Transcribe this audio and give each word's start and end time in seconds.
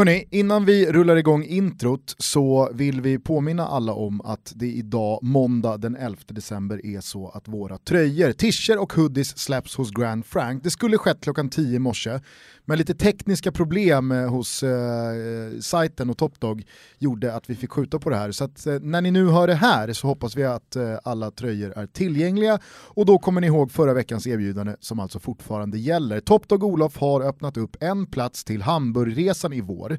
Hörni, 0.00 0.24
innan 0.30 0.64
vi 0.64 0.92
rullar 0.92 1.16
igång 1.16 1.44
introt 1.44 2.14
så 2.18 2.70
vill 2.74 3.00
vi 3.00 3.18
påminna 3.18 3.66
alla 3.66 3.92
om 3.92 4.20
att 4.20 4.52
det 4.56 4.66
idag, 4.66 5.18
måndag 5.22 5.76
den 5.76 5.96
11 5.96 6.20
december, 6.28 6.86
är 6.86 7.00
så 7.00 7.28
att 7.28 7.48
våra 7.48 7.78
tröjor, 7.78 8.32
tischer 8.32 8.78
och 8.78 8.92
hoodies 8.92 9.38
släpps 9.38 9.76
hos 9.76 9.90
Grand 9.90 10.26
Frank. 10.26 10.64
Det 10.64 10.70
skulle 10.70 10.98
skett 10.98 11.20
klockan 11.20 11.48
10 11.48 11.76
i 11.76 11.78
morse, 11.78 12.20
men 12.64 12.78
lite 12.78 12.94
tekniska 12.94 13.52
problem 13.52 14.12
eh, 14.12 14.28
hos 14.28 14.62
eh, 14.62 15.58
sajten 15.60 16.10
och 16.10 16.18
Topdog 16.18 16.64
gjorde 16.98 17.34
att 17.34 17.50
vi 17.50 17.54
fick 17.54 17.70
skjuta 17.70 17.98
på 17.98 18.10
det 18.10 18.16
här. 18.16 18.32
Så 18.32 18.44
att, 18.44 18.66
eh, 18.66 18.74
när 18.80 19.00
ni 19.00 19.10
nu 19.10 19.28
hör 19.28 19.46
det 19.46 19.54
här 19.54 19.92
så 19.92 20.06
hoppas 20.06 20.36
vi 20.36 20.44
att 20.44 20.76
eh, 20.76 20.98
alla 21.04 21.30
tröjor 21.30 21.72
är 21.76 21.86
tillgängliga 21.86 22.58
och 22.66 23.06
då 23.06 23.18
kommer 23.18 23.40
ni 23.40 23.46
ihåg 23.46 23.72
förra 23.72 23.94
veckans 23.94 24.26
erbjudande 24.26 24.76
som 24.80 25.00
alltså 25.00 25.18
fortfarande 25.18 25.78
gäller. 25.78 26.20
Topdog 26.20 26.64
Olof 26.64 26.96
har 26.98 27.20
öppnat 27.20 27.56
upp 27.56 27.76
en 27.80 28.06
plats 28.06 28.44
till 28.44 28.62
Hamburgresan 28.62 29.52
i 29.52 29.60
vår. 29.60 29.89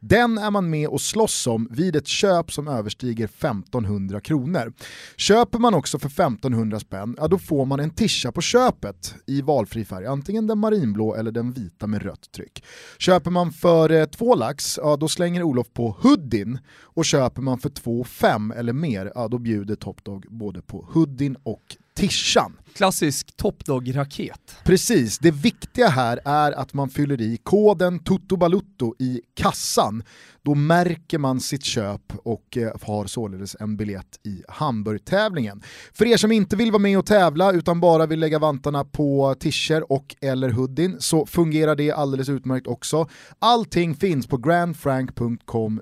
Den 0.00 0.38
är 0.38 0.50
man 0.50 0.70
med 0.70 0.88
och 0.88 1.00
slåss 1.00 1.46
om 1.46 1.68
vid 1.70 1.96
ett 1.96 2.06
köp 2.06 2.52
som 2.52 2.68
överstiger 2.68 3.24
1500 3.24 4.20
kronor. 4.20 4.72
Köper 5.16 5.58
man 5.58 5.74
också 5.74 5.98
för 5.98 6.08
1500 6.08 6.80
spänn, 6.80 7.16
ja 7.18 7.28
då 7.28 7.38
får 7.38 7.66
man 7.66 7.80
en 7.80 7.90
tischa 7.90 8.32
på 8.32 8.40
köpet 8.40 9.14
i 9.26 9.42
valfri 9.42 9.84
färg, 9.84 10.06
antingen 10.06 10.46
den 10.46 10.58
marinblå 10.58 11.14
eller 11.14 11.30
den 11.32 11.52
vita 11.52 11.86
med 11.86 12.02
rött 12.02 12.32
tryck. 12.32 12.64
Köper 12.98 13.30
man 13.30 13.52
för 13.52 13.90
eh, 13.90 14.04
två 14.04 14.34
lax, 14.34 14.78
ja 14.82 14.96
då 14.96 15.08
slänger 15.08 15.42
Olof 15.42 15.72
på 15.72 15.96
huddin 16.00 16.58
och 16.82 17.04
köper 17.04 17.42
man 17.42 17.58
för 17.58 17.70
två 17.70 18.04
fem 18.04 18.50
eller 18.56 18.72
mer, 18.72 19.12
ja 19.14 19.28
då 19.28 19.38
bjuder 19.38 19.76
Topdog 19.76 20.26
både 20.30 20.62
på 20.62 20.88
huddin 20.92 21.36
och 21.42 21.76
tishan. 21.94 22.56
Klassisk 22.74 23.36
Topdog-raket. 23.36 24.56
Precis, 24.64 25.18
det 25.18 25.30
viktiga 25.30 25.88
här 25.88 26.20
är 26.24 26.52
att 26.52 26.74
man 26.74 26.90
fyller 26.90 27.20
i 27.20 27.36
koden 27.42 27.98
TOTOBALUTTO 27.98 28.94
i 28.98 29.20
kassan. 29.34 30.02
Då 30.42 30.54
märker 30.54 31.18
man 31.18 31.40
sitt 31.40 31.64
köp 31.64 32.12
och 32.22 32.56
eh, 32.56 32.72
har 32.82 33.06
således 33.06 33.56
en 33.60 33.76
biljett 33.76 34.20
i 34.24 34.42
Hamburg-tävlingen. 34.48 35.62
För 35.92 36.06
er 36.06 36.16
som 36.16 36.32
inte 36.32 36.56
vill 36.56 36.70
vara 36.72 36.82
med 36.82 36.98
och 36.98 37.06
tävla 37.06 37.52
utan 37.52 37.80
bara 37.80 38.06
vill 38.06 38.20
lägga 38.20 38.38
vantarna 38.38 38.84
på 38.84 39.34
tischer 39.40 39.92
och 39.92 40.16
eller 40.20 40.50
hoodien 40.50 40.96
så 41.00 41.26
fungerar 41.26 41.76
det 41.76 41.92
alldeles 41.92 42.28
utmärkt 42.28 42.66
också. 42.66 43.08
Allting 43.38 43.94
finns 43.94 44.26
på 44.26 44.36
grandfrank.com 44.36 45.80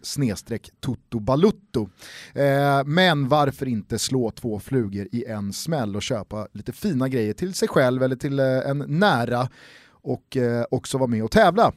totobalutto. 0.81 1.89
Eh, 2.35 2.85
men 2.85 3.29
varför 3.29 3.69
inte 3.69 3.99
slå 3.99 4.31
två 4.31 4.61
flugor 4.61 5.09
i 5.13 5.25
en 5.25 5.53
smäll 5.53 5.97
och 5.97 6.03
köpa 6.03 6.49
lite 6.53 6.73
fina 6.73 7.09
grejer 7.09 7.33
till 7.33 7.55
sig 7.55 7.69
själv 7.69 8.03
eller 8.03 8.17
till 8.17 8.39
eh, 8.39 8.47
en 8.47 8.85
nära 8.89 9.49
och 9.91 10.37
eh, 10.37 10.65
också 10.71 10.99
vara 10.99 11.09
med 11.09 11.25
och 11.25 11.31
tävla. 11.31 11.73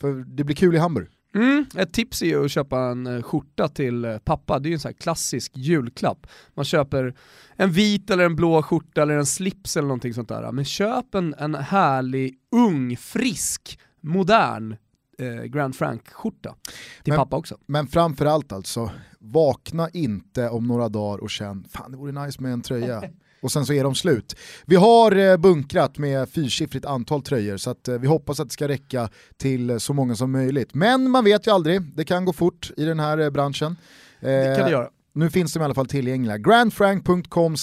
För 0.00 0.12
det 0.12 0.44
blir 0.44 0.56
kul 0.56 0.74
i 0.74 0.78
Hamburg. 0.78 1.08
Mm, 1.34 1.66
ett 1.76 1.92
tips 1.92 2.22
är 2.22 2.26
ju 2.26 2.44
att 2.44 2.50
köpa 2.50 2.80
en 2.80 3.06
eh, 3.06 3.22
skjorta 3.22 3.68
till 3.68 4.04
eh, 4.04 4.18
pappa, 4.18 4.58
det 4.58 4.68
är 4.68 4.70
ju 4.70 4.74
en 4.74 4.80
sån 4.80 4.88
här 4.88 4.96
klassisk 4.96 5.52
julklapp. 5.56 6.26
Man 6.54 6.64
köper 6.64 7.14
en 7.56 7.70
vit 7.72 8.10
eller 8.10 8.24
en 8.24 8.36
blå 8.36 8.62
skjorta 8.62 9.02
eller 9.02 9.16
en 9.16 9.26
slips 9.26 9.76
eller 9.76 9.88
någonting 9.88 10.14
sånt 10.14 10.28
där. 10.28 10.52
Men 10.52 10.64
köp 10.64 11.14
en, 11.14 11.34
en 11.38 11.54
härlig, 11.54 12.34
ung, 12.52 12.96
frisk, 12.96 13.78
modern 14.00 14.76
eh, 15.18 15.42
Grand 15.42 15.76
Frank-skjorta 15.76 16.54
till 17.02 17.12
men, 17.12 17.16
pappa 17.16 17.36
också. 17.36 17.58
Men 17.66 17.86
framförallt 17.86 18.52
alltså, 18.52 18.90
vakna 19.18 19.88
inte 19.88 20.48
om 20.48 20.66
några 20.66 20.88
dagar 20.88 21.18
och 21.18 21.30
känn 21.30 21.64
fan 21.70 21.90
det 21.90 21.96
vore 21.96 22.26
nice 22.26 22.42
med 22.42 22.52
en 22.52 22.62
tröja. 22.62 23.02
och 23.42 23.52
sen 23.52 23.66
så 23.66 23.72
är 23.72 23.84
de 23.84 23.94
slut. 23.94 24.36
Vi 24.66 24.76
har 24.76 25.16
eh, 25.16 25.36
bunkrat 25.36 25.98
med 25.98 26.28
fyrsiffrigt 26.28 26.86
antal 26.86 27.22
tröjor 27.22 27.56
så 27.56 27.70
eh, 27.70 27.94
vi 28.00 28.06
hoppas 28.06 28.40
att 28.40 28.48
det 28.48 28.52
ska 28.52 28.68
räcka 28.68 29.08
till 29.36 29.70
eh, 29.70 29.78
så 29.78 29.92
många 29.92 30.14
som 30.14 30.32
möjligt. 30.32 30.74
Men 30.74 31.10
man 31.10 31.24
vet 31.24 31.46
ju 31.46 31.50
aldrig, 31.50 31.82
det 31.82 32.04
kan 32.04 32.24
gå 32.24 32.32
fort 32.32 32.70
i 32.76 32.84
den 32.84 33.00
här 33.00 33.30
branschen. 33.30 33.76
Det 34.20 34.56
kan 34.56 34.64
det 34.64 34.72
göra. 34.72 34.88
Nu 35.12 35.30
finns 35.30 35.52
de 35.52 35.60
i 35.60 35.64
alla 35.64 35.74
fall 35.74 35.86
tillgängliga. 35.86 36.38
grandfrank.com 36.38 37.56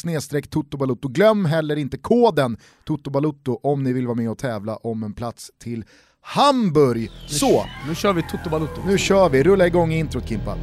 totobalutto. 0.50 1.08
Glöm 1.08 1.46
heller 1.46 1.76
inte 1.76 1.98
koden 1.98 2.58
totobalutto 2.86 3.60
om 3.64 3.84
ni 3.84 3.94
vill 3.94 4.08
vara 4.08 4.16
med 4.16 4.30
och 4.30 4.38
tävla 4.38 4.76
om 4.76 5.04
en 5.04 5.14
plats 5.14 5.52
till 5.64 5.86
Hamburg. 6.22 7.10
Så! 7.28 7.66
Nu 7.88 7.96
kör 7.96 8.14
vi 8.14 8.22
Toto 8.22 8.50
Balutto. 8.50 8.82
Nu 8.86 8.98
kör 8.98 9.30
vi, 9.30 9.44
rulla 9.44 9.68
igång 9.68 9.92
introt 9.92 10.30
Kimpa. 10.30 10.58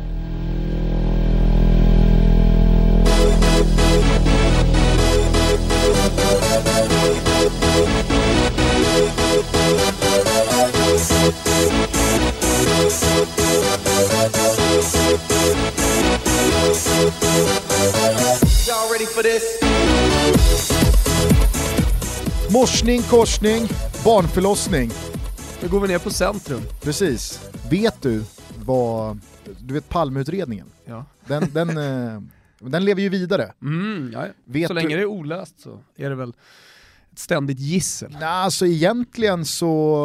Morsning, 22.55 23.03
korsning, 23.03 23.63
barnförlossning. 24.05 24.91
Nu 25.63 25.69
går 25.69 25.81
vi 25.81 25.89
ner 25.89 25.99
på 25.99 26.11
centrum. 26.11 26.61
Precis. 26.83 27.51
Vet 27.71 28.03
du 28.03 28.23
vad, 28.65 29.21
du 29.61 29.75
vet 29.75 29.89
Palmeutredningen? 29.89 30.67
Ja. 30.85 31.05
Den, 31.27 31.51
den, 31.53 31.69
eh, 32.15 32.21
den 32.61 32.85
lever 32.85 33.03
ju 33.03 33.09
vidare. 33.09 33.53
Mm, 33.63 34.11
ja. 34.13 34.27
Vet 34.45 34.69
så 34.69 34.75
länge 34.75 34.89
du- 34.89 34.95
det 34.97 35.01
är 35.03 35.07
olöst 35.07 35.61
så 35.61 35.81
är 35.97 36.11
det 36.11 36.17
väl 36.17 36.33
ett 37.13 37.19
ständigt 37.19 37.59
gissel. 37.61 38.11
Nej, 38.13 38.23
alltså 38.25 38.67
egentligen 38.67 39.45
så 39.45 39.97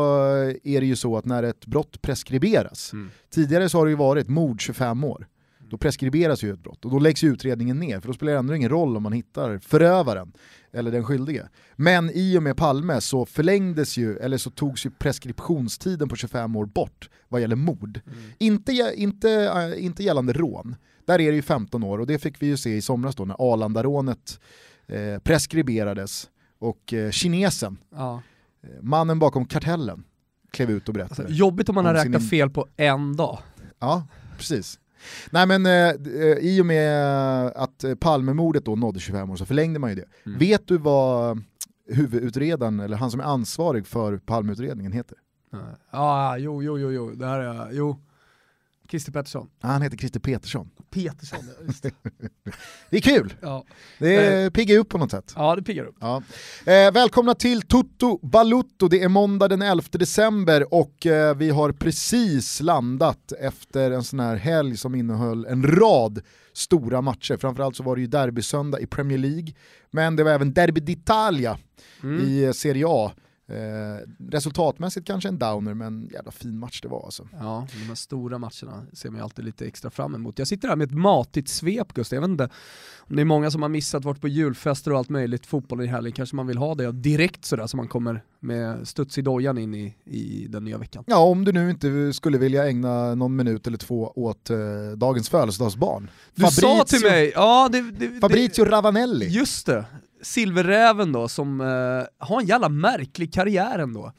är 0.63 0.79
det 0.81 0.85
ju 0.87 0.95
så 0.95 1.17
att 1.17 1.25
när 1.25 1.43
ett 1.43 1.65
brott 1.65 2.01
preskriberas, 2.01 2.93
Mm. 2.93 3.09
tidigare 3.33 3.69
så 3.69 3.77
har 3.77 3.85
det 3.85 3.89
ju 3.91 3.97
varit 3.97 4.27
mord 4.27 4.61
25 4.61 5.03
år, 5.03 5.27
då 5.69 5.77
preskriberas 5.77 6.43
ju 6.43 6.53
ett 6.53 6.59
brott 6.63 6.85
och 6.85 6.91
då 6.91 6.99
läggs 6.99 7.23
utredningen 7.23 7.79
ner 7.79 7.99
för 7.99 8.07
då 8.07 8.13
spelar 8.13 8.33
det 8.33 8.39
ändå 8.39 8.55
ingen 8.55 8.69
roll 8.69 8.97
om 8.97 9.03
man 9.03 9.13
hittar 9.13 9.57
förövaren 9.59 10.31
eller 10.73 10.91
den 10.91 11.03
skyldige. 11.03 11.49
Men 11.75 12.11
i 12.13 12.37
och 12.37 12.43
med 12.43 12.57
Palme 12.57 13.01
så 13.01 13.25
förlängdes 13.25 13.97
ju, 13.97 14.17
eller 14.17 14.37
så 14.37 14.49
togs 14.49 14.85
ju 14.85 14.89
preskriptionstiden 14.89 16.09
på 16.09 16.15
25 16.15 16.55
år 16.55 16.65
bort 16.65 17.09
vad 17.27 17.41
gäller 17.41 17.55
mord. 17.55 17.99
Inte, 18.37 18.71
gä- 18.71 18.93
inte, 18.93 19.29
äh, 19.31 19.85
inte 19.85 20.03
gällande 20.03 20.33
rån, 20.33 20.75
där 21.05 21.13
är 21.21 21.29
det 21.31 21.35
ju 21.35 21.41
15 21.41 21.83
år 21.83 21.99
och 21.99 22.07
det 22.07 22.19
fick 22.19 22.41
vi 22.41 22.47
ju 22.47 22.57
se 22.57 22.75
i 22.75 22.81
somras 22.81 23.15
då 23.15 23.25
när 23.25 23.53
Arlandarånet 23.53 24.39
eh, 24.87 25.19
preskriberades 25.23 26.29
och 26.59 26.93
eh, 26.93 27.11
kinesen 27.11 27.77
Ja. 27.95 28.21
Eh, 28.63 28.69
Mannen 28.81 29.19
bakom 29.19 29.45
kartellen 29.45 30.03
klev 30.51 30.71
ut 30.71 30.87
och 30.87 30.93
berättade. 30.93 31.21
Alltså, 31.21 31.35
jobbigt 31.35 31.69
om 31.69 31.75
man 31.75 31.85
har 31.85 31.93
Om 31.93 31.99
sin 32.01 32.11
räknat 32.13 32.21
in- 32.23 32.29
fel 32.29 32.49
på 32.49 32.67
en 32.77 33.15
dag. 33.15 33.39
Ja, 33.79 34.07
precis. 34.37 34.79
Nej 35.31 35.47
men 35.47 35.65
eh, 35.65 35.89
eh, 36.21 36.37
i 36.37 36.61
och 36.61 36.65
med 36.65 37.47
att 37.47 37.85
Palmemordet 37.99 38.65
då 38.65 38.75
nådde 38.75 38.99
25 38.99 39.29
år 39.29 39.35
så 39.35 39.45
förlängde 39.45 39.79
man 39.79 39.89
ju 39.89 39.95
det. 39.95 40.05
Mm. 40.25 40.39
Vet 40.39 40.67
du 40.67 40.77
vad 40.77 41.43
huvudutredaren, 41.87 42.79
eller 42.79 42.97
han 42.97 43.11
som 43.11 43.19
är 43.19 43.23
ansvarig 43.23 43.87
för 43.87 44.17
Palmeutredningen 44.17 44.91
heter? 44.91 45.17
Ja, 45.91 46.37
jo, 46.37 46.63
jo, 46.63 46.79
jo, 46.79 46.91
jo, 46.91 47.11
det 47.11 47.25
här 47.25 47.39
är, 47.39 47.71
jo. 47.71 47.97
Christer 48.89 49.11
Pettersson. 49.11 49.47
Ah, 49.61 49.67
Han 49.67 49.81
heter 49.81 49.97
Christer 49.97 50.19
Petersson. 50.19 50.69
Petersson, 50.89 51.39
just 51.67 51.83
det. 51.83 51.91
Det 52.89 52.97
är 52.97 53.01
kul, 53.01 53.33
Ja, 53.41 53.65
det 53.99 54.15
är 54.15 54.49
piggar 54.49 54.77
upp 54.77 54.89
på 54.89 54.97
något 54.97 55.11
sätt. 55.11 55.33
ja 55.35 55.55
det 55.55 55.63
piggar 55.63 55.83
upp. 55.85 55.95
Ja. 55.99 56.23
Eh, 56.65 56.91
välkomna 56.91 57.33
till 57.35 57.61
Toto 57.61 58.19
Balutto, 58.27 58.87
det 58.87 59.03
är 59.03 59.07
måndag 59.07 59.47
den 59.47 59.61
11 59.61 59.83
december 59.91 60.73
och 60.73 61.05
eh, 61.05 61.35
vi 61.35 61.49
har 61.49 61.71
precis 61.71 62.61
landat 62.61 63.31
efter 63.39 63.91
en 63.91 64.03
sån 64.03 64.19
här 64.19 64.35
helg 64.35 64.77
som 64.77 64.95
innehöll 64.95 65.45
en 65.45 65.63
rad 65.63 66.21
stora 66.53 67.01
matcher. 67.01 67.37
Framförallt 67.37 67.75
så 67.75 67.83
var 67.83 67.95
det 67.95 68.01
ju 68.01 68.07
derbysöndag 68.07 68.79
i 68.79 68.85
Premier 68.87 69.17
League, 69.17 69.53
men 69.91 70.15
det 70.15 70.23
var 70.23 70.31
även 70.31 70.53
Derby 70.53 70.81
d'Italia 70.81 71.57
Mm. 72.03 72.27
i 72.27 72.43
eh, 72.43 72.51
Serie 72.51 72.85
A. 72.87 73.11
Eh, 73.49 74.07
resultatmässigt 74.29 75.07
kanske 75.07 75.29
en 75.29 75.39
downer, 75.39 75.73
men 75.73 76.09
jävla 76.13 76.31
fin 76.31 76.59
match 76.59 76.81
det 76.81 76.87
var 76.87 77.05
alltså. 77.05 77.27
Ja, 77.39 77.67
de 77.71 77.87
här 77.87 77.95
stora 77.95 78.37
matcherna 78.37 78.85
ser 78.93 79.09
man 79.09 79.19
ju 79.19 79.23
alltid 79.23 79.45
lite 79.45 79.65
extra 79.65 79.89
fram 79.89 80.15
emot. 80.15 80.39
Jag 80.39 80.47
sitter 80.47 80.67
här 80.67 80.75
med 80.75 80.85
ett 80.85 80.97
matigt 80.97 81.49
svep 81.49 81.93
Gustav, 81.93 82.15
jag 82.17 82.21
vet 82.21 82.29
inte 82.29 82.49
om 82.97 83.15
det 83.15 83.21
är 83.21 83.25
många 83.25 83.51
som 83.51 83.61
har 83.61 83.69
missat, 83.69 84.05
varit 84.05 84.21
på 84.21 84.27
julfester 84.27 84.91
och 84.91 84.97
allt 84.97 85.09
möjligt, 85.09 85.45
fotboll 85.45 85.81
i 85.81 85.87
helgen, 85.87 86.13
kanske 86.13 86.35
man 86.35 86.47
vill 86.47 86.57
ha 86.57 86.75
det 86.75 86.91
direkt 86.91 87.45
sådär 87.45 87.67
så 87.67 87.77
man 87.77 87.87
kommer 87.87 88.23
med 88.39 88.87
studs 88.87 89.17
i 89.17 89.21
dojan 89.21 89.57
in 89.57 89.75
i, 89.75 89.95
i 90.05 90.47
den 90.49 90.63
nya 90.63 90.77
veckan. 90.77 91.03
Ja, 91.07 91.17
om 91.17 91.45
du 91.45 91.51
nu 91.51 91.69
inte 91.69 92.13
skulle 92.13 92.37
vilja 92.37 92.67
ägna 92.67 93.15
någon 93.15 93.35
minut 93.35 93.67
eller 93.67 93.77
två 93.77 94.13
åt 94.15 94.49
eh, 94.49 94.57
dagens 94.95 95.29
födelsedagsbarn. 95.29 96.09
Du 96.35 96.45
sa 96.45 96.83
till 96.83 97.01
mig, 97.01 97.31
ja 97.35 97.69
det, 97.71 97.91
det, 97.91 98.19
Fabrizio 98.21 98.65
det, 98.65 98.71
Ravanelli. 98.71 99.27
Just 99.27 99.65
det, 99.65 99.85
Silverräven 100.21 101.11
då 101.11 101.27
som 101.27 101.61
eh, 101.61 102.27
har 102.27 102.41
en 102.41 102.47
jävla 102.47 102.69
märklig 102.69 103.33
karriär 103.33 103.79
ändå. 103.79 104.13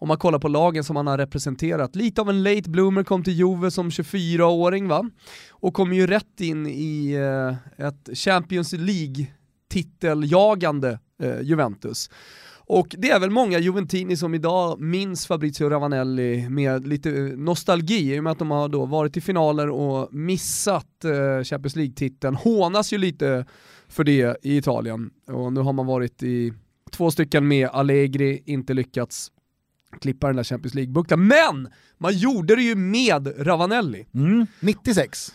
Om 0.00 0.08
man 0.08 0.18
kollar 0.18 0.38
på 0.38 0.48
lagen 0.48 0.84
som 0.84 0.96
han 0.96 1.06
har 1.06 1.18
representerat. 1.18 1.96
Lite 1.96 2.20
av 2.20 2.30
en 2.30 2.42
late 2.42 2.70
bloomer, 2.70 3.04
kom 3.04 3.24
till 3.24 3.32
Juve 3.32 3.70
som 3.70 3.90
24-åring 3.90 4.88
va? 4.88 5.10
Och 5.50 5.74
kom 5.74 5.92
ju 5.92 6.06
rätt 6.06 6.40
in 6.40 6.66
i 6.66 7.12
eh, 7.12 7.86
ett 7.86 8.18
Champions 8.18 8.72
League 8.72 9.26
titeljagande 9.68 10.98
eh, 11.22 11.40
Juventus. 11.40 12.10
Och 12.70 12.94
det 12.98 13.10
är 13.10 13.20
väl 13.20 13.30
många 13.30 13.58
Juventini 13.58 14.16
som 14.16 14.34
idag 14.34 14.80
minns 14.80 15.26
Fabrizio 15.26 15.68
Ravanelli 15.68 16.48
med 16.48 16.86
lite 16.86 17.10
eh, 17.10 17.24
nostalgi 17.24 18.14
i 18.14 18.20
och 18.20 18.24
med 18.24 18.30
att 18.30 18.38
de 18.38 18.50
har 18.50 18.68
då 18.68 18.86
varit 18.86 19.16
i 19.16 19.20
finaler 19.20 19.70
och 19.70 20.14
missat 20.14 21.04
eh, 21.04 21.44
Champions 21.44 21.76
League-titeln. 21.76 22.34
Hånas 22.34 22.92
ju 22.92 22.98
lite 22.98 23.46
för 23.88 24.04
det 24.04 24.36
i 24.42 24.56
Italien 24.56 25.10
och 25.26 25.52
nu 25.52 25.60
har 25.60 25.72
man 25.72 25.86
varit 25.86 26.22
i 26.22 26.52
två 26.90 27.10
stycken 27.10 27.48
med 27.48 27.68
Allegri, 27.68 28.42
inte 28.46 28.74
lyckats 28.74 29.32
klippa 30.00 30.26
den 30.26 30.36
där 30.36 30.44
Champions 30.44 30.74
League-bukten. 30.74 31.26
Men 31.26 31.68
man 31.98 32.12
gjorde 32.12 32.56
det 32.56 32.62
ju 32.62 32.74
med 32.74 33.46
Ravanelli. 33.46 34.06
Mm, 34.14 34.46
96. 34.60 35.34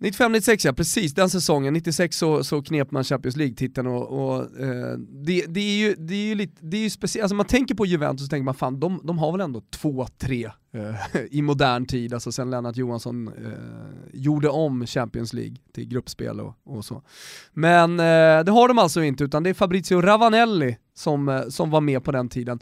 95-96 0.00 0.66
ja, 0.66 0.72
precis 0.72 1.14
den 1.14 1.30
säsongen. 1.30 1.74
96 1.74 2.16
så, 2.16 2.44
så 2.44 2.62
knep 2.62 2.90
man 2.90 3.04
Champions 3.04 3.36
League-titeln 3.36 3.86
och, 3.86 4.08
och 4.08 4.60
eh, 4.60 4.98
det, 4.98 5.44
det, 5.48 5.60
är 5.60 5.78
ju, 5.78 5.94
det 5.94 6.14
är 6.14 6.26
ju 6.26 6.34
lite, 6.34 6.54
det 6.60 6.76
är 6.76 6.80
ju 6.80 6.90
speciellt, 6.90 7.22
alltså 7.22 7.34
man 7.34 7.46
tänker 7.46 7.74
på 7.74 7.86
Juventus 7.86 8.26
så 8.26 8.30
tänker 8.30 8.44
man 8.44 8.54
fan 8.54 8.80
de, 8.80 9.00
de 9.04 9.18
har 9.18 9.32
väl 9.32 9.40
ändå 9.40 9.62
två, 9.70 10.06
tre 10.18 10.50
eh, 10.72 10.94
i 11.30 11.42
modern 11.42 11.86
tid, 11.86 12.14
alltså 12.14 12.32
sen 12.32 12.50
Lennart 12.50 12.76
Johansson 12.76 13.28
eh, 13.28 13.52
gjorde 14.12 14.48
om 14.48 14.86
Champions 14.86 15.32
League 15.32 15.56
till 15.72 15.88
gruppspel 15.88 16.40
och, 16.40 16.54
och 16.64 16.84
så. 16.84 17.02
Men 17.52 18.00
eh, 18.00 18.44
det 18.44 18.50
har 18.50 18.68
de 18.68 18.78
alltså 18.78 19.02
inte, 19.02 19.24
utan 19.24 19.42
det 19.42 19.50
är 19.50 19.54
Fabrizio 19.54 20.00
Ravanelli 20.00 20.76
som, 20.94 21.28
eh, 21.28 21.48
som 21.48 21.70
var 21.70 21.80
med 21.80 22.04
på 22.04 22.12
den 22.12 22.28
tiden. 22.28 22.60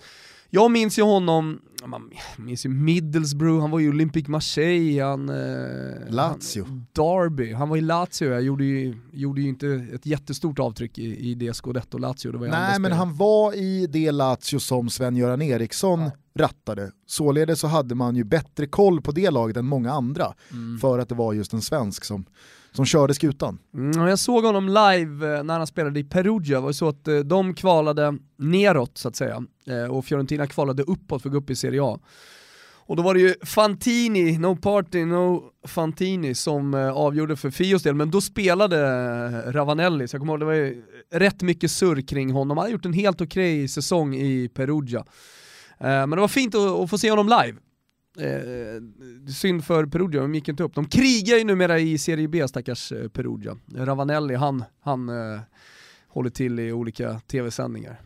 Jag 0.50 0.70
minns 0.70 0.98
ju 0.98 1.02
honom, 1.02 1.60
man 1.86 2.10
minns 2.36 2.66
ju 2.66 2.70
Middlesbrough, 2.70 3.60
han 3.60 3.70
var 3.70 3.78
ju 3.78 3.88
Olympic 3.88 4.28
Marseille, 4.28 5.02
han... 5.02 5.28
Eh, 5.28 6.14
Lazio. 6.14 6.64
Han, 6.64 6.86
Derby, 6.92 7.52
han 7.52 7.68
var 7.68 7.76
i 7.76 7.80
Lazio, 7.80 8.28
jag 8.28 8.42
gjorde 8.42 8.64
ju, 8.64 8.94
gjorde 9.12 9.40
ju 9.40 9.48
inte 9.48 9.86
ett 9.94 10.06
jättestort 10.06 10.58
avtryck 10.58 10.98
i, 10.98 11.30
i 11.30 11.34
det 11.34 11.54
Scudetto 11.54 11.98
Lazio. 11.98 12.32
Det 12.32 12.38
var 12.38 12.48
Nej 12.48 12.80
men 12.80 12.92
han 12.92 13.16
var 13.16 13.54
i 13.54 13.86
det 13.86 14.10
Lazio 14.10 14.58
som 14.58 14.88
Sven-Göran 14.88 15.42
Eriksson 15.42 16.00
ja. 16.00 16.10
rattade. 16.34 16.90
Således 17.06 17.60
så 17.60 17.66
hade 17.66 17.94
man 17.94 18.16
ju 18.16 18.24
bättre 18.24 18.66
koll 18.66 19.00
på 19.00 19.12
det 19.12 19.30
laget 19.30 19.56
än 19.56 19.66
många 19.66 19.92
andra. 19.92 20.34
Mm. 20.52 20.78
För 20.78 20.98
att 20.98 21.08
det 21.08 21.14
var 21.14 21.32
just 21.32 21.52
en 21.52 21.62
svensk 21.62 22.04
som 22.04 22.24
som 22.76 22.84
körde 22.84 23.14
skutan. 23.14 23.58
Mm, 23.75 24.08
jag 24.08 24.19
såg 24.19 24.44
honom 24.44 24.69
live 24.69 25.37
eh, 25.37 25.44
när 25.44 25.58
han 25.58 25.67
spelade 25.67 26.00
i 26.00 26.05
Perugia, 26.05 26.56
det 26.56 26.64
var 26.64 26.73
så 26.73 26.88
att 26.88 27.08
eh, 27.08 27.19
de 27.19 27.55
kvalade 27.55 28.19
neråt 28.37 28.99
så 28.99 29.08
att 29.08 29.17
säga, 29.17 29.44
eh, 29.67 29.90
och 29.90 30.05
Fiorentina 30.05 30.46
kvalade 30.46 30.82
uppåt 30.82 31.23
för 31.23 31.28
att 31.28 31.32
gå 31.32 31.38
upp 31.38 31.50
i 31.50 31.56
Serie 31.56 31.82
A. 31.82 31.99
Och 32.88 32.96
då 32.96 33.02
var 33.02 33.14
det 33.14 33.20
ju 33.20 33.34
Fantini, 33.44 34.38
No 34.38 34.56
Party, 34.56 35.05
No 35.05 35.44
Fantini 35.67 36.34
som 36.34 36.75
avgjorde 36.75 37.37
för 37.37 37.50
Fios 37.50 37.82
del, 37.82 37.94
men 37.94 38.11
då 38.11 38.20
spelade 38.20 39.52
Ravanelli, 39.52 40.08
så 40.08 40.14
jag 40.14 40.20
kommer 40.20 40.32
ihåg 40.32 40.40
det 40.40 40.46
var 40.46 40.52
ju 40.52 40.82
rätt 41.12 41.43
mycket 41.43 41.70
surr 41.70 42.00
kring 42.08 42.31
honom. 42.31 42.56
Han 42.56 42.64
hade 42.64 42.72
gjort 42.72 42.84
en 42.84 42.93
helt 42.93 43.20
okej 43.20 43.58
okay 43.58 43.69
säsong 43.69 44.14
i 44.14 44.49
Perugia. 44.55 45.05
Men 45.79 46.11
det 46.11 46.17
var 46.17 46.29
fint 46.29 46.55
att 46.55 46.90
få 46.90 46.99
se 46.99 47.11
honom 47.11 47.29
live. 47.29 47.58
Eh, 48.18 49.30
synd 49.32 49.64
för 49.64 49.86
Perugia, 49.86 50.20
de 50.20 50.34
gick 50.34 50.48
inte 50.48 50.62
upp. 50.62 50.74
De 50.74 50.84
krigar 50.84 51.36
ju 51.36 51.44
numera 51.44 51.78
i 51.78 51.98
Serie 51.98 52.28
B, 52.28 52.48
stackars 52.48 52.92
eh, 52.92 53.08
Perugia. 53.08 53.56
Ravanelli, 53.74 54.34
han, 54.34 54.64
han 54.80 55.08
eh, 55.08 55.40
håller 56.08 56.30
till 56.30 56.58
i 56.58 56.72
olika 56.72 57.20
tv-sändningar. 57.26 58.00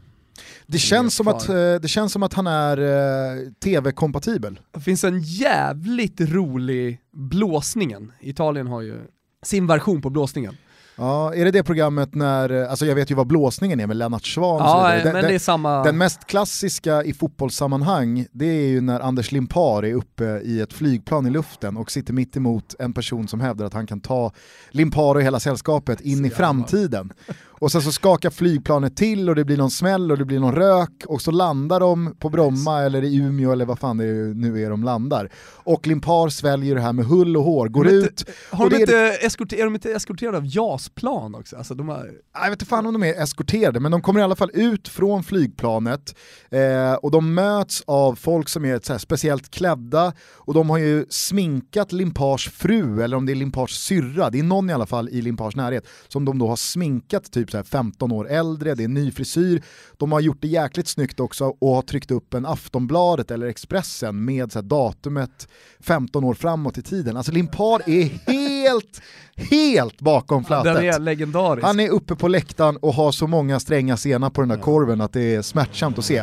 Det 0.66 0.78
känns, 0.78 1.14
som 1.14 1.28
att, 1.28 1.48
eh, 1.48 1.74
det 1.74 1.88
känns 1.88 2.12
som 2.12 2.22
att 2.22 2.34
han 2.34 2.46
är 2.46 2.78
eh, 2.78 3.52
tv-kompatibel. 3.64 4.60
Det 4.72 4.80
finns 4.80 5.04
en 5.04 5.20
jävligt 5.20 6.20
rolig 6.20 7.00
blåsningen. 7.12 8.12
Italien 8.20 8.66
har 8.66 8.80
ju 8.80 9.00
sin 9.42 9.66
version 9.66 10.02
på 10.02 10.10
blåsningen. 10.10 10.56
Ja, 11.00 11.35
är 11.35 11.44
det 11.44 11.50
det 11.50 11.62
programmet 11.62 12.14
när, 12.14 12.67
alltså 12.67 12.87
jag 12.87 12.94
vet 12.94 13.11
ju 13.11 13.14
vad 13.14 13.26
blåsningen 13.26 13.81
är 13.81 13.87
med 13.87 13.97
Lennart 13.97 14.26
Swahn 14.26 14.58
ja, 14.58 15.00
den, 15.05 15.12
men 15.12 15.25
det 15.25 15.35
är 15.35 15.38
samma... 15.38 15.85
den 15.85 15.99
mest 15.99 16.26
klassiska 16.26 17.05
i 17.05 17.12
fotbollssammanhang, 17.12 18.26
det 18.32 18.47
är 18.47 18.69
ju 18.69 18.81
när 18.81 19.00
Anders 19.00 19.32
Limpar 19.32 19.85
är 19.85 19.94
uppe 19.94 20.25
i 20.25 20.61
ett 20.61 20.73
flygplan 20.73 21.26
i 21.26 21.31
luften 21.31 21.76
och 21.76 21.91
sitter 21.91 22.12
mitt 22.12 22.37
emot 22.37 22.75
en 22.79 22.93
person 22.93 23.29
som 23.29 23.41
hävdar 23.41 23.67
att 23.67 23.75
han 23.75 23.87
kan 23.87 24.00
ta 24.00 24.32
Limpar 24.70 25.14
och 25.14 25.23
hela 25.23 25.41
sällskapet 25.41 26.00
in 26.00 26.25
i 26.25 26.31
framtiden. 26.31 27.12
Och 27.60 27.72
sen 27.72 27.82
så 27.82 27.92
skakar 27.92 28.30
flygplanet 28.30 28.96
till 28.96 29.28
och 29.28 29.34
det 29.34 29.44
blir 29.44 29.56
någon 29.56 29.70
smäll 29.70 30.10
och 30.10 30.18
det 30.18 30.24
blir 30.24 30.40
någon 30.40 30.54
rök 30.54 31.04
och 31.06 31.22
så 31.22 31.30
landar 31.30 31.80
de 31.80 32.16
på 32.18 32.28
Bromma 32.28 32.82
eller 32.82 33.04
i 33.04 33.16
Umeå 33.16 33.52
eller 33.52 33.64
vad 33.64 33.78
fan 33.78 33.96
det 33.96 34.04
nu 34.34 34.62
är 34.62 34.70
de 34.70 34.84
landar. 34.84 35.30
Och 35.42 35.86
Limpar 35.86 36.28
sväljer 36.28 36.74
det 36.74 36.80
här 36.80 36.92
med 36.92 37.04
hull 37.04 37.36
och 37.36 37.44
hår, 37.44 37.68
går 37.68 37.88
inte, 37.88 38.06
ut. 38.06 38.24
Har 38.50 38.70
de 38.70 38.76
inte 38.76 38.96
är... 38.96 39.26
eskorter, 39.26 39.56
är 39.56 39.64
de 39.64 39.74
inte 39.74 39.92
eskorterade 39.92 40.36
av 40.36 40.46
JAS-plan 40.46 41.34
också? 41.34 41.56
Alltså 41.56 41.74
de 41.74 41.88
har... 41.88 42.10
Jag 42.34 42.42
vet 42.42 42.50
inte 42.50 42.64
fan 42.64 42.86
om 42.86 42.92
de 42.92 43.02
är 43.02 43.22
eskorterade, 43.22 43.80
men 43.80 43.92
de 43.92 44.02
kommer 44.02 44.20
i 44.20 44.22
alla 44.22 44.36
fall 44.36 44.50
ut 44.54 44.88
från 44.88 45.24
flygplanet 45.24 46.14
eh, 46.50 46.94
och 46.94 47.10
de 47.10 47.34
möts 47.34 47.82
av 47.86 48.14
folk 48.14 48.48
som 48.48 48.64
är 48.64 48.80
så 48.82 48.98
speciellt 48.98 49.50
klädda 49.50 50.12
och 50.32 50.54
de 50.54 50.70
har 50.70 50.78
ju 50.78 51.06
sminkat 51.10 51.92
Limpars 51.92 52.48
fru, 52.48 53.02
eller 53.02 53.16
om 53.16 53.26
det 53.26 53.32
är 53.32 53.36
Limpars 53.36 53.70
syrra, 53.70 54.30
det 54.30 54.38
är 54.38 54.42
någon 54.42 54.70
i 54.70 54.72
alla 54.72 54.86
fall 54.86 55.08
i 55.08 55.22
Limpars 55.22 55.56
närhet, 55.56 55.86
som 56.08 56.24
de 56.24 56.38
då 56.38 56.48
har 56.48 56.56
sminkat 56.56 57.32
typ 57.32 57.50
så 57.50 57.62
15 57.62 58.12
år 58.12 58.31
äldre, 58.31 58.75
det 58.75 58.85
är 58.85 58.88
ny 58.88 59.11
frisyr. 59.11 59.62
De 59.97 60.12
har 60.12 60.20
gjort 60.20 60.38
det 60.41 60.49
jäkligt 60.49 60.88
snyggt 60.88 61.20
också 61.20 61.55
och 61.61 61.75
har 61.75 61.82
tryckt 61.82 62.11
upp 62.11 62.35
en 62.35 62.47
Aftonbladet 62.47 63.31
eller 63.31 63.47
Expressen 63.47 64.25
med 64.25 64.52
så 64.52 64.61
datumet 64.61 65.49
15 65.81 66.25
år 66.25 66.35
framåt 66.35 66.79
i 66.79 66.82
tiden. 66.82 67.17
Alltså 67.17 67.32
Limpar 67.32 67.82
är 67.87 68.32
helt, 68.32 69.02
helt 69.37 70.00
bakom 70.00 70.44
flattet. 70.44 70.75
Den 70.75 70.85
är 70.85 70.99
legendarisk. 70.99 71.67
Han 71.67 71.81
är 71.81 71.88
uppe 71.88 72.17
på 72.17 72.29
läktaren 72.29 72.76
och 72.76 72.94
har 72.94 73.12
så 73.12 73.26
många 73.26 73.61
stränga 73.61 73.97
sena 73.97 74.31
på 74.31 74.41
den 74.41 74.49
där 74.49 74.56
korven 74.56 75.00
att 75.00 75.12
det 75.12 75.35
är 75.35 75.43
smärtsamt 75.43 75.99
att 75.99 76.05
se. 76.05 76.23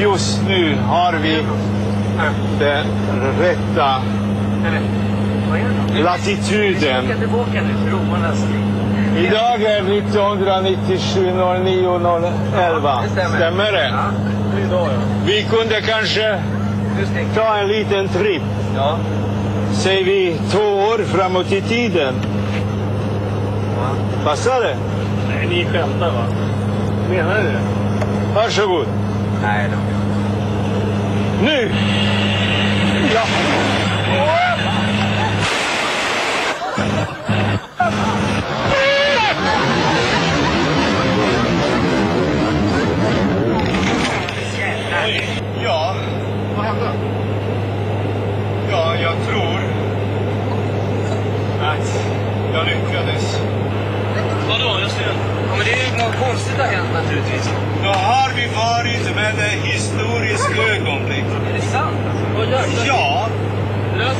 Just 0.00 0.42
nu 0.48 0.74
har 0.76 1.12
vi 1.12 1.44
den 2.58 2.86
rätta 3.38 4.02
latituden. 6.02 7.04
Idag 9.18 9.62
är 9.62 9.98
1997 9.98 11.32
09 11.64 12.00
11. 12.58 13.02
Stämmer 13.36 13.72
det? 13.72 13.94
Vi 15.26 15.42
kunde 15.42 15.80
kanske 15.80 16.42
ta 17.34 17.56
en 17.56 17.68
liten 17.68 18.08
tripp. 18.08 18.42
Ja. 18.76 18.98
Säger 19.72 20.04
vi 20.04 20.40
två 20.50 20.58
år 20.58 21.04
framåt 21.04 21.52
i 21.52 21.60
tiden. 21.60 22.14
Passar 24.24 24.60
det? 24.60 24.76
Nej, 25.28 25.46
ni 25.48 25.64
skämtar 25.64 26.10
va? 26.10 26.24
Menar 27.10 27.36
du 27.36 27.42
det? 27.42 27.60
Varsågod. 28.34 28.86
Nej, 29.42 29.66
då. 29.72 29.78
Nu! 31.44 31.70
Ja. 33.14 33.22
Jag 52.58 52.66
lyckades. 52.66 53.40
Vadå? 54.48 54.80
Jag 54.80 54.90
ser. 54.90 55.12
Ja, 55.48 55.54
men 55.56 55.64
det 55.66 55.72
är 55.72 55.84
ju 55.90 55.96
något 56.04 56.16
konstigt 56.26 56.58
har 56.58 56.66
hänt 56.66 56.92
naturligtvis. 56.92 57.50
Då 57.84 57.88
har 57.88 58.30
vi 58.36 58.46
varit 58.46 59.16
med 59.16 59.34
ett 59.46 59.64
historiskt 59.72 60.50
ögonblick. 60.72 61.24
Är 61.50 61.54
det 61.54 61.62
sant? 61.62 61.96
Vad 62.36 62.46
gör 62.46 62.62
du? 62.62 62.86
Ja. 62.86 63.28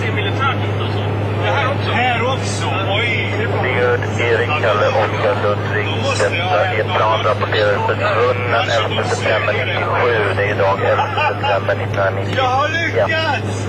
Sig 0.00 0.12
militärt 0.12 0.56
alltså? 0.80 1.02
Det 1.44 1.50
här 1.50 1.66
också? 1.70 1.90
Här 1.90 2.22
också? 2.34 2.66
Oj! 2.98 3.30
Björn, 3.62 4.00
Erik, 4.20 4.48
Kalle, 4.48 4.88
Oskar, 4.88 5.36
Ludvig. 5.42 5.86
Detta 6.18 6.66
är 6.66 6.84
plan 6.84 7.22
rapporterar 7.24 7.78
försvunnen 7.86 8.70
11 8.92 9.04
september 9.04 9.52
97. 9.52 10.34
Det 10.36 10.44
är 10.44 10.54
idag 10.54 10.78
11 10.84 11.04
september 11.28 11.74
1990. 11.74 12.34
Jag 12.36 12.44
har 12.44 12.68
lyckats! 12.68 13.66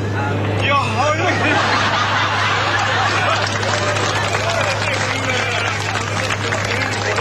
Jag 0.67 0.75
har 0.75 1.15
lyckats! 1.15 1.98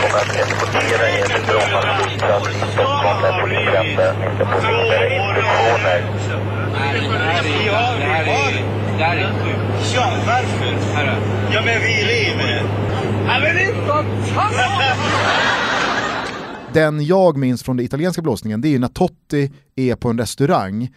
Kommer 0.02 0.18
att 0.18 0.36
eskortera 0.36 1.06
er 1.18 1.26
till 1.32 1.44
Bromma 1.48 1.80
flygplats 1.98 2.48
i 2.48 2.72
Stockholm 2.72 3.18
med 3.22 3.32
polisrätten. 3.42 4.12
Ni 4.20 4.26
ska 4.34 4.44
få 4.52 4.58
vidare 4.60 5.06
instruktioner. 5.16 5.98
Det 8.98 9.04
här 9.04 9.16
är 9.16 9.32
sjukt. 9.44 9.94
Ja, 9.94 10.12
varför? 10.26 10.70
Ja, 11.52 11.62
men 11.64 11.80
vi 11.80 12.04
lever. 12.04 12.62
Ja, 13.26 13.38
men 13.42 13.56
det 13.56 13.62
är 13.62 13.74
fantastiskt! 14.34 15.28
Den 16.72 17.04
jag 17.04 17.36
minns 17.36 17.62
från 17.62 17.76
den 17.76 17.86
italienska 17.86 18.22
blåsningen, 18.22 18.60
det 18.60 18.68
är 18.68 18.70
ju 18.70 18.78
när 18.78 18.88
Totti 18.88 19.52
är 19.76 19.94
på 19.94 20.08
en 20.08 20.18
restaurang 20.18 20.88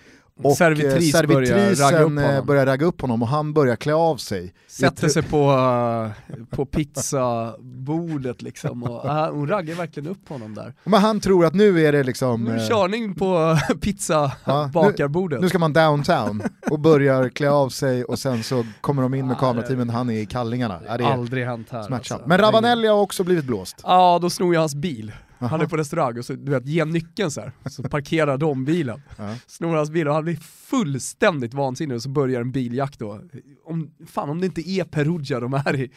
Och 0.43 0.57
Servitris 0.57 1.15
eh, 1.15 1.27
börjar 1.27 1.39
ragga 1.39 1.69
upp 1.69 1.77
servitrisen 1.77 2.17
eh, 2.17 2.45
börjar 2.45 2.65
ragga 2.65 2.85
upp 2.85 3.01
honom 3.01 3.21
och 3.21 3.27
han 3.27 3.53
börjar 3.53 3.75
klä 3.75 3.93
av 3.93 4.17
sig. 4.17 4.53
Sätter 4.67 5.07
sig 5.07 5.23
på, 5.23 5.51
eh, 5.51 6.35
på 6.49 6.65
pizzabordet 6.65 8.41
liksom 8.41 8.83
och 8.83 9.09
hon 9.33 9.47
raggar 9.47 9.75
verkligen 9.75 10.09
upp 10.09 10.29
honom 10.29 10.55
där. 10.55 10.73
Men 10.83 11.01
han 11.01 11.19
tror 11.19 11.45
att 11.45 11.53
nu 11.53 11.85
är 11.85 11.91
det 11.91 12.03
liksom... 12.03 12.43
Nu 12.43 12.51
är 12.51 12.55
det 12.55 12.67
körning 12.67 13.15
på 13.15 13.57
Ja, 13.69 13.75
pizzabakarbordet. 13.81 15.41
Nu 15.41 15.49
ska 15.49 15.59
man 15.59 15.73
downtown 15.73 16.41
och 16.69 16.79
börjar 16.79 17.29
klä 17.29 17.49
av 17.49 17.69
sig 17.69 18.03
och 18.03 18.19
sen 18.19 18.43
så 18.43 18.65
kommer 18.81 19.01
de 19.01 19.13
in 19.13 19.27
med 19.27 19.37
kamerateamen, 19.37 19.89
han 19.89 20.09
är 20.09 20.21
i 20.21 20.25
kallingarna. 20.25 20.79
Ja, 20.87 20.97
det 20.97 21.03
är 21.03 21.11
Aldrig 21.11 21.45
hänt 21.45 21.67
här 21.71 21.83
smärtsamt. 21.83 22.11
alltså. 22.21 22.29
Men 22.29 22.37
Ravanelli 22.37 22.87
har 22.87 22.99
också 22.99 23.23
blivit 23.23 23.45
blåst. 23.45 23.75
Ja, 23.83 24.19
då 24.21 24.29
snor 24.29 24.53
jag 24.53 24.61
hans 24.61 24.75
bil. 24.75 25.11
Han 25.49 25.61
är 25.61 25.65
på 25.65 25.77
restaurang 25.77 26.17
och 26.17 26.25
så 26.25 26.33
du 26.33 26.51
vet, 26.51 26.67
ger 26.67 26.85
nyckeln 26.85 27.31
så 27.31 27.41
här. 27.41 27.51
så 27.69 27.83
parkerar 27.83 28.37
de 28.37 28.65
bilen. 28.65 29.01
Ja. 29.17 29.35
Snor 29.47 29.75
hans 29.75 29.89
bil 29.91 30.07
och 30.07 30.13
han 30.13 30.23
blir 30.23 30.35
fullständigt 30.41 31.53
vansinnig 31.53 31.95
och 31.95 32.01
så 32.03 32.09
börjar 32.09 32.41
en 32.41 32.51
biljakt 32.51 32.99
då. 32.99 33.21
Om, 33.65 33.91
fan 34.07 34.29
om 34.29 34.39
det 34.39 34.45
inte 34.45 34.69
är 34.69 34.83
Perugia 34.83 35.39
de 35.39 35.53
är 35.53 35.75
i. 35.75 35.91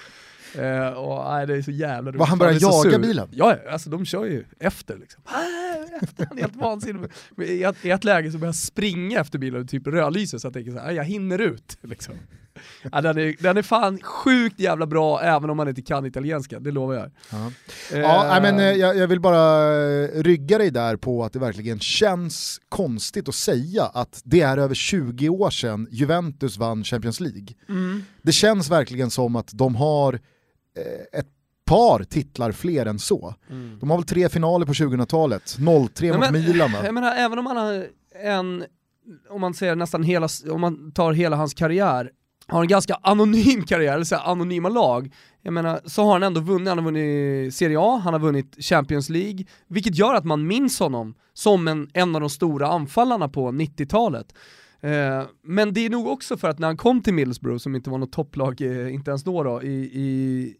Eh, 0.58 0.88
och, 0.88 1.24
nej, 1.32 1.46
det 1.46 1.56
är 1.56 1.62
så 1.62 1.70
jävla 1.70 2.10
roligt. 2.12 2.28
Han 2.28 2.38
börjar 2.38 2.52
jaga 2.60 2.90
sur. 2.90 2.98
bilen? 2.98 3.28
Ja, 3.32 3.56
alltså 3.72 3.90
de 3.90 4.04
kör 4.04 4.24
ju 4.24 4.44
efter 4.60 4.98
liksom. 4.98 5.22
Efter. 6.02 6.26
Han 6.28 6.38
är 6.38 6.42
helt 6.42 6.56
vansinnig. 6.56 7.10
I 7.38 7.62
ett, 7.62 7.84
I 7.84 7.90
ett 7.90 8.04
läge 8.04 8.32
så 8.32 8.38
börjar 8.38 8.48
jag 8.48 8.54
springa 8.54 9.20
efter 9.20 9.38
bilen 9.38 9.62
och 9.62 9.68
typ 9.68 9.86
rödlyser 9.86 10.38
så 10.38 10.46
jag 10.46 10.52
tänker 10.54 10.70
så 10.72 10.78
här, 10.78 10.88
"Ah, 10.88 10.92
jag 10.92 11.04
hinner 11.04 11.38
ut. 11.38 11.78
Liksom. 11.82 12.14
Ja, 12.92 13.00
den, 13.00 13.18
är, 13.18 13.42
den 13.42 13.56
är 13.56 13.62
fan 13.62 14.00
sjukt 14.02 14.60
jävla 14.60 14.86
bra 14.86 15.20
även 15.20 15.50
om 15.50 15.56
man 15.56 15.68
inte 15.68 15.82
kan 15.82 16.06
italienska, 16.06 16.60
det 16.60 16.70
lovar 16.70 16.94
jag. 16.94 17.10
Ja. 17.30 17.50
Eh, 17.92 18.00
Ja, 18.00 18.38
men, 18.42 18.58
eh, 18.58 18.64
jag, 18.64 18.96
jag 18.96 19.08
vill 19.08 19.20
bara 19.20 19.72
eh, 19.74 20.08
rygga 20.22 20.58
dig 20.58 20.70
där 20.70 20.96
på 20.96 21.24
att 21.24 21.32
det 21.32 21.38
verkligen 21.38 21.80
känns 21.80 22.60
konstigt 22.68 23.28
att 23.28 23.34
säga 23.34 23.84
att 23.84 24.20
det 24.24 24.40
är 24.40 24.56
över 24.58 24.74
20 24.74 25.28
år 25.28 25.50
sedan 25.50 25.88
Juventus 25.90 26.56
vann 26.58 26.84
Champions 26.84 27.20
League. 27.20 27.46
mm. 27.68 28.02
Det 28.22 28.32
känns 28.32 28.70
verkligen 28.70 29.10
som 29.10 29.36
att 29.36 29.50
de 29.52 29.76
har 29.76 30.14
eh, 30.14 31.18
ett 31.20 31.26
par 31.66 32.04
titlar 32.04 32.52
fler 32.52 32.86
än 32.86 32.98
så. 32.98 33.34
Mm. 33.50 33.78
De 33.80 33.90
har 33.90 33.96
väl 33.96 34.06
tre 34.06 34.28
finaler 34.28 34.66
på 34.66 34.72
2000-talet, 34.72 35.56
03 35.94 36.12
mot 36.12 36.20
men, 36.20 36.32
Milan 36.32 36.72
va? 36.72 36.78
Jag 36.84 36.94
menar, 36.94 37.14
även 37.16 37.38
om 37.38 37.44
man 37.44 37.56
har 37.56 37.86
en, 38.22 38.64
om 39.30 39.40
man 39.40 39.54
säger 39.54 39.76
nästan 39.76 40.02
hela, 40.02 40.28
om 40.50 40.60
man 40.60 40.92
tar 40.92 41.12
hela 41.12 41.36
hans 41.36 41.54
karriär, 41.54 42.10
har 42.48 42.62
en 42.62 42.68
ganska 42.68 42.94
anonym 43.02 43.62
karriär, 43.66 43.94
eller 43.94 44.04
så 44.04 44.16
här, 44.16 44.30
anonyma 44.32 44.68
lag, 44.68 45.12
jag 45.42 45.52
menar, 45.52 45.80
så 45.84 46.04
har 46.04 46.12
han 46.12 46.22
ändå 46.22 46.40
vunnit, 46.40 46.68
han 46.68 46.78
har 46.78 46.84
vunnit 46.84 47.54
Serie 47.54 47.78
A, 47.80 48.00
han 48.04 48.12
har 48.12 48.20
vunnit 48.20 48.56
Champions 48.64 49.08
League, 49.08 49.44
vilket 49.68 49.94
gör 49.94 50.14
att 50.14 50.24
man 50.24 50.46
minns 50.46 50.80
honom 50.80 51.14
som 51.32 51.68
en, 51.68 51.90
en 51.94 52.14
av 52.14 52.20
de 52.20 52.30
stora 52.30 52.68
anfallarna 52.68 53.28
på 53.28 53.48
90-talet. 53.48 54.34
Eh, 54.80 55.22
men 55.42 55.74
det 55.74 55.86
är 55.86 55.90
nog 55.90 56.08
också 56.08 56.36
för 56.36 56.48
att 56.48 56.58
när 56.58 56.66
han 56.66 56.76
kom 56.76 57.02
till 57.02 57.14
Middlesbrough, 57.14 57.58
som 57.58 57.74
inte 57.76 57.90
var 57.90 57.98
något 57.98 58.12
topplag, 58.12 58.60
eh, 58.60 58.94
inte 58.94 59.10
ens 59.10 59.24
då, 59.24 59.42
då 59.42 59.62
i, 59.62 59.74
i 59.74 60.54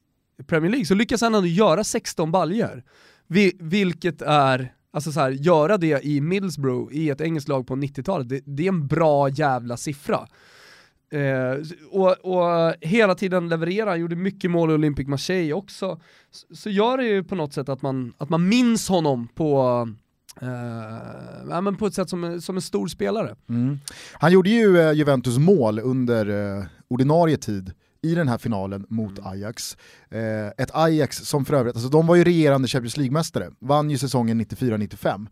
Premier 0.46 0.70
League, 0.70 0.86
så 0.86 0.94
lyckas 0.94 1.20
han 1.20 1.34
ändå 1.34 1.48
göra 1.48 1.84
16 1.84 2.32
baljor. 2.32 2.82
Vi, 3.26 3.52
vilket 3.60 4.22
är, 4.22 4.74
alltså 4.92 5.12
så 5.12 5.20
här, 5.20 5.30
göra 5.30 5.76
det 5.76 6.04
i 6.04 6.20
Middlesbrough, 6.20 6.94
i 6.94 7.10
ett 7.10 7.20
engelskt 7.20 7.48
lag 7.48 7.66
på 7.66 7.74
90-talet, 7.74 8.28
det, 8.28 8.40
det 8.46 8.62
är 8.62 8.68
en 8.68 8.86
bra 8.86 9.28
jävla 9.28 9.76
siffra. 9.76 10.26
Eh, 11.10 11.58
och, 11.90 12.10
och 12.10 12.74
hela 12.80 13.14
tiden 13.14 13.48
leverera, 13.48 13.90
han 13.90 14.00
gjorde 14.00 14.16
mycket 14.16 14.50
mål 14.50 14.70
i 14.70 14.74
Olympic 14.74 15.08
Marseille 15.08 15.52
också. 15.52 16.00
Så, 16.30 16.54
så 16.54 16.70
gör 16.70 16.96
det 16.96 17.04
ju 17.04 17.24
på 17.24 17.34
något 17.34 17.52
sätt 17.52 17.68
att 17.68 17.82
man, 17.82 18.12
att 18.18 18.28
man 18.28 18.48
minns 18.48 18.88
honom 18.88 19.28
på, 19.34 19.88
eh, 20.40 20.48
ja, 21.50 21.60
men 21.60 21.76
på 21.76 21.86
ett 21.86 21.94
sätt 21.94 22.08
som, 22.10 22.40
som 22.40 22.56
en 22.56 22.62
stor 22.62 22.88
spelare. 22.88 23.36
Mm. 23.48 23.78
Han 24.12 24.32
gjorde 24.32 24.50
ju 24.50 24.78
eh, 24.80 24.92
Juventus 24.92 25.38
mål 25.38 25.78
under 25.78 26.56
eh, 26.58 26.64
ordinarie 26.88 27.36
tid 27.36 27.72
i 28.02 28.14
den 28.14 28.28
här 28.28 28.38
finalen 28.38 28.86
mot 28.88 29.18
Mm. 29.18 29.30
Ajax. 29.30 29.76
Eh, 30.10 30.46
ett 30.46 30.70
Ajax 30.74 31.16
som 31.16 31.44
för 31.44 31.54
övrigt, 31.54 31.76
alltså 31.76 31.88
de 31.88 32.06
var 32.06 32.16
ju 32.16 32.24
regerande 32.24 32.68
Champions 32.68 32.96
League-mästare, 32.96 33.50
vann 33.58 33.90
ju 33.90 33.98
säsongen 33.98 34.40
94-95. 34.40 35.14
Mm. 35.14 35.28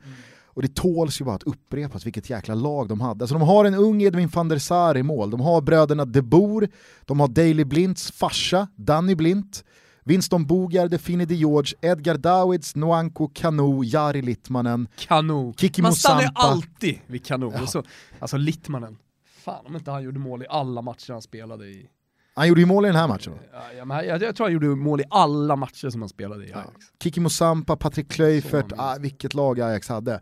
Och 0.54 0.62
det 0.62 0.74
tåls 0.74 1.20
ju 1.20 1.24
bara 1.24 1.34
att 1.34 1.42
upprepas 1.42 2.06
vilket 2.06 2.30
jäkla 2.30 2.54
lag 2.54 2.88
de 2.88 3.00
hade. 3.00 3.22
Alltså 3.24 3.38
de 3.38 3.42
har 3.42 3.64
en 3.64 3.74
ung 3.74 4.02
Edwin 4.02 4.28
van 4.28 4.48
der 4.48 4.58
Sar 4.58 4.96
i 4.96 5.02
mål, 5.02 5.30
de 5.30 5.40
har 5.40 5.60
bröderna 5.60 6.04
De 6.04 6.22
Boer, 6.22 6.68
de 7.04 7.20
har 7.20 7.28
Daley 7.28 7.64
Blints 7.64 8.12
farsa, 8.12 8.68
Danny 8.76 9.14
Blint, 9.14 9.64
Winston 10.04 10.46
Bogar, 10.46 10.88
Defini 10.88 11.24
de 11.24 11.34
George, 11.34 11.72
Edgar 11.80 12.16
Davids, 12.16 12.76
Noanko 12.76 13.28
Kanu, 13.28 13.84
Jari 13.84 14.22
Littmanen, 14.22 14.88
Kanon. 14.96 15.54
Kiki 15.54 15.82
Man 15.82 15.92
stannar 15.92 16.22
ju 16.22 16.28
alltid 16.34 16.98
vid 17.06 17.24
kanon. 17.24 17.62
Och 17.62 17.68
så, 17.68 17.82
alltså 18.18 18.36
Littmanen, 18.36 18.98
fan 19.44 19.66
om 19.66 19.76
inte 19.76 19.90
han 19.90 20.02
gjorde 20.02 20.18
mål 20.18 20.42
i 20.42 20.46
alla 20.48 20.82
matcher 20.82 21.12
han 21.12 21.22
spelade 21.22 21.66
i. 21.66 21.88
Han 22.34 22.48
gjorde 22.48 22.60
ju 22.60 22.66
mål 22.66 22.84
i 22.84 22.88
den 22.88 22.96
här 22.96 23.08
matchen. 23.08 23.32
Ja, 23.52 23.62
ja, 23.88 24.02
jag, 24.04 24.22
jag 24.22 24.36
tror 24.36 24.46
han 24.46 24.52
gjorde 24.52 24.66
mål 24.66 25.00
i 25.00 25.04
alla 25.10 25.56
matcher 25.56 25.90
som 25.90 26.02
han 26.02 26.08
spelade 26.08 26.46
i 26.46 26.52
Ajax. 26.52 26.70
Kiki 27.02 27.20
Mosampa, 27.20 27.76
Patrik 27.76 28.10
Kluivert, 28.12 28.72
ah, 28.76 28.96
vilket 29.00 29.34
lag 29.34 29.60
Ajax 29.60 29.88
hade. 29.88 30.12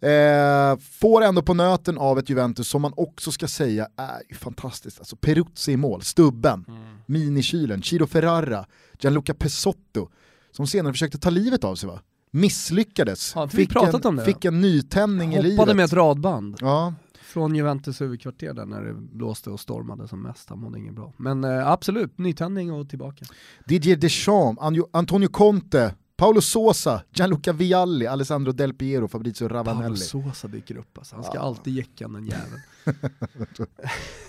Eh, 0.00 0.78
får 1.00 1.22
ändå 1.22 1.42
på 1.42 1.54
nöten 1.54 1.98
av 1.98 2.18
ett 2.18 2.30
Juventus 2.30 2.68
som 2.68 2.82
man 2.82 2.92
också 2.96 3.32
ska 3.32 3.48
säga 3.48 3.88
är 3.96 4.34
fantastiskt. 4.34 4.98
Alltså 4.98 5.16
Peruzzi 5.16 5.72
i 5.72 5.76
mål, 5.76 6.02
Stubben, 6.02 6.64
Mm. 6.68 6.96
Minikylen, 7.06 7.82
Ciro 7.82 8.06
Ferrara, 8.06 8.66
Gianluca 8.98 9.34
Pesotto, 9.34 10.08
som 10.52 10.66
senare 10.66 10.92
försökte 10.92 11.18
ta 11.18 11.30
livet 11.30 11.64
av 11.64 11.74
sig 11.74 11.88
va? 11.88 12.00
Misslyckades, 12.30 13.34
vi 13.52 13.66
pratat 13.66 14.04
en, 14.04 14.08
om 14.08 14.16
det? 14.16 14.24
fick 14.24 14.44
en 14.44 14.60
nytändning 14.60 15.34
i 15.34 15.42
livet. 15.42 15.58
Hoppade 15.58 15.74
med 15.74 15.84
ett 15.84 15.92
radband. 15.92 16.56
Ja, 16.60 16.94
från 17.26 17.54
Juventus 17.54 18.00
huvudkvarter 18.00 18.54
där 18.54 18.66
när 18.66 18.82
det 18.84 18.94
blåste 18.94 19.50
och 19.50 19.60
stormade 19.60 20.08
som 20.08 20.22
mest, 20.22 20.48
han 20.48 20.58
mådde 20.58 20.78
inget 20.78 20.94
bra. 20.94 21.12
Men 21.16 21.44
eh, 21.44 21.68
absolut, 21.68 22.18
nytändning 22.18 22.72
och 22.72 22.88
tillbaka. 22.88 23.24
Didier 23.64 23.96
Deschamps, 23.96 24.62
Antonio 24.92 25.28
Conte, 25.28 25.94
Paolo 26.16 26.40
Sosa, 26.40 27.02
Gianluca 27.12 27.52
Vialli, 27.52 28.06
Alessandro 28.06 28.52
Del 28.52 28.74
Piero, 28.74 29.08
Fabrizio 29.08 29.48
Paolo 29.48 29.54
Ravanelli. 29.64 29.96
Sosa 29.96 30.48
dyker 30.48 30.76
upp 30.76 30.98
alltså. 30.98 31.14
han 31.14 31.24
ska 31.24 31.34
Ja. 31.34 31.40
alltid 31.40 31.74
jäcka 31.74 32.08
den 32.08 32.26
jäveln. 32.26 32.60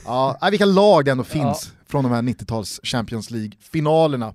Ja, 0.05 0.47
vilka 0.51 0.65
lag 0.65 1.05
det 1.05 1.11
ändå 1.11 1.23
finns 1.23 1.73
från 1.85 2.03
de 2.03 2.11
här 2.11 2.21
90-tals 2.21 2.79
Champions 2.83 3.31
League-finalerna. 3.31 4.27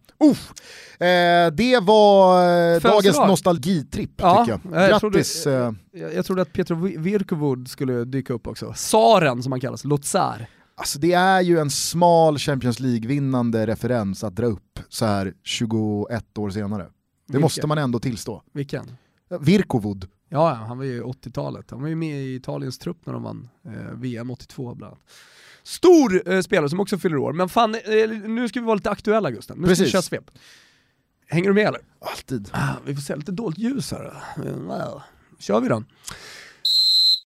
Eh, 0.99 1.52
det 1.52 1.80
var 1.82 2.42
eh, 2.42 2.80
dagens 2.80 2.82
Födelsedag. 2.82 3.28
nostalgitripp 3.28 4.11
Ja, 4.16 4.44
tycker 4.47 4.61
jag. 4.73 4.82
jag 4.82 5.00
Grattis! 5.00 5.42
trodde- 5.42 5.59
eh, 5.66 5.73
Jag, 6.02 6.14
jag 6.14 6.26
trodde 6.26 6.42
att 6.42 6.52
Petro 6.52 6.75
Virkovud 6.99 7.68
skulle 7.68 8.04
dyka 8.04 8.32
upp 8.32 8.47
också. 8.47 8.73
Saren 8.76 9.42
som 9.42 9.52
han 9.52 9.61
kallas, 9.61 9.85
Lotsar. 9.85 10.47
alltså 10.75 10.99
det 10.99 11.12
är 11.12 11.40
ju 11.40 11.59
en 11.59 11.71
smal 11.71 12.38
Champions 12.38 12.80
League-vinnande 12.80 13.66
referens 13.66 14.25
att 14.25 14.37
dra 14.37 14.47
upp 14.47 14.78
så 14.88 15.04
här 15.06 15.32
21 15.42 16.38
år 16.38 16.50
senare. 16.50 16.87
Det 17.32 17.36
Vilken? 17.36 17.44
måste 17.44 17.66
man 17.66 17.78
ändå 17.78 17.98
tillstå. 18.00 18.42
Vilken? 18.52 18.96
Virkovud. 19.40 20.08
Ja, 20.28 20.52
han 20.52 20.78
var 20.78 20.84
ju 20.84 21.02
80-talet. 21.02 21.70
Han 21.70 21.80
var 21.80 21.88
ju 21.88 21.94
med 21.94 22.22
i 22.24 22.34
Italiens 22.34 22.78
trupp 22.78 23.06
när 23.06 23.12
de 23.12 23.22
vann 23.22 23.48
eh, 23.64 23.72
VM 23.94 24.30
82 24.30 24.74
bland 24.74 24.92
annat. 24.92 25.04
Stor 25.62 26.32
eh, 26.32 26.40
spelare 26.40 26.68
som 26.68 26.80
också 26.80 26.98
fyller 26.98 27.16
år, 27.16 27.32
men 27.32 27.48
fan, 27.48 27.74
eh, 27.74 28.08
nu 28.10 28.48
ska 28.48 28.60
vi 28.60 28.66
vara 28.66 28.74
lite 28.74 28.90
aktuella 28.90 29.30
Gusten. 29.30 29.56
Nu 29.56 29.62
ska 29.62 29.68
vi 29.68 29.76
Precis. 29.76 29.92
köra 29.92 30.02
svep. 30.02 30.30
Hänger 31.28 31.48
du 31.48 31.54
med 31.54 31.66
eller? 31.66 31.80
Alltid. 32.00 32.48
Ah, 32.52 32.74
vi 32.86 32.94
får 32.94 33.02
se 33.02 33.16
lite 33.16 33.32
dolt 33.32 33.58
ljus 33.58 33.92
här. 33.92 34.22
Mm, 34.36 34.70
Kör 35.38 35.60
vi 35.60 35.68
då. 35.68 35.82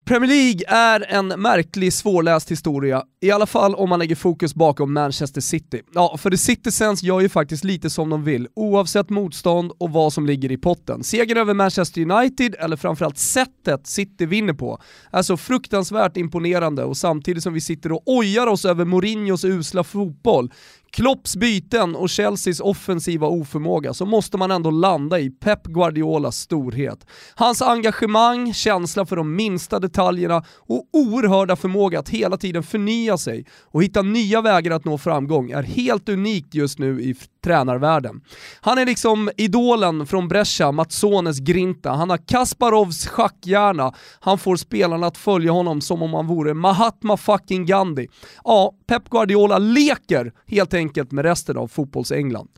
Premier 0.05 0.27
League 0.29 0.61
är 0.67 1.05
en 1.13 1.27
märklig, 1.27 1.93
svårläst 1.93 2.51
historia, 2.51 3.03
i 3.25 3.31
alla 3.31 3.45
fall 3.45 3.75
om 3.75 3.89
man 3.89 3.99
lägger 3.99 4.15
fokus 4.15 4.55
bakom 4.55 4.93
Manchester 4.93 5.41
City. 5.41 5.81
Ja, 5.93 6.17
för 6.17 6.29
The 6.29 6.37
Citizens 6.37 7.03
gör 7.03 7.19
ju 7.19 7.29
faktiskt 7.29 7.63
lite 7.63 7.89
som 7.89 8.09
de 8.09 8.23
vill, 8.23 8.47
oavsett 8.55 9.09
motstånd 9.09 9.71
och 9.77 9.89
vad 9.89 10.13
som 10.13 10.25
ligger 10.25 10.51
i 10.51 10.57
potten. 10.57 11.03
Segern 11.03 11.37
över 11.37 11.53
Manchester 11.53 12.11
United, 12.11 12.55
eller 12.59 12.77
framförallt 12.77 13.17
sättet 13.17 13.87
City 13.87 14.25
vinner 14.25 14.53
på, 14.53 14.79
är 15.11 15.21
så 15.21 15.37
fruktansvärt 15.37 16.17
imponerande 16.17 16.83
och 16.83 16.97
samtidigt 16.97 17.43
som 17.43 17.53
vi 17.53 17.61
sitter 17.61 17.91
och 17.91 18.01
ojar 18.05 18.47
oss 18.47 18.65
över 18.65 18.85
Mourinhos 18.85 19.45
usla 19.45 19.83
fotboll, 19.83 20.51
Klopps 20.95 21.35
byten 21.35 21.95
och 21.95 22.11
Chelseas 22.11 22.59
offensiva 22.59 23.27
oförmåga 23.27 23.93
så 23.93 24.05
måste 24.05 24.37
man 24.37 24.51
ändå 24.51 24.71
landa 24.71 25.19
i 25.19 25.29
Pep 25.29 25.63
Guardiolas 25.63 26.37
storhet. 26.37 27.07
Hans 27.35 27.61
engagemang, 27.61 28.53
känsla 28.53 29.05
för 29.05 29.15
de 29.15 29.35
minsta 29.35 29.79
detaljerna 29.79 30.43
och 30.57 30.89
oerhörda 30.93 31.55
förmåga 31.55 31.99
att 31.99 32.09
hela 32.09 32.37
tiden 32.37 32.63
förnya 32.63 33.14
sig 33.17 33.45
och 33.61 33.83
hitta 33.83 34.01
nya 34.01 34.41
vägar 34.41 34.71
att 34.71 34.85
nå 34.85 34.97
framgång 34.97 35.51
är 35.51 35.63
helt 35.63 36.09
unikt 36.09 36.53
just 36.53 36.79
nu 36.79 37.01
i 37.01 37.15
tränarvärlden. 37.43 38.21
Han 38.61 38.77
är 38.77 38.85
liksom 38.85 39.29
idolen 39.37 40.07
från 40.07 40.27
Brescia, 40.27 40.71
Matsones 40.71 41.39
grinta, 41.39 41.91
han 41.91 42.09
har 42.09 42.27
Kasparovs 42.27 43.07
schackhjärna, 43.07 43.93
han 44.19 44.37
får 44.37 44.55
spelarna 44.55 45.07
att 45.07 45.17
följa 45.17 45.51
honom 45.51 45.81
som 45.81 46.01
om 46.01 46.13
han 46.13 46.27
vore 46.27 46.53
Mahatma 46.53 47.17
fucking 47.17 47.65
Gandhi. 47.65 48.07
Ja, 48.43 48.73
Pep 48.87 49.09
Guardiola 49.09 49.57
leker 49.57 50.33
helt 50.47 50.73
enkelt 50.73 51.11
med 51.11 51.25
resten 51.25 51.57
av 51.57 51.67
fotbolls-England. 51.67 52.49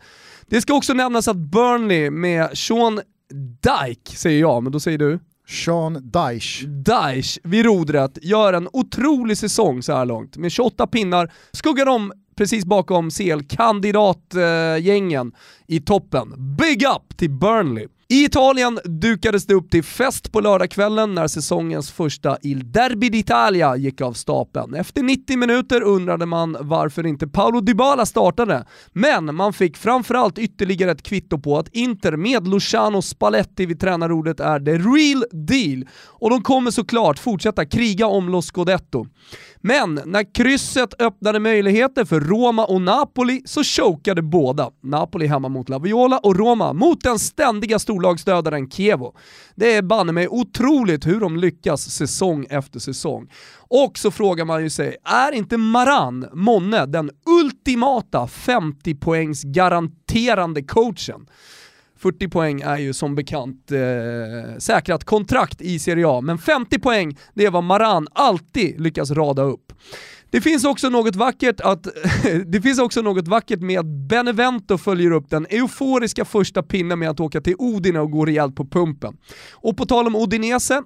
Det 0.47 0.61
ska 0.61 0.73
också 0.73 0.93
nämnas 0.93 1.27
att 1.27 1.37
Burnley 1.37 2.09
med 2.09 2.57
Sean 2.57 3.01
Dyke, 3.61 4.17
säger 4.17 4.39
jag, 4.39 4.63
men 4.63 4.71
då 4.71 4.79
säger 4.79 4.97
du? 4.97 5.19
Sean 5.47 6.11
Dyche. 6.11 6.67
Daesh 6.67 7.39
vid 7.43 7.65
rodret 7.65 8.17
gör 8.21 8.53
en 8.53 8.69
otrolig 8.73 9.37
säsong 9.37 9.83
så 9.83 9.93
här 9.93 10.05
långt. 10.05 10.37
Med 10.37 10.51
28 10.51 10.87
pinnar 10.87 11.31
skuggar 11.51 11.85
de 11.85 12.11
precis 12.35 12.65
bakom 12.65 13.09
CL-kandidatgängen 13.09 15.31
i 15.67 15.79
toppen. 15.79 16.55
Big 16.57 16.83
up 16.83 17.17
till 17.17 17.31
Burnley! 17.31 17.87
I 18.09 18.25
Italien 18.25 18.79
dukades 18.83 19.45
det 19.45 19.53
upp 19.53 19.71
till 19.71 19.83
fest 19.83 20.31
på 20.31 20.39
lördagskvällen 20.39 21.15
när 21.15 21.27
säsongens 21.27 21.91
första 21.91 22.37
Il 22.41 22.71
Derby 22.71 23.09
d'Italia 23.09 23.77
gick 23.77 24.01
av 24.01 24.13
stapeln. 24.13 24.73
Efter 24.73 25.03
90 25.03 25.37
minuter 25.37 25.81
undrade 25.81 26.25
man 26.25 26.57
varför 26.59 27.05
inte 27.05 27.27
Paolo 27.27 27.61
Dybala 27.61 28.05
startade, 28.05 28.65
men 28.93 29.35
man 29.35 29.53
fick 29.53 29.77
framförallt 29.77 30.37
ytterligare 30.37 30.91
ett 30.91 31.03
kvitto 31.03 31.39
på 31.39 31.57
att 31.57 31.67
Inter 31.67 32.17
med 32.17 32.47
Luciano 32.47 33.01
Spalletti 33.01 33.65
vid 33.65 33.79
tränarordet 33.79 34.39
är 34.39 34.59
the 34.59 34.71
real 34.71 35.25
deal 35.31 35.89
och 36.05 36.29
de 36.29 36.41
kommer 36.41 36.71
såklart 36.71 37.19
fortsätta 37.19 37.65
kriga 37.65 38.07
om 38.07 38.29
Lo 38.29 38.41
Scudetto. 38.41 39.07
Men 39.67 40.01
när 40.05 40.33
krysset 40.33 41.01
öppnade 41.01 41.39
möjligheter 41.39 42.05
för 42.05 42.19
Roma 42.19 42.65
och 42.65 42.81
Napoli 42.81 43.41
så 43.45 43.63
chokade 43.63 44.21
båda. 44.21 44.71
Napoli 44.83 45.27
hemma 45.27 45.49
mot 45.49 45.69
La 45.69 45.79
Viola 45.79 46.17
och 46.17 46.35
Roma 46.35 46.73
mot 46.73 47.01
den 47.01 47.19
ständiga 47.19 47.79
storlagsdödaren 47.79 48.69
Chievo. 48.69 49.15
Det 49.55 49.73
är 49.73 49.81
banne 49.81 50.11
mig 50.11 50.27
otroligt 50.27 51.07
hur 51.07 51.19
de 51.19 51.37
lyckas 51.37 51.89
säsong 51.89 52.45
efter 52.49 52.79
säsong. 52.79 53.31
Och 53.57 53.97
så 53.97 54.11
frågar 54.11 54.45
man 54.45 54.63
ju 54.63 54.69
sig, 54.69 54.95
är 55.03 55.31
inte 55.31 55.57
Maran, 55.57 56.25
Monne, 56.33 56.85
den 56.85 57.11
ultimata 57.41 58.27
50 58.27 58.95
poängs 58.95 59.43
garanterande 59.43 60.63
coachen? 60.63 61.27
40 61.97 62.27
poäng 62.27 62.61
är 62.61 62.77
ju 62.77 62.93
som 62.93 63.15
bekant 63.15 63.71
eh, 63.71 64.57
säkrat 64.57 65.03
kontrakt 65.03 65.61
i 65.61 65.79
Serie 65.79 66.07
A, 66.07 66.21
men 66.21 66.37
50 66.37 66.79
poäng, 66.79 67.17
det 67.33 67.45
är 67.45 67.51
vad 67.51 67.63
Maran 67.63 68.07
alltid 68.13 68.81
lyckas 68.81 69.11
rada 69.11 69.41
upp. 69.41 69.73
Det 70.29 70.41
finns 70.41 70.65
också 70.65 70.89
något 70.89 71.15
vackert 71.15 71.61
att 71.61 71.83
det 72.45 72.61
finns 72.61 72.79
också 72.79 73.01
något 73.01 73.27
vackert 73.27 73.59
med 73.59 73.79
att 73.79 73.85
Benevento 73.85 74.77
följer 74.77 75.11
upp 75.11 75.29
den 75.29 75.47
euforiska 75.49 76.25
första 76.25 76.63
pinnen 76.63 76.99
med 76.99 77.09
att 77.09 77.19
åka 77.19 77.41
till 77.41 77.55
Odine 77.57 77.99
och 77.99 78.11
gå 78.11 78.25
rejält 78.25 78.55
på 78.55 78.65
pumpen. 78.65 79.17
Och 79.53 79.77
på 79.77 79.85
tal 79.85 80.07
om 80.07 80.15
Odinese, 80.15 80.81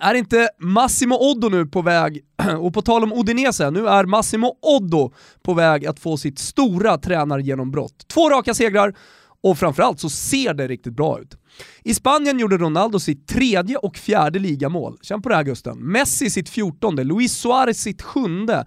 är 0.00 0.14
inte 0.14 0.48
Massimo 0.58 1.14
Oddo 1.14 1.48
nu 1.48 1.66
på 1.66 1.82
väg, 1.82 2.20
och 2.58 2.74
på 2.74 2.82
tal 2.82 3.02
om 3.02 3.12
Odinese, 3.12 3.70
nu 3.70 3.88
är 3.88 4.04
Massimo 4.04 4.58
Oddo 4.62 5.12
på 5.42 5.54
väg 5.54 5.86
att 5.86 6.00
få 6.00 6.16
sitt 6.16 6.38
stora 6.38 6.98
tränargenombrott. 6.98 8.08
Två 8.08 8.30
raka 8.30 8.54
segrar, 8.54 8.94
och 9.42 9.58
framförallt 9.58 10.00
så 10.00 10.10
ser 10.10 10.54
det 10.54 10.68
riktigt 10.68 10.92
bra 10.92 11.20
ut. 11.20 11.36
I 11.84 11.94
Spanien 11.94 12.38
gjorde 12.38 12.58
Ronaldo 12.58 12.98
sitt 12.98 13.28
tredje 13.28 13.76
och 13.76 13.96
fjärde 13.96 14.38
ligamål. 14.38 14.98
Känn 15.02 15.22
på 15.22 15.28
det 15.28 15.34
här 15.34 15.42
Gusten. 15.42 15.78
Messi 15.78 16.30
sitt 16.30 16.48
fjortonde, 16.48 17.04
Luis 17.04 17.32
Suarez 17.32 17.82
sitt 17.82 18.02
sjunde 18.02 18.66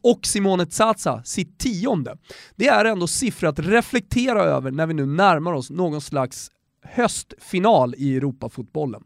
och 0.00 0.26
Simone 0.26 0.66
Zaza 0.70 1.22
sitt 1.24 1.58
tionde. 1.58 2.16
Det 2.56 2.68
är 2.68 2.84
ändå 2.84 3.06
siffror 3.06 3.48
att 3.48 3.58
reflektera 3.58 4.42
över 4.42 4.70
när 4.70 4.86
vi 4.86 4.94
nu 4.94 5.06
närmar 5.06 5.52
oss 5.52 5.70
någon 5.70 6.00
slags 6.00 6.50
höstfinal 6.84 7.94
i 7.98 8.16
Europafotbollen. 8.16 9.02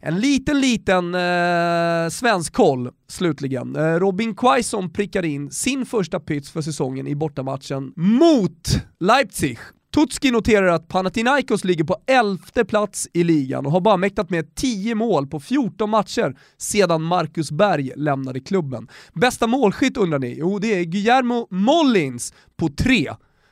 En 0.00 0.20
liten, 0.20 0.60
liten 0.60 1.14
eh, 1.14 2.08
svensk 2.10 2.52
koll 2.52 2.90
slutligen. 3.08 3.76
Eh, 3.76 3.82
Robin 3.82 4.34
Quaison 4.34 4.92
prickar 4.92 5.24
in 5.24 5.50
sin 5.50 5.86
första 5.86 6.20
pyts 6.20 6.50
för 6.50 6.62
säsongen 6.62 7.06
i 7.06 7.14
bortamatchen 7.14 7.92
mot 7.96 8.68
Leipzig 9.00 9.58
Tutski 9.98 10.30
noterar 10.30 10.66
att 10.66 10.88
Panathinaikos 10.88 11.64
ligger 11.64 11.84
på 11.84 11.96
elfte 12.06 12.64
plats 12.64 13.08
i 13.12 13.24
ligan 13.24 13.66
och 13.66 13.72
har 13.72 13.80
bara 13.80 13.96
mäktat 13.96 14.30
med 14.30 14.54
10 14.54 14.94
mål 14.94 15.26
på 15.26 15.40
14 15.40 15.90
matcher 15.90 16.36
sedan 16.58 17.02
Marcus 17.02 17.50
Berg 17.50 17.92
lämnade 17.96 18.40
klubben. 18.40 18.88
Bästa 19.12 19.46
målskytt 19.46 19.96
undrar 19.96 20.18
ni? 20.18 20.36
Jo, 20.38 20.58
det 20.58 20.74
är 20.74 20.84
Guillermo 20.84 21.46
Mollins 21.50 22.34
på 22.56 22.68
3. 22.68 23.10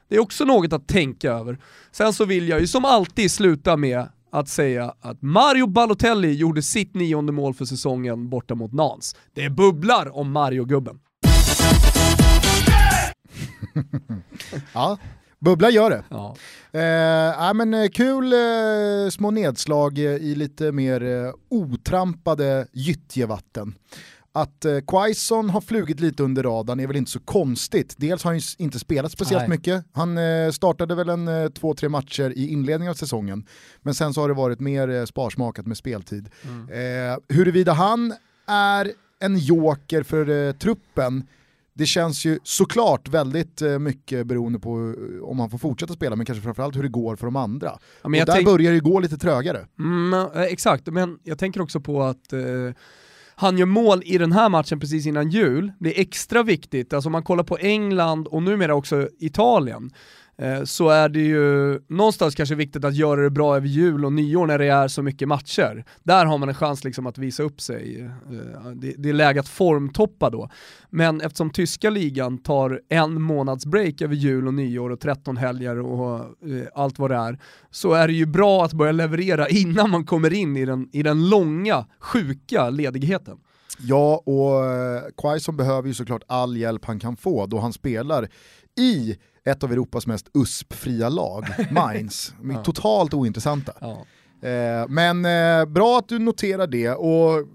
Det 0.09 0.17
är 0.17 0.21
också 0.21 0.45
något 0.45 0.73
att 0.73 0.89
tänka 0.89 1.31
över. 1.31 1.59
Sen 1.93 2.13
så 2.13 2.25
vill 2.25 2.49
jag 2.49 2.61
ju 2.61 2.67
som 2.67 2.85
alltid 2.85 3.31
sluta 3.31 3.77
med 3.77 4.09
att 4.33 4.49
säga 4.49 4.95
att 5.01 5.23
Mario 5.23 5.67
Balotelli 5.67 6.33
gjorde 6.33 6.63
sitt 6.63 6.95
nionde 6.95 7.33
mål 7.33 7.55
för 7.55 7.65
säsongen 7.65 8.29
borta 8.29 8.55
mot 8.55 8.73
Nans. 8.73 9.17
Det 9.35 9.51
bubblar 9.51 10.17
om 10.17 10.33
Mario-gubben. 10.33 10.99
ja, 14.75 14.99
Bubbla 15.39 15.71
gör 15.71 15.91
det. 15.91 16.05
Ja. 16.09 16.37
Eh, 16.73 17.55
men 17.55 17.75
eh, 17.75 17.89
kul 17.89 18.33
eh, 18.33 19.11
små 19.11 19.31
nedslag 19.31 19.99
i 19.99 20.35
lite 20.35 20.73
mer 20.73 21.03
eh, 21.03 21.33
otrampade 21.49 22.67
gyttjevatten. 22.73 23.75
Att 24.33 24.65
eh, 24.65 24.79
Quaison 24.87 25.51
har 25.51 25.61
flugit 25.61 26.01
lite 26.01 26.23
under 26.23 26.43
radarn 26.43 26.81
är 26.81 26.87
väl 26.87 26.97
inte 26.97 27.11
så 27.11 27.21
konstigt. 27.21 27.95
Dels 27.97 28.25
har 28.25 28.31
han 28.31 28.39
ju 28.39 28.45
inte 28.59 28.79
spelat 28.79 29.13
speciellt 29.13 29.49
Nej. 29.49 29.59
mycket. 29.59 29.85
Han 29.93 30.19
eh, 30.19 30.51
startade 30.51 30.95
väl 30.95 31.09
en 31.09 31.29
eh, 31.29 31.49
två, 31.49 31.75
tre 31.75 31.89
matcher 31.89 32.33
i 32.37 32.49
inledningen 32.49 32.91
av 32.91 32.95
säsongen. 32.95 33.47
Men 33.83 33.95
sen 33.95 34.15
så 34.15 34.21
har 34.21 34.29
det 34.29 34.35
varit 34.35 34.61
mer 34.61 34.89
eh, 34.89 35.05
sparsmakat 35.05 35.67
med 35.67 35.77
speltid. 35.77 36.29
Mm. 36.43 36.69
Eh, 37.13 37.19
huruvida 37.29 37.73
han 37.73 38.15
är 38.47 38.93
en 39.19 39.39
joker 39.39 40.03
för 40.03 40.31
eh, 40.31 40.53
truppen 40.53 41.27
det 41.77 41.87
känns 41.87 42.25
ju 42.25 42.39
såklart 42.43 43.09
väldigt 43.09 43.63
eh, 43.63 43.79
mycket 43.79 44.27
beroende 44.27 44.59
på 44.59 44.71
eh, 44.71 45.29
om 45.29 45.39
han 45.39 45.51
får 45.51 45.59
fortsätta 45.59 45.93
spela, 45.93 46.17
men 46.17 46.27
kanske 46.27 46.43
framförallt 46.43 46.77
hur 46.77 46.83
det 46.83 46.89
går 46.89 47.17
för 47.17 47.27
de 47.27 47.37
andra. 47.37 47.79
Ja, 48.03 48.09
och 48.21 48.27
där 48.27 48.45
börjar 48.45 48.73
det 48.73 48.81
gå 48.81 49.01
lite 49.01 49.17
trögare. 49.17 49.67
Mm, 49.79 50.13
eh, 50.13 50.43
exakt, 50.43 50.87
men 50.87 51.19
jag 51.23 51.39
tänker 51.39 51.61
också 51.61 51.81
på 51.81 52.03
att 52.03 52.33
eh, 52.33 52.41
han 53.35 53.59
gör 53.59 53.67
mål 53.67 54.03
i 54.05 54.19
den 54.19 54.33
här 54.33 54.49
matchen 54.49 54.81
precis 54.81 55.07
innan 55.07 55.31
jul. 55.31 55.73
Det 55.79 55.99
är 55.99 56.03
extra 56.03 56.43
viktigt, 56.43 56.93
alltså 56.93 57.09
om 57.09 57.13
man 57.13 57.23
kollar 57.23 57.45
på 57.45 57.57
England 57.59 58.27
och 58.27 58.43
numera 58.43 58.75
också 58.75 59.09
Italien, 59.19 59.91
Eh, 60.39 60.65
så 60.65 60.89
är 60.89 61.09
det 61.09 61.21
ju 61.21 61.81
någonstans 61.89 62.35
kanske 62.35 62.55
viktigt 62.55 62.85
att 62.85 62.95
göra 62.95 63.21
det 63.21 63.31
bra 63.31 63.57
över 63.57 63.67
jul 63.67 64.05
och 64.05 64.13
nyår 64.13 64.47
när 64.47 64.59
det 64.59 64.67
är 64.67 64.89
så 64.89 65.03
mycket 65.03 65.29
matcher. 65.29 65.85
Där 66.03 66.27
har 66.27 66.39
man 66.39 66.49
en 66.49 66.55
chans 66.55 66.85
liksom 66.85 67.07
att 67.07 67.19
visa 67.19 67.43
upp 67.43 67.61
sig. 67.61 68.01
Eh, 68.05 68.71
det 68.97 69.09
är 69.09 69.13
läge 69.13 69.41
att 69.41 69.49
formtoppa 69.49 70.31
då. 70.31 70.51
Men 70.91 71.21
eftersom 71.21 71.51
tyska 71.51 71.91
ligan 71.91 72.39
tar 72.39 72.81
en 72.89 73.23
månads 73.23 73.67
break 73.67 74.01
över 74.01 74.15
jul 74.15 74.47
och 74.47 74.55
nyår 74.55 74.91
och 74.91 75.01
13 75.01 75.37
helger 75.37 75.79
och 75.79 76.21
eh, 76.21 76.67
allt 76.75 76.99
vad 76.99 77.11
det 77.11 77.17
är, 77.17 77.39
så 77.71 77.93
är 77.93 78.07
det 78.07 78.15
ju 78.15 78.27
bra 78.27 78.65
att 78.65 78.73
börja 78.73 78.93
leverera 78.93 79.49
innan 79.49 79.91
man 79.91 80.05
kommer 80.05 80.33
in 80.33 80.57
i 80.57 80.65
den, 80.65 80.89
i 80.93 81.03
den 81.03 81.29
långa, 81.29 81.87
sjuka 82.01 82.71
ledigheten. 82.71 83.37
Ja, 83.79 84.17
och 84.17 84.63
Quaison 85.17 85.57
behöver 85.57 85.89
ju 85.89 85.95
såklart 85.95 86.23
all 86.27 86.57
hjälp 86.57 86.85
han 86.85 86.99
kan 87.01 87.17
få 87.17 87.47
då 87.47 87.59
han 87.59 87.73
spelar 87.73 88.29
i 88.77 89.17
ett 89.45 89.65
av 89.65 89.73
Europas 89.73 90.07
mest 90.07 90.29
USP-fria 90.35 91.09
lag, 91.09 91.45
Mainz. 91.71 92.35
ja. 92.53 92.63
Totalt 92.63 93.15
ointressanta. 93.15 93.73
Ja. 93.81 94.07
Eh, 94.49 94.89
men 94.89 95.25
eh, 95.25 95.65
bra 95.65 95.99
att 95.99 96.09
du 96.09 96.19
noterar 96.19 96.67
det 96.67 96.91
och 96.91 97.47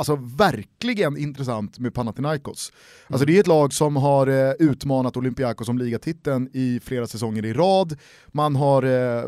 alltså 0.00 0.16
verkligen 0.16 1.16
intressant 1.16 1.78
med 1.78 1.94
Panathinaikos. 1.94 2.72
Mm. 2.72 3.14
Alltså 3.14 3.26
det 3.26 3.36
är 3.36 3.40
ett 3.40 3.46
lag 3.46 3.72
som 3.72 3.96
har 3.96 4.26
eh, 4.26 4.52
utmanat 4.58 5.16
Olympiakos 5.16 5.68
om 5.68 5.78
ligatiteln 5.78 6.48
i 6.52 6.80
flera 6.84 7.06
säsonger 7.06 7.44
i 7.44 7.52
rad. 7.52 7.96
Man 8.26 8.56
har 8.56 8.82
eh, 8.82 9.24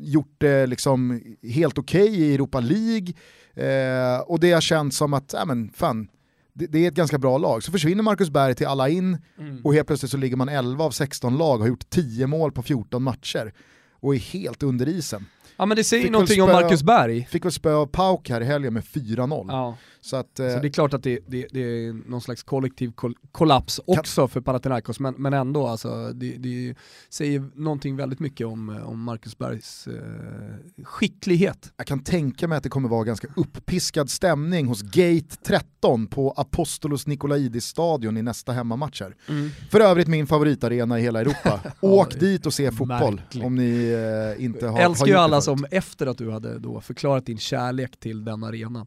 gjort 0.00 0.34
det 0.38 0.66
liksom 0.66 1.22
helt 1.42 1.78
okej 1.78 2.02
okay 2.02 2.16
i 2.16 2.34
Europa 2.34 2.60
League. 2.60 3.12
Eh, 3.54 4.20
och 4.20 4.40
det 4.40 4.52
har 4.52 4.60
känts 4.60 4.96
som 4.96 5.14
att, 5.14 5.32
ja 5.32 5.44
men 5.44 5.70
fan, 5.70 6.08
det, 6.56 6.66
det, 6.66 6.84
är 6.84 6.88
ett 6.88 6.94
ganska 6.94 7.18
bra 7.18 7.38
lag. 7.38 7.62
Så 7.62 7.72
försvinner 7.72 8.02
Marcus 8.02 8.30
Berg 8.30 8.54
till 8.54 8.66
alla 8.66 8.88
in 8.88 9.18
mm. 9.38 9.60
och 9.64 9.74
helt 9.74 9.86
plötsligt 9.86 10.10
så 10.10 10.16
ligger 10.16 10.36
man 10.36 10.48
11 10.48 10.84
av 10.84 10.90
16 10.90 11.38
lag, 11.38 11.58
har 11.58 11.66
gjort 11.66 11.90
10 11.90 12.26
mål 12.26 12.52
på 12.52 12.62
14 12.62 13.02
matcher 13.02 13.52
och 14.00 14.14
är 14.14 14.18
helt 14.18 14.62
under 14.62 14.88
isen. 14.88 15.26
Ja 15.56 15.66
men 15.66 15.76
det 15.76 15.84
säger 15.84 16.10
någonting 16.10 16.42
om 16.42 16.48
Marcus 16.48 16.82
Berg. 16.82 17.26
Fick 17.30 17.44
väl 17.44 17.52
spö 17.52 17.74
av 17.74 17.86
Pauk 17.86 18.30
här 18.30 18.40
i 18.40 18.44
helgen 18.44 18.74
med 18.74 18.82
4-0. 18.82 19.46
Ja. 19.48 19.76
Så, 20.06 20.16
att, 20.16 20.40
eh, 20.40 20.54
så 20.54 20.58
det 20.58 20.68
är 20.68 20.72
klart 20.72 20.94
att 20.94 21.02
det, 21.02 21.18
det, 21.26 21.46
det 21.52 21.60
är 21.60 22.10
någon 22.10 22.20
slags 22.20 22.42
kollektiv 22.42 22.92
kollaps 23.32 23.80
också 23.86 24.20
kan... 24.20 24.28
för 24.28 24.40
Panathinaikos, 24.40 25.00
men, 25.00 25.14
men 25.18 25.32
ändå 25.32 25.66
alltså, 25.66 26.12
det, 26.14 26.36
det 26.36 26.74
säger 27.10 27.44
någonting 27.54 27.96
väldigt 27.96 28.20
mycket 28.20 28.46
om, 28.46 28.82
om 28.86 29.02
Marcus 29.02 29.38
Bergs 29.38 29.86
eh, 29.86 30.84
skicklighet. 30.84 31.72
Jag 31.76 31.86
kan 31.86 32.04
tänka 32.04 32.48
mig 32.48 32.58
att 32.58 32.62
det 32.62 32.68
kommer 32.68 32.88
vara 32.88 33.04
ganska 33.04 33.28
uppiskad 33.36 34.10
stämning 34.10 34.66
hos 34.66 34.82
Gate 34.82 35.36
13 35.46 36.06
på 36.06 36.30
Apostolos 36.36 37.06
Nikolaidis 37.06 37.64
stadion 37.64 38.16
i 38.16 38.22
nästa 38.22 38.52
hemmamatcher. 38.52 39.14
Mm. 39.28 39.50
För 39.70 39.80
övrigt 39.80 40.08
min 40.08 40.26
favoritarena 40.26 40.98
i 40.98 41.02
hela 41.02 41.20
Europa. 41.20 41.60
Åk 41.80 42.20
dit 42.20 42.46
och 42.46 42.54
se 42.54 42.70
fotboll 42.72 43.14
märkligt. 43.14 43.44
om 43.44 43.54
ni 43.54 43.92
eh, 44.38 44.44
inte 44.44 44.66
har, 44.66 44.80
Älskar 44.80 45.06
har 45.06 45.08
ju 45.08 45.14
alla 45.14 45.40
som 45.46 45.66
efter 45.70 46.06
att 46.06 46.18
du 46.18 46.30
hade 46.30 46.58
då 46.58 46.80
förklarat 46.80 47.26
din 47.26 47.38
kärlek 47.38 47.96
till 48.00 48.24
den 48.24 48.44
arenan 48.44 48.86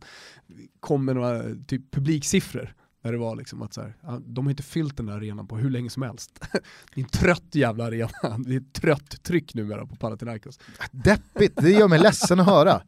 kom 0.80 1.06
med 1.06 1.15
några 1.15 1.43
typ, 1.67 1.91
publiksiffror. 1.91 2.76
När 3.02 3.12
det 3.12 3.17
var 3.17 3.36
liksom 3.36 3.62
att 3.62 3.74
så 3.74 3.82
här, 3.82 3.93
de 4.26 4.45
har 4.45 4.52
inte 4.52 4.63
fyllt 4.63 4.98
den 4.98 5.06
där 5.06 5.13
arenan 5.13 5.48
på 5.48 5.58
hur 5.58 5.69
länge 5.69 5.89
som 5.89 6.04
helst. 6.04 6.39
Det 6.93 7.02
är 7.02 7.04
en 7.04 7.10
trött 7.10 7.56
jävla 7.56 7.86
arena, 7.86 8.38
det 8.45 8.56
är 8.56 8.63
trött 8.74 9.24
tryck 9.24 9.54
numera 9.54 9.86
på 9.86 9.95
Panathinaikos. 9.95 10.60
Deppigt, 10.91 11.56
det 11.62 11.72
gör 11.72 11.88
mig 11.88 12.00
ledsen 12.00 12.39
att 12.39 12.45
höra. 12.45 12.82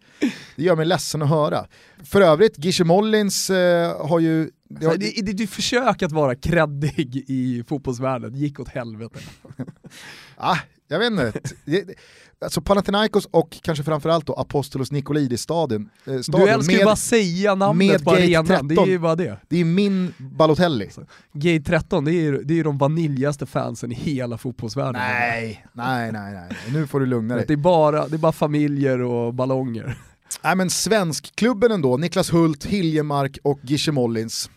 Det 0.56 0.64
gör 0.64 0.76
mig 0.76 0.86
ledsen 0.86 1.22
att 1.22 1.30
höra. 1.30 1.66
För 2.04 2.22
övrigt, 2.22 2.66
Gische 2.66 2.84
Mollins 2.84 3.50
eh, 3.50 4.08
har 4.08 4.20
ju... 4.20 4.50
Det 4.70 4.86
har, 4.86 4.94
Alltså, 4.94 5.12
det, 5.16 5.22
det, 5.22 5.34
det 5.34 5.48
försök 5.48 6.04
att 6.04 6.12
vara 6.12 6.36
kreddig 6.36 7.26
i 7.28 7.64
fotbollsvärlden 7.64 8.36
gick 8.36 8.60
åt 8.60 8.68
helvete. 8.68 9.20
ah, 10.36 10.58
jag 10.92 11.00
vet 11.00 11.12
inte. 11.12 11.34
Alltså 12.44 12.62
Panathinaikos 12.62 13.28
och 13.32 13.58
kanske 13.62 13.84
framförallt 13.84 14.26
då 14.26 14.34
Apostolos 14.34 14.92
Nikolidis-stadion. 14.92 15.90
Eh, 16.06 16.14
Du 16.14 16.24
stadion 16.24 16.50
älskar 16.50 16.72
ju 16.72 16.78
med, 16.78 16.86
bara 16.86 16.96
säga 16.96 17.56
namnet 17.56 17.92
med 17.92 18.04
på 18.04 18.12
arenan, 18.12 18.46
det 18.46 18.54
är 18.54 18.60
13. 18.60 18.90
ju 18.90 19.00
bara 19.00 19.16
det. 19.16 19.38
det 19.50 19.58
är 19.62 19.66
min 19.66 20.14
Balotelli. 20.18 20.90
Gate 21.34 21.64
13, 21.66 22.06
det 22.06 22.12
är 22.12 22.22
ju 22.22 22.44
det 22.44 22.54
är 22.54 22.56
ju 22.56 22.64
de 22.64 22.78
vaniljaste 22.78 23.46
fansen 23.46 23.92
i 23.92 23.96
hela 23.96 24.38
fotbollsvärlden. 24.38 25.02
Nej, 25.02 25.66
nej, 25.74 26.12
nej, 26.12 26.34
nej. 26.34 26.58
Nu 26.74 26.88
får 26.88 27.00
du 27.00 27.06
lugna 27.06 27.36
dig. 27.36 27.46
Det 27.48 27.54
är, 27.54 27.58
bara, 27.58 28.08
det 28.08 28.16
är 28.16 28.18
bara 28.18 28.32
familjer 28.32 29.02
och 29.02 29.34
ballonger. 29.34 29.98
Nej 30.44 30.56
men 30.56 30.70
svenskklubben 30.70 31.72
ändå, 31.72 31.98
Niklas 31.98 32.34
Hult, 32.34 32.66
Hiljemark 32.66 33.38
och 33.44 33.60
Gische 33.64 33.92
Mollins. 33.92 34.50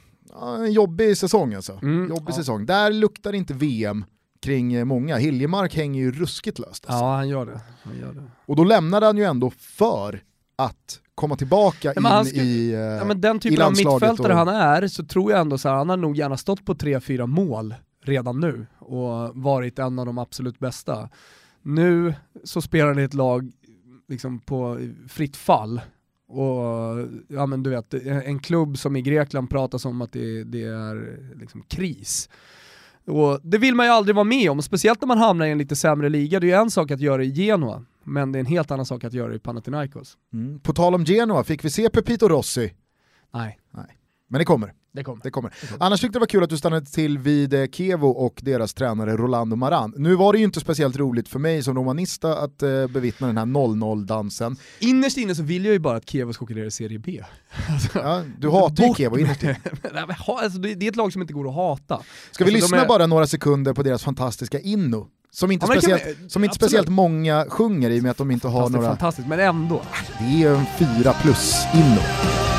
En 0.58 0.72
jobbig 0.72 1.16
säsong 1.16 1.54
alltså. 1.54 1.78
Mm, 1.82 2.08
jobbig 2.08 2.32
ja. 2.32 2.36
säsong. 2.36 2.66
Där 2.66 2.92
luktar 2.92 3.32
inte 3.32 3.54
VM 3.54 4.04
kring 4.44 4.72
eh, 4.74 4.84
många. 4.84 5.16
Hiljemark 5.16 5.74
hänger 5.74 6.00
ju 6.02 6.12
ruskigt 6.12 6.58
löst. 6.58 6.86
Alltså. 6.86 7.04
Ja, 7.04 7.14
han 7.16 7.28
gör 7.28 7.46
det. 7.46 7.60
Han 7.82 7.98
gör 7.98 8.12
det. 8.12 8.22
Och 8.46 8.56
då 8.56 8.64
lämnade 8.64 9.06
han 9.06 9.16
ju 9.16 9.24
ändå 9.24 9.50
för 9.50 10.22
att 10.56 11.00
komma 11.14 11.36
tillbaka 11.36 11.92
Ja, 11.96 12.02
han 12.08 12.20
in 12.26 12.30
ska- 12.32 12.40
i, 12.40 12.72
eh, 12.72 12.78
Ja, 12.80 13.04
men 13.04 13.20
den 13.20 13.38
typen 13.40 13.62
av 13.62 13.66
landslaget 13.68 14.02
mittfältare 14.10 14.32
och- 14.32 14.38
han 14.38 14.48
är, 14.82 14.88
så 14.88 15.04
tror 15.04 15.30
jag 15.32 15.40
ändå 15.40 15.58
så 15.58 15.68
här, 15.68 15.76
han 15.76 15.88
har 15.88 15.96
nog 15.96 16.16
gärna 16.16 16.36
stått 16.36 16.64
på 16.66 16.74
3-4 16.74 17.26
mål 17.26 17.74
redan 18.04 18.40
nu 18.40 18.66
och 18.78 19.30
varit 19.36 19.78
en 19.78 19.98
av 19.98 20.06
de 20.06 20.18
absolut 20.18 20.58
bästa. 20.58 21.08
Nu 21.62 22.14
så 22.44 22.60
spelar 22.62 22.86
han 22.88 22.98
i 22.98 23.02
ett 23.02 23.14
lag 23.14 23.52
liksom 24.08 24.38
på 24.40 24.78
fritt 25.08 25.36
fall. 25.36 25.80
Och 26.28 26.54
ja 27.28 27.46
men 27.46 27.62
du 27.62 27.70
vet, 27.70 27.94
en 28.04 28.38
klubb 28.38 28.78
som 28.78 28.96
i 28.96 29.02
Grekland 29.02 29.50
pratas 29.50 29.84
om 29.84 30.02
att 30.02 30.12
det, 30.12 30.44
det 30.44 30.62
är 30.62 31.18
liksom 31.40 31.62
kris. 31.62 32.28
Och 33.06 33.40
det 33.42 33.58
vill 33.58 33.74
man 33.74 33.86
ju 33.86 33.92
aldrig 33.92 34.14
vara 34.16 34.24
med 34.24 34.50
om, 34.50 34.62
speciellt 34.62 35.00
när 35.00 35.08
man 35.08 35.18
hamnar 35.18 35.46
i 35.46 35.50
en 35.50 35.58
lite 35.58 35.76
sämre 35.76 36.08
liga. 36.08 36.40
Det 36.40 36.46
är 36.46 36.48
ju 36.48 36.62
en 36.62 36.70
sak 36.70 36.90
att 36.90 37.00
göra 37.00 37.16
det 37.16 37.24
i 37.24 37.30
Genoa, 37.30 37.84
men 38.04 38.32
det 38.32 38.38
är 38.38 38.40
en 38.40 38.46
helt 38.46 38.70
annan 38.70 38.86
sak 38.86 39.04
att 39.04 39.12
göra 39.12 39.28
det 39.28 39.34
i 39.34 39.38
Panathinaikos. 39.38 40.16
Mm. 40.32 40.60
På 40.60 40.72
tal 40.72 40.94
om 40.94 41.04
Genoa, 41.04 41.44
fick 41.44 41.64
vi 41.64 41.70
se 41.70 41.90
Pepito 41.90 42.28
Rossi? 42.28 42.74
Nej, 43.34 43.58
Men 44.28 44.38
det 44.38 44.44
kommer. 44.44 44.72
Det 44.94 45.04
kommer. 45.04 45.22
Det 45.22 45.30
kommer. 45.30 45.52
Annars 45.78 46.00
tyckte 46.00 46.16
det 46.16 46.20
var 46.20 46.26
kul 46.26 46.44
att 46.44 46.50
du 46.50 46.58
stannade 46.58 46.86
till 46.86 47.18
vid 47.18 47.54
eh, 47.54 47.66
Kevo 47.72 48.08
och 48.08 48.40
deras 48.42 48.74
tränare 48.74 49.16
Rolando 49.16 49.56
Maran. 49.56 49.92
Nu 49.96 50.14
var 50.14 50.32
det 50.32 50.38
ju 50.38 50.44
inte 50.44 50.60
speciellt 50.60 50.96
roligt 50.96 51.28
för 51.28 51.38
mig 51.38 51.62
som 51.62 51.76
romanista 51.76 52.38
att 52.38 52.62
eh, 52.62 52.86
bevittna 52.86 53.26
den 53.26 53.38
här 53.38 53.44
0-0-dansen. 53.44 54.56
Innerst 54.78 55.16
inne 55.16 55.34
så 55.34 55.42
vill 55.42 55.64
jag 55.64 55.72
ju 55.72 55.78
bara 55.78 55.96
att 55.96 56.10
Kiev 56.10 56.32
ska 56.32 56.44
åka 56.44 56.54
ner 56.54 56.64
i 56.64 56.70
Serie 56.70 56.98
B. 56.98 57.20
Alltså, 57.72 57.98
Ja, 57.98 58.22
du 58.38 58.50
hatar 58.50 58.84
ju 58.84 58.94
Kevo 58.94 59.18
innerst 59.18 59.42
inne. 59.42 59.56
Alltså, 60.26 60.58
det, 60.58 60.86
är 60.86 60.88
ett 60.88 60.96
lag 60.96 61.12
som 61.12 61.22
inte 61.22 61.34
går 61.34 61.48
att 61.48 61.54
hata. 61.54 62.00
Ska 62.30 62.44
vi 62.44 62.50
Alltså, 62.54 62.64
lyssna 62.66 62.82
är- 62.84 62.88
bara 62.88 63.06
några 63.06 63.26
sekunder 63.26 63.72
på 63.72 63.82
deras 63.82 64.02
fantastiska 64.02 64.60
Inno? 64.60 65.06
Som 65.30 65.50
inte, 65.50 65.66
Ja, 65.68 65.72
speciellt, 65.72 66.02
vi- 66.22 66.28
som 66.28 66.44
inte 66.44 66.56
speciellt 66.56 66.88
många 66.88 67.46
sjunger 67.48 67.90
i 67.90 67.98
och 67.98 68.02
med 68.02 68.10
att 68.10 68.16
de 68.16 68.30
inte 68.30 68.48
har 68.48 68.68
några... 68.68 68.88
fantastiskt, 68.88 69.28
men 69.28 69.40
ändå. 69.40 69.82
Det 70.18 70.24
är 70.24 70.38
ju 70.38 70.56
en 70.56 70.64
fyra 70.78 71.12
plus 71.12 71.54
Inno. 71.74 72.53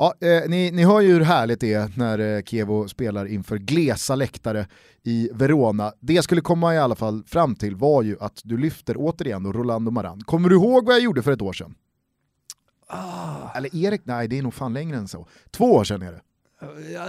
Ja, 0.00 0.14
eh, 0.20 0.48
ni, 0.48 0.70
ni 0.70 0.84
hör 0.84 1.00
ju 1.00 1.12
hur 1.12 1.20
härligt 1.20 1.60
det 1.60 1.72
är 1.72 1.92
när 1.96 2.18
eh, 2.18 2.42
Kevo 2.42 2.88
spelar 2.88 3.26
inför 3.26 3.56
glesa 3.56 4.14
läktare 4.14 4.66
i 5.02 5.30
Verona. 5.32 5.92
Det 6.00 6.12
jag 6.12 6.24
skulle 6.24 6.40
komma 6.40 6.74
i 6.74 6.78
alla 6.78 6.94
fall 6.94 7.24
fram 7.26 7.54
till 7.54 7.76
var 7.76 8.02
ju 8.02 8.16
att 8.20 8.40
du 8.44 8.58
lyfter 8.58 8.94
återigen 8.98 9.42
då 9.42 9.52
Rolando 9.52 9.90
Maran. 9.90 10.20
Kommer 10.20 10.48
du 10.48 10.56
ihåg 10.56 10.86
vad 10.86 10.94
jag 10.94 11.02
gjorde 11.02 11.22
för 11.22 11.32
ett 11.32 11.42
år 11.42 11.52
sedan? 11.52 11.74
Eller 13.54 13.76
Erik, 13.76 14.00
nej 14.04 14.28
det 14.28 14.38
är 14.38 14.42
nog 14.42 14.54
fan 14.54 14.74
längre 14.74 14.96
än 14.96 15.08
så. 15.08 15.26
Två 15.50 15.64
år 15.74 15.84
sedan 15.84 16.02
är 16.02 16.12
det. 16.12 16.20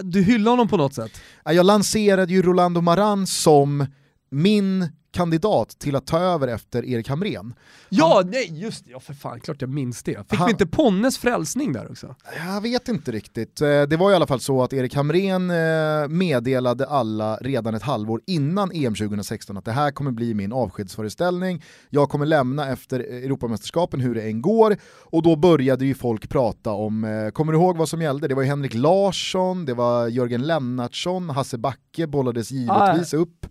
Du 0.03 0.21
hyllar 0.21 0.51
honom 0.51 0.67
på 0.67 0.77
något 0.77 0.93
sätt. 0.93 1.11
Ja, 1.45 1.53
Jag 1.53 1.65
lanserade 1.65 2.33
ju 2.33 2.41
Rolando 2.41 2.81
Maran 2.81 3.27
som 3.27 3.85
min 4.29 4.87
kandidat 5.11 5.69
till 5.79 5.95
att 5.95 6.07
ta 6.07 6.19
över 6.19 6.47
efter 6.47 6.85
Erik 6.85 7.09
Hamrén. 7.09 7.53
Ja, 7.89 8.23
nej 8.25 8.59
just 8.61 8.85
det, 8.85 8.91
ja 8.91 8.99
för 8.99 9.13
fan, 9.13 9.39
klart 9.39 9.61
jag 9.61 9.69
minns 9.69 10.03
det. 10.03 10.29
Fick 10.29 10.39
Han- 10.39 10.45
vi 10.47 10.51
inte 10.51 10.67
Ponnes 10.67 11.17
frälsning 11.17 11.73
där 11.73 11.91
också? 11.91 12.15
Jag 12.47 12.61
vet 12.61 12.87
inte 12.87 13.11
riktigt. 13.11 13.61
Eh, 13.61 13.67
Det 13.67 13.97
var 13.97 14.11
i 14.11 14.15
alla 14.15 14.27
fall 14.27 14.39
så 14.39 14.63
att 14.63 14.73
Erik 14.73 14.95
Hamrén 14.95 15.49
eh, 15.49 16.07
meddelade 16.07 16.87
alla 16.87 17.35
redan 17.35 17.75
ett 17.75 17.83
halvår 17.83 18.21
innan 18.27 18.71
EM 18.73 18.95
2016 18.95 19.57
att 19.57 19.65
det 19.65 19.71
här 19.71 19.91
kommer 19.91 20.11
bli 20.11 20.33
min 20.33 20.53
avskedsföreställning. 20.53 21.63
Jag 21.89 22.09
kommer 22.09 22.25
lämna 22.25 22.69
efter 22.71 22.99
Europamästerskapen 22.99 23.99
hur 23.99 24.15
det 24.15 24.21
än 24.21 24.41
går. 24.41 24.77
Och 25.01 25.23
då 25.23 25.35
började 25.35 25.85
ju 25.85 25.93
folk 25.95 26.29
prata 26.29 26.71
om, 26.71 27.03
eh, 27.03 27.29
kommer 27.29 27.53
du 27.53 27.59
ihåg 27.59 27.77
vad 27.77 27.89
som 27.89 28.01
gällde? 28.01 28.27
Det 28.27 28.35
var 28.35 28.41
ju 28.43 28.47
Henrik 28.49 28.73
Larsson, 28.73 29.65
det 29.65 29.73
var 29.73 30.07
Jörgen 30.07 30.41
Lennartsson, 30.47 31.29
Hasse 31.29 31.57
Backe 31.57 32.07
bollades 32.07 32.51
givetvis 32.51 33.13
upp. 33.13 33.45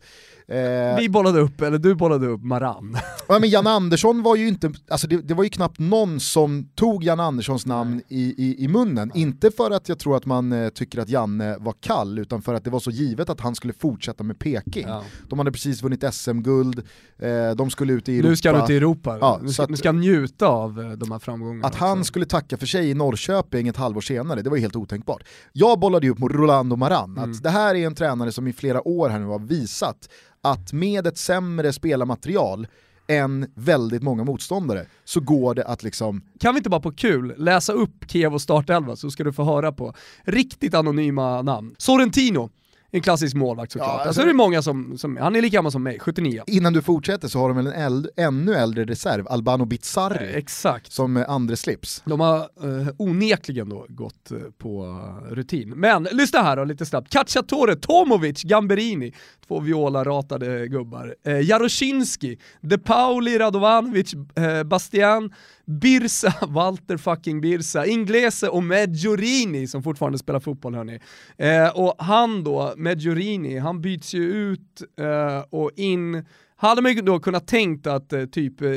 Eh, 0.51 0.97
Vi 0.99 1.09
bollade 1.09 1.41
upp, 1.41 1.61
eller 1.61 1.79
du 1.79 1.95
bollade 1.95 2.27
upp 2.27 2.43
Maran. 2.43 2.97
Ja, 3.29 3.39
men 3.39 3.51
Jan 3.51 3.67
Andersson 3.67 4.23
var 4.23 4.37
ju 4.37 4.49
inte, 4.49 4.73
alltså 4.91 5.07
det, 5.09 5.17
det 5.17 5.35
var 5.35 5.45
ju 5.45 5.51
knappt 5.51 5.79
någon 5.79 6.21
som 6.21 6.69
tog 6.75 7.05
Jan 7.05 7.21
Anderssons 7.21 7.67
namn 7.67 8.03
i, 8.09 8.23
i, 8.23 8.65
i 8.65 8.69
munnen. 8.69 9.13
Inte 9.15 9.51
för 9.51 9.71
att 9.71 9.89
jag 9.89 9.99
tror 9.99 10.17
att 10.17 10.27
man 10.27 10.53
eh, 10.53 10.69
tycker 10.69 11.01
att 11.01 11.09
Janne 11.09 11.57
var 11.61 11.75
kall, 11.81 12.19
utan 12.19 12.43
för 12.43 12.55
att 12.55 12.65
det 12.65 12.71
var 12.71 12.81
så 12.81 12.91
givet 12.91 13.31
att 13.31 13.41
han 13.41 13.55
skulle 13.55 13.73
fortsätta 13.73 14.25
med 14.25 14.39
Peking. 14.39 14.85
Ja. 14.89 15.03
De 15.29 15.39
hade 15.39 15.53
precis 15.53 15.83
vunnit 15.83 16.05
SM-guld, 16.15 16.79
eh, 17.19 17.51
de 17.57 17.71
skulle 17.71 17.93
ut 17.93 18.09
i 18.09 18.15
Europa. 18.19 18.29
Nu 18.31 18.37
ska 18.37 18.53
han 18.53 18.65
ut 18.65 18.71
i 18.71 18.77
Europa, 18.77 19.19
Ja, 19.21 19.39
nu, 19.43 19.49
ska, 19.49 19.63
att- 19.63 19.71
nu 19.71 19.77
ska 19.77 19.89
han 19.89 20.01
njuta 20.01 20.47
av 20.47 20.81
eh, 20.81 20.91
de 20.91 21.13
här 21.13 21.19
framgångarna. 21.19 21.67
Att 21.69 21.75
han 21.75 21.99
också. 21.99 22.05
skulle 22.05 22.25
tacka 22.27 22.57
för 22.57 22.67
sig 22.67 22.91
i 22.91 22.95
Norrköping 22.95 23.69
ett 23.69 23.77
halvår 23.77 24.01
senare, 24.01 24.43
det 24.43 24.51
var 24.51 24.57
ju 24.57 24.63
helt 24.63 24.77
otänkbart. 24.77 25.23
Jag 25.53 25.79
bollade 25.81 26.07
ju 26.07 26.13
upp 26.13 26.19
mot 26.19 26.33
Rolando 26.33 26.77
Maran, 26.77 27.17
Mm. 27.19 27.31
att 27.31 27.43
det 27.43 27.51
här 27.51 27.75
är 27.75 27.87
en 27.87 27.95
tränare 27.95 28.33
som 28.33 28.47
i 28.49 28.53
flera 28.53 28.89
år 28.89 29.09
här 29.09 29.19
nu 29.19 29.27
har 29.27 29.39
visat 29.39 30.09
att 30.43 30.73
med 30.73 31.07
ett 31.07 31.19
sämre 31.19 31.73
spelarmaterial 31.73 32.67
än 33.07 33.51
väldigt 33.55 34.03
många 34.03 34.25
motståndare 34.25 34.87
så 35.05 35.21
går 35.21 35.55
det 35.55 35.65
att 35.65 35.83
liksom, 35.83 36.23
Kan 36.41 36.55
vi 36.55 36.59
inte 36.59 36.71
bara 36.71 36.81
på 36.81 36.93
kul 36.93 37.35
läsa 37.37 37.73
upp 37.73 38.11
Kievos 38.11 38.43
startelva 38.43 38.97
så 38.97 39.11
ska 39.11 39.25
du 39.25 39.33
få 39.33 39.45
höra 39.45 39.73
på 39.73 39.95
riktigt 40.25 40.75
anonyma 40.75 41.43
namn. 41.43 41.75
Sorrentino, 41.79 42.51
en 42.91 43.03
klassisk 43.03 43.37
målvakt 43.37 43.73
såklart. 43.73 43.89
Ja, 43.89 43.93
alltså, 43.93 44.09
alltså- 44.09 44.23
det 44.23 44.31
är 44.31 44.35
många 44.35 44.63
som, 44.63 44.99
som, 44.99 45.17
han 45.17 45.37
är 45.37 45.43
lika 45.43 45.55
gammal 45.57 45.73
som 45.73 45.83
mig, 45.83 45.99
79. 46.01 46.43
innan 46.47 46.73
du 46.73 46.83
fortsätter 46.83 47.29
så 47.29 47.39
har 47.39 47.49
de 47.49 47.57
väl 47.57 47.67
en 47.67 47.73
eld, 47.73 48.09
ännu 48.17 48.55
äldre 48.55 48.85
reserv, 48.85 49.27
Albano 49.29 49.65
Bizzarri, 49.65 50.29
Eh, 50.31 50.37
exakt. 50.37 50.93
som 50.93 51.17
eh, 51.17 51.31
andre 51.31 51.57
slips. 51.57 52.03
De 52.05 52.21
har 52.21 52.39
eh, 52.39 52.89
onekligen 52.99 53.69
då 53.69 53.87
gått 53.89 54.31
eh, 54.31 54.37
på 54.59 54.85
eh, 55.31 55.35
rutin. 55.35 55.71
Men 55.77 56.03
lyssna 56.13 56.43
här 56.43 56.57
då 56.57 56.65
lite 56.65 56.87
snabbt. 56.87 57.13
Cacciatore, 57.13 57.77
Tomovic, 57.77 58.43
Gamberini, 58.43 59.13
två 59.49 59.61
viola-ratade 59.61 60.69
gubbar. 60.69 61.15
Eh, 61.27 61.41
Jaroszinski, 61.41 62.39
De 62.61 62.79
Pauli, 62.79 63.39
Radovanovic, 63.39 64.15
eh, 64.15 64.63
Bastian, 64.65 65.31
Birsa, 65.69 66.35
Walter 66.49 66.97
fucking 66.97 67.41
Birsa, 67.41 67.87
Inglese 67.87 68.49
och 68.49 68.63
Medjorini 68.63 69.67
som 69.67 69.83
fortfarande 69.83 70.19
spelar 70.19 70.41
fotboll 70.41 70.75
hörni. 70.75 71.01
Eh, 71.37 71.69
och 71.69 71.95
han 71.99 72.45
då, 72.45 72.75
Medjorini, 72.77 73.59
han 73.59 73.81
byts 73.81 74.15
ju 74.15 74.23
ut 74.23 74.83
eh, 75.01 75.45
och 75.51 75.71
in 75.77 76.25
hade 76.57 76.83
man 76.83 76.95
ju 76.95 77.03
då 77.03 77.21
kunnat 77.21 77.47
tänkt 77.47 77.87
att 77.87 78.13
eh, 78.13 78.25
typ 78.25 78.61
eh, 78.61 78.69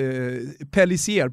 Pellissier, 0.72 1.32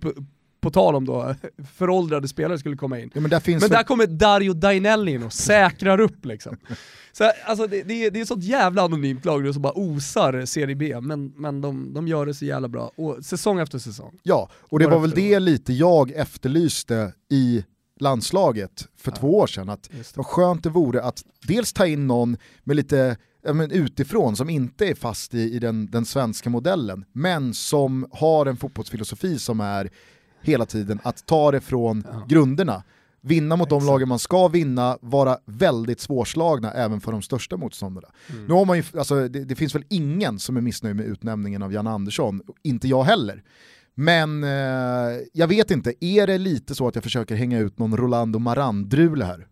på, 0.60 0.70
tal 0.70 0.94
om 0.94 1.04
då 1.04 1.34
föråldrade 1.76 2.28
spelare 2.28 2.58
skulle 2.58 2.76
komma 2.76 2.98
in. 2.98 3.10
Ja, 3.14 3.20
men 3.20 3.30
där 3.30 3.42
Men 3.46 3.58
väl- 3.58 3.70
där 3.70 3.82
kommer 3.82 4.06
Dario 4.06 4.52
Dainelli 4.52 5.12
in 5.12 5.22
och 5.22 5.32
säkrar 5.32 6.00
upp 6.00 6.24
liksom. 6.24 6.56
Så, 7.12 7.32
alltså, 7.46 7.66
det, 7.66 7.82
det, 7.82 8.04
är, 8.06 8.10
det 8.10 8.18
är 8.18 8.22
ett 8.22 8.28
sånt 8.28 8.44
jävla 8.44 8.82
anonymt 8.82 9.24
lag 9.24 9.42
nu 9.42 9.52
som 9.52 9.62
bara 9.62 9.72
osar 9.78 10.44
Serie 10.44 10.76
B, 10.76 11.00
men, 11.00 11.32
men 11.36 11.60
de, 11.60 11.94
de 11.94 12.08
gör 12.08 12.26
det 12.26 12.34
så 12.34 12.44
jävla 12.44 12.68
bra. 12.68 12.90
Och 12.96 13.24
säsong 13.24 13.60
efter 13.60 13.78
säsong. 13.78 14.18
Ja, 14.22 14.50
och 14.54 14.78
det 14.78 14.86
År 14.86 14.90
var 14.90 14.98
väl 14.98 15.10
det 15.10 15.38
lite 15.38 15.72
jag 15.72 16.10
efterlyste 16.10 17.12
i 17.30 17.64
landslaget 18.00 18.88
för 18.96 19.10
två 19.10 19.38
år 19.38 19.46
sedan. 19.46 19.68
Att 19.68 19.90
vad 20.14 20.26
skönt 20.26 20.62
det 20.62 20.70
vore 20.70 21.02
att 21.02 21.22
dels 21.46 21.72
ta 21.72 21.86
in 21.86 22.06
någon 22.06 22.36
med 22.64 22.76
lite 22.76 23.16
ja, 23.44 23.52
men 23.52 23.70
utifrån 23.70 24.36
som 24.36 24.50
inte 24.50 24.86
är 24.86 24.94
fast 24.94 25.34
i, 25.34 25.38
i 25.40 25.58
den, 25.58 25.90
den 25.90 26.04
svenska 26.04 26.50
modellen, 26.50 27.04
men 27.12 27.54
som 27.54 28.06
har 28.12 28.46
en 28.46 28.56
fotbollsfilosofi 28.56 29.38
som 29.38 29.60
är 29.60 29.90
hela 30.40 30.66
tiden 30.66 31.00
att 31.02 31.26
ta 31.26 31.50
det 31.50 31.60
från 31.60 32.04
grunderna. 32.28 32.82
Vinna 33.20 33.56
mot 33.56 33.70
de 33.70 33.86
lagen 33.86 34.08
man 34.08 34.18
ska 34.18 34.48
vinna, 34.48 34.98
vara 35.00 35.38
väldigt 35.44 36.00
svårslagna 36.00 36.72
även 36.72 37.00
för 37.00 37.12
de 37.12 37.22
största 37.22 37.56
motståndarna. 37.56 38.08
Nu 38.48 38.54
har 38.54 38.64
man 38.64 38.76
ju, 38.76 38.82
alltså, 38.98 39.28
det, 39.28 39.44
det 39.44 39.54
finns 39.54 39.74
väl 39.74 39.84
ingen 39.88 40.38
som 40.38 40.56
är 40.56 40.60
missnöjd 40.60 40.96
med 40.96 41.06
utnämningen 41.06 41.62
av 41.62 41.72
Jan 41.72 41.86
Andersson, 41.86 42.40
inte 42.62 42.88
jag 42.88 43.04
heller. 43.04 43.42
Men 43.94 44.44
eh, 44.44 45.20
jag 45.32 45.48
vet 45.48 45.70
inte, 45.70 46.04
är 46.04 46.26
det 46.26 46.38
lite 46.38 46.74
så 46.74 46.88
att 46.88 46.94
jag 46.94 47.04
försöker 47.04 47.34
hänga 47.34 47.58
ut 47.58 47.78
någon 47.78 47.96
Rolando 47.96 48.38
Maran-drule 48.38 49.24
här? 49.24 49.46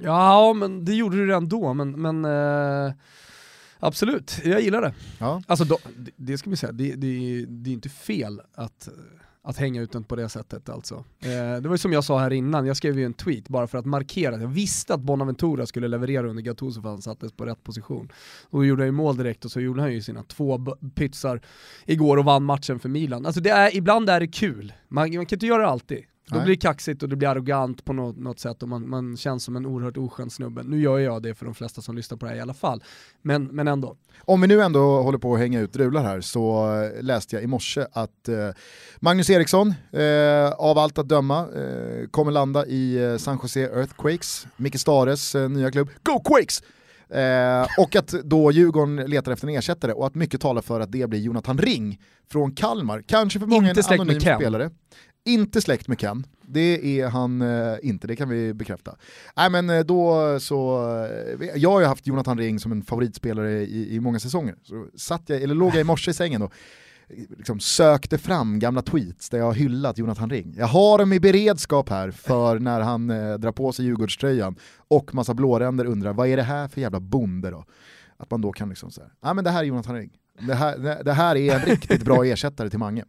Ja, 0.00 0.52
men 0.52 0.84
det 0.84 0.94
gjorde 0.94 1.16
du 1.16 1.26
redan 1.26 1.48
då, 1.48 1.74
men, 1.74 2.02
men 2.02 2.24
eh, 2.24 2.92
absolut, 3.78 4.40
jag 4.44 4.60
gillar 4.60 4.82
det. 4.82 4.94
Ja. 5.18 5.42
Alltså 5.46 5.64
då, 5.64 5.78
det, 5.96 6.10
det 6.16 6.38
ska 6.38 6.50
vi 6.50 6.56
säga, 6.56 6.72
det, 6.72 6.94
det, 6.94 7.44
det 7.48 7.70
är 7.70 7.74
inte 7.74 7.88
fel 7.88 8.40
att, 8.54 8.88
att 9.44 9.56
hänga 9.56 9.82
ut 9.82 9.92
den 9.92 10.04
på 10.04 10.16
det 10.16 10.28
sättet 10.28 10.68
alltså. 10.68 10.94
Eh, 11.20 11.60
det 11.60 11.68
var 11.68 11.74
ju 11.74 11.78
som 11.78 11.92
jag 11.92 12.04
sa 12.04 12.18
här 12.18 12.32
innan, 12.32 12.66
jag 12.66 12.76
skrev 12.76 12.98
ju 12.98 13.04
en 13.04 13.14
tweet 13.14 13.48
bara 13.48 13.66
för 13.66 13.78
att 13.78 13.84
markera 13.84 14.34
att 14.34 14.40
jag 14.40 14.48
visste 14.48 14.94
att 14.94 15.00
Bonaventura 15.00 15.66
skulle 15.66 15.88
leverera 15.88 16.28
under 16.28 16.42
Gattuso 16.42 16.82
för 16.82 16.88
han 16.88 17.02
sattes 17.02 17.32
på 17.32 17.46
rätt 17.46 17.64
position. 17.64 18.12
Och 18.50 18.58
då 18.58 18.64
gjorde 18.64 18.82
han 18.82 18.88
ju 18.88 18.92
mål 18.92 19.16
direkt 19.16 19.44
och 19.44 19.50
så 19.50 19.60
gjorde 19.60 19.82
han 19.82 19.92
ju 19.92 20.02
sina 20.02 20.22
två 20.22 20.76
pytsar 20.94 21.40
igår 21.86 22.16
och 22.16 22.24
vann 22.24 22.44
matchen 22.44 22.78
för 22.78 22.88
Milan. 22.88 23.26
Alltså 23.26 23.40
det 23.40 23.50
är, 23.50 23.76
ibland 23.76 24.10
är 24.10 24.20
det 24.20 24.26
kul, 24.26 24.72
man, 24.88 25.14
man 25.14 25.26
kan 25.26 25.36
inte 25.36 25.46
göra 25.46 25.62
det 25.62 25.68
alltid. 25.68 26.04
Då 26.28 26.36
Nej. 26.36 26.44
blir 26.44 26.54
det 26.54 26.60
kaxigt 26.60 27.02
och 27.02 27.08
det 27.08 27.16
blir 27.16 27.28
arrogant 27.28 27.84
på 27.84 27.92
något, 27.92 28.16
något 28.16 28.38
sätt 28.38 28.62
och 28.62 28.68
man, 28.68 28.88
man 28.88 29.16
känns 29.16 29.44
som 29.44 29.56
en 29.56 29.66
oerhört 29.66 29.96
oskön 29.96 30.30
snubbe. 30.30 30.62
Nu 30.62 30.80
gör 30.80 30.98
jag 30.98 31.22
det 31.22 31.34
för 31.34 31.44
de 31.44 31.54
flesta 31.54 31.82
som 31.82 31.96
lyssnar 31.96 32.18
på 32.18 32.26
det 32.26 32.30
här 32.30 32.38
i 32.38 32.40
alla 32.40 32.54
fall. 32.54 32.82
Men, 33.22 33.44
men 33.44 33.68
ändå. 33.68 33.96
Om 34.20 34.40
vi 34.40 34.46
nu 34.46 34.62
ändå 34.62 35.02
håller 35.02 35.18
på 35.18 35.34
att 35.34 35.40
hänga 35.40 35.60
ut 35.60 35.72
drular 35.72 36.02
här 36.02 36.20
så 36.20 36.68
läste 37.00 37.36
jag 37.36 37.42
i 37.42 37.46
morse 37.46 37.86
att 37.92 38.28
eh, 38.28 38.36
Magnus 39.00 39.30
Eriksson 39.30 39.74
eh, 39.92 40.52
av 40.52 40.78
allt 40.78 40.98
att 40.98 41.08
döma 41.08 41.38
eh, 41.40 42.08
kommer 42.10 42.32
landa 42.32 42.66
i 42.66 43.04
eh, 43.04 43.16
San 43.16 43.38
Jose 43.42 43.60
Earthquakes, 43.60 44.46
Micke 44.56 44.80
Stares 44.80 45.34
eh, 45.34 45.48
nya 45.48 45.70
klubb, 45.70 45.90
Go 46.02 46.20
Quakes! 46.24 46.62
Eh, 47.08 47.66
och 47.78 47.96
att 47.96 48.08
då 48.08 48.52
Djurgården 48.52 48.96
letar 48.96 49.32
efter 49.32 49.48
en 49.48 49.54
ersättare 49.54 49.92
och 49.92 50.06
att 50.06 50.14
mycket 50.14 50.40
talar 50.40 50.62
för 50.62 50.80
att 50.80 50.92
det 50.92 51.06
blir 51.06 51.20
Jonathan 51.20 51.58
Ring 51.58 52.00
från 52.30 52.54
Kalmar. 52.54 53.02
Kanske 53.06 53.38
för 53.38 53.46
många 53.46 53.68
Inte 53.68 53.80
en 53.80 54.00
anonym 54.00 54.20
spelare. 54.20 54.70
Inte 55.26 55.60
släkt 55.60 55.88
med 55.88 56.00
Ken, 56.00 56.26
det 56.42 57.00
är 57.00 57.08
han 57.08 57.42
eh, 57.42 57.76
inte, 57.82 58.06
det 58.06 58.16
kan 58.16 58.28
vi 58.28 58.54
bekräfta. 58.54 58.96
Nej 59.36 59.50
men 59.50 59.70
eh, 59.70 59.80
då 59.80 60.36
så, 60.40 60.88
eh, 61.40 61.48
jag 61.54 61.70
har 61.70 61.80
ju 61.80 61.86
haft 61.86 62.06
Jonathan 62.06 62.38
Ring 62.38 62.60
som 62.60 62.72
en 62.72 62.82
favoritspelare 62.82 63.50
i, 63.50 63.94
i 63.94 64.00
många 64.00 64.20
säsonger. 64.20 64.54
Så 64.62 64.86
satt 64.96 65.22
jag, 65.26 65.42
eller 65.42 65.54
låg 65.54 65.74
jag 65.74 65.80
i 65.80 65.84
morse 65.84 66.10
i 66.10 66.14
sängen 66.14 66.42
och 66.42 66.52
eh, 67.08 67.16
liksom 67.36 67.60
sökte 67.60 68.18
fram 68.18 68.58
gamla 68.58 68.82
tweets 68.82 69.30
där 69.30 69.38
jag 69.38 69.44
har 69.44 69.54
hyllat 69.54 69.98
Jonathan 69.98 70.30
Ring. 70.30 70.54
Jag 70.58 70.66
har 70.66 70.98
dem 70.98 71.12
i 71.12 71.20
beredskap 71.20 71.88
här 71.88 72.10
för 72.10 72.58
när 72.58 72.80
han 72.80 73.10
eh, 73.10 73.34
drar 73.34 73.52
på 73.52 73.72
sig 73.72 73.84
Djurgårdströjan 73.84 74.56
och 74.88 75.14
massa 75.14 75.34
blåränder 75.34 75.84
undrar 75.84 76.12
vad 76.12 76.28
är 76.28 76.36
det 76.36 76.42
här 76.42 76.68
för 76.68 76.80
jävla 76.80 77.00
bonde 77.00 77.50
då? 77.50 77.64
Att 78.16 78.30
man 78.30 78.40
då 78.40 78.52
kan 78.52 78.68
liksom 78.68 78.90
säga, 78.90 79.06
ja 79.22 79.34
men 79.34 79.44
det 79.44 79.50
här 79.50 79.60
är 79.60 79.64
Jonathan 79.64 79.94
Ring. 79.96 80.10
Det 80.38 80.54
här, 80.54 80.78
det, 80.78 81.02
det 81.04 81.12
här 81.12 81.36
är 81.36 81.54
en 81.54 81.60
riktigt 81.60 82.04
bra 82.04 82.24
ersättare 82.24 82.70
till 82.70 82.78
Mange. 82.78 83.04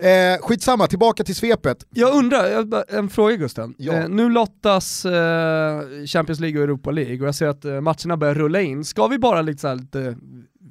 Eh, 0.00 0.38
skitsamma, 0.40 0.86
tillbaka 0.86 1.24
till 1.24 1.34
svepet. 1.34 1.86
Jag 1.90 2.14
undrar, 2.14 2.94
en 2.94 3.08
fråga 3.08 3.36
Gusten. 3.36 3.74
Ja. 3.78 3.92
Eh, 3.92 4.08
nu 4.08 4.28
lottas 4.30 5.04
eh, 5.04 5.82
Champions 6.06 6.40
League 6.40 6.58
och 6.58 6.64
Europa 6.64 6.90
League 6.90 7.20
och 7.20 7.26
jag 7.26 7.34
ser 7.34 7.46
att 7.46 7.64
eh, 7.64 7.80
matcherna 7.80 8.16
börjar 8.16 8.34
rulla 8.34 8.60
in. 8.60 8.84
Ska 8.84 9.06
vi 9.06 9.18
bara 9.18 9.42
lite, 9.42 9.60
så 9.60 9.68
här, 9.68 9.76
lite 9.76 10.16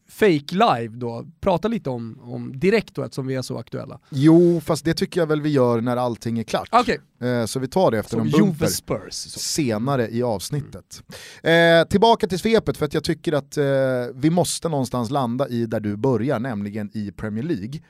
fake 0.10 0.56
live 0.56 0.88
då, 0.88 1.26
prata 1.42 1.68
lite 1.68 1.90
om, 1.90 2.20
om 2.22 2.60
direkt 2.60 2.96
då 2.96 3.04
eftersom 3.04 3.28
vi 3.28 3.36
är 3.36 3.42
så 3.42 3.58
aktuella? 3.58 4.00
Jo, 4.10 4.62
fast 4.66 4.86
det 4.86 4.94
tycker 4.94 5.22
jag 5.22 5.28
väl 5.28 5.42
vi 5.42 5.50
gör 5.50 5.82
när 5.82 5.98
allting 5.98 6.40
är 6.40 6.44
klart. 6.44 6.70
Okej, 6.72 7.00
Eh, 7.22 7.46
så 7.46 7.60
vi 7.60 7.68
tar 7.68 7.92
det 7.92 7.98
efter 7.98 8.10
som 8.18 8.22
en 8.22 8.32
bumper 8.32 8.68
Spurs. 8.68 9.14
Senare 9.14 10.10
i 10.10 10.24
avsnittet. 10.24 11.04
Eh, 11.44 11.88
tillbaka 11.90 12.28
till 12.28 12.40
svepet 12.40 12.78
för 12.78 12.86
att 12.86 12.94
jag 12.94 13.04
tycker 13.04 13.34
att 13.34 13.58
eh, 13.58 13.66
vi 14.14 14.30
måste 14.30 14.70
någonstans 14.70 15.12
landa 15.12 15.48
i 15.48 15.66
där 15.66 15.80
du 15.80 15.96
börjar, 15.96 16.40
nämligen 16.40 16.90
i 16.94 17.12
Premier 17.12 17.44
League. 17.44 17.82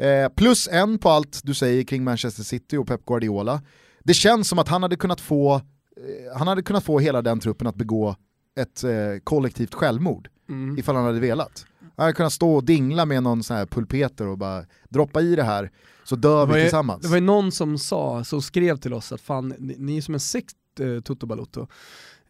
Eh, 0.00 0.28
plus 0.28 0.68
en 0.72 0.98
på 0.98 1.08
allt 1.10 1.40
du 1.44 1.54
säger 1.54 1.82
kring 1.84 2.04
Manchester 2.04 2.42
City 2.42 2.76
och 2.76 2.86
Pep 2.86 3.06
Guardiola. 3.06 3.62
Det 4.04 4.14
känns 4.14 4.48
som 4.48 4.58
att 4.58 4.68
han 4.68 4.82
hade 4.82 4.96
kunnat 4.96 5.20
få, 5.20 5.54
eh, 5.54 6.38
han 6.38 6.48
hade 6.48 6.62
kunnat 6.62 6.84
få 6.84 6.98
hela 6.98 7.22
den 7.22 7.40
truppen 7.40 7.66
att 7.66 7.74
begå 7.76 8.16
ett 8.60 8.84
eh, 8.84 8.90
kollektivt 9.24 9.74
självmord 9.74 10.28
Mm. 10.48 10.78
ifall 10.78 10.96
han 10.96 11.04
hade 11.04 11.20
velat. 11.20 11.66
Han 11.96 12.04
hade 12.04 12.12
kunnat 12.12 12.32
stå 12.32 12.54
och 12.54 12.64
dingla 12.64 13.06
med 13.06 13.22
någon 13.22 13.42
sån 13.42 13.56
här 13.56 13.66
pulpeter 13.66 14.26
och 14.26 14.38
bara 14.38 14.64
droppa 14.88 15.20
i 15.20 15.36
det 15.36 15.42
här 15.42 15.70
så 16.04 16.16
dör 16.16 16.46
vi 16.46 16.54
ju- 16.56 16.60
tillsammans. 16.62 17.02
Det 17.02 17.08
var 17.08 17.16
ju 17.16 17.20
någon 17.22 17.52
som 17.52 17.78
sa, 17.78 18.24
så 18.24 18.40
skrev 18.40 18.76
till 18.76 18.94
oss 18.94 19.12
att 19.12 19.20
fan, 19.20 19.54
ni, 19.58 19.74
ni 19.78 19.96
är 19.96 20.00
som 20.02 20.14
en 20.14 20.20
sekt 20.20 20.54
eh, 20.80 21.00
Toto 21.00 21.26
Balotto. 21.26 21.66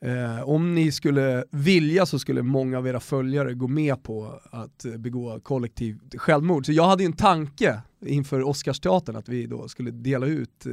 Eh, 0.05 0.49
om 0.49 0.75
ni 0.75 0.93
skulle 0.93 1.45
vilja 1.51 2.07
så 2.07 2.19
skulle 2.19 2.43
många 2.43 2.79
av 2.79 2.87
era 2.87 3.01
följare 3.01 3.55
gå 3.55 3.69
med 3.69 4.03
på 4.03 4.41
att 4.51 4.85
eh, 4.85 4.97
begå 4.97 5.41
kollektivt 5.41 6.15
självmord. 6.17 6.67
Så 6.67 6.73
jag 6.73 6.87
hade 6.87 7.03
ju 7.03 7.07
en 7.07 7.13
tanke 7.13 7.81
inför 8.07 8.43
Oscarsteatern 8.43 9.17
att 9.17 9.29
vi 9.29 9.47
då 9.47 9.69
skulle 9.69 9.91
dela 9.91 10.27
ut 10.27 10.67
eh, 10.67 10.73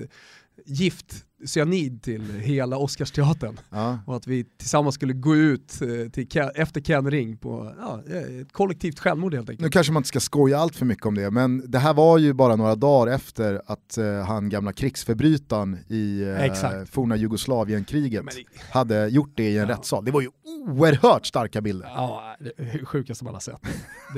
gift, 0.66 1.26
cyanid 1.46 2.02
till 2.04 2.40
hela 2.40 2.78
Oscarsteatern 2.78 3.60
Ja. 3.70 4.00
och 4.06 4.16
att 4.16 4.28
vi 4.28 4.44
tillsammans 4.44 4.96
skulle 4.96 5.14
gå 5.14 5.36
ut 5.36 5.82
eh, 5.82 6.10
till 6.12 6.42
efter 6.56 6.82
Ken 6.82 7.12
Ring 7.12 7.38
på 7.38 7.74
ja, 7.80 8.02
ett 8.42 8.52
kollektivt 8.54 9.00
självmord 9.00 9.34
helt 9.34 9.50
enkelt. 9.50 9.64
Nu 9.64 9.70
kanske 9.70 9.94
man 9.94 10.00
inte 10.00 10.08
ska 10.08 10.20
skoja 10.20 10.60
allt 10.60 10.76
för 10.76 10.86
mycket 10.86 11.06
om 11.06 11.16
det, 11.16 11.32
men 11.32 11.72
det 11.72 11.80
här 11.80 11.94
var 11.94 12.18
ju 12.18 12.34
bara 12.34 12.56
några 12.56 12.76
dagar 12.76 13.14
efter 13.14 13.62
att 13.66 13.98
eh, 13.98 14.06
han 14.26 14.50
gamla 14.50 14.74
krigsförbrytaren 14.74 15.78
i 15.88 16.22
eh, 16.22 16.42
Exakt. 16.44 16.90
forna 16.90 17.16
Jugoslavienkriget 17.16 18.26
det- 18.26 18.62
hade 18.74 19.08
gjort 19.08 19.32
det 19.36 19.44
i 19.50 19.58
en 19.58 19.68
Ja. 19.68 19.74
rättssal. 19.76 20.06
Det 20.06 20.12
var 20.12 20.22
ju 20.22 20.30
oerhört 20.68 21.26
starka 21.26 21.62
bilder. 21.62 21.88
Ja, 21.88 22.36
det 22.40 22.86
sjukaste 22.86 23.24
man 23.24 23.34
har 23.34 23.42
sett. 23.42 23.62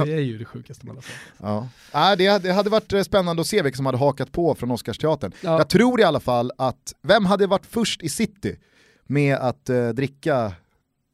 Det 0.06 0.14
är 0.14 0.20
ju 0.20 0.38
det 0.38 0.46
sjukaste 0.46 0.86
man 0.86 0.96
har 0.96 1.02
sett. 1.02 1.12
Ja. 1.42 1.68
Ja, 1.94 2.16
det, 2.16 2.28
hade- 2.28 2.48
det 2.48 2.54
hade 2.54 2.70
varit 2.70 2.94
eh, 2.94 3.02
spännande 3.02 3.42
att 3.42 3.48
se 3.48 3.62
vilka 3.62 3.76
som 3.76 3.86
hade 3.86 3.98
hakat 3.98 4.32
på 4.32 4.56
från 4.56 4.72
Oscarsteatern. 4.72 5.32
Ja. 5.42 5.58
Jag 5.58 5.70
tror 5.70 6.00
i 6.00 6.04
alla 6.04 6.20
fall 6.20 6.52
att, 6.58 6.94
vem 7.10 7.26
hade 7.26 7.48
varit 7.48 7.66
först 7.66 8.04
i 8.04 8.10
city 8.10 8.60
med 9.08 9.36
att 9.36 9.70
eh, 9.70 9.90
dricka 9.90 10.54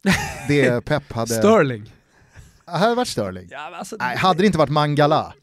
det 0.48 0.84
Pep 0.84 1.12
hade... 1.12 1.34
Sterling. 1.34 1.92
Det 2.66 2.70
hade 2.72 2.94
varit 2.94 3.08
Sterling. 3.08 3.48
Ja, 3.50 3.76
alltså, 3.76 3.96
Nej, 3.98 4.16
hade 4.16 4.42
det 4.42 4.46
inte 4.46 4.58
varit 4.58 4.70
Mangala? 4.70 5.34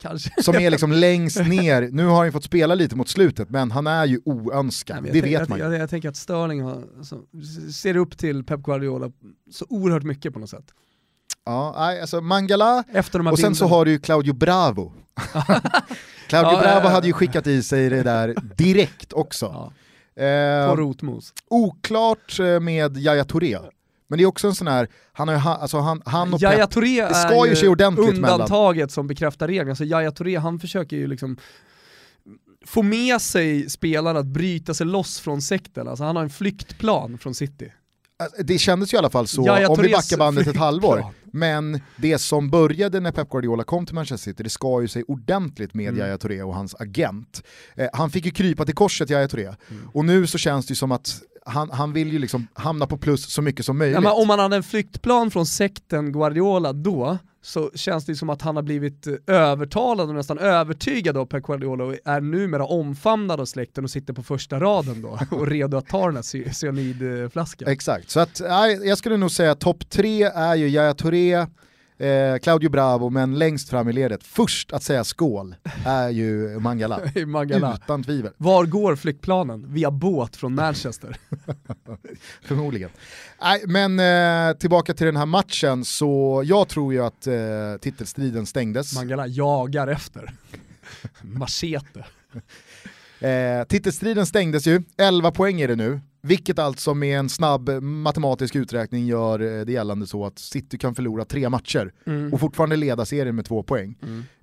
kanske. 0.00 0.42
som 0.42 0.54
är 0.54 0.70
liksom 0.70 0.92
längst 1.06 1.46
ner, 1.46 1.88
nu 1.92 2.06
har 2.06 2.24
han 2.24 2.32
fått 2.32 2.44
spela 2.44 2.74
lite 2.74 2.96
mot 2.96 3.08
slutet 3.08 3.50
men 3.50 3.70
han 3.70 3.86
är 3.86 4.06
ju 4.06 4.20
oönskad, 4.24 5.02
Nej, 5.02 5.12
det 5.12 5.18
jag, 5.18 5.40
vet 5.40 5.48
man 5.48 5.58
ju. 5.58 5.64
jag, 5.64 5.74
jag, 5.74 5.80
jag 5.80 5.90
tänker 5.90 6.08
att 6.08 6.16
Sterling 6.16 6.62
har, 6.62 6.84
alltså, 6.98 7.22
ser 7.74 7.96
upp 7.96 8.18
till 8.18 8.44
Pep 8.44 8.60
Guardiola 8.60 9.12
så 9.50 9.66
oerhört 9.68 10.02
mycket 10.02 10.32
på 10.32 10.38
något 10.38 10.50
sätt. 10.50 10.74
Ja, 11.44 11.98
alltså 12.00 12.20
Mangala, 12.20 12.84
och 13.30 13.38
sen 13.38 13.54
så 13.54 13.66
har 13.66 13.84
du 13.84 13.90
ju 13.90 13.98
Claudio 13.98 14.32
Bravo. 14.34 14.92
Claudio 16.28 16.52
Ja, 16.52 16.60
Bravo 16.60 16.64
ja, 16.64 16.80
ja. 16.84 16.88
hade 16.88 17.06
ju 17.06 17.12
skickat 17.12 17.46
i 17.46 17.62
sig 17.62 17.88
det 17.90 18.02
där 18.02 18.34
direkt 18.56 19.12
också. 19.12 19.46
Ja, 19.46 19.72
Eh, 20.18 20.70
på 20.70 20.76
rotmos. 20.76 21.32
oklart 21.48 22.38
eh, 22.40 22.60
med 22.60 22.96
Yahya 22.96 23.24
Touré, 23.24 23.58
men 24.08 24.18
det 24.18 24.24
är 24.24 24.26
också 24.26 24.46
en 24.48 24.54
sån 24.54 24.66
här, 24.66 24.88
han, 25.12 25.28
har 25.28 25.34
ju, 25.34 25.40
alltså 25.40 25.78
han, 25.78 26.02
han 26.04 26.34
och 26.34 26.42
Yahya 26.42 26.66
Pep, 26.66 26.70
Touré 26.70 27.08
det 27.08 27.14
ska 27.14 27.46
ju 27.46 27.54
ske 27.54 27.68
ordentligt 27.68 28.08
undantaget 28.08 28.92
som 28.92 29.06
bekräftar 29.06 29.48
regeln. 29.48 29.76
Så 29.76 29.84
Yahya 29.84 30.10
Touré, 30.10 30.36
han 30.36 30.58
försöker 30.58 30.96
ju 30.96 31.06
liksom 31.06 31.36
få 32.66 32.82
med 32.82 33.20
sig 33.20 33.70
spelarna 33.70 34.18
att 34.18 34.26
bryta 34.26 34.74
sig 34.74 34.86
loss 34.86 35.20
från 35.20 35.42
sekten. 35.42 35.88
Alltså 35.88 36.04
han 36.04 36.16
har 36.16 36.22
en 36.22 36.30
flyktplan 36.30 37.18
från 37.18 37.34
City. 37.34 37.72
alltså, 38.18 38.42
det 38.42 38.58
kändes 38.58 38.92
ju 38.94 38.96
i 38.96 38.98
alla 38.98 39.10
fall 39.10 39.26
så, 39.26 39.40
om 39.68 39.82
vi 39.82 39.92
backar 39.92 40.16
bandet 40.16 40.46
ett 40.46 40.56
halvår. 40.56 41.04
Men 41.32 41.80
det 41.96 42.18
som 42.18 42.50
började 42.50 43.00
när 43.00 43.12
Pep 43.12 43.30
Guardiola 43.30 43.64
kom 43.64 43.86
till 43.86 43.94
Manchester 43.94 44.30
City, 44.30 44.42
det 44.42 44.50
skar 44.50 44.80
ju 44.80 44.88
sig 44.88 45.02
ordentligt 45.08 45.74
med 45.74 45.88
Mm. 45.88 46.00
Yahya 46.00 46.18
Touré 46.18 46.42
och 46.42 46.54
hans 46.54 46.74
agent. 46.74 47.42
Eh, 47.74 47.88
han 47.92 48.10
fick 48.10 48.24
ju 48.24 48.30
krypa 48.30 48.64
till 48.64 48.74
korset, 48.74 49.10
Yahya 49.10 49.28
Touré. 49.28 49.44
Mm. 49.46 49.88
Och 49.94 50.04
nu 50.04 50.26
så 50.26 50.38
känns 50.38 50.66
det 50.66 50.72
ju 50.72 50.76
som 50.76 50.92
att 50.92 51.22
han, 51.48 51.70
han 51.70 51.92
vill 51.92 52.12
ju 52.12 52.18
liksom 52.18 52.46
hamna 52.54 52.86
på 52.86 52.96
plus 52.98 53.30
så 53.30 53.42
mycket 53.42 53.64
som 53.64 53.78
möjligt. 53.78 54.00
Ja, 54.02 54.12
om 54.12 54.28
man 54.28 54.38
hade 54.38 54.56
en 54.56 54.62
flyktplan 54.62 55.30
från 55.30 55.46
sekten 55.46 56.12
Guardiola 56.12 56.72
då, 56.72 57.18
så 57.42 57.70
känns 57.74 58.06
det 58.06 58.14
som 58.14 58.30
att 58.30 58.42
han 58.42 58.56
har 58.56 58.62
blivit 58.62 59.06
övertalad 59.26 60.08
och 60.08 60.14
nästan 60.14 60.38
övertygad 60.38 61.16
av 61.16 61.26
Pep 61.26 61.42
Guardiola 61.42 61.84
och 61.84 61.94
är 62.04 62.20
numera 62.20 62.64
omfamnad 62.64 63.40
av 63.40 63.44
släkten 63.44 63.84
och 63.84 63.90
sitter 63.90 64.12
på 64.12 64.22
första 64.22 64.60
raden 64.60 65.02
då 65.02 65.18
och 65.30 65.46
redo 65.46 65.76
att 65.76 65.86
ta 65.86 66.06
den 66.06 66.14
här 66.14 66.22
cy- 66.22 66.52
cyanidflaskan. 66.52 67.68
Exakt, 67.68 68.10
så 68.10 68.20
att, 68.20 68.40
jag 68.84 68.98
skulle 68.98 69.16
nog 69.16 69.30
säga 69.30 69.50
att 69.52 69.60
topp 69.60 69.90
tre 69.90 70.22
är 70.22 70.54
ju 70.54 70.68
Yahya 70.68 70.94
Touré, 70.94 71.46
eh, 71.98 72.38
Claudio 72.38 72.70
Bravo, 72.70 73.10
men 73.10 73.38
längst 73.38 73.68
fram 73.68 73.88
i 73.88 73.92
ledet, 73.92 74.24
först 74.24 74.72
att 74.72 74.82
säga 74.82 75.04
skål, 75.04 75.54
är 75.86 76.08
ju 76.08 76.58
Mangala. 76.60 77.00
Mangala. 77.26 77.78
Utan 77.84 78.02
tvivel, 78.04 78.32
Var 78.36 78.66
går 78.66 78.96
flygplanen? 78.96 79.72
Via 79.72 79.90
båt 79.90 80.36
från 80.36 80.54
Manchester. 80.54 81.16
förmodligen. 82.42 82.90
Nej, 83.40 83.62
men 83.66 84.00
eh, 84.50 84.56
tillbaka 84.58 84.94
till 84.94 85.06
den 85.06 85.16
här 85.16 85.26
matchen, 85.26 85.84
så 85.84 86.42
jag 86.44 86.68
tror 86.68 86.92
ju 86.92 87.04
att 87.04 87.26
eh, 87.26 87.34
titelstriden 87.80 88.46
stängdes. 88.46 88.94
Mangala 88.94 89.26
jagar 89.26 89.88
efter. 89.88 90.34
Machete. 91.22 92.04
Eh, 93.20 93.64
titelstriden 93.68 94.26
stängdes 94.26 94.66
ju, 94.66 94.82
11 94.98 95.30
poäng 95.30 95.60
är 95.60 95.68
det 95.68 95.76
nu, 95.76 96.00
vilket 96.22 96.58
alltså 96.58 96.94
med 96.94 97.18
en 97.18 97.28
snabb 97.28 97.68
matematisk 97.82 98.56
uträkning 98.56 99.06
gör 99.06 99.40
eh, 99.58 99.64
det 99.64 99.72
gällande 99.72 100.06
så 100.06 100.26
att 100.26 100.38
City 100.38 100.78
kan 100.78 100.94
förlora 100.94 101.24
tre 101.24 101.48
matcher 101.48 101.92
Mm. 102.06 102.32
och 102.32 102.40
fortfarande 102.40 102.76
leda 102.76 103.04
serien 103.04 103.36
med 103.36 103.44
två 103.44 103.62
poäng. 103.62 103.94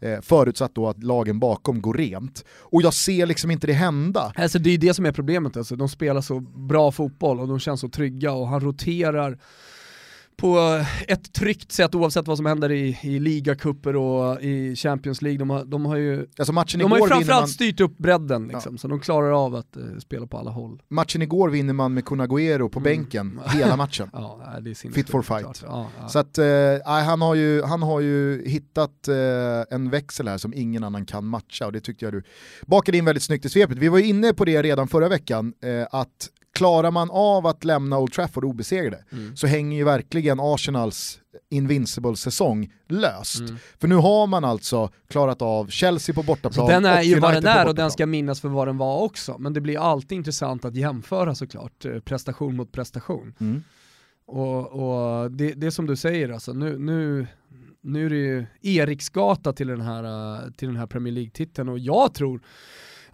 Eh, 0.02 0.22
förutsatt 0.22 0.76
då 0.76 0.88
att 0.88 1.04
lagen 1.04 1.40
bakom 1.40 1.82
går 1.82 1.94
rent. 1.94 2.46
Och 2.60 2.82
jag 2.82 2.94
ser 2.94 3.26
liksom 3.26 3.52
inte 3.52 3.68
det 3.68 3.74
hända. 3.74 4.34
Alltså 4.36 4.60
det 4.60 4.70
är 4.70 4.78
det 4.78 4.94
som 4.94 5.06
är 5.06 5.12
problemet, 5.12 5.58
alltså. 5.58 5.76
de 5.76 5.90
spelar 5.90 6.22
så 6.22 6.40
bra 6.40 6.92
fotboll 6.92 7.40
och 7.40 7.48
de 7.48 7.60
känns 7.60 7.82
så 7.82 7.90
trygga 7.90 8.32
och 8.32 8.48
han 8.48 8.62
roterar 8.62 9.40
på 10.38 10.84
ett 11.08 11.34
tryggt 11.34 11.71
sätt 11.71 11.95
oavsett 11.95 12.28
vad 12.28 12.38
som 12.38 12.45
händer 12.45 12.71
i, 12.71 13.00
i 13.02 13.19
ligacuper 13.19 13.95
och 13.95 14.41
i 14.41 14.76
Champions 14.76 15.21
League. 15.21 15.39
De 15.39 15.50
har, 15.50 15.65
de 15.65 15.86
har 15.86 15.95
ju, 15.95 16.28
Alltså 16.38 16.54
matchen 16.54 16.80
de 16.80 16.91
har 16.91 17.00
ju 17.00 17.08
framförallt 17.08 17.41
man, 17.41 17.48
styrt 17.48 17.80
upp 17.80 17.98
bredden 17.98 18.48
liksom, 18.48 18.78
så 18.78 18.88
de 18.88 19.00
klarar 19.00 19.45
av 19.45 19.56
att 19.56 19.78
eh, 19.78 19.84
spela 20.00 20.28
på 20.28 20.38
alla 20.38 20.52
håll. 20.52 20.82
matchen 20.88 21.21
igår 21.21 21.50
vinner 21.50 21.74
man 21.74 21.93
med 21.93 22.06
Kun 22.06 22.21
Agüero 22.21 22.69
på 22.69 22.80
bänken 22.80 23.39
hela 23.54 23.76
matchen. 23.76 24.10
Ja, 24.13 24.41
Fit 24.93 25.10
for 25.10 25.21
fight. 25.21 25.63
Ja, 25.65 25.89
ja. 26.00 26.08
Så 26.08 26.19
att, 26.19 26.38
nej, 26.38 27.04
han, 27.04 27.21
har 27.21 27.36
ju, 27.36 27.63
han 27.63 27.84
har 27.84 28.00
ju 28.00 28.48
hittat 28.48 29.08
eh, 29.08 29.15
en 29.76 29.89
växel 29.89 30.28
här 30.28 30.38
som 30.38 30.54
ingen 30.54 30.84
annan 30.84 31.06
kan 31.06 31.26
matcha 31.26 31.65
och 31.65 31.71
det 31.71 31.80
tyckte 31.80 32.06
jag 32.06 32.13
du 32.13 32.24
bakade 32.65 32.98
in 32.98 33.06
väldigt 33.06 33.24
snyggt 33.24 33.45
i 33.45 33.50
svepet. 33.50 33.78
Vi 33.78 33.88
var 33.88 34.00
inne 34.00 34.34
på 34.34 34.45
det 34.45 34.62
redan 34.62 34.88
förra 34.88 35.10
veckan, 35.10 35.54
att 35.91 36.30
klarar 36.56 36.91
man 36.91 37.12
av 37.12 37.48
att 37.48 37.63
lämna 37.63 38.00
Old 38.00 38.13
Trafford 38.13 38.46
obesegrade 38.46 39.04
Mm. 39.12 39.36
så 39.36 39.48
hänger 39.48 39.78
ju 39.78 39.84
verkligen 39.84 40.39
Arsenals 40.39 41.20
invincible-säsong 41.50 42.72
löst. 42.88 43.39
Mm. 43.39 43.58
För 43.80 43.88
nu 43.88 43.96
har 43.96 44.28
man 44.28 44.44
alltså 44.44 44.89
klarat 45.08 45.41
av 45.41 45.68
Chelsea 45.68 46.15
på 46.15 46.24
bortaplan 46.24 46.68
Så 46.68 46.72
den 46.72 46.86
är 46.86 46.98
och 46.98 47.04
ju 47.04 47.20
vad 47.20 47.34
den 47.34 47.46
är 47.46 47.68
och 47.68 47.76
den 47.76 47.91
ska 47.91 48.06
minnas 48.06 48.41
för 48.41 48.50
vad 48.50 48.68
den 48.68 48.78
var 48.78 49.02
också, 49.02 49.38
men 49.39 49.54
det 49.54 49.62
blir 49.62 49.80
alltid 49.80 50.15
intressant 50.15 50.65
att 50.65 50.76
jämföra 50.76 51.36
såklart, 51.36 51.86
eh, 51.86 52.00
prestation 52.00 52.56
mot 52.56 52.72
prestation. 52.72 53.34
Mm. 53.39 53.63
Och, 54.28 54.68
och 54.68 55.32
det, 55.32 55.54
det 55.54 55.68
är 55.68 55.72
som 55.72 55.86
du 55.86 55.96
säger 55.96 56.30
alltså, 56.30 56.54
nu, 56.54 56.78
nu, 56.80 57.28
nu 57.82 58.06
är 58.06 58.10
det 58.10 58.15
ju 58.15 58.46
Eriksgata 58.62 59.54
till 59.54 59.68
den 59.68 59.82
här, 59.82 60.04
eh, 60.04 60.52
till 60.52 60.68
den 60.68 60.78
här 60.78 60.88
Premier 60.88 61.13
League-titeln 61.13 61.70
och 61.70 61.80
jag 61.80 62.13
tror 62.13 62.41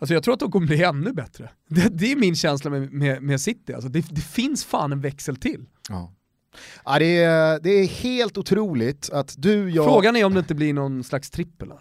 Alltså 0.02 0.14
jag 0.14 0.24
tror 0.24 0.34
att 0.34 0.40
de 0.40 0.52
kommer 0.52 0.68
bli 0.68 0.84
ännu 0.84 1.14
bättre. 1.14 1.50
Det, 1.70 1.90
det 1.92 2.12
är 2.12 2.16
min 2.16 2.36
känsla 2.36 2.70
med, 2.70 2.92
med, 2.94 3.24
med 3.24 3.42
City, 3.42 3.74
alltså 3.74 3.90
det, 3.90 4.06
det 4.10 4.22
finns 4.22 4.66
fan 4.66 4.92
en 4.92 5.02
växel 5.02 5.36
till. 5.36 5.66
Ja. 5.90 6.14
Ja, 6.86 7.00
det, 7.00 7.24
är, 7.24 7.60
det 7.60 7.70
är 7.70 7.88
helt 7.88 8.38
otroligt 8.38 9.10
att 9.10 9.36
du, 9.38 9.70
jag, 9.70 9.86
Frågan 9.86 10.16
är 10.16 10.26
om 10.26 10.34
det 10.34 10.40
inte 10.40 10.56
blir 10.56 10.74
någon 10.74 11.04
slags 11.04 11.30
trippel. 11.32 11.72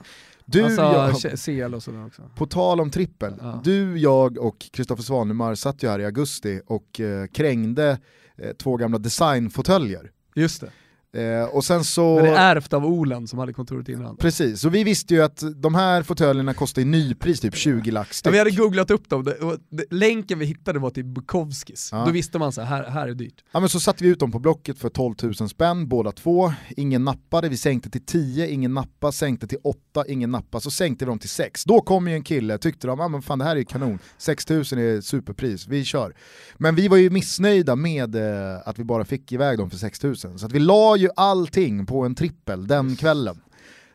du, 0.45 0.65
alltså 0.65 1.29
jag, 1.29 1.39
CL 1.69 1.75
och 1.75 1.83
sådär 1.83 2.07
också. 2.07 2.23
På 2.37 2.47
tal 2.47 2.81
om 2.81 2.91
trippel, 2.91 3.35
Ja. 3.41 3.61
du, 3.65 3.99
jag 3.99 4.39
och 4.39 4.59
Kristoffer 4.73 5.03
Svanemar 5.03 5.55
satt 5.55 5.83
ju 5.83 5.89
här 5.89 5.99
i 5.99 6.05
augusti 6.05 6.61
och 6.67 7.01
eh, 7.01 7.27
krängde 7.27 7.99
eh, 8.37 8.53
två 8.53 8.77
gamla 8.77 8.99
designfåtöljer. 8.99 10.11
Just 10.35 10.61
det. 10.61 10.71
Eh, 11.17 11.45
och 11.57 11.65
sen 11.65 11.85
så... 11.85 12.15
Men 12.17 12.25
det 12.25 12.31
är 12.31 12.57
ärvt 12.57 12.73
av 12.73 12.87
Olen 12.87 13.29
som 13.29 13.39
hade 13.39 13.53
kontoret 13.53 13.89
innan. 13.89 14.17
Precis, 14.17 14.61
så 14.61 14.69
vi 14.69 14.85
visste 14.85 15.15
ju 15.15 15.23
att 15.23 15.43
de 15.57 15.75
här 15.75 16.03
fåtöljerna 16.03 16.55
kostar 16.55 16.83
i 16.83 16.85
nypris 16.85 17.41
typ 17.41 17.55
20 17.55 17.91
lax 17.91 18.09
Ja, 18.11 18.15
styck. 18.15 18.35
vi 18.35 18.39
hade 18.39 18.51
googlat 18.51 18.91
upp 18.91 19.09
dem, 19.09 19.33
och 19.41 19.57
länken 19.91 20.39
vi 20.39 20.47
hittade 20.47 20.79
var 20.79 20.91
till 20.91 21.05
Bukowskis. 21.05 21.89
Ja. 21.93 22.05
Då 22.05 22.11
visste 22.11 22.39
man 22.39 22.53
så 22.53 22.61
här, 22.63 22.83
här, 22.83 22.91
här 22.91 23.09
är 23.09 23.15
dyrt. 23.15 23.45
Ja 23.53 23.61
men 23.61 23.69
så 23.69 23.81
satte 23.81 24.05
vi 24.05 24.11
ut 24.11 24.21
dem 24.21 24.33
på 24.33 24.39
Blocket 24.39 24.79
för 24.79 24.89
12 24.89 25.15
000 25.23 25.35
spänn 25.35 25.89
båda 25.89 26.13
två, 26.13 26.53
ingen 26.77 27.05
nappade, 27.05 27.49
vi 27.49 27.57
sänkte 27.57 27.91
till 27.91 28.05
10, 28.05 28.49
ingen 28.49 28.75
nappa, 28.75 29.13
sänkte 29.13 29.47
till 29.47 29.59
8, 29.65 30.05
ingen 30.09 30.31
nappa, 30.31 30.61
så 30.61 30.71
sänkte 30.71 31.05
vi 31.05 31.09
dem 31.09 31.19
till 31.19 31.29
6. 31.29 31.65
Då 31.65 31.81
kom 31.81 32.09
ju 32.09 32.15
en 32.15 32.23
kille, 32.23 32.59
tyckte 32.59 32.87
de, 32.87 33.01
ah, 33.01 33.09
men 33.09 33.23
fan 33.23 33.39
det 33.39 33.45
här 33.45 33.53
är 33.53 33.57
ju 33.57 33.65
kanon, 33.65 33.99
6 34.19 34.49
000 34.49 34.61
är 34.61 35.01
superpris, 35.01 35.67
vi 35.69 35.85
kör. 35.85 36.15
Men 36.59 36.75
vi 36.75 36.89
var 36.89 36.97
ju 36.97 37.11
missnöjda 37.11 37.77
med 37.77 38.15
eh, 38.17 38.59
att 38.65 38.79
vi 38.79 38.85
bara 38.85 39.05
fick 39.05 39.33
iväg 39.33 39.59
dem 39.59 39.71
för 39.71 39.77
6 39.79 40.03
000, 40.03 40.17
så 40.17 40.29
att 40.47 40.53
vi 40.53 40.59
la 40.59 40.97
ju 41.01 41.09
allting 41.17 41.87
på 41.87 42.05
en 42.05 42.15
trippel 42.15 42.67
den 42.67 42.97
kvällen. 42.97 43.41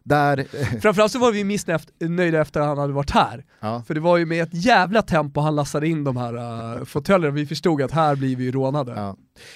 Där, 0.05 0.37
eh, 0.37 0.79
Framförallt 0.81 1.11
så 1.11 1.19
var 1.19 1.31
vi 1.31 1.43
missnöjda 1.43 2.41
efter 2.41 2.59
att 2.59 2.67
han 2.67 2.77
hade 2.77 2.93
varit 2.93 3.11
här. 3.11 3.45
ja. 3.59 3.83
För 3.87 3.93
det 3.93 3.99
var 3.99 4.17
ju 4.17 4.25
med 4.25 4.43
ett 4.43 4.53
jävla 4.65 5.01
tempo 5.01 5.41
han 5.41 5.55
lassade 5.55 5.87
in 5.87 6.03
de 6.03 6.17
här 6.17 6.35
uh, 6.77 6.85
fåtöljerna, 6.85 7.35
vi 7.35 7.45
förstod 7.45 7.81
att 7.81 7.91
här 7.91 8.15
blir 8.15 8.35
vi 8.35 8.51
rånade. 8.51 8.91
Ja. 8.95 9.15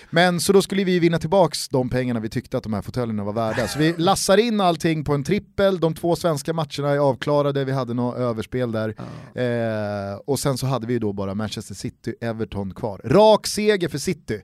Men 0.10 0.40
så 0.40 0.54
då 0.54 0.62
skulle 0.62 0.84
vi 0.84 1.00
vinna 1.00 1.20
tillbaks 1.20 1.70
de 1.70 1.90
pengarna 1.90 2.20
vi 2.20 2.30
tyckte 2.30 2.58
att 2.58 2.64
de 2.64 2.74
här 2.74 2.82
fåtöljerna 2.82 3.24
var 3.24 3.34
värda. 3.34 3.68
Så 3.68 3.80
vi 3.80 3.94
lassar 3.98 4.38
in 4.38 4.62
allting 4.62 5.04
på 5.04 5.14
en 5.14 5.24
trippel, 5.24 5.80
de 5.80 5.94
två 5.94 6.16
svenska 6.16 6.54
matcherna 6.54 6.90
är 6.90 6.98
avklarade, 6.98 7.66
vi 7.66 7.72
hade 7.72 7.94
något 7.94 8.18
överspel 8.18 8.72
där. 8.72 8.96
Eh, 9.34 10.20
och 10.26 10.40
sen 10.40 10.58
så 10.58 10.66
hade 10.66 10.88
vi 10.88 11.00
då 11.00 11.14
bara 11.14 11.36
Manchester 11.36 11.76
City-Everton 11.76 12.74
kvar. 12.74 13.02
Rak 13.04 13.48
seger 13.48 13.88
för 13.88 13.98
City. 13.98 14.42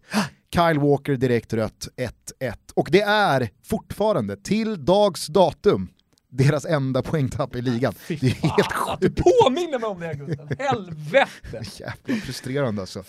Kyle 0.56 0.80
Walker 0.80 1.16
direkt 1.16 1.54
rött 1.54 1.88
1-1. 2.40 2.54
Och 2.76 2.88
det 2.92 3.02
är 3.02 3.50
fortfarande, 3.64 4.38
till 4.38 4.86
dags 4.86 5.28
datum, 5.28 5.88
deras 6.30 6.66
enda 6.66 7.02
poängtapp 7.02 7.56
i 7.56 7.62
ligan. 7.62 7.94
Det 8.08 8.14
är 8.14 8.30
helt 8.30 8.72
Att 8.88 9.02
du 9.02 9.08
sjukt 9.08 9.24
påminner 9.24 9.80
mig 9.80 9.90
om 9.90 10.00
det 10.00 10.14
Gustav, 10.14 10.50
helvete! 10.60 11.62
jävla 11.80 12.22
frustrerande 12.22 12.82
alltså. 12.82 13.04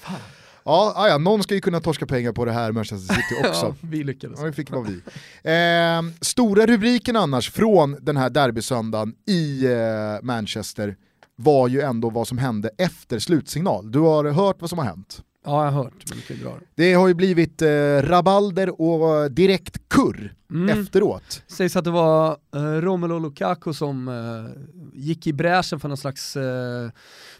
Ja, 0.64 0.92
ah, 0.96 1.08
ja, 1.08 1.18
någon 1.18 1.42
ska 1.42 1.54
ju 1.54 1.60
kunna 1.60 1.80
torska 1.80 2.06
pengar 2.06 2.32
på 2.32 2.44
det 2.44 2.52
här 2.52 2.72
Manchester 2.72 3.14
City 3.14 3.34
också. 3.48 3.66
Ja, 3.66 3.74
vi 3.80 4.04
lyckades. 4.04 4.40
Ja, 4.40 4.46
det 4.46 4.52
fick 4.52 4.70
vara 4.70 4.82
vi. 4.82 5.00
Eh, 5.42 6.02
stora 6.20 6.66
rubriken 6.66 7.16
annars 7.16 7.50
från 7.50 7.96
den 8.00 8.16
här 8.16 8.30
derbysöndagen 8.30 9.14
i 9.26 9.64
eh, 9.64 10.22
Manchester 10.22 10.96
var 11.36 11.68
ju 11.68 11.80
ändå 11.80 12.10
vad 12.10 12.28
som 12.28 12.38
hände 12.38 12.70
efter 12.78 13.18
slutsignal. 13.18 13.90
Du 13.92 13.98
har 13.98 14.24
hört 14.24 14.56
vad 14.60 14.70
som 14.70 14.78
har 14.78 14.86
hänt. 14.86 15.22
Ja, 15.46 15.64
jag 15.64 15.72
har 15.72 15.82
hört, 15.84 16.04
men 16.08 16.18
du 16.18 16.22
dra 16.44 16.50
det. 16.50 16.82
Det 16.84 16.92
har 16.94 17.08
ju 17.08 17.14
blivit 17.14 17.62
eh, 17.62 17.68
rabalder 18.02 18.80
och 18.80 19.30
direkt 19.30 19.88
kurr 19.88 20.32
Mm. 20.50 20.80
efteråt. 20.80 21.42
Sägs 21.46 21.76
att 21.76 21.84
det 21.84 21.90
var 21.90 22.36
eh, 22.54 22.60
Romelu 22.62 23.18
Lukaku 23.20 23.72
som 23.72 24.08
eh, 24.08 24.62
gick 25.00 25.26
i 25.26 25.32
bräschen 25.32 25.80
för 25.80 25.88
någon 25.88 25.96
slags 25.96 26.36
eh, 26.36 26.90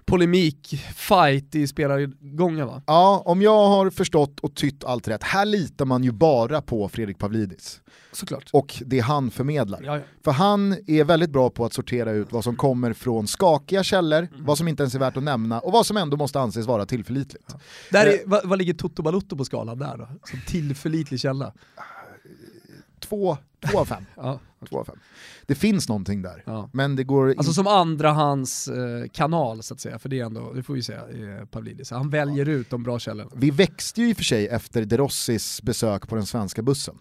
polemik, 0.07 0.81
fight 0.95 1.55
i 1.55 1.67
spelargången 1.67 2.67
va? 2.67 2.83
Ja, 2.87 3.23
om 3.25 3.43
jag 3.43 3.67
har 3.69 3.91
förstått 3.91 4.41
och 4.41 4.55
tytt 4.55 4.85
allt 4.85 5.09
rätt, 5.09 5.23
här 5.23 5.45
litar 5.47 5.85
man 5.85 6.05
ju 6.05 6.13
bara 6.13 6.63
på 6.63 6.89
Fredrik 6.89 7.19
Pavlidis 7.19 7.81
Såklart. 8.13 8.51
och 8.53 8.83
det 8.87 9.01
han 9.01 9.31
förmedlar. 9.31 9.81
Ja, 9.83 9.97
ja. 9.97 10.03
För 10.25 10.31
han 10.33 10.77
är 10.87 11.05
väldigt 11.05 11.31
bra 11.31 11.51
på 11.51 11.65
att 11.65 11.73
sortera 11.73 12.11
ut 12.13 12.33
vad 12.33 12.45
som 12.45 12.57
kommer 12.57 12.93
från 12.93 13.27
skakiga 13.27 13.83
källor, 13.83 14.29
vad 14.39 14.59
som 14.59 14.69
inte 14.69 14.83
ens 14.83 14.95
är 14.95 14.99
värt 14.99 15.17
att 15.17 15.23
nämna 15.23 15.61
och 15.61 15.73
vad 15.73 15.87
som 15.87 15.97
ändå 15.97 16.17
måste 16.17 16.41
anses 16.41 16.67
vara 16.67 16.87
tillförlitligt. 16.87 17.55
Där 17.91 18.07
Eh. 18.07 18.13
är, 18.13 18.19
vad, 18.27 18.49
vad 18.49 18.59
ligger 18.59 18.75
Toto 18.75 19.03
Balotto 19.03 19.37
på 19.37 19.45
skalan 19.45 19.79
där 19.79 19.97
då? 19.99 20.09
Som 20.25 20.41
tillförlitlig 20.47 21.21
källa? 21.21 21.53
Två, 23.01 23.39
två 23.71 23.79
av 23.79 23.85
fem. 23.85 24.05
Ja. 24.17 24.41
Två 24.67 24.79
av 24.81 24.85
fem. 24.85 24.99
Det 25.47 25.55
finns 25.55 25.89
någonting 25.89 26.23
där, 26.23 26.43
Ja. 26.47 26.71
men 26.73 26.97
det 26.97 27.05
går 27.05 27.29
Alltså 27.29 27.51
in... 27.51 27.55
som 27.55 27.67
andrahands 27.67 28.69
eh, 28.69 29.09
kanal 29.13 29.63
så 29.63 29.75
att 29.75 29.81
säga, 29.81 29.99
för 29.99 30.09
det 30.09 30.21
är 30.21 30.25
ändå, 30.25 30.53
det 30.53 30.63
får 30.63 30.75
vi 30.75 30.83
säga, 30.83 31.01
eh, 31.01 31.47
Pavlidis. 31.47 31.91
Han 31.91 32.11
väljer 32.11 32.49
ut 32.49 32.71
de 32.71 32.83
bra 32.83 32.99
källorna. 32.99 33.31
Vi 33.35 33.51
växte 33.51 34.01
ju 34.01 34.09
i 34.11 34.13
och 34.13 34.17
för 34.17 34.25
sig 34.25 34.49
efter 34.49 34.85
De 34.85 34.97
Rossis 34.97 35.63
besök 35.63 36.09
på 36.09 36.15
den 36.17 36.27
svenska 36.27 36.63
bussen. 36.63 36.95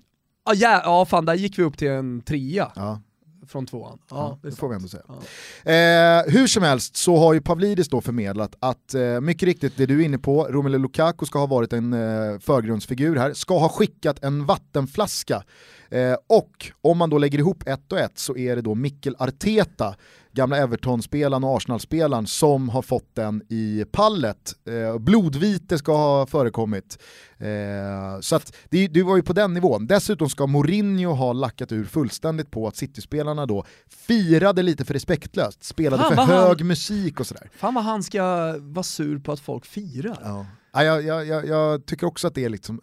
Ah, 0.46 0.54
ja, 0.54 0.82
ja, 0.84 1.06
fan 1.06 1.26
där 1.26 1.34
gick 1.36 1.60
vi 1.60 1.64
upp 1.64 1.78
till 1.78 1.88
en 1.88 2.22
trea 2.22 2.72
Ja, 2.76 3.02
från 3.48 3.66
tvåan. 3.66 4.00
Ja, 4.10 4.16
ja, 4.18 4.40
det 4.44 4.50
det 4.50 4.56
får 4.56 4.70
vi 4.70 4.76
ändå 4.76 4.88
säga. 4.88 5.04
Ja. 5.08 5.72
Eh, 5.72 6.24
hur 6.34 6.48
som 6.48 6.64
helst 6.64 6.96
så 6.96 7.18
har 7.18 7.34
ju 7.34 7.42
Pavlidis 7.42 7.88
då 7.90 8.02
förmedlat 8.02 8.56
att, 8.60 8.94
eh, 8.94 9.22
mycket 9.22 9.44
riktigt 9.44 9.78
det 9.78 9.86
du 9.86 10.02
är 10.02 10.06
inne 10.06 10.18
på, 10.18 10.44
Romelu 10.50 10.78
Lukaku 10.78 11.26
ska 11.26 11.40
ha 11.40 11.46
varit 11.46 11.74
en 11.74 11.94
eh, 11.94 12.40
förgrundsfigur 12.40 13.16
här, 13.16 13.34
ska 13.34 13.58
ha 13.60 13.70
skickat 13.70 14.24
en 14.24 14.46
vattenflaska 14.46 15.44
eh, 15.90 16.16
och 16.28 16.72
om 16.82 16.98
man 16.98 17.10
då 17.10 17.18
lägger 17.18 17.40
ihop 17.40 17.64
ett 17.68 17.92
och 17.92 18.00
ett 18.00 18.20
så 18.20 18.38
är 18.38 18.56
det 18.56 18.62
då 18.62 18.76
Mikkel 18.76 19.16
Arteta, 19.20 19.96
gamla 20.32 20.58
Everton-spelaren 20.58 21.44
och 21.44 21.58
Arsenal-spelaren 21.58 22.28
som 22.28 22.70
har 22.70 22.82
fått 22.82 23.16
den 23.16 23.42
i 23.50 23.86
pallet. 23.92 24.54
Eh, 24.68 24.98
blodvite 25.00 25.78
ska 25.78 25.98
ha 25.98 26.26
förekommit. 26.26 27.00
Eh, 27.38 28.20
så 28.22 28.36
att 28.36 28.56
det, 28.70 28.88
det 28.88 29.04
var 29.04 29.16
ju 29.16 29.24
på 29.24 29.34
den 29.34 29.54
nivån. 29.54 29.88
Dessutom 29.88 30.30
ska 30.30 30.48
Mourinho 30.48 31.12
ha 31.14 31.34
lackat 31.34 31.72
ur 31.72 31.86
fullständigt 31.86 32.52
på 32.52 32.68
att 32.68 32.76
City-spelarna 32.76 33.46
då 33.46 33.66
firade 33.88 34.62
lite 34.64 34.86
för 34.86 34.94
respektlöst, 34.94 35.64
spelade 35.64 36.04
Fan, 36.04 36.16
för 36.28 36.36
hög 36.36 36.58
han- 36.60 36.68
musik 36.68 37.20
och 37.20 37.28
sådär. 37.28 37.50
Fan 37.56 37.74
vad 37.74 37.84
han 37.84 38.04
ska 38.04 38.24
vara 38.60 38.84
sur 38.84 39.20
på 39.20 39.32
att 39.32 39.40
folk 39.40 39.66
firar. 39.66 40.20
Ja. 40.24 40.46
Ja, 40.74 40.84
jag, 40.84 41.04
jag, 41.04 41.26
jag, 41.28 41.48
jag 41.48 41.86
tycker 41.86 42.08
också 42.08 42.28
att 42.28 42.36
det 42.36 42.46
är 42.46 42.50
liksom, 42.50 42.82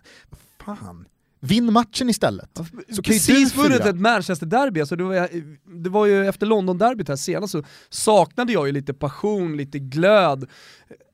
fan, 0.64 1.04
Vinn 1.44 1.72
matchen 1.72 2.10
istället. 2.10 2.60
Så 2.96 3.02
Precis 3.02 3.56
vunnit 3.56 3.80
ett 3.80 3.96
Manchester-derby, 3.96 4.80
alltså 4.80 4.96
det, 4.96 5.04
var, 5.04 5.28
det 5.82 5.90
var 5.90 6.06
ju 6.06 6.26
efter 6.26 6.46
London-derbyt 6.46 7.08
här 7.08 7.16
senast 7.16 7.52
så 7.52 7.62
saknade 7.88 8.52
jag 8.52 8.66
ju 8.66 8.72
lite 8.72 8.94
passion, 8.94 9.56
lite 9.56 9.78
glöd, 9.78 10.48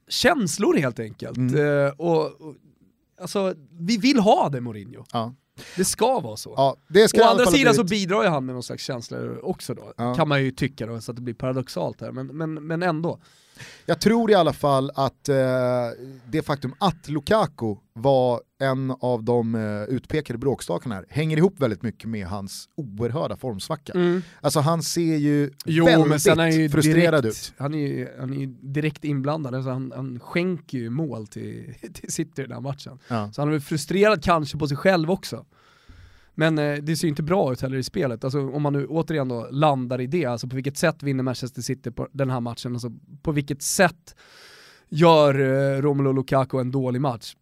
känslor 0.09 0.75
helt 0.77 1.01
enkelt. 1.01 1.37
Mm. 1.37 1.87
Eh, 1.87 1.93
och, 1.93 2.41
och, 2.41 2.55
alltså, 3.21 3.55
vi 3.71 3.97
vill 3.97 4.19
ha 4.19 4.49
det 4.49 4.61
Mourinho. 4.61 5.05
Ja. 5.13 5.35
Det 5.77 5.85
ska 5.85 6.21
vara 6.21 6.37
så. 6.37 6.55
Ja, 6.57 6.77
det 6.89 7.09
ska 7.09 7.19
i 7.19 7.23
Å 7.23 7.25
andra 7.25 7.47
sidan 7.47 7.75
så 7.75 7.85
bidrar 7.85 8.23
ju 8.23 8.29
han 8.29 8.47
med 8.47 8.55
någon 8.55 8.63
slags 8.63 8.83
känslor 8.83 9.41
också 9.45 9.75
då, 9.75 9.93
Ja. 9.97 10.15
kan 10.15 10.29
man 10.29 10.45
ju 10.45 10.51
tycka 10.51 10.87
då, 10.87 11.01
så 11.01 11.11
att 11.13 11.17
det 11.17 11.23
blir 11.23 11.35
paradoxalt 11.35 12.01
här, 12.01 12.13
men, 12.13 12.27
men, 12.27 12.55
men 12.55 12.83
ändå. 12.83 13.21
Jag 13.87 14.01
tror 14.01 14.31
i 14.31 14.35
alla 14.35 14.53
fall 14.53 14.91
att 14.95 15.29
eh, 15.29 15.37
det 16.27 16.43
faktum 16.43 16.75
att 16.79 17.09
Lukaku 17.09 17.77
var 17.93 18.41
en 18.61 18.91
av 19.01 19.25
de 19.25 19.55
eh, 19.55 19.83
utpekade 19.83 20.39
bråkstakarna 20.39 20.95
här 20.95 21.05
hänger 21.09 21.37
ihop 21.37 21.61
väldigt 21.61 21.83
mycket 21.83 22.09
med 22.09 22.27
hans 22.27 22.69
oerhörda 22.77 23.37
formsvacka. 23.37 24.23
Alltså 24.41 24.61
han 24.61 24.83
ser 24.83 25.17
ju 25.17 25.51
Jo 25.65 25.85
väldigt 25.85 26.09
men 26.09 26.21
sen 26.21 26.39
är 26.39 26.43
han 26.43 26.53
ju 26.53 26.69
frustrerad 26.71 27.25
direkt, 27.25 27.39
ut. 27.39 27.55
Han 27.59 27.75
är 27.75 27.87
ju, 27.87 28.09
han 28.21 28.33
är 28.33 28.39
ju 28.39 28.47
direkt 28.47 29.05
inblandad, 29.05 29.55
alltså 29.55 29.71
han, 29.71 29.93
han 29.97 30.21
skänker 30.21 30.79
ju 30.79 30.91
mål 30.91 31.27
till, 31.27 31.75
till 31.95 32.13
City 32.13 32.43
i 32.43 32.45
den 32.45 32.53
här 32.53 32.61
matchen. 32.61 32.99
Ja. 33.09 33.33
Så 33.33 33.41
han 33.41 33.49
är 33.49 33.53
väl 33.53 33.61
frustrerad 33.61 34.25
kanske 34.25 34.59
på 34.59 34.69
sig 34.69 34.77
själv 34.77 35.11
också. 35.11 35.47
Men 36.39 36.59
eh, 36.59 36.77
det 36.83 36.97
ser 36.97 37.07
ju 37.07 37.09
inte 37.09 37.23
bra 37.23 37.53
ut 37.53 37.61
heller 37.61 37.77
i 37.77 37.83
spelet, 37.83 38.25
alltså, 38.25 38.51
om 38.51 38.63
man 38.63 38.73
nu 38.73 38.87
återigen 38.87 39.29
då 39.29 39.49
landar 39.51 40.01
i 40.01 40.07
det, 40.07 40.25
alltså 40.25 40.49
på 40.49 40.55
vilket 40.55 40.77
sätt 40.77 41.03
vinner 41.03 41.23
Manchester 41.23 41.63
City 41.63 41.91
på 41.91 42.09
den 42.13 42.31
här 42.31 42.41
matchen, 42.41 42.73
alltså, 42.73 42.93
på 43.23 43.33
vilket 43.33 43.63
sätt 43.63 44.17
gör 44.89 45.41
eh, 45.41 45.83
Romelu 45.83 46.13
Lukaku 46.13 46.59
en 46.59 46.71
dålig 46.71 47.01
match? 47.01 47.37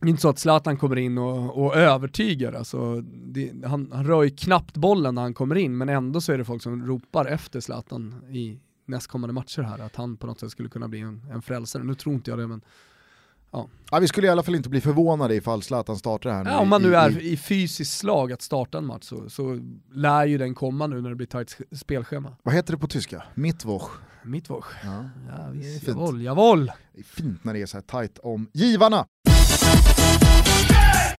Det 0.00 0.06
är 0.06 0.10
inte 0.10 0.22
så 0.22 0.28
att 0.28 0.38
Zlatan 0.38 0.76
kommer 0.76 0.96
in 0.96 1.18
och, 1.18 1.64
och 1.64 1.76
övertygar, 1.76 2.52
alltså, 2.52 3.00
det, 3.00 3.52
han, 3.64 3.92
han 3.92 4.06
rör 4.06 4.22
ju 4.22 4.30
knappt 4.30 4.76
bollen 4.76 5.14
när 5.14 5.22
han 5.22 5.34
kommer 5.34 5.56
in, 5.56 5.76
men 5.76 5.88
ändå 5.88 6.20
så 6.20 6.32
är 6.32 6.38
det 6.38 6.44
folk 6.44 6.62
som 6.62 6.86
ropar 6.86 7.26
efter 7.26 7.60
Zlatan 7.60 8.14
i 8.30 8.60
nästkommande 8.86 9.32
matcher 9.32 9.62
här, 9.62 9.78
att 9.78 9.96
han 9.96 10.16
på 10.16 10.26
något 10.26 10.40
sätt 10.40 10.50
skulle 10.50 10.68
kunna 10.68 10.88
bli 10.88 11.00
en, 11.00 11.22
en 11.32 11.42
frälsare. 11.42 11.84
Nu 11.84 11.94
tror 11.94 12.14
inte 12.14 12.30
jag 12.30 12.38
det, 12.38 12.46
men 12.46 12.60
Ja, 13.90 13.98
vi 14.00 14.08
skulle 14.08 14.26
i 14.26 14.30
alla 14.30 14.42
fall 14.42 14.54
inte 14.54 14.68
bli 14.68 14.80
förvånade 14.80 15.34
ifall 15.34 15.62
Zlatan 15.62 15.96
startar 15.96 16.30
här 16.30 16.44
nu. 16.44 16.50
Ja, 16.50 16.58
om 16.58 16.68
man 16.68 16.82
nu 16.82 16.96
är 16.96 17.20
i, 17.20 17.36
fysiskt 17.36 17.98
slag 17.98 18.32
att 18.32 18.42
starta 18.42 18.78
en 18.78 18.86
match 18.86 19.04
så, 19.04 19.30
så 19.30 19.58
lär 19.92 20.26
ju 20.26 20.38
den 20.38 20.54
komma 20.54 20.86
nu 20.86 21.00
när 21.00 21.08
det 21.08 21.16
blir 21.16 21.26
tajt 21.26 21.58
spelschema. 21.76 22.36
Vad 22.42 22.54
heter 22.54 22.72
det 22.72 22.78
på 22.78 22.88
tyska? 22.88 23.22
Mittwoch. 23.34 23.90
Mittwoch. 24.24 24.66
Ja. 24.84 25.04
Ja, 25.28 25.48
visst. 25.52 25.84
fint. 25.84 25.98
Jawohl, 25.98 26.22
jawohl. 26.22 26.72
Det 26.92 27.00
är 27.00 27.04
fint 27.04 27.44
när 27.44 27.54
det 27.54 27.62
är 27.62 27.66
så 27.66 27.76
här 27.76 27.82
tajt 27.82 28.18
om 28.18 28.48
givarna. 28.52 29.06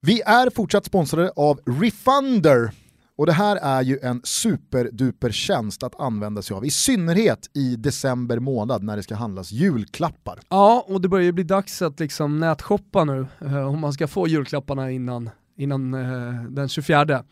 Vi 0.00 0.20
är 0.20 0.50
fortsatt 0.50 0.84
sponsrade 0.84 1.32
av 1.36 1.60
Refunder. 1.66 2.70
Och 3.16 3.26
det 3.26 3.32
här 3.32 3.56
är 3.56 3.82
ju 3.82 3.98
en 4.02 4.20
superduper 4.24 5.30
tjänst 5.30 5.82
att 5.82 6.00
använda 6.00 6.42
sig 6.42 6.56
av, 6.56 6.64
i 6.64 6.70
synnerhet 6.70 7.50
i 7.54 7.76
december 7.76 8.38
månad 8.38 8.82
när 8.82 8.96
det 8.96 9.02
ska 9.02 9.14
handlas 9.14 9.52
julklappar. 9.52 10.40
Ja, 10.48 10.84
och 10.88 11.00
det 11.00 11.08
börjar 11.08 11.24
ju 11.24 11.32
bli 11.32 11.44
dags 11.44 11.82
att 11.82 12.00
liksom 12.00 12.40
nätshoppa 12.40 13.04
nu 13.04 13.26
eh, 13.40 13.68
om 13.68 13.80
man 13.80 13.92
ska 13.92 14.08
få 14.08 14.28
julklapparna 14.28 14.90
innan, 14.90 15.30
innan 15.56 15.94
eh, 15.94 16.42
den 16.42 16.68
24. 16.68 17.24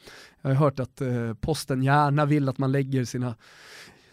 Jag 0.43 0.51
har 0.51 0.55
hört 0.55 0.81
att 0.81 1.01
eh, 1.01 1.35
posten 1.41 1.83
gärna 1.83 2.25
vill 2.25 2.49
att 2.49 2.59
man 2.59 2.73
lägger 2.73 3.05
sina 3.05 3.35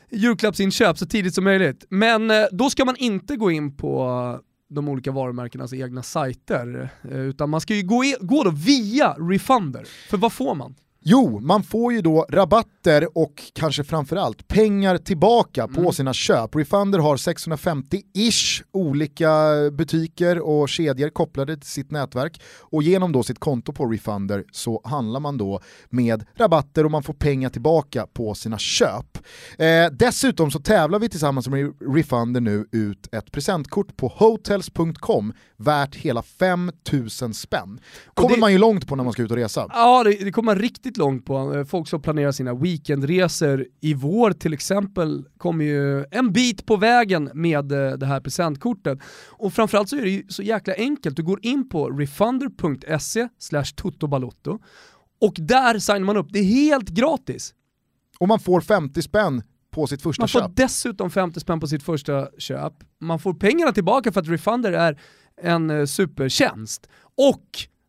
julklappsinköp 0.10 0.98
så 0.98 1.06
tidigt 1.06 1.36
som 1.36 1.44
möjligt. 1.44 1.86
Men 1.90 2.32
eh, 2.32 2.46
då 2.52 2.70
ska 2.70 2.86
man 2.86 2.96
inte 2.96 3.36
gå 3.36 3.52
in 3.52 3.78
på 3.78 4.40
de 4.70 4.90
olika 4.90 5.12
varumärkenas 5.12 5.74
egna 5.74 6.04
sajter, 6.04 6.90
eh, 7.12 7.20
utan 7.20 7.50
man 7.50 7.62
ska 7.62 7.76
ju 7.76 7.84
gå, 7.84 8.04
gå 8.22 8.44
då 8.44 8.52
via 8.52 9.14
Refunder. 9.14 9.88
För 10.10 10.18
vad 10.18 10.34
får 10.34 10.56
man? 10.56 10.76
Jo, 11.02 11.40
man 11.40 11.64
får 11.64 11.94
ju 11.94 12.02
då 12.02 12.26
rabatter 12.30 13.18
och 13.18 13.44
kanske 13.54 13.84
framförallt 13.84 14.48
pengar 14.48 14.98
tillbaka 14.98 15.68
på 15.68 15.92
sina 15.92 16.14
köp. 16.14 16.56
Refunder 16.56 17.00
har 17.00 17.16
650-ish 17.18 18.64
olika 18.72 19.30
butiker 19.72 20.40
och 20.40 20.70
kedjor 20.70 21.10
kopplade 21.10 21.58
till 21.58 21.70
sitt 21.70 21.92
nätverk 21.92 22.42
och 22.60 22.84
genom 22.84 23.12
då 23.12 23.24
sitt 23.24 23.40
konto 23.40 23.74
på 23.74 23.86
Refunder 23.86 24.44
så 24.52 24.82
handlar 24.84 25.20
man 25.20 25.38
då 25.38 25.60
med 25.90 26.26
rabatter 26.36 26.86
och 26.86 26.92
man 26.92 27.04
får 27.04 27.14
pengar 27.14 27.50
tillbaka 27.50 28.08
på 28.14 28.34
sina 28.36 28.58
köp. 28.58 29.18
Eh, 29.58 29.86
dessutom 29.92 30.52
så 30.52 30.60
tävlar 30.60 31.00
vi 31.00 31.10
tillsammans 31.10 31.48
med 31.48 31.74
Refunder 31.96 32.42
nu 32.42 32.66
ut 32.72 33.08
ett 33.14 33.32
presentkort 33.32 33.98
på 33.98 34.08
hotels.com 34.08 35.34
värt 35.58 35.96
hela 35.96 36.22
5000 36.22 37.34
spänn. 37.34 37.80
Kommer 38.14 38.36
det- 38.36 38.40
man 38.42 38.52
ju 38.52 38.58
långt 38.58 38.88
på 38.88 38.96
när 38.96 39.04
man 39.04 39.14
ska 39.14 39.22
ut 39.24 39.32
och 39.32 39.38
resa. 39.38 39.66
Ja, 39.70 40.04
det, 40.04 40.12
det 40.26 40.32
kommer 40.32 40.56
man 40.56 40.62
riktigt 40.62 40.89
långt 40.98 41.26
på. 41.26 41.54
Eh, 41.56 41.66
Folk 41.66 41.88
som 41.88 42.02
planerar 42.02 42.32
sina 42.32 42.54
weekendresor 42.54 43.66
i 43.82 43.94
vår 43.94 44.32
till 44.32 44.54
exempel 44.54 45.26
kommer 45.38 45.66
ju 45.66 46.06
en 46.12 46.32
bit 46.34 46.66
på 46.66 46.76
vägen 46.78 47.30
med 47.34 47.72
eh, 47.72 47.92
det 47.98 48.06
här 48.06 48.20
presentkortet. 48.22 49.00
Och 49.30 49.54
framförallt 49.54 49.90
så 49.90 49.96
är 49.98 50.02
det 50.02 50.10
ju 50.10 50.24
så 50.30 50.44
jäkla 50.44 50.74
enkelt. 50.74 51.16
Du 51.16 51.24
går 51.24 51.40
in 51.46 51.70
på 51.70 51.90
refunder.se 51.90 53.28
slash 53.40 53.66
totobalotto 53.76 54.60
och 55.22 55.34
där 55.40 55.80
signar 55.80 56.00
man 56.06 56.18
upp. 56.18 56.28
Det 56.30 56.40
är 56.40 56.44
helt 56.44 56.90
gratis. 56.90 57.54
Och 58.20 58.28
man 58.28 58.40
får 58.40 58.62
50 58.62 59.02
spänn 59.02 59.44
på 59.72 59.88
sitt 59.88 60.02
första 60.02 60.22
Man 60.22 60.30
får 60.30 60.40
köp. 60.40 60.52
dessutom 60.56 61.10
50 61.12 61.40
spänn 61.40 61.60
på 61.60 61.68
sitt 61.68 61.84
första 61.84 62.28
köp. 62.38 62.74
Man 63.02 63.20
får 63.20 63.34
pengarna 63.34 63.72
tillbaka 63.72 64.12
för 64.12 64.20
att 64.22 64.28
Refunder 64.28 64.72
är 64.74 65.00
en 65.42 65.70
eh, 65.70 65.86
supertjänst. 65.86 66.90
Och 67.18 67.46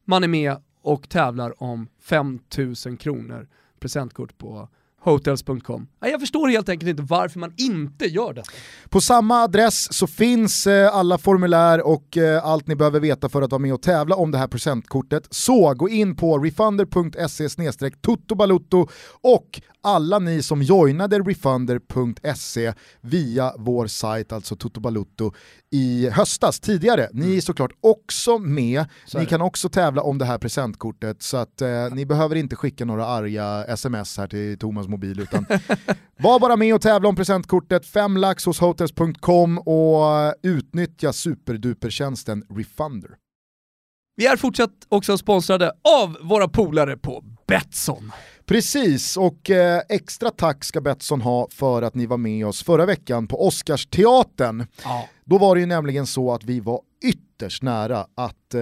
man 0.07 0.25
är 0.25 0.29
med 0.29 0.57
och 0.83 1.09
tävlar 1.09 1.63
om 1.63 1.89
5000 1.99 2.97
kronor 2.97 3.49
presentkort 3.79 4.39
på 4.39 4.69
hotels.com. 5.01 5.87
Jag 6.01 6.21
förstår 6.21 6.49
helt 6.49 6.69
enkelt 6.69 6.89
inte 6.89 7.03
varför 7.03 7.39
man 7.39 7.53
inte 7.57 8.07
gör 8.07 8.33
det. 8.33 8.43
På 8.89 9.01
samma 9.01 9.43
adress 9.43 9.93
så 9.93 10.07
finns 10.07 10.67
eh, 10.67 10.95
alla 10.97 11.19
formulär 11.19 11.87
och 11.87 12.17
eh, 12.17 12.45
allt 12.45 12.67
ni 12.67 12.77
behöver 12.77 13.01
veta 13.01 13.29
för 13.29 13.43
att 13.43 13.51
vara 13.51 13.59
med 13.59 13.75
och 13.75 13.83
tävla 13.83 14.17
om 14.17 14.31
det 14.31 14.39
här 14.39 14.49
presentkortet. 14.49 15.27
Så 15.31 15.75
gå 15.75 15.89
in 15.89 16.17
på 16.17 16.39
refunder.se 16.39 17.91
totobalutto 18.03 18.89
och 19.21 19.61
alla 19.83 20.19
ni 20.19 20.43
som 20.43 20.63
joinade 20.63 21.19
refunder.se 21.19 22.73
via 23.01 23.55
vår 23.59 23.87
sajt, 23.87 24.33
alltså 24.33 24.57
Totobalutto, 24.57 25.33
i 25.71 26.11
höstas 26.11 26.61
tidigare. 26.61 27.09
Ni 27.13 27.37
är 27.37 27.41
såklart 27.41 27.73
också 27.81 28.39
med. 28.39 28.85
Så 29.07 29.19
ni 29.19 29.27
kan 29.27 29.41
också 29.41 29.69
tävla 29.69 30.03
om 30.03 30.19
det 30.19 30.25
här 30.25 30.39
presentkortet 30.39 31.23
så 31.23 31.37
att 31.37 31.63
eh, 31.63 31.69
ni 31.93 32.07
behöver 32.07 32.37
inte 32.37 32.57
skicka 32.57 32.85
några 32.85 33.07
arga 33.07 33.65
sms 33.65 34.19
här 34.19 34.27
till 34.27 34.59
Thomas 34.59 34.89
mobil 34.91 35.21
utan 35.21 35.47
var 36.19 36.41
bara 36.41 36.57
med 36.57 36.75
och 36.75 36.83
tävla 36.83 37.09
om 37.09 37.17
presentkortet, 37.17 37.87
fem 37.87 38.17
lax 38.17 38.47
hos 38.47 38.61
hotels.com 38.61 39.59
och 39.59 40.35
utnyttja 40.43 41.13
superdupertjänsten 41.13 42.43
Refunder. 42.51 43.11
Vi 44.17 44.27
är 44.27 44.37
fortsatt 44.37 44.71
också 44.89 45.19
sponsrade 45.19 45.73
av 46.03 46.17
våra 46.23 46.49
polare 46.49 46.97
på 46.97 47.25
Betsson. 47.47 48.13
Precis, 48.47 49.17
och 49.17 49.51
eh, 49.51 49.83
extra 49.89 50.31
tack 50.31 50.65
ska 50.65 50.81
Betsson 50.81 51.21
ha 51.21 51.49
för 51.51 51.83
att 51.83 51.95
ni 51.95 52.07
var 52.07 52.17
med 52.17 52.47
oss 52.47 52.63
förra 52.65 52.87
veckan 52.87 53.27
på 53.29 53.47
Oscarsteatern. 53.47 54.67
Ja. 54.85 55.09
Då 55.25 55.39
var 55.39 55.55
det 55.55 55.61
ju 55.61 55.67
nämligen 55.67 56.07
så 56.07 56.33
att 56.33 56.45
vi 56.45 56.61
var 56.61 56.81
ytterst 57.41 57.63
nära 57.63 58.07
att 58.15 58.55
eh, 58.55 58.61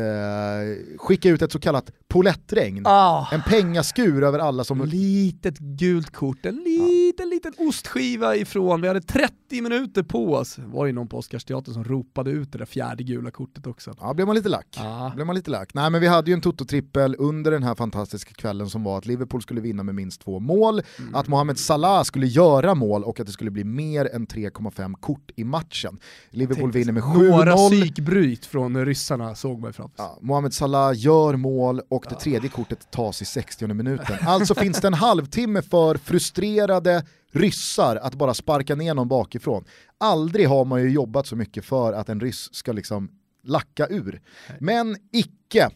skicka 0.98 1.28
ut 1.28 1.42
ett 1.42 1.52
så 1.52 1.60
kallat 1.60 1.90
polettregn. 2.08 2.82
Ah. 2.86 3.26
En 3.32 3.42
pengaskur 3.42 4.24
över 4.24 4.38
alla 4.38 4.64
som... 4.64 4.84
Litet 4.84 5.58
gult 5.58 6.10
kort, 6.10 6.46
en 6.46 6.54
liten, 6.56 7.07
liten 7.24 7.52
ostskiva 7.58 8.36
ifrån. 8.36 8.80
Vi 8.80 8.88
hade 8.88 9.00
30 9.00 9.62
minuter 9.62 10.02
på 10.02 10.34
oss. 10.34 10.58
Var 10.58 10.86
det 10.86 10.92
någon 10.92 11.08
på 11.08 11.16
Oscarsteatern 11.18 11.74
som 11.74 11.84
ropade 11.84 12.30
ut 12.30 12.52
det 12.52 12.58
där 12.58 12.66
fjärde 12.66 13.02
gula 13.04 13.30
kortet 13.30 13.66
också. 13.66 13.94
Ja, 14.00 14.14
blev 14.14 14.26
man 14.26 14.36
lite 14.36 14.48
lack. 14.48 14.66
Ja. 14.76 15.12
Blev 15.14 15.26
man 15.26 15.36
lite 15.36 15.50
lack. 15.50 15.74
Nej 15.74 15.90
men 15.90 16.00
vi 16.00 16.06
hade 16.06 16.30
ju 16.30 16.34
en 16.34 16.40
Toto-trippel 16.42 17.14
under 17.18 17.50
den 17.50 17.62
här 17.62 17.74
fantastiska 17.74 18.34
kvällen 18.34 18.70
som 18.70 18.84
var 18.84 18.98
att 18.98 19.06
Liverpool 19.06 19.42
skulle 19.42 19.60
vinna 19.60 19.82
med 19.82 19.94
minst 19.94 20.20
två 20.20 20.40
mål, 20.40 20.82
Mm. 20.98 21.14
att 21.14 21.28
Mohamed 21.28 21.58
Salah 21.58 22.02
skulle 22.02 22.26
göra 22.26 22.74
mål 22.74 23.02
och 23.04 23.20
att 23.20 23.26
det 23.26 23.32
skulle 23.32 23.50
bli 23.50 23.64
mer 23.64 24.14
än 24.14 24.26
3,5 24.26 24.94
kort 25.00 25.30
i 25.36 25.44
matchen. 25.44 25.98
Liverpool 26.30 26.72
vinner 26.72 26.92
med 26.92 27.02
Några 27.02 27.56
7-0. 27.56 27.70
psykbryt 27.80 28.46
från 28.46 28.84
ryssarna 28.86 29.34
såg 29.34 29.60
man 29.60 29.68
ju 29.68 29.72
framför. 29.72 29.94
Ja, 29.98 30.18
Mohamed 30.22 30.54
Salah 30.54 30.92
gör 30.96 31.36
mål 31.36 31.80
och 31.88 32.04
det 32.08 32.14
tredje 32.14 32.48
kortet 32.50 32.90
tas 32.90 33.22
i 33.22 33.24
60 33.24 33.66
minuten. 33.74 34.16
Alltså 34.26 34.54
finns 34.54 34.80
det 34.80 34.86
en 34.86 34.94
halvtimme 34.94 35.62
för 35.62 35.94
frustrerade 35.96 37.04
ryssar 37.32 37.96
att 37.96 38.14
bara 38.14 38.34
sparka 38.34 38.74
ner 38.74 38.94
någon 38.94 39.08
bakifrån. 39.08 39.64
Aldrig 39.98 40.48
har 40.48 40.64
man 40.64 40.82
ju 40.82 40.90
jobbat 40.90 41.26
så 41.26 41.36
mycket 41.36 41.64
för 41.64 41.92
att 41.92 42.08
en 42.08 42.20
ryss 42.20 42.54
ska 42.54 42.72
liksom 42.72 43.10
lacka 43.44 43.86
ur. 43.86 44.20
Men 44.58 44.96
icke. 45.12 45.70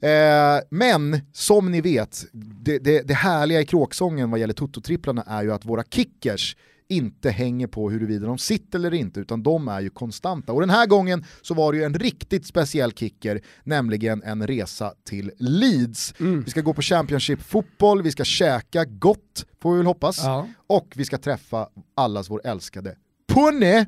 Eh, 0.00 0.60
men 0.70 1.20
som 1.32 1.70
ni 1.70 1.80
vet, 1.80 2.24
det, 2.32 2.78
det, 2.78 3.08
det 3.08 3.14
härliga 3.14 3.60
i 3.60 3.66
kråksången 3.66 4.30
vad 4.30 4.40
gäller 4.40 4.54
Toto-tripplarna 4.54 5.24
är 5.26 5.42
ju 5.42 5.52
att 5.52 5.64
våra 5.64 5.82
kickers 5.82 6.56
inte 6.88 7.30
hänger 7.30 7.66
på 7.66 7.90
huruvida 7.90 8.26
de 8.26 8.38
sitter 8.38 8.78
eller 8.78 8.94
inte, 8.94 9.20
utan 9.20 9.42
de 9.42 9.68
är 9.68 9.80
ju 9.80 9.90
konstanta. 9.90 10.52
Och 10.52 10.60
den 10.60 10.70
här 10.70 10.86
gången 10.86 11.24
så 11.42 11.54
var 11.54 11.72
det 11.72 11.78
ju 11.78 11.84
en 11.84 11.94
riktigt 11.94 12.46
speciell 12.46 12.92
kicker, 12.92 13.40
nämligen 13.64 14.22
en 14.22 14.46
resa 14.46 14.92
till 15.08 15.30
Leeds. 15.38 16.14
Vi 16.44 16.50
ska 16.50 16.60
gå 16.60 16.74
på 16.74 16.82
Championship-fotboll, 16.82 18.02
vi 18.02 18.10
ska 18.12 18.24
käka 18.24 18.84
gott, 18.84 19.44
får 19.62 19.72
vi 19.72 19.76
väl 19.76 19.86
hoppas, 19.86 20.18
Ja. 20.24 20.48
och 20.66 20.92
vi 20.96 21.04
ska 21.04 21.18
träffa 21.18 21.68
allas 21.94 22.30
vår 22.30 22.40
älskade 22.46 22.96
Punne! 23.32 23.86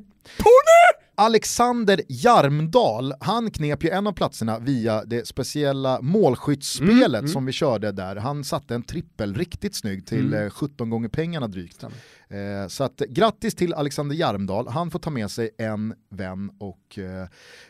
Alexander 1.21 2.01
Jarmdal, 2.07 3.13
han 3.19 3.51
knep 3.51 3.83
ju 3.83 3.89
en 3.89 4.07
av 4.07 4.11
platserna 4.11 4.59
via 4.59 5.05
det 5.05 5.27
speciella 5.27 6.01
målskyttsspelet 6.01 7.29
som 7.29 7.45
vi 7.45 7.51
körde 7.51 7.91
där. 7.91 8.15
Han 8.15 8.43
satte 8.43 8.75
en 8.75 8.83
trippel 8.83 9.35
riktigt 9.35 9.75
snygg 9.75 10.07
till 10.07 10.33
eh, 10.33 10.49
17 10.49 10.89
gånger 10.89 11.09
pengarna 11.09 11.47
drygt. 11.47 11.83
Eh, 11.83 12.67
så 12.67 12.83
att, 12.83 12.97
grattis 12.97 13.55
till 13.55 13.73
Alexander 13.73 14.15
Jarmdal, 14.15 14.67
han 14.67 14.91
får 14.91 14.99
ta 14.99 15.09
med 15.09 15.31
sig 15.31 15.49
en 15.57 15.93
vän 16.09 16.51
och 16.59 16.99
eh, 16.99 17.27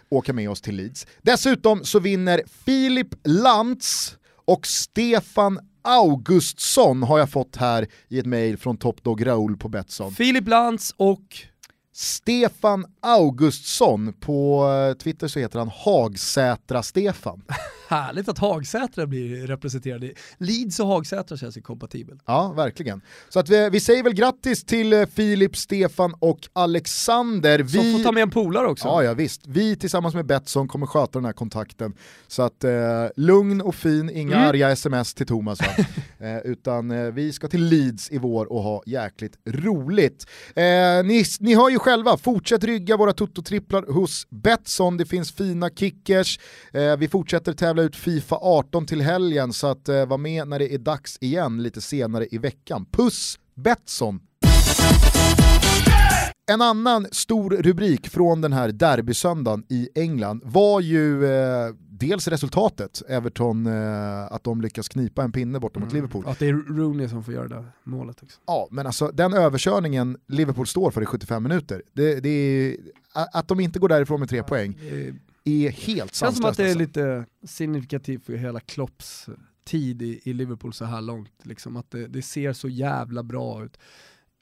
åka 0.10 0.34
med 0.34 0.50
oss 0.50 0.62
till 0.62 0.76
Leeds. 0.76 1.08
Dessutom 1.22 1.84
så 1.84 2.00
vinner 2.00 2.42
Filip 2.66 3.16
Lantz 3.24 4.18
och 4.46 4.68
Stefan 4.68 5.60
Augustsson 5.82 7.04
har 7.04 7.20
jag 7.20 7.30
fått 7.30 7.56
här 7.56 7.88
i 8.10 8.20
ett 8.20 8.26
mejl 8.26 8.58
från 8.58 8.78
Top 8.78 9.04
Dog 9.04 9.28
Raoul 9.28 9.58
på 9.58 9.70
Betsson. 9.70 10.12
Filip 10.12 10.48
Lantz 10.48 10.94
och 10.98 11.51
Stefan 11.94 12.86
Augustsson, 13.02 14.14
på 14.14 14.70
eh, 14.70 14.98
Twitter 14.98 15.28
så 15.28 15.40
heter 15.40 15.60
han 15.60 15.70
Hagsätra-Stefan. 15.70 17.42
härligt 17.92 18.30
att 18.30 18.38
Hagsätra 18.38 19.06
blir 19.08 19.48
representerade. 19.48 20.12
Leeds 20.38 20.80
och 20.80 20.88
Hagsätra 20.88 21.38
känns 21.38 21.58
ju 21.58 21.62
kompatibelt. 21.62 22.22
Ja, 22.26 22.54
verkligen. 22.56 23.02
Så 23.30 23.40
att 23.40 23.50
vi, 23.50 23.70
vi 23.70 23.80
säger 23.80 24.04
väl 24.04 24.14
grattis 24.14 24.64
till 24.64 24.94
eh, 24.94 25.06
Filip, 25.06 25.58
Stefan 25.58 26.14
och 26.20 26.40
Alexander. 26.54 27.58
Som 27.58 27.68
Vi... 27.82 27.94
får 27.98 28.04
ta 28.04 28.12
med 28.12 28.24
en 28.24 28.30
polare 28.30 28.68
också. 28.68 28.88
Ja, 28.88 29.04
ja 29.04 29.14
visst. 29.14 29.48
Vi 29.48 29.76
tillsammans 29.76 30.16
med 30.16 30.26
Betsson 30.26 30.68
kommer 30.68 30.86
sköta 30.86 31.12
den 31.20 31.26
här 31.26 31.34
kontakten. 31.34 31.94
Så 32.28 32.42
att 32.42 32.64
eh, 32.64 32.72
lugn 33.16 33.62
och 33.62 33.76
fin, 33.76 34.10
inga 34.10 34.36
Mm. 34.36 34.50
arga 34.50 34.70
sms 34.72 35.14
till 35.14 35.26
Thomas. 35.28 35.60
va? 35.62 35.86
eh, 36.28 36.38
utan 36.38 36.92
eh, 36.92 37.04
vi 37.12 37.34
ska 37.34 37.48
till 37.48 37.64
Leeds 37.66 38.12
i 38.12 38.18
vår 38.18 38.52
och 38.52 38.64
ha 38.64 38.84
jäkligt 38.86 39.38
roligt. 39.46 40.26
Eh, 40.56 40.64
ni, 41.04 41.24
ni 41.40 41.56
hör 41.56 41.70
ju 41.70 41.80
själva, 41.80 42.18
fortsätt 42.18 42.64
rygga 42.64 42.98
våra 42.98 43.12
Toto-tripplar 43.14 43.92
hos 43.94 44.28
Betsson. 44.30 44.98
Det 44.98 45.06
finns 45.06 45.32
fina 45.32 45.70
kickers. 45.70 46.40
Eh, 46.74 46.98
vi 46.98 47.08
fortsätter 47.08 47.54
tävla 47.54 47.81
ut 47.82 47.96
Fifa 47.96 48.36
18 48.36 48.86
till 48.86 49.02
helgen 49.02 49.54
så 49.54 49.68
att 49.68 49.90
eh, 49.90 50.06
var 50.06 50.18
med 50.18 50.48
när 50.48 50.60
det 50.60 50.74
är 50.74 50.78
dags 50.78 51.18
igen 51.22 51.64
lite 51.64 51.82
senare 51.82 52.28
i 52.32 52.38
veckan. 52.38 52.86
Puss 52.92 53.40
Betsson! 53.56 54.20
En 56.52 56.62
annan 56.62 57.08
stor 57.12 57.50
rubrik 57.50 58.10
från 58.10 58.42
den 58.42 58.54
här 58.54 58.72
derbysöndagen 58.72 59.64
i 59.70 59.90
England 59.96 60.42
var 60.46 60.80
ju 60.80 61.26
eh, 61.26 61.74
dels 61.90 62.28
resultatet, 62.28 63.02
Everton, 63.08 63.68
eh, 63.68 64.34
att 64.34 64.44
de 64.44 64.62
lyckas 64.62 64.90
knipa 64.90 65.24
en 65.24 65.32
pinne 65.32 65.60
borta 65.60 65.80
mot 65.80 65.94
Liverpool. 65.94 66.24
Att 66.28 66.40
det 66.40 66.48
är 66.48 66.54
Rooney 66.54 67.10
som 67.10 67.24
får 67.24 67.34
göra 67.34 67.48
det 67.48 67.66
målet 67.84 68.24
också. 68.24 68.40
Ja, 68.48 68.68
men 68.72 68.86
alltså 68.86 69.08
den 69.08 69.34
överkörningen 69.34 70.18
Liverpool 70.28 70.68
står 70.68 70.92
för 70.92 71.02
i 71.02 71.06
75 71.06 71.44
minuter, 71.44 71.82
det, 71.94 72.20
det 72.20 72.30
är, 72.30 72.78
att 73.34 73.48
de 73.48 73.60
inte 73.60 73.80
går 73.80 73.90
därifrån 73.90 74.20
med 74.20 74.30
tre 74.30 74.44
poäng 74.44 74.78
Det 74.90 75.14
är 75.44 75.70
helt 75.70 76.16
känns 76.16 76.18
som 76.18 76.28
sanslöst. 76.28 76.50
att 76.52 76.58
det 76.58 76.64
är 76.64 76.68
alltså. 76.68 76.80
lite 76.80 77.26
signifikativt 77.44 78.26
för 78.26 78.34
hela 78.34 78.60
Klopps 78.60 79.26
tid 79.66 80.02
i, 80.02 80.22
i 80.24 80.34
Liverpool 80.34 80.74
så 80.74 80.86
här 80.86 81.02
långt. 81.02 81.32
Liksom, 81.44 81.78
att 81.78 81.92
det, 81.92 82.08
det 82.08 82.22
ser 82.22 82.54
så 82.54 82.70
jävla 82.70 83.24
bra 83.24 83.64
ut. 83.66 83.78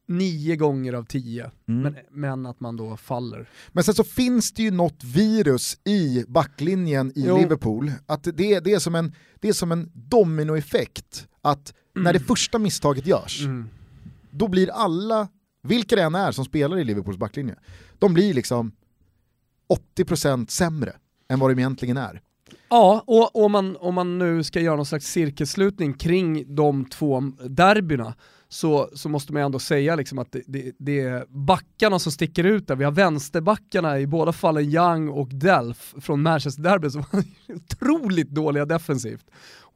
Nio 0.05 0.55
gånger 0.55 0.93
av 0.93 1.03
tio, 1.03 1.51
Mm. 1.67 1.81
men, 1.81 1.95
men 2.11 2.45
att 2.45 2.59
man 2.59 2.75
då 2.77 2.97
faller. 2.97 3.49
Men 3.71 3.83
sen 3.83 3.93
så 3.95 4.03
finns 4.03 4.51
det 4.51 4.63
ju 4.63 4.71
något 4.71 5.03
virus 5.03 5.77
i 5.85 6.23
backlinjen 6.27 7.07
i 7.15 7.23
Jo. 7.27 7.37
Liverpool, 7.37 7.91
att 8.05 8.23
det, 8.23 8.53
är- 8.53 8.61
det, 8.61 8.73
är 8.73 8.79
som 8.79 8.95
en, 8.95 9.13
det 9.39 9.49
är 9.49 9.53
som 9.53 9.71
en 9.71 9.91
dominoeffekt, 9.93 11.27
att 11.41 11.73
när 11.95 12.13
det 12.13 12.19
första 12.19 12.59
misstaget 12.59 13.05
görs, 13.07 13.41
Mm. 13.45 13.69
då 14.31 14.47
blir 14.47 14.69
alla, 14.69 15.27
vilka 15.63 15.95
det 15.95 16.01
än 16.03 16.15
är 16.15 16.31
som 16.31 16.45
spelar 16.45 16.77
i 16.79 16.83
Liverpools 16.83 17.17
backlinje, 17.17 17.55
de 17.99 18.13
blir 18.13 18.33
liksom 18.33 18.71
80% 19.97 20.47
sämre 20.47 20.93
än 21.29 21.39
vad 21.39 21.51
de 21.51 21.59
egentligen 21.59 21.97
är. 21.97 22.21
Ja, 22.69 23.03
och 23.07 23.45
om 23.45 23.51
man, 23.51 23.77
om 23.79 23.95
man 23.95 24.17
nu 24.17 24.43
ska 24.43 24.59
göra 24.59 24.75
någon 24.75 24.85
slags 24.85 25.11
cirkelslutning 25.11 25.93
kring 25.93 26.55
de 26.55 26.85
två 26.85 27.21
derbyna 27.49 28.13
så, 28.49 28.89
så 28.93 29.09
måste 29.09 29.33
man 29.33 29.41
ändå 29.41 29.59
säga 29.59 29.95
liksom 29.95 30.19
att 30.19 30.31
det, 30.31 30.41
det, 30.47 30.71
det 30.77 30.99
är 30.99 31.25
backarna 31.29 31.99
som 31.99 32.11
sticker 32.11 32.43
ut 32.43 32.67
där. 32.67 32.75
Vi 32.75 32.83
har 32.83 32.91
vänsterbackarna 32.91 33.99
i 33.99 34.07
båda 34.07 34.31
fallen 34.31 34.63
Young 34.63 35.09
och 35.09 35.27
Delf 35.27 35.93
från 36.01 36.21
Manchester 36.21 36.63
Derby 36.63 36.89
som 36.89 37.03
var 37.11 37.23
otroligt 37.55 38.29
dåliga 38.29 38.65
defensivt. 38.65 39.25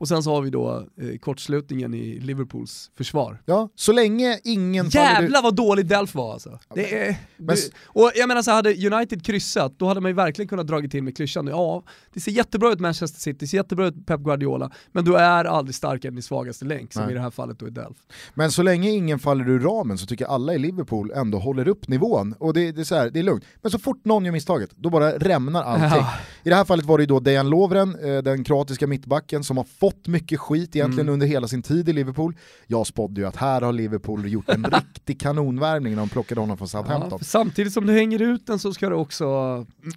Och 0.03 0.07
sen 0.07 0.23
så 0.23 0.33
har 0.33 0.41
vi 0.41 0.49
då 0.49 0.87
eh, 1.01 1.17
kortslutningen 1.19 1.93
i 1.93 2.19
Liverpools 2.19 2.91
försvar. 2.97 3.41
Ja, 3.45 3.69
så 3.75 3.91
länge 3.91 4.39
ingen 4.43 4.89
Jävlar 4.89 5.41
vad 5.41 5.55
dålig 5.55 5.85
Delf 5.85 6.15
var 6.15 6.33
alltså. 6.33 6.59
Det 6.75 7.07
är, 7.07 7.15
men- 7.37 7.55
det, 7.55 7.61
och 7.85 8.11
jag 8.15 8.27
menar 8.27 8.41
så 8.41 8.51
hade 8.51 8.69
United 8.69 9.25
kryssat, 9.25 9.73
då 9.77 9.87
hade 9.87 10.01
man 10.01 10.11
ju 10.11 10.15
verkligen 10.15 10.49
kunnat 10.49 10.67
dra 10.67 10.81
till 10.81 11.03
med 11.03 11.15
klyschan. 11.15 11.47
Ja, 11.47 11.83
det 12.13 12.19
ser 12.19 12.31
jättebra 12.31 12.71
ut 12.71 12.79
Manchester 12.79 13.19
City, 13.19 13.37
det 13.39 13.47
ser 13.47 13.57
jättebra 13.57 13.87
ut 13.87 14.05
Pep 14.05 14.19
Guardiola, 14.19 14.71
men 14.91 15.05
du 15.05 15.15
är 15.15 15.45
aldrig 15.45 15.75
starkare 15.75 16.09
än 16.09 16.15
din 16.15 16.23
svagaste 16.23 16.65
länk, 16.65 16.93
som 16.93 17.01
Nej. 17.01 17.11
i 17.11 17.13
det 17.13 17.21
här 17.21 17.31
fallet 17.31 17.59
då 17.59 17.65
är 17.65 17.69
Delf. 17.69 17.97
Men 18.33 18.51
så 18.51 18.63
länge 18.63 18.89
ingen 18.89 19.19
faller 19.19 19.49
ur 19.49 19.59
ramen 19.59 19.97
så 19.97 20.05
tycker 20.05 20.25
jag 20.25 20.31
alla 20.31 20.53
i 20.53 20.57
Liverpool 20.57 21.11
ändå 21.11 21.39
håller 21.39 21.67
upp 21.67 21.87
nivån. 21.87 22.35
Och 22.39 22.53
det, 22.53 22.71
det, 22.71 22.81
är, 22.81 22.85
så 22.85 22.95
här, 22.95 23.09
det 23.09 23.19
är 23.19 23.23
lugnt. 23.23 23.45
Men 23.61 23.71
så 23.71 23.79
fort 23.79 24.05
någon 24.05 24.25
gör 24.25 24.31
misstaget, 24.31 24.69
då 24.75 24.89
bara 24.89 25.17
rämnar 25.17 25.63
allting. 25.63 25.99
Ja. 25.99 26.13
I 26.43 26.49
det 26.49 26.55
här 26.55 26.65
fallet 26.65 26.85
var 26.85 26.97
det 26.97 27.01
ju 27.01 27.07
då 27.07 27.19
Dejan 27.19 27.49
Lovren, 27.49 27.95
eh, 28.03 28.17
den 28.23 28.43
kroatiska 28.43 28.87
mittbacken, 28.87 29.43
som 29.43 29.57
har 29.57 29.63
fått 29.63 29.92
mycket 30.07 30.39
skit 30.39 30.75
egentligen 30.75 31.05
Mm. 31.07 31.13
under 31.13 31.27
hela 31.27 31.47
sin 31.47 31.61
tid 31.61 31.89
i 31.89 31.93
Liverpool. 31.93 32.35
Jag 32.67 32.87
spådde 32.87 33.21
ju 33.21 33.27
att 33.27 33.35
här 33.35 33.61
har 33.61 33.73
Liverpool 33.73 34.27
gjort 34.27 34.49
en 34.49 34.63
riktig 34.71 35.19
kanonvärvning 35.19 35.93
när 35.93 35.99
de 35.99 36.09
plockade 36.09 36.41
honom 36.41 36.57
från 36.57 36.65
Ja, 36.73 36.81
Southampton. 36.83 37.19
för 37.19 37.25
samtidigt 37.25 37.73
som 37.73 37.85
du 37.87 37.93
hänger 37.93 38.21
ut 38.21 38.47
den 38.47 38.59
så 38.59 38.73
ska 38.73 38.89
du 38.89 38.95
också 38.95 39.25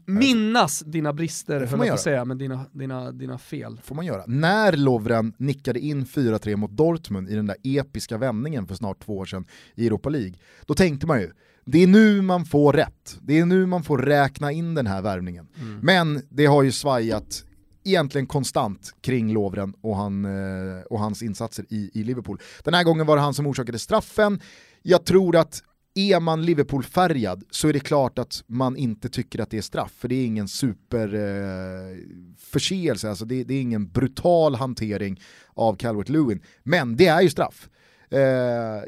minnas 0.04 0.80
dina 0.80 1.12
brister, 1.12 1.60
Det 1.60 1.66
får 1.68 1.76
man 1.76 1.86
göra. 1.86 1.96
säga, 1.96 2.24
men 2.24 2.38
dina, 2.38 2.64
dina, 2.72 3.12
dina 3.12 3.38
fel. 3.38 3.80
får 3.84 3.94
man 3.94 4.06
göra. 4.06 4.22
När 4.26 4.72
Lovren 4.76 5.32
nickade 5.36 5.80
in 5.80 6.04
4-3 6.06 6.56
mot 6.56 6.70
Dortmund 6.70 7.28
i 7.28 7.34
den 7.34 7.46
där 7.46 7.56
episka 7.62 8.18
vändningen 8.18 8.66
för 8.66 8.74
snart 8.74 9.04
två 9.04 9.16
år 9.18 9.24
sedan 9.26 9.44
i 9.74 9.86
Europa 9.86 10.08
League, 10.08 10.34
då 10.66 10.74
tänkte 10.74 11.06
man 11.06 11.20
ju, 11.20 11.30
det 11.64 11.82
är 11.82 11.86
nu 11.86 12.22
man 12.22 12.44
får 12.44 12.72
rätt. 12.72 13.18
Det 13.22 13.38
är 13.38 13.46
nu 13.46 13.66
man 13.66 13.82
får 13.82 13.98
räkna 13.98 14.52
in 14.52 14.74
den 14.74 14.86
här 14.86 15.02
värvningen. 15.02 15.46
Men 15.80 16.22
det 16.30 16.46
har 16.46 16.62
ju 16.62 16.72
svajat 16.72 17.44
egentligen 17.86 18.26
konstant 18.26 18.94
kring 19.00 19.32
Lovren 19.32 19.74
och, 19.80 19.96
han, 19.96 20.24
eh, 20.24 20.80
och 20.90 20.98
hans 20.98 21.22
insatser 21.22 21.64
i, 21.68 21.90
i 21.94 22.04
Liverpool. 22.04 22.40
Den 22.64 22.74
här 22.74 22.84
gången 22.84 23.06
var 23.06 23.16
det 23.16 23.22
han 23.22 23.34
som 23.34 23.46
orsakade 23.46 23.78
straffen. 23.78 24.40
Jag 24.82 25.04
tror 25.04 25.36
att 25.36 25.62
är 25.94 26.20
man 26.20 26.44
Liverpool-färgad 26.44 27.44
så 27.50 27.68
är 27.68 27.72
det 27.72 27.80
klart 27.80 28.18
att 28.18 28.44
man 28.46 28.76
inte 28.76 29.08
tycker 29.08 29.40
att 29.40 29.50
det 29.50 29.58
är 29.58 29.62
straff, 29.62 29.92
för 29.98 30.08
det 30.08 30.14
är 30.14 30.26
ingen 30.26 30.48
superförseelse, 30.48 33.06
eh, 33.06 33.10
alltså 33.10 33.24
det, 33.24 33.44
det 33.44 33.54
är 33.54 33.60
ingen 33.60 33.88
brutal 33.88 34.54
hantering 34.54 35.20
av 35.54 35.76
Calvert-Lewin. 35.76 36.42
Men 36.62 36.96
det 36.96 37.06
är 37.06 37.22
ju 37.22 37.30
straff. 37.30 37.68
Eh, 38.10 38.20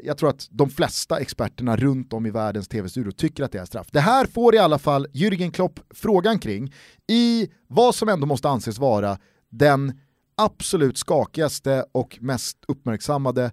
jag 0.03 0.17
tror 0.17 0.29
att 0.29 0.47
de 0.51 0.69
flesta 0.69 1.19
experterna 1.19 1.75
runt 1.75 2.13
om 2.13 2.25
i 2.25 2.31
världens 2.31 2.67
tv-studio 2.67 3.11
tycker 3.11 3.43
att 3.43 3.51
det 3.51 3.59
är 3.59 3.65
straff. 3.65 3.87
Det 3.91 3.99
här 3.99 4.25
får 4.25 4.55
i 4.55 4.57
alla 4.57 4.79
fall 4.79 5.07
Jürgen 5.13 5.51
Klopp 5.51 5.79
frågan 5.93 6.39
kring 6.39 6.73
i 7.07 7.47
vad 7.67 7.95
som 7.95 8.09
ändå 8.09 8.25
måste 8.27 8.49
anses 8.49 8.79
vara 8.79 9.17
den 9.49 9.93
absolut 10.37 10.97
skakigaste 10.97 11.85
och 11.91 12.17
mest 12.21 12.57
uppmärksammade 12.67 13.51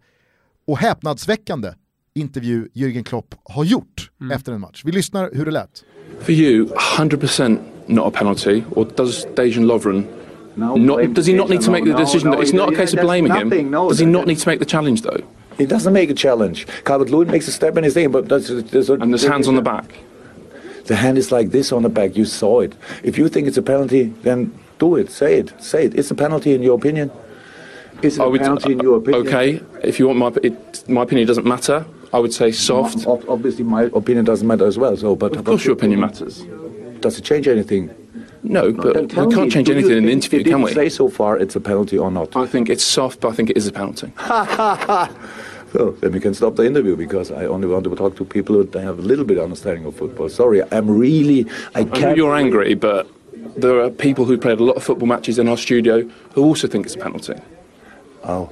och 0.67 0.79
häpnadsväckande 0.79 1.73
intervju 2.15 2.69
Jürgen 2.75 3.05
Klopp 3.05 3.35
har 3.45 3.65
gjort 3.65 4.11
efter 4.33 4.53
en 4.53 4.61
match. 4.61 4.83
Vi 4.85 4.93
lyssnar 4.93 5.31
hur 5.33 5.45
det 5.45 5.51
lät. 5.51 5.85
For 6.21 6.31
you, 6.35 6.67
100% 6.99 7.59
not 7.87 8.07
a 8.07 8.19
penalty, 8.19 8.63
or 8.71 8.89
does 8.97 9.27
Dejan 9.37 9.67
Lovren 9.67 10.07
not? 10.55 11.15
Does 11.15 11.27
he 11.27 11.37
not 11.37 11.49
need 11.51 11.61
to 11.63 11.71
make 11.71 11.85
the 11.85 11.93
decision? 11.99 12.31
No, 12.31 12.37
no, 12.37 12.43
it's 12.43 12.57
not 12.57 12.73
a 12.73 12.77
case 12.77 12.97
of 12.97 13.03
blaming 13.05 13.29
nothing, 13.33 13.65
him. 13.65 13.71
no, 13.71 13.89
does 13.89 13.99
he 13.99 14.05
that- 14.05 14.13
not 14.13 14.27
need 14.27 14.39
to 14.39 14.51
make 14.51 14.59
the 14.59 14.71
challenge 14.71 15.03
though? 15.03 15.21
He 15.59 15.67
doesn't 15.67 15.93
make 15.93 16.11
a 16.11 16.15
challenge. 16.15 16.67
Calvert 16.85 17.11
Lewin 17.11 17.29
makes 17.31 17.49
a 17.49 17.53
step 17.53 17.77
in 17.77 17.85
his 17.85 17.95
thing, 17.95 18.11
but 18.11 18.29
that's, 18.29 18.49
there's 18.49 18.91
a, 18.91 18.95
And 18.95 19.13
there's 19.13 19.25
hands 19.25 19.49
on 19.49 19.55
the 19.55 19.63
back. 19.63 19.91
The 20.85 20.95
hand 20.97 21.19
is 21.19 21.33
like 21.33 21.51
this 21.51 21.73
on 21.73 21.83
the 21.83 21.89
back. 21.89 22.17
You 22.17 22.25
saw 22.25 22.61
it. 22.61 22.75
If 23.03 23.19
you 23.19 23.29
think 23.29 23.49
it's 23.49 23.57
a 23.57 23.63
penalty, 23.63 24.05
then 24.23 24.57
do 24.79 24.97
it. 24.97 25.11
Say 25.11 25.39
it. 25.39 25.53
Say 25.63 25.87
it. 25.87 25.95
It's 25.99 26.11
a 26.11 26.15
penalty 26.15 26.55
in 26.55 26.63
your 26.63 26.77
opinion. 26.77 27.11
Is 28.03 28.19
it 28.19 28.23
I 28.23 28.27
a 28.27 28.29
would- 28.31 28.41
penalty 28.41 28.73
in 28.73 28.81
uh, 28.81 28.85
your 28.85 28.97
opinion? 28.99 29.27
Okay, 29.27 29.61
if 29.83 29.99
you 29.99 30.07
want 30.07 30.19
my 30.19 30.31
it, 30.43 30.89
my 30.89 31.03
opinion 31.03 31.27
doesn't 31.27 31.47
matter. 31.47 31.87
I 32.13 32.19
would 32.19 32.33
say 32.33 32.53
soft. 32.53 33.07
Ob- 33.07 33.25
Obviously, 33.29 33.65
my 33.65 33.85
opinion 33.85 34.25
doesn't 34.27 34.47
matter 34.47 34.67
as 34.67 34.79
well. 34.79 34.97
So, 34.97 35.17
but 35.17 35.35
Of 35.35 35.45
course, 35.45 35.65
your 35.65 35.73
opinion 35.73 36.01
matters. 36.01 36.45
Does 37.01 37.19
it 37.19 37.23
change 37.25 37.49
anything? 37.49 37.91
No, 38.43 38.71
but 38.73 39.09
Then 39.09 39.29
we 39.29 39.35
can't 39.35 39.51
change 39.51 39.67
do 39.67 39.73
you 39.73 39.79
anything 39.79 39.99
in 39.99 40.05
an 40.05 40.11
interview, 40.11 40.45
can 40.45 40.63
we? 40.63 40.73
Say 40.73 40.89
so 40.89 41.09
far 41.09 41.37
it's 41.37 41.57
a 41.57 41.61
penalty 41.61 41.99
or 41.99 42.11
not. 42.13 42.37
I 42.37 42.47
think 42.47 42.69
it's 42.71 42.85
soft, 42.85 43.21
but 43.21 43.29
I 43.31 43.33
think 43.33 43.51
it 43.51 43.57
is 43.57 43.67
a 43.67 43.73
penalty. 43.73 44.13
So 45.73 45.91
then 46.01 46.13
we 46.13 46.21
can 46.21 46.35
stop 46.35 46.57
the 46.57 46.65
interview 46.65 46.97
because 46.97 47.31
I 47.31 47.47
only 47.47 47.67
want 47.67 47.85
to 47.85 47.95
talk 47.97 48.17
to 48.17 48.25
people 48.25 48.55
who 48.55 48.79
have 48.79 48.99
a 48.99 49.03
little 49.03 49.25
bit 49.25 49.39
of 49.39 49.45
understanding 49.45 49.85
of 49.85 49.97
football. 49.97 50.29
Sorry, 50.29 50.63
I'm 50.73 50.89
really 50.91 51.47
I 51.75 51.81
I 51.81 51.83
know 51.85 52.15
you're 52.15 52.35
angry, 52.37 52.75
but 52.75 53.09
there 53.57 53.81
are 53.81 53.91
people 53.91 54.25
who 54.25 54.39
played 54.39 54.61
a 54.61 54.65
lot 54.65 54.77
of 54.77 54.85
football 54.85 55.09
matches 55.09 55.39
in 55.39 55.49
our 55.49 55.57
studio 55.57 56.09
who 56.35 56.43
also 56.45 56.69
think 56.69 56.87
it's 56.87 56.95
a 56.95 56.99
penalty. 56.99 57.35
Oh, 58.25 58.51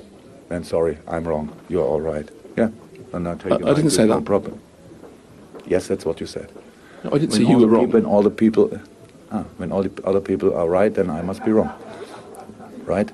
then 0.48 0.64
sorry, 0.64 0.98
I'm 1.08 1.24
wrong. 1.24 1.54
You're 1.68 1.84
all 1.86 2.00
right. 2.00 2.28
Yeah, 2.56 2.70
and 3.12 3.28
I 3.28 3.34
take 3.34 3.52
I- 3.52 3.70
I 3.70 3.74
didn't 3.74 3.90
say 3.90 4.06
no 4.06 4.14
that. 4.14 4.24
problem. 4.24 4.58
Yes, 5.66 5.86
that's 5.86 6.04
what 6.04 6.20
you 6.20 6.26
said. 6.26 6.48
No, 7.04 7.10
I 7.10 7.18
didn't 7.18 7.32
When 7.32 7.40
say 7.44 7.50
you 7.50 7.58
were 7.58 7.66
wrong. 7.66 7.90
When 7.90 8.04
all 8.04 8.22
the 8.22 8.30
people, 8.30 8.70
ah, 9.32 9.44
when 9.58 9.72
all 9.72 9.82
the 9.82 9.92
other 10.04 10.20
people 10.20 10.54
are 10.54 10.68
right, 10.68 10.92
then 10.94 11.08
I 11.10 11.22
must 11.22 11.44
be 11.44 11.52
wrong. 11.52 11.70
Right? 12.86 13.10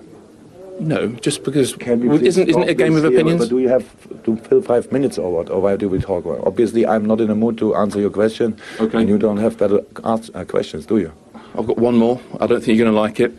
No, 0.81 1.09
just 1.09 1.45
because 1.45 1.75
Can 1.77 2.01
we 2.01 2.27
isn't 2.27 2.49
isn't 2.49 2.63
it 2.63 2.69
a 2.71 2.75
game 2.75 2.95
this 2.95 3.05
of 3.05 3.11
here? 3.13 3.21
opinions? 3.21 3.41
But 3.43 3.51
do 3.51 3.59
you 3.59 3.69
have 3.69 3.85
to 4.25 4.37
fill 4.37 4.63
five 4.63 4.91
minutes 4.91 5.19
or 5.19 5.31
what? 5.31 5.51
Or 5.51 5.61
why 5.61 5.77
do 5.77 5.89
we 5.91 5.99
talk? 5.99 6.25
Well, 6.25 6.43
Obviously, 6.47 6.87
I'm 6.87 7.05
not 7.05 7.21
in 7.21 7.29
a 7.31 7.35
mood 7.35 7.59
to 7.59 7.75
answer 7.75 8.01
your 8.01 8.11
question, 8.11 8.57
Okay. 8.81 8.99
and 8.99 9.09
you 9.09 9.19
don't 9.19 9.37
have 9.37 9.59
better 9.59 9.81
ans- 10.05 10.31
uh, 10.35 10.45
questions, 10.45 10.87
do 10.87 10.97
you? 10.99 11.13
I've 11.57 11.67
got 11.67 11.77
one 11.79 11.97
more. 11.97 12.19
I 12.41 12.47
don't 12.47 12.63
think 12.65 12.79
you're 12.79 12.85
going 12.87 12.95
to 12.95 13.01
like 13.01 13.21
it. 13.21 13.33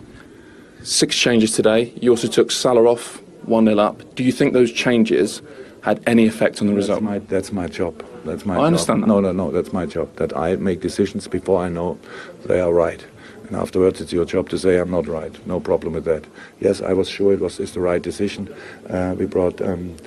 Six 0.83 1.15
changes 1.15 1.53
today. 1.53 1.91
You 1.99 2.11
also 2.11 2.27
took 2.27 2.51
Salah 2.51 2.83
off, 2.87 3.21
1 3.45 3.65
0 3.65 3.77
up. 3.79 4.03
Do 4.15 4.23
you 4.23 4.31
think 4.31 4.53
those 4.53 4.71
changes 4.71 5.41
had 5.81 5.99
any 6.05 6.27
effect 6.27 6.61
on 6.61 6.67
the 6.67 6.73
That's 6.73 6.83
result? 6.89 7.01
my 7.01 7.19
that's 7.19 7.51
my 7.51 7.67
job. 7.67 8.03
That's 8.23 8.45
my. 8.45 8.55
I 8.57 8.65
understand 8.67 9.01
that. 9.01 9.07
No, 9.07 9.19
no, 9.19 9.31
no. 9.31 9.49
That's 9.51 9.73
my 9.73 9.87
job. 9.87 10.15
That 10.17 10.35
I 10.37 10.55
make 10.57 10.79
decisions 10.81 11.27
before 11.27 11.59
I 11.65 11.69
know 11.69 11.97
they 12.45 12.59
are 12.59 12.71
right, 12.71 13.03
and 13.51 13.59
afterwards 13.59 13.99
it's 13.99 14.13
your 14.13 14.23
job 14.23 14.47
to 14.49 14.57
say 14.57 14.77
I'm 14.77 14.89
not 14.89 15.07
right. 15.07 15.45
No 15.45 15.59
problem 15.59 15.93
with 15.93 16.05
that. 16.05 16.23
Yes, 16.61 16.81
I 16.81 16.93
was 16.93 17.09
sure 17.09 17.33
it 17.33 17.41
was 17.41 17.59
is 17.59 17.73
the 17.73 17.81
right 17.81 18.01
decision. 18.01 18.47
Uh, 18.89 19.13
we 19.17 19.25
brought 19.25 19.61
um, 19.61 19.97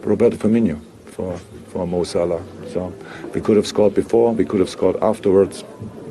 Roberto 0.00 0.36
Firmino 0.36 0.80
for 1.04 1.36
for 1.68 1.86
Mo 1.86 2.04
Salah. 2.04 2.42
So 2.68 2.92
we 3.34 3.42
could 3.42 3.56
have 3.56 3.66
scored 3.66 3.94
before. 3.94 4.32
We 4.32 4.46
could 4.46 4.60
have 4.60 4.70
scored 4.70 4.96
afterwards. 5.02 5.64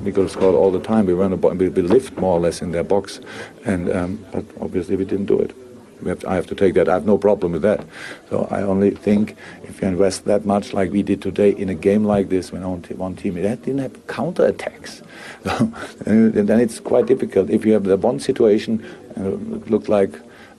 We 0.03 0.11
could 0.11 0.23
have 0.25 0.31
scored 0.31 0.53
all 0.53 0.71
the 0.71 0.79
time. 0.79 1.07
We 1.07 1.13
ran 1.13 1.33
a 1.33 1.35
we, 1.35 1.69
we 1.69 1.81
lived 1.81 2.15
more 2.17 2.37
or 2.37 2.39
less 2.39 2.61
in 2.61 2.71
their 2.71 2.83
box, 2.83 3.19
and 3.65 3.91
um, 3.91 4.23
but 4.31 4.45
obviously 4.59 4.95
we 4.95 5.05
didn't 5.05 5.25
do 5.25 5.39
it. 5.39 5.55
We 6.01 6.09
have 6.09 6.19
to, 6.19 6.29
I 6.29 6.35
have 6.35 6.47
to 6.47 6.55
take 6.55 6.73
that. 6.75 6.89
I 6.89 6.93
have 6.93 7.05
no 7.05 7.17
problem 7.17 7.51
with 7.51 7.61
that. 7.61 7.85
So 8.29 8.47
I 8.51 8.61
only 8.61 8.91
think 8.91 9.35
if 9.63 9.81
you 9.81 9.87
invest 9.87 10.25
that 10.25 10.45
much 10.45 10.73
like 10.73 10.91
we 10.91 11.03
did 11.03 11.21
today 11.21 11.51
in 11.51 11.69
a 11.69 11.75
game 11.75 12.03
like 12.03 12.29
this, 12.29 12.51
when 12.51 12.63
on 12.63 12.81
t- 12.81 12.93
one 12.93 13.15
team 13.15 13.35
that 13.35 13.63
didn't 13.63 13.79
have 13.79 14.07
counter 14.07 14.45
attacks, 14.45 15.01
so, 15.43 15.71
then 16.05 16.59
it's 16.59 16.79
quite 16.79 17.05
difficult. 17.05 17.49
If 17.49 17.65
you 17.65 17.73
have 17.73 17.83
the 17.83 17.97
one 17.97 18.19
situation, 18.19 18.83
uh, 19.17 19.35
it 19.55 19.69
looked 19.69 19.89
like 19.89 20.13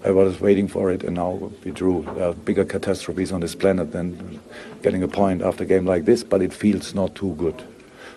I 0.04 0.10
was 0.10 0.40
waiting 0.40 0.68
for 0.68 0.90
it, 0.90 1.04
and 1.04 1.14
now 1.14 1.52
we 1.64 1.70
drew. 1.70 2.02
There 2.16 2.28
are 2.28 2.34
bigger 2.34 2.64
catastrophes 2.64 3.32
on 3.32 3.40
this 3.40 3.54
planet 3.54 3.92
than 3.92 4.40
getting 4.82 5.02
a 5.02 5.08
point 5.08 5.42
after 5.42 5.62
a 5.64 5.66
game 5.66 5.86
like 5.86 6.04
this, 6.04 6.24
but 6.24 6.42
it 6.42 6.52
feels 6.52 6.94
not 6.94 7.14
too 7.14 7.34
good. 7.38 7.62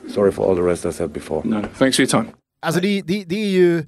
Sorry 0.08 0.32
for 0.32 0.46
all 0.46 0.56
the 0.56 0.64
rest 0.64 0.86
I 0.86 0.92
said 0.92 1.14
before. 1.14 1.44
No. 1.46 1.62
Thanks 1.62 1.98
for 1.98 2.04
your 2.04 2.10
time. 2.10 2.34
Alltså 2.62 2.82
det, 2.82 3.02
det, 3.02 3.24
det 3.24 3.36
är 3.36 3.50
ju, 3.50 3.84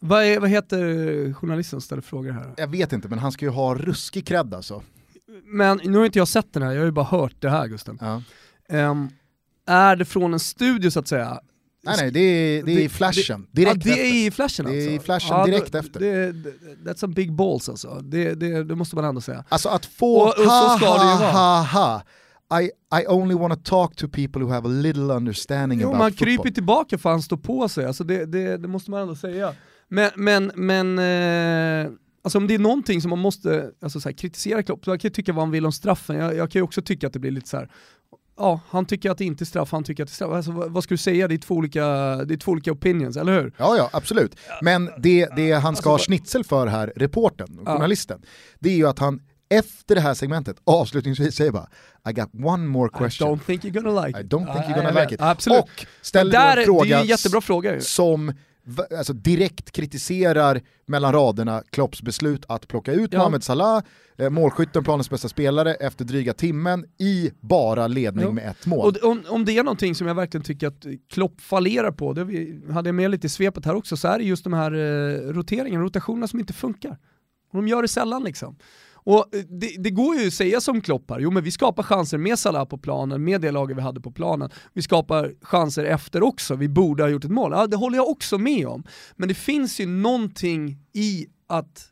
Vad, 0.00 0.24
är, 0.24 0.40
vad 0.40 0.50
heter 0.50 1.32
journalisten 1.32 1.70
som 1.70 1.80
ställer 1.80 2.02
frågor 2.02 2.32
här? 2.32 2.54
jag 2.56 2.68
vet 2.68 2.92
inte 2.92 3.08
men 3.08 3.18
han 3.18 3.32
ska 3.32 3.44
ju 3.44 3.50
ha 3.50 3.74
ruskig 3.74 4.26
cred 4.26 4.54
alltså. 4.54 4.82
Men 5.44 5.80
nu 5.84 5.98
har 5.98 6.04
inte 6.06 6.18
jag 6.18 6.28
sett 6.28 6.52
den 6.52 6.62
här, 6.62 6.70
jag 6.72 6.78
har 6.80 6.84
ju 6.86 6.90
bara 6.92 7.04
hört 7.04 7.34
det 7.38 7.50
här 7.50 7.66
Gusten. 7.66 7.98
Ja. 8.00 8.22
Ehm, 8.68 9.08
är 9.66 9.96
det 9.96 10.04
från 10.04 10.32
en 10.32 10.40
studio 10.40 10.90
så 10.90 11.00
att 11.00 11.08
säga? 11.08 11.40
Nej 11.84 11.96
nej, 12.00 12.10
det 12.10 12.20
är, 12.20 12.62
det 12.62 12.72
är 12.72 12.78
i 12.80 12.88
flashen, 12.88 13.46
direkt 13.52 13.76
ja, 13.86 13.94
det 13.94 14.00
efter. 14.00 14.04
är 14.04 14.26
i 14.26 14.30
flashen 14.30 14.66
Det 14.66 14.72
är 14.72 14.76
alltså? 14.76 14.90
i 14.90 14.98
flashen 14.98 15.36
Ja, 15.38 15.46
direkt 15.46 15.72
då- 15.72 15.78
efter. 15.78 16.00
Det, 16.00 16.32
det, 16.32 16.50
that's 16.84 17.04
a 17.04 17.08
big 17.16 17.32
balls 17.32 17.68
alltså, 17.68 18.00
det, 18.00 18.34
det, 18.34 18.64
det 18.64 18.74
måste 18.76 18.96
man 18.96 19.04
ändå 19.04 19.20
säga. 19.20 19.44
Alltså 19.48 19.68
att 19.68 19.86
få 19.86 20.16
Och- 20.20 20.28
och 20.38 20.44
ha 20.44 20.78
ha 20.78 21.30
ha 21.32 21.62
ha, 22.50 22.60
I, 22.60 22.64
I 23.02 23.06
only 23.08 23.34
want 23.34 23.54
to 23.54 23.70
talk 23.70 23.96
to 23.96 24.08
people 24.08 24.42
who 24.44 24.50
have 24.52 24.68
a 24.68 24.72
little 24.72 25.02
understanding 25.14 25.80
Jo, 25.80 25.88
about 25.88 25.98
man 25.98 26.10
football. 26.10 26.26
kryper 26.26 26.50
tillbaka 26.50 26.98
för 26.98 27.10
han 27.10 27.22
står 27.22 27.36
på 27.36 27.68
sig, 27.68 27.84
alltså 27.86 28.04
det, 28.04 28.24
det, 28.26 28.56
det 28.56 28.68
måste 28.68 28.90
man 28.90 29.02
ändå 29.02 29.14
säga. 29.16 29.54
Men, 29.90 30.10
men, 30.16 30.52
men 30.54 30.98
eh, 30.98 31.92
alltså 32.24 32.38
om 32.38 32.46
det 32.46 32.54
är 32.54 32.58
någonting 32.58 33.00
som 33.02 33.10
man 33.10 33.18
måste 33.18 33.70
alltså 33.82 34.00
så 34.00 34.08
här, 34.08 34.16
kritisera 34.16 34.62
Klopp, 34.62 34.84
så 34.84 34.90
jag 34.90 35.00
kan 35.00 35.08
ju 35.08 35.12
tycka 35.12 35.32
vad 35.32 35.42
han 35.44 35.50
vill 35.50 35.66
om 35.66 35.72
straffen, 35.72 36.16
jag, 36.16 36.34
jag 36.36 36.50
kan 36.50 36.58
ju 36.58 36.62
också 36.62 36.82
tycka 36.82 37.06
att 37.06 37.12
det 37.12 37.18
blir 37.18 37.30
lite 37.30 37.48
så 37.48 37.56
här. 37.56 37.70
Ja, 38.36 38.60
han 38.68 38.86
tycker 38.86 39.10
att 39.10 39.18
det 39.18 39.24
inte 39.24 39.44
är 39.44 39.46
straff, 39.46 39.72
han 39.72 39.84
tycker 39.84 40.02
att 40.02 40.08
det 40.08 40.12
är 40.12 40.14
straff. 40.14 40.30
Alltså, 40.32 40.52
vad, 40.52 40.70
vad 40.72 40.84
ska 40.84 40.94
du 40.94 40.98
säga? 40.98 41.28
Det 41.28 41.34
är 41.34 41.38
två 41.38 41.54
olika, 41.54 41.84
det 42.24 42.34
är 42.34 42.36
två 42.38 42.52
olika 42.52 42.72
opinions, 42.72 43.16
eller 43.16 43.32
hur? 43.40 43.52
Ja, 43.56 43.76
ja, 43.76 43.90
absolut. 43.92 44.36
Men 44.62 44.90
det, 44.98 45.28
det 45.36 45.52
han 45.52 45.76
ska 45.76 45.88
ha 45.88 45.94
Alltså, 45.94 46.06
schnitzel 46.10 46.44
för 46.44 46.66
här, 46.66 46.92
reporten, 46.96 47.58
Ja. 47.64 47.72
journalisten, 47.72 48.22
det 48.58 48.70
är 48.70 48.76
ju 48.76 48.86
att 48.88 48.98
han 48.98 49.22
efter 49.52 49.94
det 49.94 50.00
här 50.00 50.14
segmentet 50.14 50.56
avslutningsvis 50.64 51.34
säger 51.34 51.50
bara 51.52 51.68
I 52.10 52.12
got 52.12 52.30
one 52.44 52.66
more 52.66 52.90
I 52.94 52.98
question. 52.98 53.28
don't 53.28 53.44
think 53.46 53.64
you're 53.64 53.82
gonna 53.82 54.06
like 54.06 54.18
I 54.20 54.22
it. 54.24 54.32
don't 54.32 54.52
think 54.52 54.64
you're 54.66 54.74
gonna 54.76 54.82
jag 54.82 54.94
like 54.94 55.00
vet. 55.04 55.12
it. 55.12 55.20
Absolut. 55.20 55.60
Och 55.62 55.86
ställer 56.02 56.32
Där 56.32 56.56
en 56.56 56.64
fråga 56.64 56.84
det 56.88 56.94
är 56.94 57.00
en 57.00 57.06
jättebra 57.06 57.40
fråga 57.40 57.74
ju. 57.74 57.80
som 57.80 58.32
alltså, 58.98 59.12
direkt 59.12 59.70
kritiserar 59.70 60.60
mellan 60.86 61.12
raderna 61.12 61.62
Klopps 61.70 62.02
beslut 62.02 62.44
att 62.48 62.68
plocka 62.68 62.92
ut 62.92 63.12
Ja. 63.12 63.18
Mohamed 63.18 63.42
Salah, 63.44 63.82
eh, 64.18 64.30
målskytten, 64.30 64.84
planens 64.84 65.10
bästa 65.10 65.28
spelare, 65.28 65.74
efter 65.74 66.04
dryga 66.04 66.32
timmen 66.32 66.84
i 66.98 67.30
bara 67.40 67.86
ledning 67.86 68.24
Ja. 68.24 68.32
med 68.32 68.48
ett 68.50 68.66
mål. 68.66 68.86
Och 69.02 69.10
om, 69.10 69.22
om 69.28 69.44
det 69.44 69.58
är 69.58 69.64
någonting 69.64 69.94
som 69.94 70.06
jag 70.06 70.14
verkligen 70.14 70.44
tycker 70.44 70.66
att 70.66 70.86
Klopp 71.10 71.40
fallerar 71.40 71.90
på, 71.92 72.12
det 72.12 72.24
vi, 72.24 72.60
hade 72.70 72.88
jag 72.88 72.94
med 72.94 73.10
lite 73.10 73.26
i 73.26 73.30
svepet 73.30 73.64
här 73.64 73.74
också, 73.74 73.96
så 73.96 74.08
är 74.08 74.18
det 74.18 74.24
just 74.24 74.44
de 74.44 74.52
här 74.52 74.72
eh, 74.72 75.32
roteringarna, 75.32 75.84
rotationerna 75.84 76.28
som 76.28 76.38
inte 76.40 76.52
funkar. 76.52 76.98
Och 77.52 77.56
de 77.56 77.68
gör 77.68 77.82
det 77.82 77.88
sällan 77.88 78.24
liksom. 78.24 78.56
Och 79.04 79.34
eh, 79.34 79.40
det, 79.48 79.74
det 79.78 79.90
går 79.90 80.16
ju 80.16 80.26
att 80.26 80.34
säga 80.34 80.60
som 80.60 80.80
Klopp 80.80 81.10
här, 81.10 81.18
jo 81.18 81.30
men 81.30 81.44
vi 81.44 81.50
skapar 81.50 81.82
chanser 81.82 82.18
med 82.18 82.38
Salah 82.38 82.64
på 82.64 82.78
planen, 82.78 83.24
med 83.24 83.40
det 83.40 83.50
laget 83.50 83.76
vi 83.76 83.80
hade 83.80 84.00
på 84.00 84.12
planen. 84.12 84.50
Vi 84.72 84.82
skapar 84.82 85.32
chanser 85.42 85.84
efter 85.84 86.22
också, 86.22 86.54
vi 86.54 86.68
borde 86.68 87.02
ha 87.02 87.10
gjort 87.10 87.24
ett 87.24 87.30
mål. 87.30 87.52
Ja, 87.52 87.66
det 87.66 87.76
håller 87.76 87.96
jag 87.96 88.08
också 88.08 88.38
med 88.38 88.66
om. 88.66 88.84
Men 89.16 89.28
det 89.28 89.34
finns 89.34 89.80
ju 89.80 89.86
någonting 89.86 90.78
i 90.92 91.26
att 91.46 91.86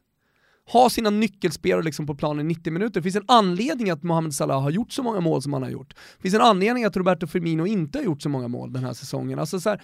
ha 0.72 0.90
sina 0.90 1.10
nyckelspelare 1.10 1.82
liksom 1.82 2.06
på 2.06 2.14
planen 2.14 2.50
i 2.50 2.54
90 2.54 2.72
minuter. 2.72 2.94
Det 2.94 3.02
finns 3.02 3.16
en 3.16 3.24
anledning 3.28 3.90
att 3.90 4.02
Mohamed 4.02 4.34
Salah 4.34 4.62
har 4.62 4.70
gjort 4.70 4.92
så 4.92 5.02
många 5.02 5.20
mål 5.20 5.42
som 5.42 5.52
han 5.52 5.62
har 5.62 5.70
gjort. 5.70 5.94
Det 6.16 6.22
finns 6.22 6.34
en 6.34 6.40
anledning 6.40 6.84
att 6.84 6.96
Roberto 6.96 7.26
Firmino 7.26 7.66
inte 7.66 7.98
har 7.98 8.04
gjort 8.04 8.22
så 8.22 8.28
många 8.28 8.48
mål 8.48 8.72
den 8.72 8.84
här 8.84 8.92
säsongen. 8.92 9.38
Alltså 9.38 9.60
så 9.60 9.68
här, 9.68 9.82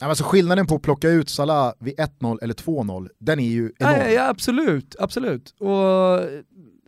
men 0.00 0.08
alltså 0.08 0.24
skillnaden 0.24 0.66
på 0.66 0.74
att 0.74 0.82
plocka 0.82 1.08
ut 1.08 1.28
Salah 1.28 1.72
vid 1.78 1.94
1-0 1.94 2.38
eller 2.42 2.54
2-0, 2.54 3.08
den 3.18 3.40
är 3.40 3.48
ju 3.48 3.72
enorm. 3.78 3.96
ja, 4.00 4.08
ja, 4.08 4.28
absolut, 4.28 4.96
absolut. 4.98 5.54
Och 5.60 6.20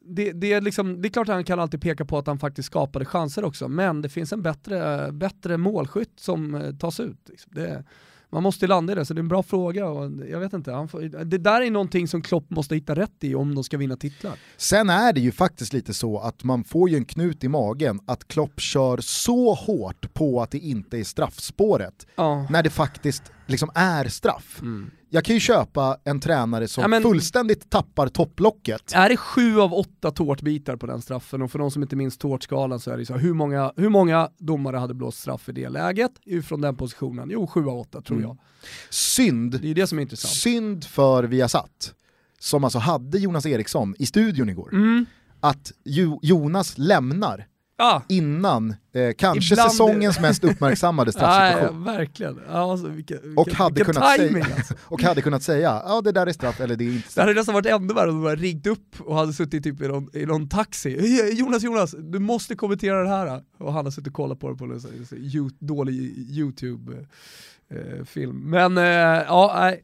det, 0.05 0.33
det, 0.33 0.53
är 0.53 0.61
liksom, 0.61 1.03
det 1.03 1.09
är 1.09 1.11
klart 1.11 1.29
att 1.29 1.35
han 1.35 1.45
kan 1.45 1.61
alltid 1.61 1.83
peka 1.83 2.05
på 2.05 2.19
att 2.19 2.27
han 2.27 2.39
faktiskt 2.39 2.67
skapade 2.67 3.05
chanser 3.05 3.45
också, 3.45 3.69
men 3.69 4.03
det 4.03 4.09
finns 4.09 4.33
en 4.33 4.43
bättre, 4.43 5.13
bättre 5.13 5.57
målskytt 5.57 6.21
som 6.21 6.55
eh, 6.55 6.75
tas 6.75 7.01
ut. 7.01 7.29
Liksom. 7.29 7.53
Det, 7.55 7.85
man 8.33 8.43
måste 8.43 8.67
landa 8.67 8.93
i 8.93 8.97
det, 8.97 9.05
så 9.05 9.15
det 9.15 9.19
är 9.19 9.23
en 9.23 9.29
bra 9.29 9.43
fråga. 9.43 9.87
Och 9.87 10.11
jag 10.31 10.41
vet 10.41 10.53
inte, 10.53 10.73
han 10.73 10.89
får, 10.89 11.01
det 11.25 11.39
där 11.39 11.61
är 11.63 11.71
någonting 11.71 12.09
som 12.09 12.23
Klopp 12.23 12.51
måste 12.51 12.75
hitta 12.75 12.95
rätt 12.95 13.25
i 13.25 13.35
om 13.35 13.55
de 13.55 13.65
ska 13.65 13.77
vinna 13.79 13.97
titlar. 13.97 14.33
Sen 14.57 14.91
är 14.91 15.13
det 15.13 15.21
ju 15.21 15.33
faktiskt 15.33 15.73
lite 15.73 15.95
så 15.95 16.19
att 16.19 16.45
man 16.45 16.65
får 16.65 16.91
ju 16.91 16.97
en 16.97 17.05
knut 17.05 17.45
i 17.45 17.49
magen 17.49 18.01
att 18.07 18.29
Klopp 18.29 18.61
kör 18.61 18.99
så 19.01 19.55
hårt 19.55 20.15
på 20.15 20.43
att 20.43 20.51
det 20.51 20.59
inte 20.59 20.99
är 20.99 21.05
straffspåret, 21.05 22.07
Ja. 22.17 22.47
när 22.51 22.63
det 22.63 22.71
faktiskt 22.71 23.23
liksom 23.47 23.71
är 23.75 24.09
straff. 24.09 24.63
Jag 25.11 25.25
kan 25.25 25.35
ju 25.37 25.41
köpa 25.41 25.97
en 26.05 26.21
tränare 26.21 26.69
som 26.69 26.83
Ja, 26.83 26.89
men- 26.89 27.03
fullständigt 27.03 27.71
tappar 27.71 28.09
topplocket. 28.09 28.93
Är 28.95 29.09
det 29.09 29.17
sju 29.17 29.61
av 29.61 29.75
åtta 29.75 30.11
tårtbitar 30.11 30.77
på 30.77 30.87
den 30.87 31.03
straffen, 31.03 31.43
och 31.43 31.51
för 31.51 31.59
de 31.59 31.71
som 31.71 31.83
inte 31.83 31.97
minns 31.97 32.19
tårtskalan 32.19 32.81
så 32.81 32.91
är 32.91 32.99
det 32.99 33.07
så 33.07 33.13
här, 33.13 33.21
hur 33.21 33.35
många, 33.35 33.73
hur 33.77 33.89
många 33.89 34.29
domare 34.39 34.77
hade 34.77 34.95
blåst 34.95 35.19
straff 35.21 35.49
i 35.49 35.53
det 35.53 35.69
läget, 35.69 36.11
från 36.45 36.61
den 36.61 36.77
positionen? 36.77 37.29
Jo, 37.31 37.47
sju 37.47 37.67
av 37.69 37.79
åtta 37.79 38.03
tror 38.03 38.23
jag. 38.23 38.39
Synd, 38.91 39.61
Det 39.63 39.71
är 39.71 39.75
det 39.75 39.87
som 39.87 39.99
är 39.99 40.03
intressant. 40.03 40.35
synd 40.35 40.85
för 40.85 41.25
Viasat, 41.25 41.95
som 42.39 42.65
alltså 42.65 42.79
hade 42.79 43.19
Jonas 43.19 43.47
Eriksson 43.47 43.95
i 43.99 44.07
studion 44.07 44.49
igår, 44.49 44.71
Mm. 44.73 45.07
att 45.41 45.73
jo, 45.85 46.19
Jonas 46.23 46.79
lämnar 46.79 47.47
Ja, 47.83 48.03
innan 48.09 48.71
eh, 48.71 48.77
kanske 49.19 49.55
Ibland- 49.55 49.71
säsongens 49.71 50.21
mest 50.21 50.45
uppmärksammade 50.45 51.09
ja, 51.09 51.13
straffsituation. 51.13 51.85
verkligen. 51.85 52.41
Ja, 52.53 52.73
alltså, 52.73 52.89
vilka, 52.89 53.15
vilka, 53.23 53.41
Och 53.41 53.51
hade, 53.53 53.85
kunnat 53.85 54.17
timing, 54.17 54.45
säga, 54.45 54.55
alltså. 54.57 54.75
och 54.85 55.03
hade 55.03 55.23
kunnat 55.23 55.43
säga, 55.43 55.83
ja 55.87 56.01
det 56.01 56.13
där 56.13 56.27
är 56.27 56.33
straff 56.33 56.61
eller 56.61 56.77
det 56.77 56.85
är 56.85 56.87
inte 56.87 56.99
Det 57.07 57.11
straff. 57.11 57.23
hade 57.25 57.35
nästan 57.35 57.55
varit 57.55 57.67
ännu 57.67 57.95
värre 57.95 58.11
om 58.11 58.23
de 58.23 58.29
hade 58.31 58.43
ringt 58.43 58.67
upp 58.67 59.01
och 59.01 59.17
hade 59.17 59.33
suttit 59.33 59.65
typ 59.65 59.83
i, 59.83 59.89
någon, 59.89 60.17
i 60.17 60.27
någon 60.27 60.49
taxi. 60.49 61.01
"Hej, 61.01 61.35
Jonas, 61.39 61.63
Jonas, 61.63 61.95
du 61.99 62.19
måste 62.19 62.55
kommentera 62.55 63.03
det 63.03 63.09
här. 63.09 63.43
Och 63.59 63.73
han 63.73 63.85
har 63.85 63.91
suttit 63.91 64.09
och 64.09 64.15
kollat 64.15 64.41
på 64.41 64.51
det 64.51 64.57
på 64.57 64.65
en 64.65 64.79
you- 64.81 65.55
dålig 65.59 65.95
YouTube-film. 66.31 68.51
men 68.51 68.79
eh, 68.79 68.85
ja, 68.85 69.55
nej. 69.61 69.83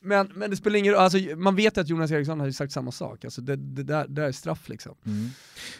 Men, 0.00 0.32
men 0.34 0.50
det 0.50 0.56
spelar 0.56 0.78
ingen 0.78 0.92
roll, 0.92 1.02
alltså, 1.02 1.18
man 1.36 1.56
vet 1.56 1.78
att 1.78 1.88
Jonas 1.88 2.10
Eriksson 2.10 2.40
har 2.40 2.50
sagt 2.50 2.72
samma 2.72 2.90
sak. 2.92 3.24
Alltså, 3.24 3.40
det, 3.40 3.56
det, 3.56 3.82
där, 3.82 4.06
det 4.08 4.14
där 4.14 4.28
är 4.28 4.32
straff 4.32 4.68
liksom. 4.68 4.94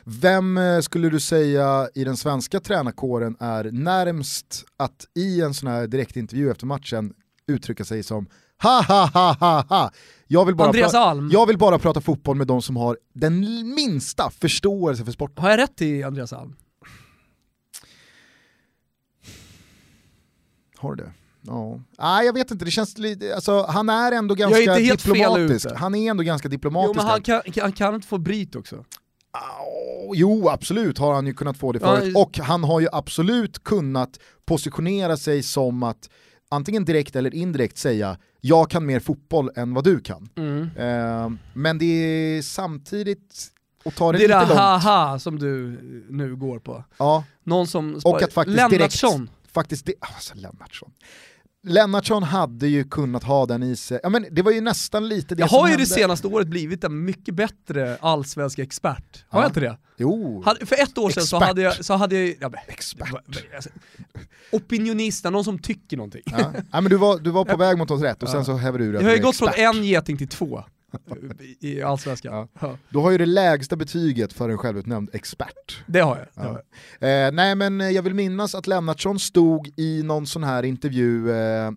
Vem 0.05 0.59
eh, 0.59 0.81
skulle 0.81 1.09
du 1.09 1.21
säga 1.21 1.89
i 1.95 2.05
den 2.05 2.17
svenska 2.17 2.61
tränarkåren 2.61 3.37
är 3.41 3.65
närmst 3.65 4.65
att 4.77 5.07
i 5.15 5.41
en 5.41 5.55
sån 5.55 5.69
här 5.69 5.87
direktintervju 5.87 6.51
efter 6.51 6.67
matchen 6.67 7.13
uttrycka 7.47 7.85
sig 7.85 8.03
som 8.03 8.27
Ha 8.63 8.83
ha 8.83 9.07
ha 9.07 9.37
ha 9.41 9.65
ha! 9.69 9.91
Jag 10.27 10.45
vill, 10.45 10.55
bara 10.55 10.69
Andreas 10.69 10.95
Alm. 10.95 11.29
jag 11.33 11.47
vill 11.47 11.59
bara 11.59 11.79
prata 11.79 12.01
fotboll 12.01 12.37
med 12.37 12.47
de 12.47 12.63
som 12.63 12.77
har 12.77 12.99
den 13.13 13.41
minsta 13.75 14.31
förståelse 14.31 15.05
för 15.05 15.13
sporten. 15.13 15.43
Har 15.43 15.51
jag 15.51 15.59
rätt 15.59 15.83
i 15.83 16.03
Andreas 16.03 16.33
Alm? 16.33 16.57
Har 20.77 20.95
du 20.95 21.05
det? 21.05 21.13
Ja. 21.49 21.81
Nej 21.99 22.27
jag 22.27 22.33
vet 22.33 22.51
inte, 22.51 22.65
det 22.65 22.71
känns 22.71 22.99
lite, 22.99 23.35
alltså, 23.35 23.67
han 23.69 23.89
är 23.89 24.13
ändå 24.13 24.35
ganska 24.35 24.61
inte 24.61 24.73
helt 24.73 25.05
diplomatisk. 25.05 25.67
Han 25.77 25.95
är 25.95 26.11
ändå 26.11 26.23
ganska 26.23 26.49
Jo 26.49 26.51
diplomatisk. 26.51 26.97
men 26.97 27.07
han 27.07 27.23
kan, 27.23 27.43
han 27.63 27.73
kan 27.73 27.95
inte 27.95 28.07
få 28.09 28.19
bryt 28.19 28.57
också. 28.57 28.77
Åh, 28.77 30.13
Jo, 30.15 30.49
absolut 30.49 30.99
har 30.99 31.15
han 31.15 31.27
ju 31.27 31.35
kunnat 31.35 31.57
få 31.59 31.73
det 31.73 31.79
Ja, 31.83 31.97
förut. 31.97 32.17
Och 32.17 32.39
han 32.39 32.65
har 32.65 32.81
ju 32.81 32.89
absolut 32.93 33.65
kunnat 33.65 34.19
positionera 34.45 35.17
sig 35.17 35.43
som 35.43 35.83
att 35.83 36.11
antingen 36.49 36.85
direkt 36.85 37.17
eller 37.17 37.35
indirekt 37.35 37.79
säga 37.79 38.19
jag 38.41 38.71
kan 38.71 38.87
mer 38.87 39.01
fotboll 39.01 39.51
än 39.57 39.75
vad 39.75 39.85
du 39.85 40.01
kan. 40.01 40.29
Mm. 40.37 40.63
Eh, 40.77 41.31
men 41.55 41.79
det 41.79 41.85
är 41.85 42.43
samtidigt 42.43 43.45
att 43.85 43.97
ta 43.97 44.13
det, 44.13 44.19
Det 44.19 44.25
är 44.25 44.29
lite 44.29 44.41
det 44.41 44.47
långt. 44.49 44.59
haha 44.61 45.19
som 45.19 45.39
du 45.39 45.81
nu 46.11 46.37
går 46.37 46.59
på. 46.59 46.85
Ja, 46.99 47.25
Någon 47.45 47.67
som... 47.67 48.01
och 48.05 48.23
att 48.23 48.33
faktiskt 48.33 48.57
direkt... 48.57 48.73
Lennartsson. 48.73 49.31
Faktiskt 49.53 49.87
det, 49.87 49.95
alltså 50.01 50.35
Lennartsson. 50.35 50.91
Lennartsson 51.67 52.23
hade 52.23 52.67
ju 52.69 52.85
kunnat 52.85 53.25
ha 53.25 53.47
den 53.47 53.63
i 53.63 53.77
sig, 53.77 54.01
ja 54.03 54.09
men 54.09 54.27
det 54.31 54.43
var 54.43 54.53
ju 54.53 54.61
nästan 54.61 55.09
lite 55.09 55.35
det 55.35 55.41
Jag 55.41 55.47
har 55.49 55.67
ju 55.67 55.71
hände. 55.71 55.83
det 55.83 55.87
senaste 55.87 56.27
året 56.27 56.49
blivit 56.49 56.85
en 56.85 57.05
mycket 57.05 57.35
bättre 57.35 57.97
allsvensk 58.01 58.59
expert. 58.59 59.25
Har 59.29 59.41
Ja. 59.41 59.45
jag 59.45 59.49
inte 59.51 59.61
det? 59.61 59.79
Jo, 59.97 60.45
för 60.67 60.83
ett 60.83 60.99
år 60.99 61.11
sedan 61.11 61.23
så 61.23 61.37
Expert. 61.37 61.49
hade 61.49 61.63
jag, 61.63 61.85
så 61.85 61.95
hade 61.95 62.17
jag 62.19 62.35
ja, 62.41 62.49
men, 62.49 62.61
expert. 62.69 63.09
alltså, 63.55 63.71
opinionista, 64.53 65.31
någon 65.31 65.45
som 65.45 65.59
tycker 65.59 65.97
någonting. 65.97 66.23
Ja. 66.25 66.53
ja, 66.73 66.81
men 66.81 66.91
du 66.91 66.97
var, 66.97 67.19
du 67.19 67.31
var 67.31 67.45
på 67.45 67.57
väg 67.57 67.79
mot 67.79 67.91
oss 67.91 68.03
rätt 68.03 68.23
och 68.23 68.29
sen 68.29 68.45
så 68.45 68.57
häver 68.57 68.79
du 68.79 68.97
att 68.97 69.03
Jag 69.03 69.11
har 69.11 69.17
ju 69.17 69.23
gått 69.23 69.37
från 69.37 69.49
expert. 69.49 69.75
en 69.77 69.85
geting 69.85 70.17
till 70.17 70.29
två 70.29 70.65
i, 71.61 71.83
allsvenskan. 71.83 72.33
Ja. 72.35 72.49
Ja. 72.61 72.77
Du 72.91 72.99
har 72.99 73.11
ju 73.11 73.19
det 73.19 73.27
lägsta 73.27 73.77
betyget 73.77 74.33
för 74.33 74.49
en 74.49 74.59
självutnämnd 74.59 75.11
expert. 75.13 75.83
Det 75.87 76.01
har 76.01 76.17
jag. 76.17 76.25
Det 76.27 76.31
Ja. 76.35 76.43
har 76.43 76.63
jag. 77.01 77.27
Eh, 77.27 77.33
nej 77.33 77.55
men 77.55 77.81
eh, 77.81 77.89
jag 77.91 78.03
vill 78.03 78.15
minnas 78.15 78.55
att 78.55 78.67
Lennartsson 78.67 79.19
stod 79.19 79.71
i 79.77 80.03
någon 80.03 80.27
sån 80.27 80.45
här 80.45 80.63
intervju 80.63 81.31
eh, 81.33 81.71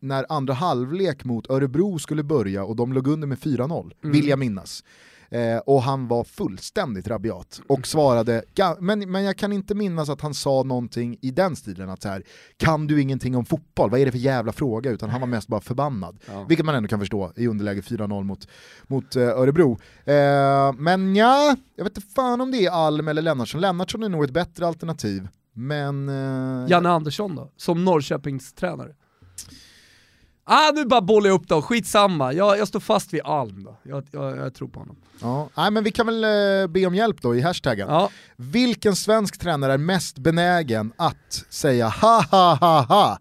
när 0.00 0.26
andra 0.28 0.54
halvlek 0.54 1.24
mot 1.24 1.50
Örebro 1.50 1.98
skulle 1.98 2.22
börja 2.22 2.64
och 2.64 2.76
de 2.76 2.92
låg 2.92 3.06
under 3.06 3.26
med 3.26 3.38
4-0, 3.38 3.92
Mm. 4.04 4.12
vill 4.12 4.28
jag 4.28 4.38
minnas. 4.38 4.84
Eh, 5.30 5.58
och 5.58 5.82
han 5.82 6.08
var 6.08 6.24
fullständigt 6.24 7.08
rabiat 7.08 7.60
och 7.66 7.86
svarade, 7.86 8.42
men, 8.80 9.10
men 9.10 9.24
jag 9.24 9.36
kan 9.36 9.52
inte 9.52 9.74
minnas 9.74 10.08
att 10.08 10.20
han 10.20 10.34
sa 10.34 10.62
någonting 10.62 11.18
i 11.20 11.30
den 11.30 11.56
stilen 11.56 11.90
att 11.90 12.02
så 12.02 12.08
här, 12.08 12.22
kan 12.56 12.86
du 12.86 13.02
ingenting 13.02 13.36
om 13.36 13.44
fotboll, 13.44 13.90
vad 13.90 14.00
är 14.00 14.06
det 14.06 14.12
för 14.12 14.18
jävla 14.18 14.52
fråga? 14.52 14.90
Utan 14.90 15.10
han 15.10 15.20
var 15.20 15.28
mest 15.28 15.48
bara 15.48 15.60
förbannad. 15.60 16.18
Ja. 16.26 16.44
Vilket 16.48 16.66
man 16.66 16.74
ändå 16.74 16.88
kan 16.88 17.00
förstå 17.00 17.32
i 17.36 17.46
underläge 17.46 17.80
4-0 17.80 18.24
mot, 18.24 18.48
mot 18.86 19.16
eh, 19.16 19.22
Örebro. 19.22 19.78
Eh, 20.04 20.72
men 20.72 21.16
ja, 21.16 21.56
jag 21.76 21.84
vet 21.84 21.96
inte 21.96 22.08
fan 22.14 22.40
om 22.40 22.50
det 22.50 22.64
är 22.64 22.70
Alm 22.70 23.08
eller 23.08 23.22
Lennartsson. 23.22 23.60
Lennartsson 23.60 24.02
är 24.02 24.08
nog 24.08 24.24
ett 24.24 24.30
bättre 24.30 24.66
alternativ. 24.66 25.28
Men... 25.52 26.08
Eh, 26.08 26.70
Janne 26.70 26.88
Andersson 26.88 27.34
då, 27.34 27.52
som 27.56 27.84
Norrköpings 27.84 28.52
tränare. 28.52 28.94
Ah, 30.46 30.70
nu 30.74 30.84
bara 30.84 31.00
bollar 31.00 31.28
jag 31.28 31.34
upp 31.34 31.48
då, 31.48 31.62
skitsamma. 31.62 32.32
Jag, 32.32 32.58
jag 32.58 32.68
står 32.68 32.80
fast 32.80 33.14
vid 33.14 33.20
Alm 33.24 33.64
då. 33.64 33.76
Jag, 33.82 34.04
jag, 34.10 34.36
jag 34.36 34.54
tror 34.54 34.68
på 34.68 34.78
honom. 34.80 34.96
ja. 35.20 35.48
Nej, 35.56 35.70
men 35.70 35.84
vi 35.84 35.90
kan 35.90 36.06
väl 36.06 36.24
eh, 36.24 36.66
be 36.66 36.86
om 36.86 36.94
hjälp 36.94 37.22
då 37.22 37.36
i 37.36 37.40
hashtaggen. 37.40 37.88
Ja. 37.88 38.10
Vilken 38.36 38.96
svensk 38.96 39.38
tränare 39.38 39.72
är 39.72 39.78
mest 39.78 40.18
benägen 40.18 40.92
att 40.96 41.44
säga 41.50 41.88
ha 41.88 42.22
ha 42.30 42.54
ha 42.54 42.80
ha? 42.82 43.18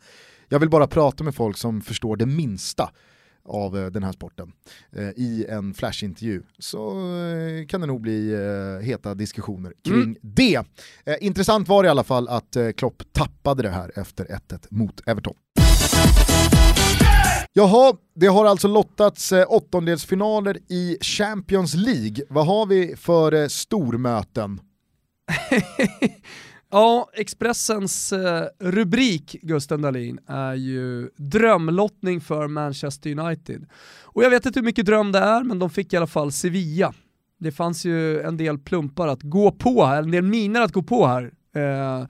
Jag 0.50 0.60
vill 0.60 0.70
bara 0.70 0.88
prata 0.88 1.24
med 1.24 1.36
folk 1.36 1.58
som 1.58 1.82
förstår 1.82 2.16
det 2.18 2.26
minsta 2.26 2.90
av 3.46 3.78
eh, 3.78 3.86
den 3.86 4.04
här 4.04 4.12
sporten 4.12 4.52
eh, 4.96 5.04
i 5.10 5.46
en 5.50 5.74
flashintervju 5.74 6.44
så 6.60 6.94
kan 7.70 7.82
det 7.82 7.88
nog 7.88 8.02
bli 8.02 8.36
heta 8.82 9.14
diskussioner 9.16 9.74
kring 9.84 9.96
Mm. 10.04 10.16
det. 10.22 10.62
Intressant 11.22 11.68
var 11.68 11.84
det 11.84 11.88
i 11.88 11.90
alla 11.90 12.04
fall 12.04 12.28
att 12.28 12.58
Klopp 12.78 13.04
tappade 13.12 13.64
det 13.64 13.70
här 13.70 13.92
efter 14.00 14.26
1-1 14.26 14.68
mot 14.70 15.02
Everton. 15.08 15.34
Jaha, 17.56 17.94
det 18.16 18.28
har 18.28 18.46
alltså 18.46 18.68
lottats 18.68 19.32
eh, 19.32 19.46
åttondelsfinaler 19.50 20.58
i 20.68 20.98
Champions 21.02 21.74
League. 21.74 22.26
Vad 22.30 22.48
har 22.48 22.66
vi 22.66 22.96
för 22.96 23.34
eh, 23.34 23.48
stormöten? 23.48 24.60
Ja, 26.72 27.10
Expressens 27.14 28.14
eh, 28.14 28.46
rubrik, 28.60 29.36
Gusten 29.42 29.82
Dahlin, 29.82 30.20
är 30.28 30.54
ju 30.54 31.10
drömlottning 31.18 32.22
för 32.22 32.48
Manchester 32.48 33.20
United. 33.20 33.66
Och 34.04 34.24
jag 34.24 34.30
vet 34.30 34.46
inte 34.46 34.60
hur 34.60 34.66
mycket 34.66 34.86
dröm 34.86 35.12
det 35.12 35.20
är, 35.20 35.44
men 35.44 35.60
de 35.60 35.70
fick 35.70 35.94
i 35.94 35.98
alla 35.98 36.08
fall 36.08 36.32
Sevilla. 36.32 36.94
Det 37.40 37.52
fanns 37.52 37.86
ju 37.86 38.22
en 38.22 38.38
del 38.38 38.60
plumpar 38.60 39.08
att 39.08 39.22
gå 39.22 39.52
på 39.52 39.86
här, 39.86 40.04
en 40.04 40.12
del 40.12 40.24
miner 40.24 40.62
att 40.62 40.72
gå 40.72 40.84
på 40.84 41.08
här. 41.08 41.32
Eh, 41.56 42.08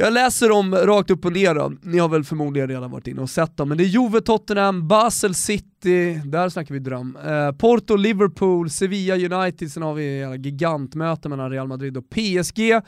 jag 0.00 0.12
läser 0.12 0.48
dem 0.48 0.74
rakt 0.74 1.10
upp 1.10 1.24
och 1.24 1.32
ner 1.32 1.54
då. 1.54 1.72
ni 1.82 1.98
har 1.98 2.08
väl 2.08 2.24
förmodligen 2.24 2.68
redan 2.68 2.90
varit 2.90 3.06
inne 3.06 3.20
och 3.22 3.30
sett 3.30 3.56
dem, 3.56 3.68
men 3.68 3.78
det 3.78 3.84
är 3.84 3.86
Juve, 3.86 4.20
Tottenham, 4.20 4.88
Basel 4.88 5.34
City, 5.34 6.20
där 6.24 6.48
snackar 6.48 6.74
vi 6.74 6.78
dröm. 6.78 7.18
Eh, 7.26 7.52
Porto, 7.52 7.96
Liverpool, 7.96 8.70
Sevilla, 8.70 9.14
United, 9.38 9.72
sen 9.72 9.82
har 9.82 9.94
vi 9.94 10.36
gigantmöte 10.44 11.28
mellan 11.28 11.50
Real 11.50 11.68
Madrid 11.68 11.96
och 11.96 12.04
PSG, 12.10 12.80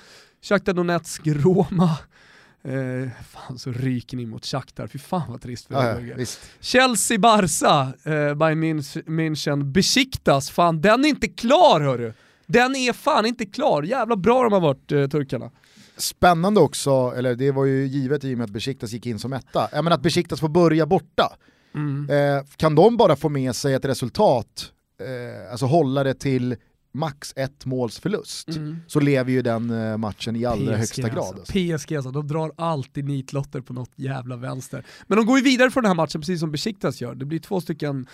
Shakhtar 0.43 0.73
Donetsk, 0.73 1.23
Roma. 1.27 1.91
Eh, 2.65 3.11
fan 3.31 3.59
så 3.59 3.73
ryker 3.73 4.17
ni 4.17 4.27
mot 4.27 4.45
Shakhtar, 4.47 4.87
fy 4.87 4.99
fan 4.99 5.23
vad 5.29 5.41
trist 5.43 5.67
för 5.67 5.75
Ja, 5.75 6.01
ja. 6.19 6.25
Chelsea, 6.61 7.19
Barca, 7.19 7.93
eh, 8.05 8.35
Bayern 8.35 8.65
Münch- 8.65 9.05
München, 9.07 9.65
Besiktas, 9.73 10.51
fan 10.51 10.81
den 10.81 11.05
är 11.05 11.09
inte 11.09 11.29
klar 11.29 11.81
hörru! 11.81 12.13
Den 12.47 12.77
är 12.77 12.93
fan 12.93 13.27
inte 13.27 13.47
klar, 13.47 13.83
jävla 13.83 14.17
bra 14.17 14.43
de 14.43 14.53
har 14.53 14.61
varit 14.61 14.93
eh, 14.93 15.07
turkarna. 15.07 15.51
Spännande 15.97 16.61
också, 16.61 17.13
eller 17.17 17.35
det 17.35 17.51
var 17.51 17.65
ju 17.65 17.87
givet 17.87 18.25
i 18.25 18.35
och 18.35 18.39
med 18.39 18.45
att 18.45 18.51
Besiktas 18.51 18.93
gick 18.93 19.07
in 19.07 19.19
som 19.19 19.33
etta, 19.33 19.69
ja, 19.73 19.83
men 19.83 19.93
att 19.93 20.03
Besiktas 20.03 20.41
får 20.41 20.49
börja 20.49 20.87
borta. 20.87 21.37
Mm. 21.75 22.11
Eh, 22.11 22.45
kan 22.57 22.75
de 22.75 22.97
bara 22.97 23.17
få 23.17 23.29
med 23.29 23.57
sig 23.57 23.75
ett 23.75 23.85
resultat, 23.85 24.73
eh, 25.01 25.51
alltså 25.51 25.67
hålla 25.67 26.05
det 26.05 26.15
till 26.15 26.57
max 26.95 27.33
ett 27.37 27.67
måls 27.67 27.99
förlust, 28.01 28.49
Mm. 28.49 28.77
så 28.87 29.01
lever 29.01 29.33
ju 29.33 29.43
den 29.43 29.71
eh, 29.71 29.97
matchen 29.97 30.37
i 30.37 30.45
allra 30.45 30.77
högsta 30.77 31.03
grad. 31.03 31.19
Alltså. 31.19 31.35
Alltså. 31.35 31.53
PSG 31.53 31.97
alltså, 31.97 32.11
de 32.11 32.29
drar 32.29 32.53
alltid 32.57 33.05
nitlotter 33.05 33.61
på 33.61 33.73
något 33.73 33.91
jävla 33.97 34.37
vänster. 34.37 34.87
Men 35.07 35.19
de 35.19 35.27
går 35.27 35.39
ju 35.39 35.45
vidare 35.45 35.71
från 35.71 35.83
den 35.83 35.91
här 35.91 35.95
matchen 35.97 36.21
precis 36.21 36.41
som 36.41 36.53
Besiktas 36.53 37.01
gör. 37.01 37.15
Det 37.15 37.25
blir 37.25 37.39
två 37.39 37.61
stycken 37.61 38.07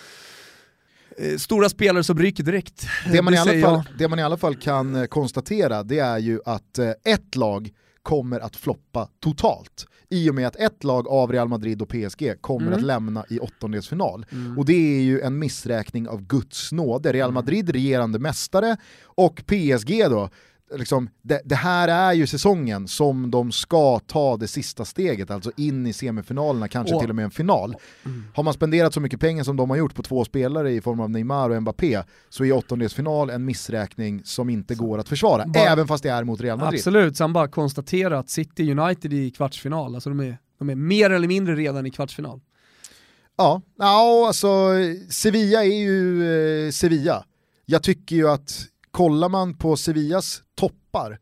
stora 1.37 1.69
spelare 1.69 2.03
som 2.03 2.19
ryker 2.19 2.43
direkt. 2.43 2.87
Det 3.11 3.21
man, 3.21 3.33
i 3.33 3.37
alla 3.37 3.51
fall, 3.51 3.61
jag. 3.61 3.83
det 3.97 4.07
man 4.07 4.19
i 4.19 4.23
alla 4.23 4.37
fall 4.37 4.55
kan 4.55 4.95
eh, 4.95 5.05
konstatera 5.05 5.83
det 5.83 5.99
är 5.99 6.17
ju 6.17 6.39
att 6.45 6.79
eh, 6.79 6.89
ett 7.03 7.35
lag 7.35 7.69
kommer 8.03 8.39
att 8.39 8.55
floppa 8.55 9.09
totalt. 9.23 9.85
I 10.09 10.29
och 10.29 10.35
med 10.35 10.47
att 10.47 10.55
ett 10.55 10.83
lag 10.83 11.07
av 11.07 11.31
Real 11.31 11.47
Madrid 11.47 11.81
och 11.81 11.89
PSG 11.89 12.33
kommer 12.41 12.67
Mm. 12.67 12.79
att 12.79 12.85
lämna 12.85 13.25
i 13.29 13.39
åttondelsfinal. 13.39 14.25
Och 14.57 14.65
det 14.65 14.97
är 14.97 15.01
ju 15.01 15.21
en 15.21 15.39
missräkning 15.39 16.07
av 16.07 16.21
Guds 16.21 16.71
nåde. 16.71 17.09
Mm. 17.09 17.17
Real 17.17 17.31
Madrid 17.31 17.69
regerande 17.69 18.19
mästare 18.19 18.77
och 19.03 19.43
PSG 19.45 20.03
då, 20.09 20.29
liksom, 20.75 21.09
det, 21.21 21.41
det 21.45 21.55
här 21.55 21.87
är 21.87 22.13
ju 22.13 22.27
säsongen 22.27 22.87
som 22.87 23.31
de 23.31 23.51
ska 23.51 23.99
ta 23.99 24.37
det 24.37 24.47
sista 24.47 24.85
steget, 24.85 25.31
alltså 25.31 25.51
in 25.57 25.87
i 25.87 25.93
semifinalerna, 25.93 26.67
kanske 26.67 26.95
Och- 26.95 27.01
till 27.01 27.09
och 27.09 27.15
med 27.15 27.25
en 27.25 27.31
final. 27.31 27.75
Har 28.35 28.43
man 28.43 28.53
spenderat 28.53 28.93
så 28.93 28.99
mycket 28.99 29.19
pengar 29.19 29.43
som 29.43 29.57
de 29.57 29.69
har 29.69 29.77
gjort 29.77 29.95
på 29.95 30.03
två 30.03 30.25
spelare 30.25 30.71
i 30.71 30.81
form 30.81 30.99
av 30.99 31.09
Neymar 31.09 31.49
och 31.49 31.61
Mbappé 31.61 32.03
så 32.29 32.45
är 32.45 32.51
åttondelsfinal 32.51 33.29
en 33.29 33.45
missräkning 33.45 34.21
som 34.23 34.49
inte 34.49 34.75
går 34.75 34.97
att 34.97 35.09
försvara, 35.09 35.45
Bara- 35.47 35.63
även 35.63 35.87
fast 35.87 36.03
det 36.03 36.09
är 36.09 36.23
mot 36.23 36.41
Real 36.41 36.59
Madrid. 36.59 36.79
Absolut, 36.79 37.17
sen 37.17 37.33
bara 37.33 37.47
konstatera 37.47 38.19
att 38.19 38.29
City 38.29 38.71
United 38.71 39.13
i 39.13 39.31
kvartsfinal, 39.31 39.95
alltså 39.95 40.09
de 40.09 40.19
är, 40.19 40.37
de 40.59 40.69
är 40.69 40.75
mer 40.75 41.09
eller 41.09 41.27
mindre 41.27 41.55
redan 41.55 41.85
i 41.85 41.91
kvartsfinal. 41.91 42.39
Ja, 43.37 43.61
ja 43.77 44.23
alltså 44.27 44.47
Sevilla 45.09 45.63
är 45.63 45.79
ju 45.79 46.65
eh, 46.65 46.71
Sevilla. 46.71 47.25
Jag 47.65 47.83
tycker 47.83 48.15
ju 48.15 48.29
att 48.29 48.65
kollar 48.91 49.29
man 49.29 49.57
på 49.57 49.77
Sevillas 49.77 50.43
toppar 50.55 51.19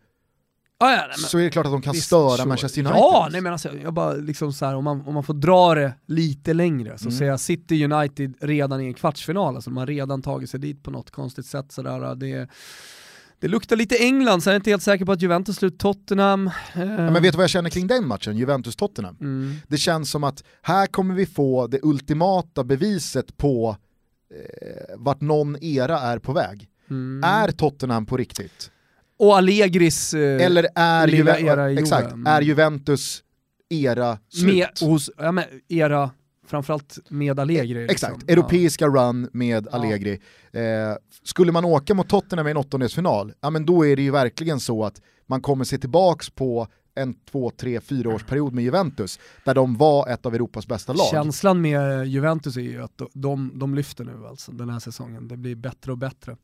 Ah, 0.80 0.92
ja, 0.92 1.04
nej, 1.08 1.18
så 1.18 1.38
är 1.38 1.44
det 1.44 1.50
klart 1.50 1.66
att 1.66 1.72
de 1.72 1.82
kan 1.82 1.94
störa 1.96 2.38
sure. 2.38 2.48
Manchester 2.48 2.82
United. 2.82 2.98
Ja, 2.98 3.28
nej 3.32 3.42
men 3.42 3.52
alltså, 3.54 3.70
jag 3.84 3.94
bara 3.94 4.14
liksom 4.14 4.54
så 4.54 4.66
här, 4.66 4.76
om, 4.76 4.84
man, 4.84 5.02
om 5.08 5.14
man 5.14 5.24
får 5.24 5.34
dra 5.34 5.76
det 5.76 5.94
lite 6.06 6.54
längre 6.54 6.98
så 6.98 7.06
Mm. 7.06 7.18
ser 7.18 7.26
jag 7.26 7.40
City 7.40 7.86
United 7.86 8.34
redan 8.42 8.82
i 8.82 8.86
en 8.86 8.94
kvartsfinal, 8.94 9.56
alltså 9.56 9.70
de 9.70 9.78
har 9.78 9.86
redan 9.86 10.22
tagit 10.22 10.50
sig 10.50 10.60
dit 10.60 10.84
på 10.84 10.92
något 10.92 11.12
konstigt 11.12 11.46
sätt. 11.46 11.72
Sådär. 11.72 12.16
Det, 12.16 12.50
det 13.40 13.48
luktar 13.48 13.76
lite 13.76 13.96
England, 13.98 14.42
så 14.42 14.50
jag 14.50 14.54
är 14.54 14.56
inte 14.56 14.70
helt 14.70 14.84
säker 14.84 15.06
på 15.06 15.12
att 15.12 15.22
Juventus 15.22 15.56
slutar 15.56 15.78
Tottenham. 15.78 16.50
Ja, 16.76 16.86
men 16.86 17.14
vet 17.14 17.32
du 17.32 17.38
vad 17.38 17.44
jag 17.44 17.50
känner 17.50 17.70
kring 17.70 17.88
den 17.88 18.08
matchen, 18.08 18.38
Juventus-Tottenham? 18.38 19.18
Mm. 19.22 19.56
Det 19.68 19.78
känns 19.78 20.12
som 20.12 20.24
att 20.24 20.44
här 20.62 20.88
kommer 20.88 21.16
vi 21.16 21.26
få 21.26 21.68
det 21.68 21.80
ultimata 21.84 22.64
beviset 22.64 23.38
på 23.38 23.78
eh, 24.36 24.96
vart 24.98 25.22
någon 25.22 25.64
era 25.64 26.00
är 26.00 26.20
på 26.20 26.34
väg. 26.34 26.70
Mm. 26.90 27.24
Är 27.24 27.52
Tottenham 27.52 28.06
på 28.06 28.18
riktigt? 28.18 28.72
Och 29.20 29.38
Allegris 29.38 30.14
eh, 30.14 30.46
Eller 30.46 30.68
är, 30.76 31.08
Juve- 31.08 31.40
era 31.46 31.72
exakt, 31.72 32.12
Mm. 32.14 32.28
är 32.28 32.42
Juventus 32.42 33.24
era 33.70 34.18
slut? 34.30 34.54
med, 34.54 34.90
hos, 34.90 35.10
ja, 35.18 35.32
men, 35.32 35.44
era 35.68 36.12
framförallt 36.48 36.98
med 37.10 37.40
Allegri. 37.40 37.88
liksom. 37.88 37.94
Exakt, 38.14 38.30
europeiska 38.32 38.88
run 38.88 39.30
med 39.34 39.68
Allegri. 39.68 40.20
Eh, 40.52 40.62
skulle 41.24 41.52
man 41.52 41.66
åka 41.66 41.94
mot 41.94 42.10
Tottenham 42.10 42.48
i 42.48 42.52
en 42.52 42.58
åttondelsfinal, 42.58 43.34
ja 43.42 43.50
men 43.50 43.66
då 43.66 43.86
är 43.88 43.96
det 43.96 44.02
ju 44.02 44.12
verkligen 44.12 44.60
så 44.60 44.86
att 44.86 45.02
man 45.26 45.42
kommer 45.42 45.66
se 45.66 45.78
tillbaks 45.78 46.30
på 46.30 46.68
en 46.96 47.14
två, 47.32 47.50
tre, 47.52 47.82
fyra 47.82 48.16
års 48.16 48.24
period 48.24 48.54
med 48.54 48.64
Juventus, 48.64 49.20
där 49.46 49.54
de 49.56 49.78
var 49.78 50.08
ett 50.08 50.26
av 50.26 50.36
Europas 50.36 50.68
bästa 50.68 50.94
lag. 50.94 51.08
Känslan 51.12 51.62
med 51.62 52.08
Juventus 52.08 52.58
är 52.58 52.62
ju 52.62 52.84
att 52.84 53.02
de, 53.14 53.52
de 53.60 53.76
lyfter 53.76 54.04
nu 54.06 54.28
alltså 54.28 54.52
den 54.52 54.70
här 54.70 54.80
säsongen. 54.80 55.28
Det 55.28 55.38
blir 55.38 55.56
bättre 55.56 55.92
och 55.92 55.98
bättre. 55.98 56.38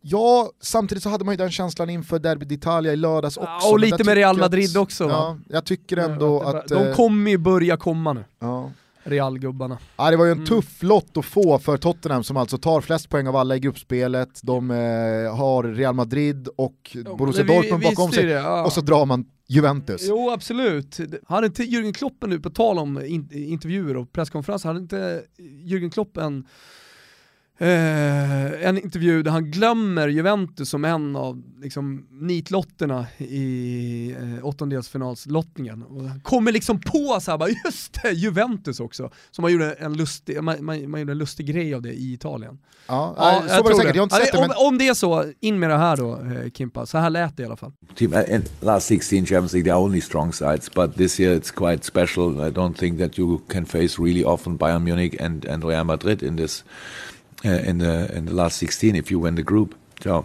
Ja, 0.00 0.50
samtidigt 0.60 1.02
så 1.02 1.08
hade 1.08 1.24
man 1.24 1.32
ju 1.32 1.36
den 1.36 1.50
känslan 1.50 1.90
inför 1.90 2.18
Derby 2.18 2.46
d'Italia 2.46 2.92
i 2.92 2.96
lördags 2.96 3.36
också. 3.36 3.48
Ja, 3.62 3.70
och 3.70 3.78
lite 3.80 4.04
med 4.04 4.14
Real 4.14 4.36
Madrid 4.38 4.70
att, 4.70 4.82
också? 4.82 5.04
Ja, 5.04 5.38
jag 5.48 5.64
tycker 5.64 5.96
ändå 5.96 6.42
Ja, 6.44 6.58
att... 6.58 6.68
de 6.68 6.86
eh, 6.86 6.94
kommer 6.94 7.30
ju 7.30 7.38
börja 7.38 7.76
komma 7.76 8.12
nu, 8.12 8.24
ja. 8.38 8.70
Real-gubbarna. 9.04 9.78
Ja, 9.96 10.10
det 10.10 10.16
var 10.16 10.24
ju 10.24 10.30
en 10.30 10.36
Mm. 10.38 10.46
tuff 10.46 10.82
lott 10.82 11.16
att 11.16 11.24
få 11.24 11.58
för 11.58 11.76
Tottenham 11.76 12.24
som 12.24 12.36
alltså 12.36 12.58
tar 12.58 12.80
flest 12.80 13.08
poäng 13.10 13.26
av 13.28 13.36
alla 13.36 13.56
i 13.56 13.60
gruppspelet. 13.60 14.40
De 14.42 14.70
eh, 14.70 14.76
har 15.36 15.62
Real 15.74 15.94
Madrid 15.94 16.48
och 16.56 16.96
Borussia 17.18 17.44
det 17.44 17.48
vi- 17.52 17.56
Dortmund 17.56 17.82
bakom 17.82 18.12
sig. 18.12 18.26
det, 18.26 18.32
ja. 18.32 18.64
Och 18.64 18.72
så 18.72 18.80
drar 18.80 19.06
man 19.06 19.24
Juventus. 19.48 20.02
Jo 20.08 20.30
absolut. 20.30 20.98
Hade 21.28 21.46
inte 21.46 21.62
Jürgen 21.62 21.92
Klopp 21.92 22.14
nu, 22.26 22.40
på 22.40 22.50
tal 22.50 22.78
om 22.78 23.04
in, 23.04 23.28
intervjuer 23.32 23.96
och 23.96 24.12
presskonferenser, 24.12 24.68
hade 24.68 24.80
inte 24.80 25.22
Jürgen 25.64 25.90
Klopp 25.90 26.16
en, 26.16 26.46
eh, 27.58 28.68
en 28.68 28.78
intervju 28.78 29.22
där 29.22 29.30
han 29.30 29.50
glömmer 29.50 30.08
Juventus 30.08 30.70
som 30.70 30.84
en 30.84 31.16
av 31.16 31.42
liksom, 31.60 32.06
nitlotterna 32.10 33.06
i 33.18 34.16
eh, 34.20 34.46
åttondelsfinalslottningen. 34.46 35.82
Och 35.82 36.02
han 36.02 36.20
kommer 36.20 36.52
liksom 36.52 36.80
på 36.80 37.18
så 37.20 37.30
här, 37.30 37.38
bara, 37.38 37.48
just 37.64 38.02
det, 38.02 38.12
Juventus 38.12 38.80
också. 38.80 39.10
Så 39.30 39.42
man 39.42 39.52
gjorde, 39.52 39.72
en 39.72 39.96
lustig, 39.96 40.42
man, 40.42 40.64
man, 40.64 40.90
man 40.90 41.00
gjorde 41.00 41.12
en 41.12 41.18
lustig 41.18 41.46
grej 41.46 41.74
av 41.74 41.82
det 41.82 41.92
i 41.92 42.12
Italien. 42.12 42.58
Ja, 42.86 43.14
Ja, 43.16 43.42
så 43.48 43.62
var 43.62 43.70
det 43.70 43.76
säkert, 43.76 43.94
jag 43.94 44.02
har 44.02 44.04
inte 44.04 44.16
sett 44.16 44.32
det 44.32 44.38
om, 44.38 44.48
men... 44.48 44.56
om 44.66 44.78
det 44.78 44.88
är 44.88 44.94
så, 44.94 45.24
in 45.40 45.58
med 45.58 45.70
det 45.70 45.76
här 45.76 45.96
då 45.96 46.14
eh, 46.14 46.50
Kimpa. 46.50 46.86
Så 46.86 46.98
här 46.98 47.10
lät 47.10 47.36
det 47.36 47.42
i 47.42 47.46
alla 47.46 47.56
fall. 47.56 47.72
team 47.96 48.12
and 48.12 48.44
last 48.60 48.86
16 48.86 49.26
Champions 49.26 49.52
League 49.52 49.72
they're 49.72 49.78
only 49.78 50.00
strong 50.00 50.32
sides 50.32 50.70
but 50.74 50.96
this 50.96 51.20
year 51.20 51.34
it's 51.34 51.50
quite 51.50 51.84
special 51.84 52.48
I 52.48 52.50
don't 52.50 52.74
think 52.74 52.98
that 52.98 53.18
you 53.18 53.38
can 53.48 53.66
face 53.66 53.98
really 53.98 54.24
often 54.24 54.58
Bayern 54.58 54.84
Munich 54.84 55.20
and, 55.20 55.46
and 55.46 55.64
Real 55.64 55.84
Madrid 55.84 56.22
in 56.22 56.36
this 56.36 56.64
in 57.44 57.78
the 57.80 58.18
in 58.18 58.26
the 58.26 58.32
last 58.32 58.56
16 58.58 58.96
if 58.96 59.12
you 59.12 59.24
win 59.24 59.36
the 59.36 59.42
group 59.42 59.70
so 60.02 60.24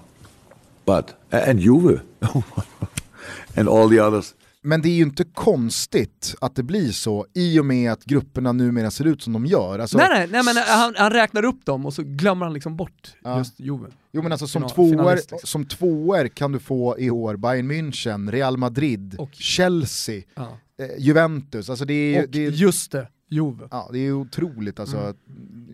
but 0.86 1.05
and 1.47 1.59
Juve 1.59 1.99
and 3.55 3.70
all 3.70 3.89
the 3.89 4.01
others 4.01 4.34
Men 4.64 4.82
det 4.82 4.89
är 4.89 4.93
ju 4.93 5.03
inte 5.03 5.24
konstigt 5.24 6.36
att 6.41 6.55
det 6.55 6.64
blir 6.64 6.91
så 6.91 7.26
i 7.34 7.59
och 7.59 7.66
med 7.66 7.91
att 7.91 8.05
grupperna 8.05 8.51
numera 8.51 8.91
ser 8.91 9.05
ut 9.05 9.22
som 9.24 9.34
de 9.34 9.45
gör. 9.45 9.80
Alltså, 9.80 9.97
nej, 9.97 10.07
nej, 10.09 10.28
nej 10.32 10.43
men 10.43 10.55
han, 10.68 10.93
han 10.97 11.12
räknar 11.12 11.45
upp 11.45 11.66
dem 11.66 11.86
och 11.86 11.93
så 11.93 12.03
glömmer 12.05 12.45
han 12.45 12.53
liksom 12.53 12.76
bort 12.78 13.14
Ja. 13.24 13.38
just 13.38 13.59
Juve. 13.59 13.88
Jo 14.12 14.22
men 14.24 14.32
alltså 14.32 14.47
som, 14.47 14.62
Final- 14.62 14.76
tvåor, 14.76 15.16
liksom. 15.16 15.39
som 15.43 15.66
tvåor 15.66 16.28
kan 16.28 16.51
du 16.51 16.59
få 16.59 16.99
i 16.99 17.09
år 17.09 17.36
Bayern 17.36 17.72
München, 17.72 18.32
Real 18.32 18.57
Madrid, 18.57 19.16
Och- 19.20 19.34
Chelsea, 19.34 20.22
Ja. 20.36 20.57
eh, 20.80 20.88
Juventus. 20.97 21.70
Alltså 21.70 21.86
det 21.86 21.93
är, 22.16 22.24
Och 22.24 22.30
det 22.30 22.45
är, 22.45 22.51
just 22.51 22.91
det, 22.91 23.07
Juve. 23.32 23.67
ja, 23.71 23.89
det 23.93 23.99
är 23.99 24.11
otroligt 24.11 24.79
alltså. 24.79 24.97
Mm. 24.97 25.15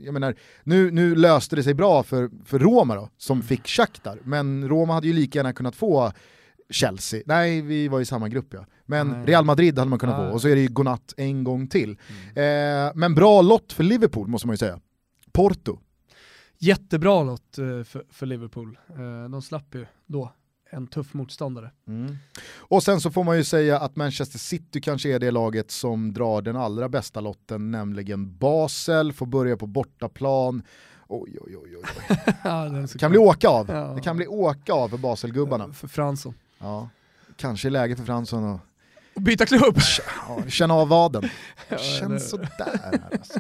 Jag 0.04 0.14
menar, 0.14 0.36
nu, 0.64 0.92
nu 0.92 1.16
löste 1.16 1.56
det 1.56 1.64
sig 1.64 1.74
bra 1.74 2.04
för, 2.04 2.30
för 2.46 2.60
Roma 2.60 2.96
då, 2.96 3.10
som 3.18 3.38
Mm. 3.38 3.48
fick 3.48 3.68
Shakhtar, 3.68 4.20
men 4.24 4.70
Roma 4.70 4.94
hade 4.94 5.08
ju 5.08 5.14
lika 5.14 5.40
gärna 5.40 5.54
kunnat 5.54 5.76
få 5.76 6.12
Chelsea, 6.70 7.22
nej 7.26 7.62
vi 7.62 7.88
var 7.88 8.02
i 8.02 8.06
samma 8.06 8.30
grupp 8.30 8.54
ja. 8.54 8.66
Men 8.86 9.08
Nej. 9.08 9.26
Real 9.26 9.46
Madrid 9.46 9.80
hade 9.80 9.90
man 9.90 10.00
kunnat. 10.00 10.16
Mm. 10.20 10.30
få, 10.30 10.34
och 10.36 10.42
så 10.42 10.48
är 10.48 10.56
det 10.56 10.62
ju 10.62 10.68
godnatt 10.68 11.14
en 11.18 11.44
gång 11.44 11.68
till. 11.68 11.92
Eh, 12.36 12.92
men 12.96 13.16
bra 13.16 13.42
lott 13.42 13.74
för 13.74 13.84
Liverpool 13.84 14.28
måste 14.28 14.48
man 14.48 14.54
ju 14.54 14.58
säga. 14.58 14.80
Porto. 15.32 15.80
Jättebra 16.58 17.24
lott 17.24 17.58
eh, 17.58 17.84
för, 17.84 18.06
för 18.12 18.26
Liverpool. 18.26 18.78
Eh, 18.90 19.30
De 19.30 19.42
slapp 19.42 19.76
ju 19.76 19.86
då 20.06 20.32
en 20.70 20.88
tuff 20.88 21.14
motståndare. 21.14 21.72
Och 22.58 22.84
sen 22.84 23.02
så 23.02 23.12
får 23.12 23.24
man 23.24 23.38
ju 23.38 23.44
säga 23.44 23.80
att 23.80 23.96
Manchester 23.96 24.40
City 24.40 24.82
kanske 24.82 25.10
är 25.10 25.20
det 25.20 25.32
laget 25.32 25.72
som 25.72 26.14
drar 26.14 26.42
den 26.42 26.56
allra 26.56 26.90
bästa 26.90 27.20
lotten, 27.20 27.72
nämligen 27.72 28.38
Basel, 28.38 29.14
får 29.14 29.26
börja 29.26 29.58
på 29.58 29.68
bortaplan. 29.68 30.64
Oj, 31.08 31.38
oj, 31.42 31.58
oj, 31.58 31.78
oj. 31.78 32.18
Ja, 32.44 32.66
Det 32.66 32.98
kan 33.00 33.12
bli 33.12 33.20
åka 33.20 33.50
av. 33.50 33.70
Ja. 33.70 33.94
Det 33.96 34.02
kan 34.02 34.18
bli 34.18 34.28
åka 34.28 34.74
av 34.74 34.90
för 34.90 34.98
Baselgubbarna. 34.98 35.74
För 35.74 35.88
Fransson. 35.88 36.34
Ja. 36.60 36.90
Kanske 37.36 37.68
är 37.68 37.70
läge 37.70 37.96
för 37.96 38.04
Fransson 38.04 38.44
att 38.44 38.62
Och 39.18 39.24
byta 39.24 39.46
klubb! 39.46 39.78
ja, 40.28 40.44
känna 40.48 40.74
av 40.74 40.88
vaden. 40.88 41.24
Ja, 41.70 41.78
Det 41.78 41.84
känns 41.84 42.30
sådär 42.30 42.80
här 42.84 43.00
alltså. 43.12 43.40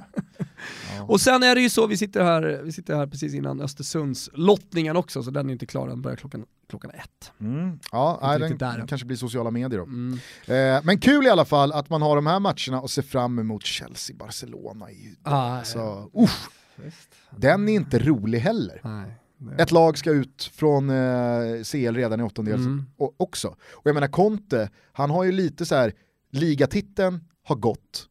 Ja. 0.97 1.03
Och 1.03 1.21
sen 1.21 1.43
är 1.43 1.55
det 1.55 1.61
ju 1.61 1.69
så, 1.69 1.87
vi 1.87 1.97
sitter 1.97 2.23
här, 2.23 2.61
vi 2.63 2.71
sitter 2.71 2.95
här 2.95 3.07
precis 3.07 3.33
innan 3.33 3.61
Östersunds 3.61 4.29
lottningen 4.33 4.95
också, 4.97 5.23
så 5.23 5.31
den 5.31 5.49
är 5.49 5.53
inte 5.53 5.65
klar, 5.65 5.87
den 5.87 6.01
börjar 6.01 6.15
klockan, 6.17 6.45
klockan 6.69 6.91
ett. 6.91 7.31
Mm. 7.39 7.79
Ja, 7.91 8.19
nej, 8.21 8.39
den 8.39 8.57
där 8.57 8.85
kanske 8.87 9.07
blir 9.07 9.17
sociala 9.17 9.51
medier 9.51 9.79
då. 9.79 9.83
Mm. 9.85 10.19
Eh, 10.45 10.81
men 10.83 10.99
kul 10.99 11.25
i 11.25 11.29
alla 11.29 11.45
fall 11.45 11.71
att 11.71 11.89
man 11.89 12.01
har 12.01 12.15
de 12.15 12.27
här 12.27 12.39
matcherna 12.39 12.81
och 12.81 12.89
ser 12.91 13.01
fram 13.01 13.39
emot 13.39 13.63
Chelsea-Barcelona. 13.65 14.87
Ah, 15.23 15.63
Så, 15.63 16.09
usch, 16.23 16.49
Visst. 16.75 17.15
den 17.37 17.69
är 17.69 17.73
inte 17.73 17.99
rolig 17.99 18.39
heller. 18.39 18.81
Nej. 18.83 19.11
Ett 19.57 19.71
lag 19.71 19.97
ska 19.97 20.11
ut 20.11 20.51
från 20.53 20.89
eh, 20.89 21.63
CL 21.63 21.95
redan 21.95 22.19
i 22.19 22.23
åttondels 22.23 22.65
Mm. 22.65 22.85
också. 22.97 23.47
Och 23.71 23.81
jag 23.83 23.93
menar 23.93 24.07
Conte, 24.07 24.69
han 24.93 25.09
har 25.09 25.23
ju 25.23 25.31
lite 25.31 25.65
så 25.65 25.75
här, 25.75 25.93
ligatiteln 26.31 27.19
har 27.43 27.55
gått, 27.55 28.07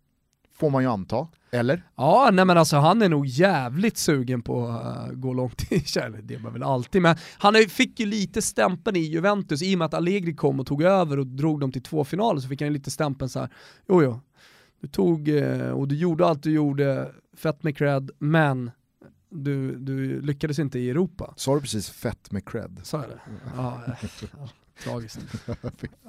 får 0.55 0.70
man 0.70 0.83
ju 0.83 0.89
anta, 0.91 1.29
eller? 1.51 1.83
Ja, 1.97 2.31
nej 2.33 2.45
men 2.45 2.59
alltså 2.59 2.77
han 2.77 3.03
är 3.03 3.09
nog 3.09 3.27
jävligt 3.27 3.97
sugen 3.97 4.43
på 4.43 4.66
att 4.68 5.12
gå 5.14 5.33
långt 5.33 5.72
i 5.72 5.81
kärlek, 5.85 6.20
det 6.24 6.35
är 6.35 6.39
man 6.39 6.53
väl 6.53 6.62
alltid, 6.62 7.03
men 7.03 7.16
han 7.39 7.55
fick 7.68 8.01
ju 8.01 8.07
lite 8.07 8.43
stämpeln 8.43 8.97
i 8.97 9.01
Juventus 9.01 9.62
i 9.62 9.74
och 9.74 9.79
med 9.79 9.87
att 9.87 9.95
Allegri 9.95 10.35
kom 10.35 10.61
och 10.61 10.66
tog 10.66 10.83
över 10.83 11.18
och 11.18 11.27
drog 11.27 11.61
dem 11.61 11.72
till 11.72 11.83
två 11.83 12.05
finaler 12.05 12.41
så 12.41 12.49
fick 12.49 12.62
han 12.62 12.72
lite 12.72 12.91
stämpeln 12.91 13.29
så 13.29 13.41
här. 13.41 13.49
jo 13.89 14.03
jo, 14.03 14.20
du 14.81 14.89
tog 14.89 15.29
eh, 15.29 15.70
och 15.70 15.89
du 15.89 15.97
gjorde 15.97 16.27
allt 16.27 16.43
du 16.43 16.51
gjorde, 16.53 17.12
fett 17.37 17.62
med 17.62 17.77
cred, 17.77 18.11
men 18.18 18.70
du, 19.45 19.76
du 19.76 20.20
lyckades 20.20 20.59
inte 20.59 20.78
i 20.78 20.91
Europa. 20.91 21.34
Sa 21.37 21.55
du 21.55 21.61
precis 21.61 21.91
fett 21.91 22.32
med 22.32 22.45
cred? 22.49 22.80
Sa 22.82 23.01
jag 23.01 23.11
det? 23.11 23.20
Ja, 23.57 23.82
eh, 23.87 24.09
ja 24.32 24.49
tragiskt. 24.85 25.18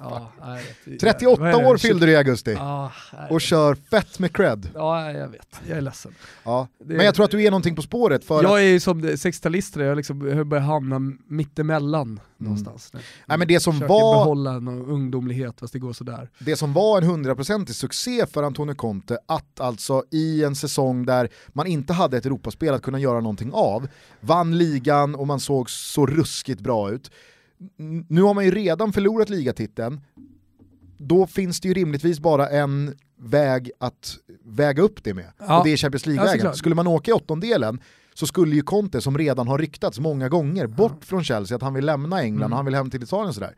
Ja, 0.00 0.32
nej, 0.40 0.64
jag 0.86 0.92
vet. 0.92 1.00
38 1.00 1.40
Vad 1.40 1.48
är 1.54 1.58
det? 1.62 1.66
år 1.68 1.76
fyllde 1.76 2.06
du 2.06 2.12
i 2.12 2.16
augusti 2.16 2.52
Ja, 2.52 2.92
nej. 3.12 3.30
och 3.30 3.40
kör 3.40 3.74
fett 3.74 4.18
med 4.18 4.32
cred. 4.36 4.70
ja, 4.74 5.12
jag 5.12 5.28
vet. 5.28 5.60
Jag 5.68 5.76
är 5.78 5.80
ledsen. 5.80 6.14
Ja. 6.44 6.68
Det- 6.84 6.94
Men 6.94 7.06
jag 7.06 7.14
tror 7.14 7.24
att 7.24 7.30
du 7.30 7.42
är 7.42 7.50
någonting 7.50 7.76
på 7.76 7.82
spåret 7.82 8.24
för 8.24 8.36
att 8.36 8.42
Jag 8.42 8.58
är 8.60 8.64
ju 8.68 8.80
som 8.80 9.02
60-talistare, 9.04 9.82
jag 9.84 9.96
liksom 9.96 10.28
jag 10.28 10.46
börjar 10.46 10.64
hamna 10.64 10.98
mittemellan 11.26 12.20
någonstans. 12.36 12.90
Mm. 12.92 13.04
Nej, 13.26 13.38
men 13.38 13.48
det 13.48 13.60
som 13.60 13.78
var- 13.78 13.88
behålla 13.88 14.58
någon 14.58 14.86
ungdomlighet 14.90 15.60
fast 15.60 15.72
det 15.72 15.78
går 15.78 15.92
sådär. 15.92 16.30
det 16.38 16.56
som 16.56 16.72
var 16.72 16.98
en 17.02 17.04
hundraprocentig 17.08 17.74
succé 17.74 18.26
för 18.26 18.42
Antonio 18.42 18.74
Conte, 18.74 19.18
att 19.26 19.60
alltså 19.60 20.04
i 20.10 20.44
en 20.44 20.56
säsong 20.56 21.06
där 21.06 21.28
man 21.48 21.66
inte 21.66 21.92
hade 21.92 22.16
ett 22.16 22.26
Europaspel 22.26 22.74
att 22.74 22.82
kunna 22.82 22.98
göra 22.98 23.20
någonting 23.20 23.50
av, 23.52 23.88
vann 24.20 24.58
ligan 24.58 25.14
och 25.14 25.26
man 25.26 25.40
såg 25.40 25.70
så 25.70 26.06
ruskigt 26.06 26.60
bra 26.60 26.90
ut. 26.90 27.10
Nu 28.08 28.22
har 28.22 28.34
man 28.34 28.44
ju 28.44 28.50
redan 28.50 28.92
förlorat 28.92 29.28
ligatiteln, 29.30 30.00
då 30.98 31.26
finns 31.26 31.60
det 31.60 31.68
ju 31.68 31.74
rimligtvis 31.74 32.20
bara 32.20 32.48
en 32.48 32.94
väg 33.20 33.70
att 33.78 34.16
väga 34.44 34.82
upp 34.82 35.04
det 35.04 35.14
med, 35.14 35.32
Ja. 35.38 35.58
och 35.58 35.64
det 35.64 35.72
är 35.72 35.76
Champions 35.76 36.06
Ja, 36.06 36.10
League-vägen. 36.12 36.38
såklart. 36.40 36.56
Skulle 36.56 36.74
man 36.74 36.86
åka 36.86 37.10
i 37.10 37.14
åttondelen 37.14 37.80
så 38.14 38.26
skulle 38.26 38.54
ju 38.56 38.62
Conte, 38.62 39.00
som 39.00 39.18
redan 39.18 39.48
har 39.48 39.58
ryktats 39.58 39.98
många 39.98 40.28
gånger, 40.28 40.66
bort 40.66 41.04
från 41.04 41.24
Chelsea, 41.24 41.56
att 41.56 41.62
han 41.62 41.74
vill 41.74 41.84
lämna 41.86 42.22
England 42.22 42.42
Mm. 42.42 42.52
och 42.52 42.56
han 42.56 42.64
vill 42.64 42.74
hem 42.74 42.90
till 42.90 43.02
Italien 43.02 43.34
sådär. 43.34 43.54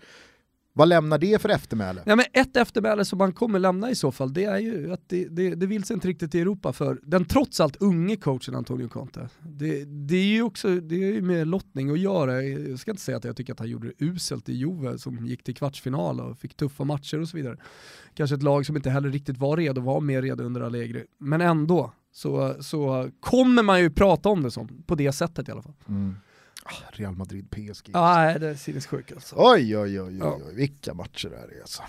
Vad 0.73 0.89
lämnar 0.89 1.19
det 1.19 1.43
för 1.43 1.49
eftermäle? 1.49 2.03
Ja, 2.07 2.17
men 2.17 2.25
ett 2.33 2.57
eftermäle 2.57 3.05
som 3.05 3.19
man 3.19 3.33
kommer 3.33 3.59
lämna 3.59 3.91
i 3.91 3.95
så 3.95 4.13
fall, 4.13 4.33
det 4.33 4.45
är 4.45 4.59
ju 4.59 4.93
att 4.93 5.01
det, 5.07 5.29
det, 5.29 5.55
det 5.55 5.67
vill 5.67 5.85
sig 5.85 5.95
inte 5.95 6.09
riktigt 6.09 6.35
i 6.35 6.41
Europa 6.41 6.73
för 6.73 7.01
den 7.03 7.25
trots 7.25 7.61
allt 7.61 7.77
unge 7.77 8.17
coachen 8.17 8.55
Antonio 8.55 8.89
Conte. 8.89 9.29
Det, 9.43 9.85
det 9.85 10.17
är 10.17 10.25
ju 10.25 10.43
också 10.43 10.75
det 10.75 10.95
är 10.95 11.15
ju 11.15 11.23
med 11.23 11.49
lottning 11.49 11.91
att 11.91 11.99
göra. 11.99 12.43
Jag 12.43 12.79
ska 12.79 12.91
inte 12.91 13.03
säga 13.03 13.17
att 13.17 13.25
jag 13.25 13.37
tycker 13.37 13.53
att 13.53 13.59
han 13.59 13.69
gjorde 13.69 13.89
det 13.89 14.05
uselt 14.05 14.49
i 14.49 14.53
Juve 14.53 14.99
som 14.99 15.27
gick 15.27 15.43
till 15.43 15.55
kvartsfinal 15.55 16.21
och 16.21 16.39
fick 16.39 16.57
tuffa 16.57 16.85
matcher 16.85 17.21
och 17.21 17.29
så 17.29 17.37
vidare. 17.37 17.57
Kanske 18.15 18.37
ett 18.37 18.43
lag 18.43 18.67
som 18.67 18.77
inte 18.77 18.91
heller 18.91 19.11
riktigt 19.11 19.39
var 19.39 19.57
redo, 19.57 19.81
var 19.81 20.01
mer 20.01 20.23
redo 20.23 20.45
under 20.45 20.61
Allegri. 20.61 21.05
Men 21.19 21.41
ändå 21.41 21.93
så, 22.13 22.55
så 22.61 23.11
kommer 23.21 23.63
man 23.63 23.81
ju 23.81 23.91
prata 23.91 24.29
om 24.29 24.43
det 24.43 24.51
som, 24.51 24.83
på 24.87 24.95
det 24.95 25.13
sättet 25.13 25.49
i 25.49 25.53
alla 25.53 25.63
fall. 25.63 25.75
Mm. 25.89 26.15
Ah, 26.71 26.91
Real 26.93 27.17
Madrid, 27.17 27.51
PSG. 27.51 27.91
Ja, 27.93 28.15
nej, 28.17 28.39
det 28.41 28.49
är 28.49 28.55
sinnessjukt 28.55 29.13
alltså. 29.13 29.35
Oj, 29.39 29.79
oj, 29.79 30.01
oj, 30.01 30.03
oj, 30.03 30.17
Ja. 30.21 30.39
oj, 30.49 30.55
vilka 30.55 30.95
matcher 30.95 31.29
det 31.29 31.37
här 31.37 31.57
är 31.57 31.61
alltså. 31.61 31.83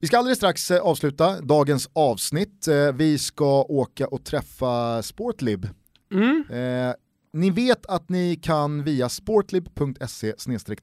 Vi 0.00 0.06
ska 0.06 0.18
alldeles 0.18 0.38
strax 0.38 0.70
eh, 0.70 0.80
avsluta 0.82 1.40
dagens 1.40 1.90
avsnitt. 1.92 2.68
Eh, 2.68 2.92
Vi 2.92 3.18
ska 3.18 3.62
åka 3.62 4.06
och 4.06 4.24
träffa 4.24 5.02
Sportlib. 5.02 5.68
Mm. 6.12 6.44
Eh, 6.50 6.94
ni 7.32 7.50
vet 7.50 7.86
att 7.86 8.08
ni 8.08 8.36
kan 8.36 8.84
via 8.84 9.08
sportlib.se 9.08 10.32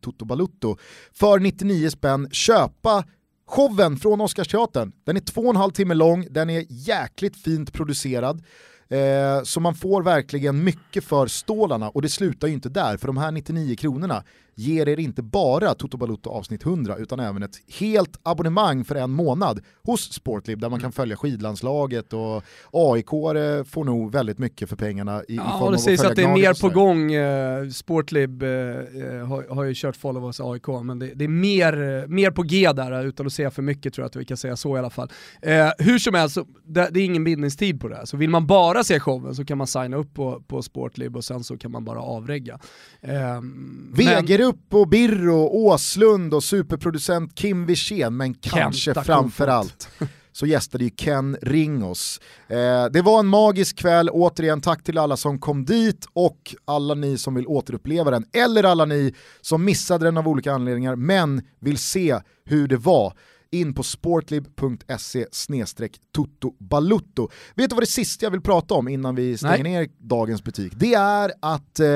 totobalutto 0.02 0.78
för 1.14 1.40
99 1.40 1.90
spänn 1.90 2.30
köpa 2.32 3.04
Showen 3.48 3.98
från 3.98 4.22
Oscarsteatern, 4.22 4.92
den 5.04 5.16
är 5.18 5.22
två 5.22 5.42
och 5.42 5.50
en 5.50 5.56
halv 5.56 5.72
timme 5.72 5.94
lång, 5.94 6.28
den 6.30 6.50
är 6.50 6.66
jäkligt 6.70 7.38
fint 7.44 7.74
producerad. 7.74 8.44
Eh, 8.92 9.44
så 9.44 9.60
man 9.60 9.76
får 9.76 10.04
verkligen 10.04 10.64
mycket 10.64 11.04
för 11.04 11.28
stålarna 11.28 11.90
och 11.90 12.02
det 12.02 12.10
slutar 12.10 12.48
ju 12.48 12.54
inte 12.54 12.70
där, 12.70 12.98
för 12.98 13.08
de 13.08 13.18
här 13.18 13.32
99 13.32 13.76
kronorna 13.76 14.24
ger 14.56 14.90
er 14.90 15.00
inte 15.00 15.22
bara 15.22 15.74
Toto 15.74 15.98
Balotto 15.98 16.30
avsnitt 16.30 16.66
100 16.66 16.98
utan 16.98 17.20
även 17.20 17.44
ett 17.44 17.56
helt 17.80 18.20
abonnemang 18.24 18.84
för 18.84 18.96
en 18.96 19.12
månad 19.12 19.60
hos 19.84 20.14
Sportlib 20.14 20.60
där 20.60 20.70
man 20.70 20.80
kan 20.80 20.92
följa 20.92 21.18
skidlandslaget 21.18 22.14
och 22.14 22.44
AIK 22.72 23.10
får 23.70 23.84
nog 23.84 24.12
väldigt 24.12 24.38
mycket 24.38 24.70
för 24.70 24.76
pengarna 24.76 25.24
i, 25.28 25.34
i 25.34 25.36
Ja, 25.36 25.62
av 25.62 25.72
det 25.72 25.78
sägs 25.78 26.04
att 26.04 26.16
det 26.16 26.24
är 26.24 26.34
mer 26.34 26.62
på 26.62 26.70
gång. 26.70 27.14
Eh, 27.14 27.70
Sportlib 27.70 28.44
eh, 28.44 28.50
eh, 28.50 29.28
har, 29.28 29.56
har 29.56 29.64
ju 29.64 29.74
kört 29.76 29.96
follow 29.96 30.26
us 30.26 30.40
AIK, 30.40 30.68
men 30.84 31.00
det, 31.00 31.12
det 31.16 31.24
är 31.24 31.30
mer, 31.30 32.08
mer 32.08 32.32
på 32.32 32.44
G 32.44 32.72
där, 32.74 33.06
utan 33.06 33.26
att 33.26 33.34
säga 33.34 33.52
för 33.52 33.62
mycket 33.62 33.94
tror 33.94 34.04
jag 34.04 34.08
att 34.08 34.16
vi 34.16 34.26
kan 34.26 34.38
säga 34.38 34.56
så 34.56 34.76
i 34.76 34.80
alla 34.80 34.90
fall. 34.90 35.12
Eh, 35.42 35.70
hur 35.78 36.00
som 36.00 36.14
helst, 36.14 36.38
det, 36.66 36.90
det 36.92 37.00
är 37.00 37.06
ingen 37.06 37.24
bindningstid 37.24 37.82
på 37.82 37.88
det 37.88 37.96
här, 37.96 38.06
så 38.06 38.18
vill 38.18 38.30
man 38.30 38.48
bara 38.48 38.84
se 38.84 39.00
showen 39.00 39.36
så 39.36 39.46
kan 39.46 39.58
man 39.58 39.68
signa 39.68 39.98
upp 39.98 40.14
på, 40.14 40.44
på 40.48 40.62
Sportlib 40.62 41.16
och 41.16 41.24
sen 41.24 41.44
så 41.44 41.58
kan 41.58 41.72
man 41.72 41.86
bara 41.86 42.00
avregga. 42.02 42.60
Eh, 43.02 43.42
Wegerup 44.52 44.74
och 44.74 44.88
Birro, 44.88 45.50
Åslund 45.52 46.34
och 46.34 46.44
superproducent 46.44 47.36
Kim 47.36 47.66
Wirsén, 47.66 48.18
men 48.18 48.34
kanske 48.34 48.82
Kenta 48.82 49.04
framförallt 49.04 49.90
så 50.32 50.46
gästade 50.46 50.84
ju 50.84 50.90
Ken 50.90 51.38
Ringos. 51.42 52.20
Eh, 52.48 52.86
det 52.86 53.02
var 53.02 53.20
en 53.20 53.28
magisk 53.28 53.78
kväll, 53.78 54.10
återigen 54.10 54.62
tack 54.62 54.84
till 54.84 54.98
alla 54.98 55.18
som 55.18 55.40
kom 55.40 55.66
dit 55.66 56.08
och 56.14 56.56
alla 56.66 56.94
ni 56.94 57.18
som 57.18 57.36
vill 57.36 57.48
återuppleva 57.48 58.12
den, 58.12 58.26
eller 58.34 58.64
alla 58.64 58.86
ni 58.86 59.14
som 59.42 59.66
missade 59.66 60.06
den 60.06 60.18
av 60.18 60.28
olika 60.28 60.54
anledningar 60.54 60.96
men 60.96 61.42
vill 61.60 61.78
se 61.78 62.20
hur 62.46 62.68
det 62.68 62.78
var 62.78 63.14
in 63.52 63.74
på 63.74 63.84
sportlib.se 63.84 65.26
tutto 66.16 66.54
balutto. 66.60 67.30
Vet 67.56 67.70
du 67.70 67.76
vad 67.76 67.84
det 67.84 67.88
sista 67.88 68.26
jag 68.26 68.32
vill 68.32 68.42
prata 68.42 68.74
om 68.74 68.88
innan 68.88 69.16
vi 69.16 69.38
stänger 69.38 69.64
Nej. 69.64 69.72
ner 69.74 69.88
dagens 69.98 70.44
butik? 70.44 70.74
Det 70.76 70.94
är 70.94 71.32
att 71.42 71.80
eh, 71.80 71.88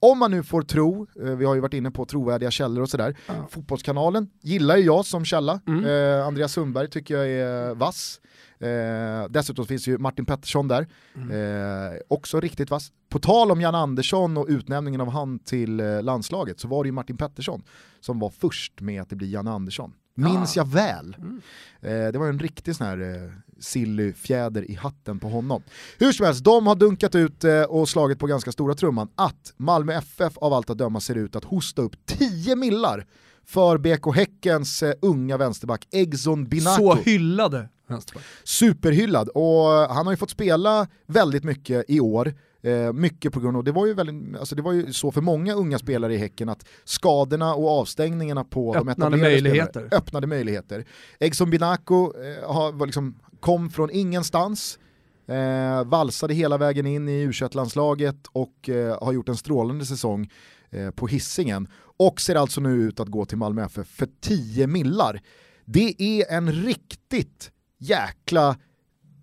om 0.00 0.18
man 0.18 0.30
nu 0.30 0.42
får 0.42 0.62
tro, 0.62 1.06
eh, 1.22 1.30
vi 1.30 1.44
har 1.44 1.54
ju 1.54 1.60
varit 1.60 1.74
inne 1.74 1.90
på 1.90 2.04
trovärdiga 2.04 2.50
källor 2.50 2.82
och 2.82 2.90
sådär, 2.90 3.16
Fotbollskanalen 3.50 4.28
gillar 4.42 4.76
ju 4.76 4.84
jag 4.84 5.06
som 5.06 5.24
källa, 5.24 5.60
Mm. 5.66 5.84
eh, 5.84 6.26
Andreas 6.26 6.52
Sundberg 6.52 6.88
tycker 6.90 7.16
jag 7.16 7.28
är 7.28 7.74
vass. 7.74 8.20
Eh, 8.60 9.28
dessutom 9.30 9.66
finns 9.66 9.88
ju 9.88 9.98
Martin 9.98 10.24
Pettersson 10.26 10.68
där, 10.68 10.86
Mm. 11.14 11.30
eh, 11.30 11.98
också 12.08 12.40
riktigt 12.40 12.70
vass. 12.70 12.92
På 13.08 13.18
tal 13.18 13.50
om 13.50 13.60
Jan 13.60 13.74
Andersson 13.74 14.36
och 14.36 14.46
utnämningen 14.48 15.00
av 15.00 15.10
han 15.10 15.38
till 15.38 15.80
eh, 15.80 16.02
landslaget 16.02 16.60
så 16.60 16.68
var 16.68 16.84
det 16.84 16.88
ju 16.88 16.92
Martin 16.92 17.16
Pettersson 17.16 17.62
som 18.00 18.18
var 18.18 18.30
först 18.30 18.80
med 18.80 19.02
att 19.02 19.08
det 19.10 19.16
blir 19.16 19.28
Jan 19.28 19.48
Andersson. 19.48 19.92
Minns 20.14 20.56
Ah. 20.56 20.60
jag 20.60 20.68
väl. 20.68 21.16
Mm. 21.18 21.40
Eh, 21.80 22.12
det 22.12 22.18
var 22.18 22.28
en 22.28 22.38
riktig 22.38 22.76
sån 22.76 22.86
här 22.86 23.32
silly 23.60 24.12
fjäder 24.12 24.70
i 24.70 24.74
hatten 24.74 25.18
på 25.18 25.28
honom. 25.28 25.62
Hur 25.98 26.12
som 26.12 26.26
helst, 26.26 26.44
de 26.44 26.66
har 26.66 26.74
dunkat 26.74 27.14
ut 27.14 27.44
eh, 27.44 27.62
och 27.62 27.88
slagit 27.88 28.18
på 28.18 28.26
ganska 28.26 28.52
stora 28.52 28.74
trumman 28.74 29.08
att 29.14 29.52
Malmö 29.56 29.92
FF 29.92 30.38
av 30.38 30.52
allt 30.52 30.70
att 30.70 30.78
döma 30.78 31.00
ser 31.00 31.14
ut 31.14 31.36
att 31.36 31.44
hosta 31.44 31.82
upp 31.82 32.06
10 32.06 32.56
millar 32.56 33.06
för 33.46 33.78
BK 33.78 34.16
Häckens 34.16 34.82
eh, 34.82 34.92
unga 35.02 35.36
vänsterback 35.36 35.86
Egson 35.90 36.44
Binaco. 36.44 36.76
Så 36.76 36.94
hyllade 36.94 37.68
vänsterback. 37.88 38.24
Superhyllad 38.44 39.28
och 39.28 39.94
han 39.94 40.06
har 40.06 40.12
ju 40.12 40.16
fått 40.16 40.30
spela 40.30 40.86
väldigt 41.06 41.44
mycket 41.44 41.84
i 41.88 42.00
år. 42.00 42.34
Eh, 42.62 42.92
mycket 42.92 43.32
på 43.32 43.40
grund 43.40 43.56
av, 43.56 43.64
det 43.64 43.72
var, 43.72 43.86
ju 43.86 43.94
väldigt, 43.94 44.38
alltså 44.38 44.54
det 44.54 44.62
var 44.62 44.72
ju 44.72 44.92
så 44.92 45.12
för 45.12 45.20
många 45.20 45.54
unga 45.54 45.78
spelare 45.78 46.14
i 46.14 46.16
Häcken 46.16 46.48
att 46.48 46.66
skadorna 46.84 47.54
och 47.54 47.80
avstängningarna 47.80 48.44
på 48.44 48.74
de 48.74 48.78
Öppnade 48.78 48.92
etablerade 48.92 49.22
möjligheter. 49.22 49.88
öppnade 49.92 50.26
möjligheter. 50.26 50.84
Egson 51.20 51.50
Binaco 51.50 52.12
eh, 52.22 52.52
har, 52.52 52.72
var 52.72 52.86
liksom, 52.86 53.18
kom 53.40 53.70
från 53.70 53.90
ingenstans, 53.90 54.78
eh, 55.26 55.84
valsade 55.84 56.34
hela 56.34 56.58
vägen 56.58 56.86
in 56.86 57.08
i 57.08 57.22
u 57.22 57.32
landslaget 57.52 58.26
och 58.32 58.68
eh, 58.68 59.04
har 59.04 59.12
gjort 59.12 59.28
en 59.28 59.36
strålande 59.36 59.86
säsong 59.86 60.30
eh, 60.70 60.90
på 60.90 61.06
hissingen 61.06 61.68
och 61.98 62.20
ser 62.20 62.34
alltså 62.34 62.60
nu 62.60 62.82
ut 62.82 63.00
att 63.00 63.08
gå 63.08 63.24
till 63.24 63.38
Malmö 63.38 63.64
FF 63.64 63.88
för 63.88 64.08
10 64.20 64.66
millar. 64.66 65.20
Det 65.64 66.02
är 66.02 66.32
en 66.32 66.52
riktigt 66.52 67.50
jäkla 67.78 68.56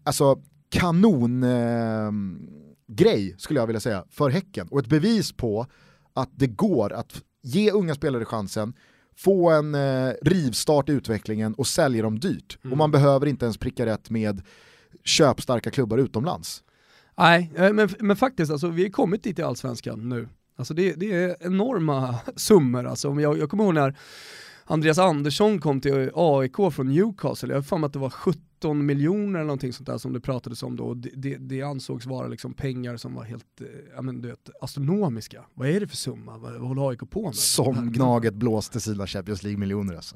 alltså, 0.04 0.42
kanongrej 0.70 1.42
eh, 3.32 3.38
skulle 3.38 3.60
jag 3.60 3.68
vilja 3.68 3.80
säga 3.80 4.04
för 4.10 4.30
Häcken 4.30 4.68
och 4.68 4.80
ett 4.80 4.88
bevis 4.88 5.32
på 5.32 5.66
att 6.14 6.30
det 6.36 6.48
går 6.48 6.94
att 6.94 7.22
ge 7.42 7.72
unga 7.72 7.96
spelare 7.96 8.26
chansen 8.26 8.74
få 9.18 9.50
en 9.50 9.76
eh, 9.76 10.14
rivstart 10.22 10.90
i 10.90 10.92
utvecklingen 10.92 11.54
och 11.54 11.68
sälja 11.68 12.04
dem 12.04 12.20
dyrt. 12.20 12.58
Och 12.72 12.78
man 12.78 12.92
behöver 12.92 13.26
inte 13.26 13.46
ens 13.46 13.58
pricka 13.58 13.86
rätt 13.86 14.10
med 14.10 14.42
köpstarka 15.04 15.72
klubbar 15.72 15.98
utomlands. 15.98 16.64
Nej, 17.18 17.52
eh, 17.56 17.74
men, 17.74 17.90
men 18.00 18.16
faktiskt, 18.16 18.52
alltså, 18.52 18.68
vi 18.68 18.84
har 18.84 18.90
kommit 18.90 19.24
dit 19.24 19.40
i 19.40 19.42
Allsvenskan 19.42 20.10
nu. 20.10 20.30
Alltså, 20.56 20.74
det, 20.74 20.94
det 20.94 21.14
är 21.14 21.36
enorma 21.40 22.16
summor. 22.36 22.86
Alltså, 22.86 23.20
jag, 23.22 23.38
jag 23.38 23.50
kommer 23.50 23.64
ihåg 23.64 23.74
när 23.74 23.98
Andreas 24.66 24.98
Andersson 24.98 25.60
kom 25.60 25.82
till 25.82 26.12
AIK 26.16 26.56
från 26.56 26.88
Newcastle, 26.88 27.50
jag 27.50 27.58
har 27.58 27.62
för 27.62 27.86
att 27.86 27.94
det 27.94 28.00
var 28.00 28.10
17 28.58 28.86
miljoner 28.86 29.40
eller 29.40 29.48
någonting 29.48 29.74
sånt 29.74 29.88
där 29.88 29.98
som 29.98 30.14
det 30.14 30.20
pratades 30.20 30.64
om 30.64 30.76
då. 30.76 30.94
Det, 30.94 31.10
det, 31.16 31.38
det 31.38 31.62
ansågs 31.62 32.06
vara 32.06 32.28
liksom 32.28 32.54
pengar 32.54 32.98
som 32.98 33.14
var 33.16 33.24
helt 33.24 33.62
eh, 33.62 33.68
ja, 33.96 34.02
men, 34.02 34.22
du 34.22 34.28
vet, 34.30 34.50
astronomiska. 34.62 35.46
Vad 35.54 35.70
är 35.70 35.80
det 35.80 35.88
för 35.88 35.96
summa? 35.96 36.38
Vad, 36.38 36.54
vad 36.54 36.68
håller 36.68 36.90
AIK 36.90 37.10
på 37.10 37.26
med? 37.26 37.36
Som 37.36 37.92
Gnaget 37.92 38.34
blåste 38.34 38.80
sina 38.80 39.08
Champions 39.08 39.44
League-miljoner 39.44 39.96
alltså. 39.96 40.16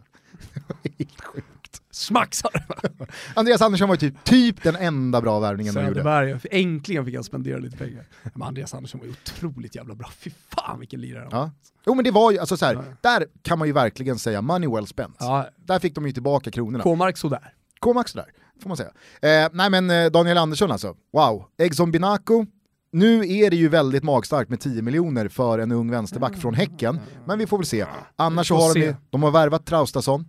Helt 0.97 1.21
sjukt. 1.21 1.81
Smacksar! 1.91 2.51
Andreas 3.35 3.61
Andersson 3.61 3.89
var 3.89 3.95
typ, 3.95 4.23
typ 4.23 4.63
den 4.63 4.75
enda 4.75 5.21
bra 5.21 5.39
värvningen 5.39 5.73
de 5.73 5.87
gjorde. 5.87 6.39
Äntligen 6.51 7.05
fick 7.05 7.15
han 7.15 7.23
spendera 7.23 7.57
lite 7.57 7.77
pengar. 7.77 8.07
Men 8.33 8.43
Andreas 8.43 8.73
Andersson 8.73 8.99
var 8.99 9.07
ju 9.07 9.11
otroligt 9.11 9.75
jävla 9.75 9.95
bra. 9.95 10.09
Fy 10.17 10.29
fan 10.49 10.79
vilken 10.79 11.01
lirare 11.01 11.21
han 11.23 11.31
var. 11.31 11.39
Ja. 11.39 11.51
Jo 11.87 11.95
men 11.95 12.03
det 12.05 12.11
var 12.11 12.31
ju, 12.31 12.39
alltså 12.39 12.57
så 12.57 12.65
här, 12.65 12.73
Ja. 12.73 12.83
där 13.01 13.25
kan 13.41 13.59
man 13.59 13.67
ju 13.67 13.73
verkligen 13.73 14.19
säga 14.19 14.41
money 14.41 14.69
well 14.69 14.87
spent. 14.87 15.15
Ja, 15.19 15.49
Där 15.57 15.79
fick 15.79 15.95
de 15.95 16.05
ju 16.07 16.11
tillbaka 16.13 16.51
kronorna. 16.51 16.83
K-mark 16.83 17.17
sådär. 17.17 17.53
K-Max 17.82 18.13
där, 18.13 18.25
får 18.61 18.67
man 18.69 18.77
säga. 18.77 18.91
Eh, 19.21 19.49
nej 19.53 19.69
men 19.69 19.89
eh, 19.89 20.11
Daniel 20.11 20.38
Andersson 20.38 20.71
alltså, 20.71 20.95
wow. 21.13 21.45
Egson 21.57 21.91
Binaco, 21.91 22.45
nu 22.91 23.19
är 23.29 23.49
det 23.49 23.55
ju 23.55 23.69
väldigt 23.69 24.03
magstarkt 24.03 24.49
med 24.49 24.59
10 24.59 24.82
miljoner 24.82 25.27
för 25.27 25.59
en 25.59 25.71
ung 25.71 25.91
vänsterback 25.91 26.38
från 26.38 26.53
Häcken, 26.53 26.99
men 27.27 27.39
vi 27.39 27.47
får 27.47 27.57
väl 27.57 27.65
se. 27.65 27.86
Annars 28.15 28.47
så 28.47 28.55
har 28.55 28.73
de, 28.73 28.79
ju- 28.79 28.95
de 29.09 29.23
har 29.23 29.32
värvat 29.32 29.65
Traustason, 29.65 30.25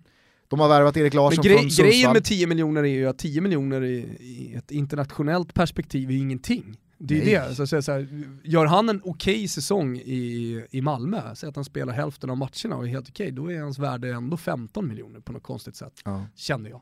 de 0.48 0.60
har 0.60 0.68
värvat 0.68 0.96
Erik 0.96 1.14
Larsson 1.14 1.42
grej, 1.44 1.54
från 1.54 1.62
Sundsvall. 1.62 1.86
grejen 1.86 2.12
med 2.12 2.24
10 2.24 2.46
miljoner 2.46 2.82
är 2.82 2.86
ju 2.86 3.08
att 3.08 3.18
10 3.18 3.40
miljoner 3.40 3.84
i, 3.84 3.96
i 4.20 4.54
ett 4.56 4.70
internationellt 4.70 5.54
perspektiv 5.54 6.08
är 6.08 6.12
ju 6.12 6.18
ingenting. 6.18 6.78
Det 6.98 7.20
är 7.20 7.40
Nej. 7.40 7.48
det, 7.48 7.54
så 7.54 7.66
säga 7.66 7.82
så 7.82 7.92
här, 7.92 8.08
gör 8.44 8.66
han 8.66 8.88
en 8.88 9.00
okej 9.04 9.48
säsong 9.48 9.96
i, 9.96 10.64
i 10.70 10.80
Malmö, 10.80 11.34
säg 11.34 11.48
att 11.48 11.56
han 11.56 11.64
spelar 11.64 11.92
hälften 11.92 12.30
av 12.30 12.36
matcherna 12.36 12.76
och 12.76 12.84
är 12.84 12.88
helt 12.88 13.08
okej, 13.08 13.30
då 13.30 13.52
är 13.52 13.60
hans 13.60 13.78
värde 13.78 14.08
ändå 14.14 14.36
15 14.36 14.88
miljoner 14.88 15.20
på 15.20 15.32
något 15.32 15.42
konstigt 15.42 15.76
sätt. 15.76 15.92
Ja. 16.04 16.26
Känner 16.34 16.70
jag. 16.70 16.80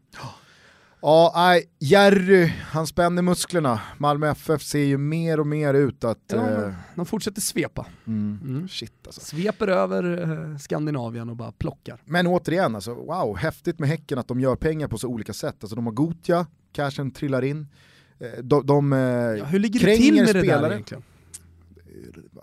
Ja, 1.02 1.32
nej, 1.36 1.64
Jerry, 1.78 2.46
han 2.46 2.86
spänner 2.86 3.22
musklerna. 3.22 3.80
Malmö 3.98 4.30
FF 4.30 4.62
ser 4.62 4.84
ju 4.84 4.98
mer 4.98 5.40
och 5.40 5.46
mer 5.46 5.74
ut 5.74 6.04
att... 6.04 6.18
Ja, 6.26 6.64
eh, 6.66 6.72
de 6.94 7.06
fortsätter 7.06 7.40
svepa. 7.40 7.86
mm, 8.06 8.38
Mm. 8.44 8.68
Shit 8.68 8.92
alltså. 9.06 9.20
Sveper 9.20 9.68
över 9.68 10.30
eh, 10.52 10.56
Skandinavien 10.58 11.30
och 11.30 11.36
bara 11.36 11.52
plockar. 11.52 12.02
Men 12.04 12.26
återigen, 12.26 12.74
alltså, 12.74 12.94
wow, 12.94 13.36
häftigt 13.36 13.78
med 13.78 13.88
Häcken 13.88 14.18
att 14.18 14.28
de 14.28 14.40
gör 14.40 14.56
pengar 14.56 14.88
på 14.88 14.98
så 14.98 15.08
olika 15.08 15.32
sätt. 15.32 15.56
Alltså, 15.60 15.76
de 15.76 15.86
har 15.86 15.92
Gotia, 15.92 16.46
cashen 16.72 17.10
trillar 17.10 17.42
in. 17.44 17.68
Eh, 18.18 18.42
De, 18.42 18.66
de 18.66 18.92
eh, 18.92 18.98
Ja, 18.98 19.44
hur 19.44 19.58
ligger 19.58 19.80
det 19.86 19.96
till 19.96 20.14
med 20.14 20.26
det 20.26 20.32
där 20.32 20.40
spelare. 20.42 20.72
egentligen? 20.72 21.02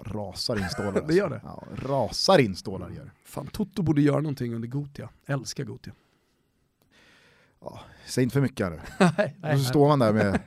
rasar 0.06 0.56
in 0.58 0.70
stålar. 0.70 0.88
Alltså. 0.90 1.06
Det 1.08 1.14
gör 1.14 1.30
det. 1.30 1.42
Ja, 1.44 1.64
rasar 1.76 2.40
in 2.40 2.56
stålar 2.56 2.90
gör. 2.90 3.12
Fan, 3.26 3.48
Toto 3.48 3.82
borde 3.82 4.02
göra 4.02 4.22
någonting 4.22 4.56
under 4.56 4.68
Gotia. 4.68 5.10
Älskar 5.28 5.64
Gotia. 5.64 5.94
Ja, 7.62 7.80
säg 8.06 8.24
inte 8.24 8.34
för 8.34 8.42
mycket 8.42 8.66
här 8.66 8.72
nu. 8.74 8.80
nej, 9.42 9.54
Och 9.54 9.60
så 9.60 9.66
står 9.66 9.88
man 9.88 10.00
där 10.00 10.14
med... 10.14 10.40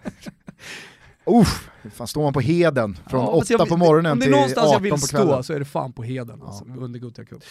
Uff, 1.24 1.70
fan 1.94 2.06
står 2.06 2.22
man 2.22 2.32
på 2.32 2.40
heden 2.40 2.98
från 3.10 3.20
Ja, 3.20 3.26
fast 3.38 3.50
8 3.50 3.62
jag- 3.62 3.68
på 3.68 3.76
morgonen 3.76 4.12
Om 4.12 4.18
det 4.18 4.24
till 4.24 4.34
är 4.34 4.38
18 4.38 4.40
någonstans 4.40 4.72
jag 4.72 4.80
vill 4.80 4.90
på 4.92 4.98
stå 4.98 5.16
kvällen. 5.16 5.44
så 5.44 5.52
är 5.52 5.58
det 5.58 5.64
fan 5.64 5.92
på 5.92 6.02
heden 6.02 6.42
alltså, 6.42 6.64
under 6.78 7.00
Gothia 7.00 7.24
Cup. 7.24 7.42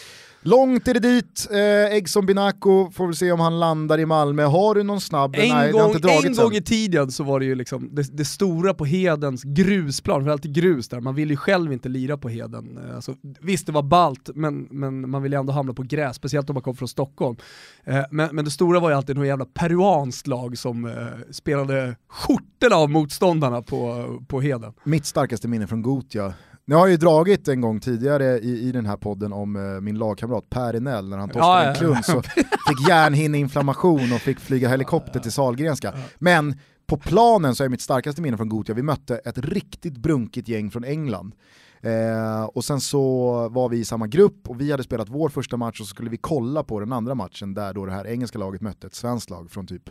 Långt 0.42 0.88
är 0.88 0.94
det 0.94 1.00
dit, 1.00 1.48
eh, 1.50 1.58
Egson 1.96 2.26
Binaco, 2.26 2.90
får 2.90 3.06
vi 3.06 3.14
se 3.14 3.32
om 3.32 3.40
han 3.40 3.60
landar 3.60 3.98
i 4.00 4.06
Malmö. 4.06 4.44
Har 4.44 4.74
du 4.74 4.82
någon 4.82 5.00
snabb? 5.00 5.34
En, 5.38 5.48
Nej, 5.48 5.72
gång, 5.72 5.94
en 6.24 6.34
gång 6.34 6.52
i 6.54 6.62
tiden 6.62 7.12
så 7.12 7.24
var 7.24 7.40
det 7.40 7.46
ju 7.46 7.54
liksom 7.54 7.88
det, 7.94 8.16
det 8.16 8.24
stora 8.24 8.74
på 8.74 8.84
Hedens 8.84 9.42
grusplan, 9.44 10.24
för 10.24 10.30
alltid 10.30 10.54
grus 10.54 10.88
där, 10.88 11.00
man 11.00 11.14
vill 11.14 11.30
ju 11.30 11.36
själv 11.36 11.72
inte 11.72 11.88
lira 11.88 12.16
på 12.16 12.28
Heden. 12.28 12.78
Eh, 12.88 12.94
Alltså, 13.00 13.14
visst 13.40 13.66
det 13.66 13.72
var 13.72 13.82
balt 13.82 14.30
men, 14.34 14.68
men 14.70 15.10
man 15.10 15.22
vill 15.22 15.32
ju 15.32 15.38
ändå 15.38 15.52
hamna 15.52 15.72
på 15.72 15.82
gräs, 15.82 16.16
speciellt 16.16 16.50
om 16.50 16.54
man 16.54 16.62
kom 16.62 16.76
från 16.76 16.88
Stockholm. 16.88 17.36
Eh, 17.84 18.00
men, 18.10 18.28
men 18.36 18.44
det 18.44 18.50
stora 18.50 18.80
var 18.80 18.90
ju 18.90 18.96
alltid 18.96 19.16
något 19.16 19.26
jävla 19.26 19.44
peruanskt 19.44 20.26
lag 20.26 20.58
som 20.58 20.84
eh, 20.84 20.92
spelade 21.30 21.96
skjortorna 22.08 22.76
av 22.76 22.90
motståndarna 22.90 23.62
på, 23.62 24.06
på 24.28 24.40
Heden. 24.40 24.72
Mitt 24.84 25.06
starkaste 25.06 25.48
minne 25.48 25.66
från 25.66 25.82
Gotia 25.82 26.34
Ni 26.64 26.74
har 26.74 26.86
ju 26.86 26.96
dragit 26.96 27.48
en 27.48 27.60
gång 27.60 27.80
tidigare 27.80 28.38
i, 28.38 28.68
i 28.68 28.72
den 28.72 28.86
här 28.86 28.96
podden 28.96 29.32
om 29.32 29.56
eh, 29.56 29.80
min 29.80 29.98
lagkamrat 29.98 30.50
Per 30.50 30.76
Enell 30.76 31.08
när 31.08 31.18
han 31.18 31.28
torskade 31.28 31.46
Ja, 31.46 31.62
en 31.62 31.68
ja. 31.68 31.74
klunn 31.74 32.02
så 32.02 32.22
fick 32.68 32.88
hjärnhinneinflammation 32.88 34.12
och 34.12 34.20
fick 34.20 34.40
flyga 34.40 34.68
helikopter 34.68 35.20
till 35.20 35.32
Sahlgrenska. 35.32 35.94
Men 36.18 36.58
på 36.86 36.96
planen 36.96 37.54
så 37.54 37.64
är 37.64 37.68
mitt 37.68 37.80
starkaste 37.80 38.22
minne 38.22 38.36
från 38.36 38.48
Gothia, 38.48 38.74
vi 38.74 38.82
mötte 38.82 39.16
ett 39.16 39.38
riktigt 39.38 39.96
brunkigt 39.96 40.48
gäng 40.48 40.70
från 40.70 40.84
England. 40.84 41.34
Eh, 41.82 42.44
och 42.44 42.64
sen 42.64 42.80
så 42.80 43.48
var 43.48 43.68
vi 43.68 43.78
i 43.78 43.84
samma 43.84 44.06
grupp 44.06 44.48
och 44.48 44.60
vi 44.60 44.70
hade 44.70 44.82
spelat 44.82 45.08
vår 45.08 45.28
första 45.28 45.56
match 45.56 45.80
och 45.80 45.86
så 45.86 45.90
skulle 45.90 46.10
vi 46.10 46.16
kolla 46.16 46.64
på 46.64 46.80
den 46.80 46.92
andra 46.92 47.14
matchen 47.14 47.54
där 47.54 47.74
då 47.74 47.86
det 47.86 47.92
här 47.92 48.06
engelska 48.06 48.38
laget 48.38 48.60
mötte 48.60 48.86
ett 48.86 48.94
svenskt 48.94 49.30
lag 49.30 49.50
från 49.50 49.66
typ 49.66 49.90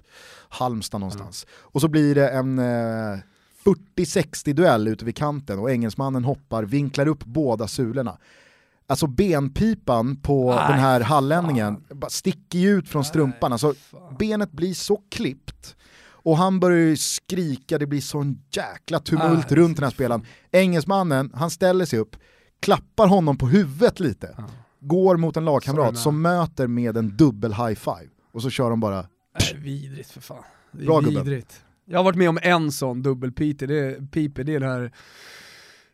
Halmstad 0.50 1.00
någonstans. 1.00 1.48
Och 1.52 1.82
så 1.82 1.88
blir 1.88 2.16
det 2.16 2.30
en 2.30 2.60
eh, 2.60 3.20
40-60 3.64 4.54
duell 4.54 4.88
ute 4.88 5.06
vid 5.06 5.16
kanten 5.16 5.60
och 5.60 5.72
engelsmannen 5.72 6.24
hoppar, 6.24 6.64
vinklar 6.64 7.08
upp 7.08 7.26
båda 7.26 7.68
sulorna. 7.68 8.18
Alltså 8.88 9.08
benpipan 9.08 10.16
på 10.16 10.54
Aj, 10.54 10.72
den 10.72 10.80
här 10.80 11.02
hallänningen 11.02 11.84
sticker 12.10 12.60
ju 12.60 12.70
ut 12.70 12.90
från 12.90 13.06
strumpan. 13.06 13.52
Alltså, 13.52 13.74
benet 14.20 14.52
blir 14.52 14.74
så 14.74 15.02
klippt 15.10 15.76
och 16.22 16.38
han 16.38 16.60
börjar 16.60 16.78
ju 16.78 16.98
skrika, 16.98 17.78
det 17.78 17.88
blir 17.88 18.02
sån 18.02 18.42
jäkla 18.52 19.00
tumult 19.00 19.52
runt 19.52 19.78
den 19.78 19.84
här 19.84 19.92
spelaren. 19.92 20.26
Engelsmannen, 20.52 21.32
han 21.36 21.50
ställer 21.50 21.86
sig 21.86 22.00
upp, 22.00 22.16
klappar 22.60 23.08
honom 23.08 23.38
på 23.38 23.48
huvudet 23.48 24.00
lite, 24.00 24.36
går 24.80 25.18
mot 25.18 25.38
en 25.38 25.46
lagkamrat 25.46 25.98
som 25.98 26.22
möter 26.22 26.68
med 26.68 26.98
en 26.98 27.18
dubbel 27.18 27.54
high 27.54 27.76
five. 27.76 28.10
Och 28.32 28.42
så 28.42 28.50
kör 28.50 28.70
de 28.70 28.80
bara, 28.80 29.06
Nej, 29.40 29.62
vidrigt 29.62 30.12
för 30.12 30.22
fan. 30.22 30.44
Det 30.72 30.84
är 30.84 30.86
Bra, 30.86 31.00
vidrigt. 31.00 31.62
Jag 31.92 32.00
har 32.00 32.04
varit 32.04 32.18
med 32.18 32.30
om 32.30 32.40
en 32.42 32.72
sån 32.72 33.02
dubbelpiper, 33.02 33.68
det 33.68 33.80
är, 33.80 34.08
piper, 34.12 34.44
det 34.44 34.56
är 34.56 34.60
den 34.60 34.70
här 34.70 34.92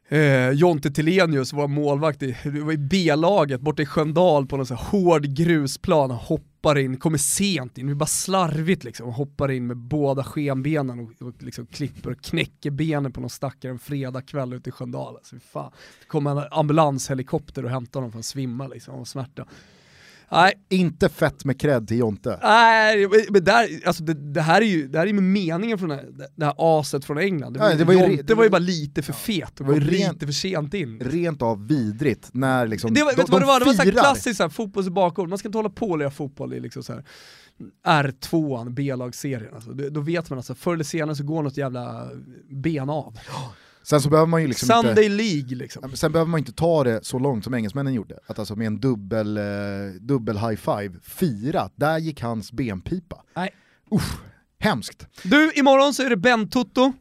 eh, 0.10 0.52
Jonte 0.52 0.92
Tilenius, 0.92 1.54
vår 1.54 1.68
målvakt 1.68 2.24
i, 2.24 2.38
var 2.44 2.74
i 2.74 2.78
B-laget 2.78 3.62
borta 3.62 3.82
i 3.82 3.86
Sköndal 3.86 4.48
på 4.48 4.58
någon 4.58 4.66
sån 4.66 4.78
här 4.78 4.86
hård 4.86 5.26
grusplan, 5.26 6.12
hoppar 6.12 6.78
in, 6.78 6.98
kommer 6.98 7.18
sent 7.18 7.78
in, 7.78 7.88
det 7.88 7.94
är 7.94 7.96
bara 7.96 8.06
slarvigt 8.06 8.84
liksom, 8.84 9.14
hoppar 9.14 9.52
in 9.52 9.68
med 9.68 9.78
båda 9.78 10.24
skenbenen 10.24 11.00
och, 11.00 11.28
och 11.28 11.44
liksom 11.44 11.66
klipper 11.66 12.12
och 12.12 12.22
knäcker 12.22 12.72
benen 12.72 13.12
på 13.12 13.22
någon 13.22 13.30
stackare 13.30 13.72
en 13.72 13.80
fredagkväll 13.80 14.54
ute 14.54 14.70
i 14.70 14.72
Sköndal. 14.72 15.16
Alltså, 15.16 15.36
fan. 15.52 15.72
Det 16.00 16.08
kommer 16.08 16.32
en 16.32 16.48
ambulanshelikopter 16.52 17.66
och 17.66 17.72
hämtar 17.72 18.00
honom 18.00 18.12
för 18.12 18.20
att 18.20 18.26
svimma 18.26 18.68
liksom, 18.68 18.96
av 18.96 19.06
smärta. 19.06 19.46
Nej, 20.32 20.54
inte 20.70 21.10
fett 21.10 21.46
med 21.46 21.60
cred 21.62 21.88
till 21.88 21.98
Jonte. 21.98 22.40
Nej, 22.44 23.08
men 23.30 23.44
där, 23.44 23.68
alltså 23.86 24.04
det, 24.04 24.14
det 24.14 24.42
här 24.42 24.62
är 24.62 24.66
ju 24.66 24.88
det 24.88 25.00
här 25.00 25.08
är 25.08 25.14
meningen 25.14 25.78
från 25.78 25.90
det 25.90 25.96
här, 25.96 26.06
det 26.36 26.46
här 26.46 26.54
aset 26.58 27.06
från 27.06 27.18
England. 27.18 27.54
Det 27.54 27.60
var, 27.60 27.68
Nej, 27.68 27.78
det 27.78 27.84
var 27.84 27.94
ju 27.94 28.00
Jonte 28.00 28.36
var 28.36 28.44
ju 28.44 28.50
bara 28.50 28.60
lite 28.60 29.02
för 29.02 29.14
fet 29.14 29.60
och 29.60 29.66
var 29.66 29.74
ju 29.74 29.80
kom 29.80 29.90
ren- 29.90 30.14
lite 30.14 30.26
för 30.26 30.34
sent 30.34 30.74
in. 30.74 31.00
Rent 31.00 31.42
av 31.42 31.68
vidrigt 31.68 32.30
när 32.34 32.68
liksom, 32.68 32.94
Det 32.94 33.04
var, 33.04 33.12
de, 33.12 33.18
vet 33.18 33.26
du 33.26 33.32
vad 33.32 33.42
det 33.42 33.46
var? 33.46 33.60
Det 33.60 33.66
var 33.66 33.74
så 33.74 33.82
här 33.84 33.92
klassiskt 33.92 34.38
så 34.38 34.44
här, 34.44 34.50
fotbolls 34.50 34.90
bakgård, 34.90 35.30
man 35.30 35.38
ska 35.38 35.48
inte 35.48 35.58
hålla 35.58 35.70
på 35.70 35.90
och 35.90 35.98
lira 35.98 36.12
fotboll 36.12 36.54
i 36.54 36.60
liksom 36.60 36.84
så 36.84 36.94
här 36.94 37.04
R2, 37.88 38.70
B-lagsserien. 38.70 39.54
Alltså, 39.56 39.72
då, 39.72 39.90
då 39.90 40.02
vet 40.02 40.30
man 40.30 40.40
alltså, 40.40 40.56
förr 40.56 40.74
eller 40.74 40.84
senare 40.84 41.16
så 41.16 41.24
går 41.24 41.44
något 41.44 41.58
jävla 41.58 42.08
ben 42.50 42.90
av. 42.90 43.18
Sen 43.86 44.02
så 44.02 44.10
behöver 44.10 44.28
man 44.28 44.42
ju 44.42 44.48
liksom 44.48 44.68
Sunday 44.68 45.06
inte... 45.06 45.24
League 45.24 45.56
liksom. 45.56 45.92
Sen 45.96 46.12
behöver 46.12 46.30
man 46.30 46.38
inte 46.38 46.54
ta 46.54 46.84
det 46.84 47.06
så 47.06 47.20
långt 47.20 47.44
som 47.44 47.54
engelsmännen 47.54 47.94
gjorde. 47.94 48.20
Att 48.28 48.40
alltså 48.40 48.56
med 48.56 48.68
en 48.68 48.80
dubbel, 48.80 49.38
eh, 49.38 49.44
dubbel 50.02 50.38
high 50.38 50.56
five 50.56 51.00
fira, 51.04 51.70
där 51.76 51.98
gick 51.98 52.22
hans 52.22 52.52
benpipa. 52.52 53.24
Nej. 53.36 53.50
Usch, 53.92 54.20
hemskt. 54.60 55.08
Du, 55.24 55.52
imorgon 55.52 55.94
så 55.94 56.04
är 56.04 56.10
det 56.10 56.18
Ben-Toto. 56.18 56.94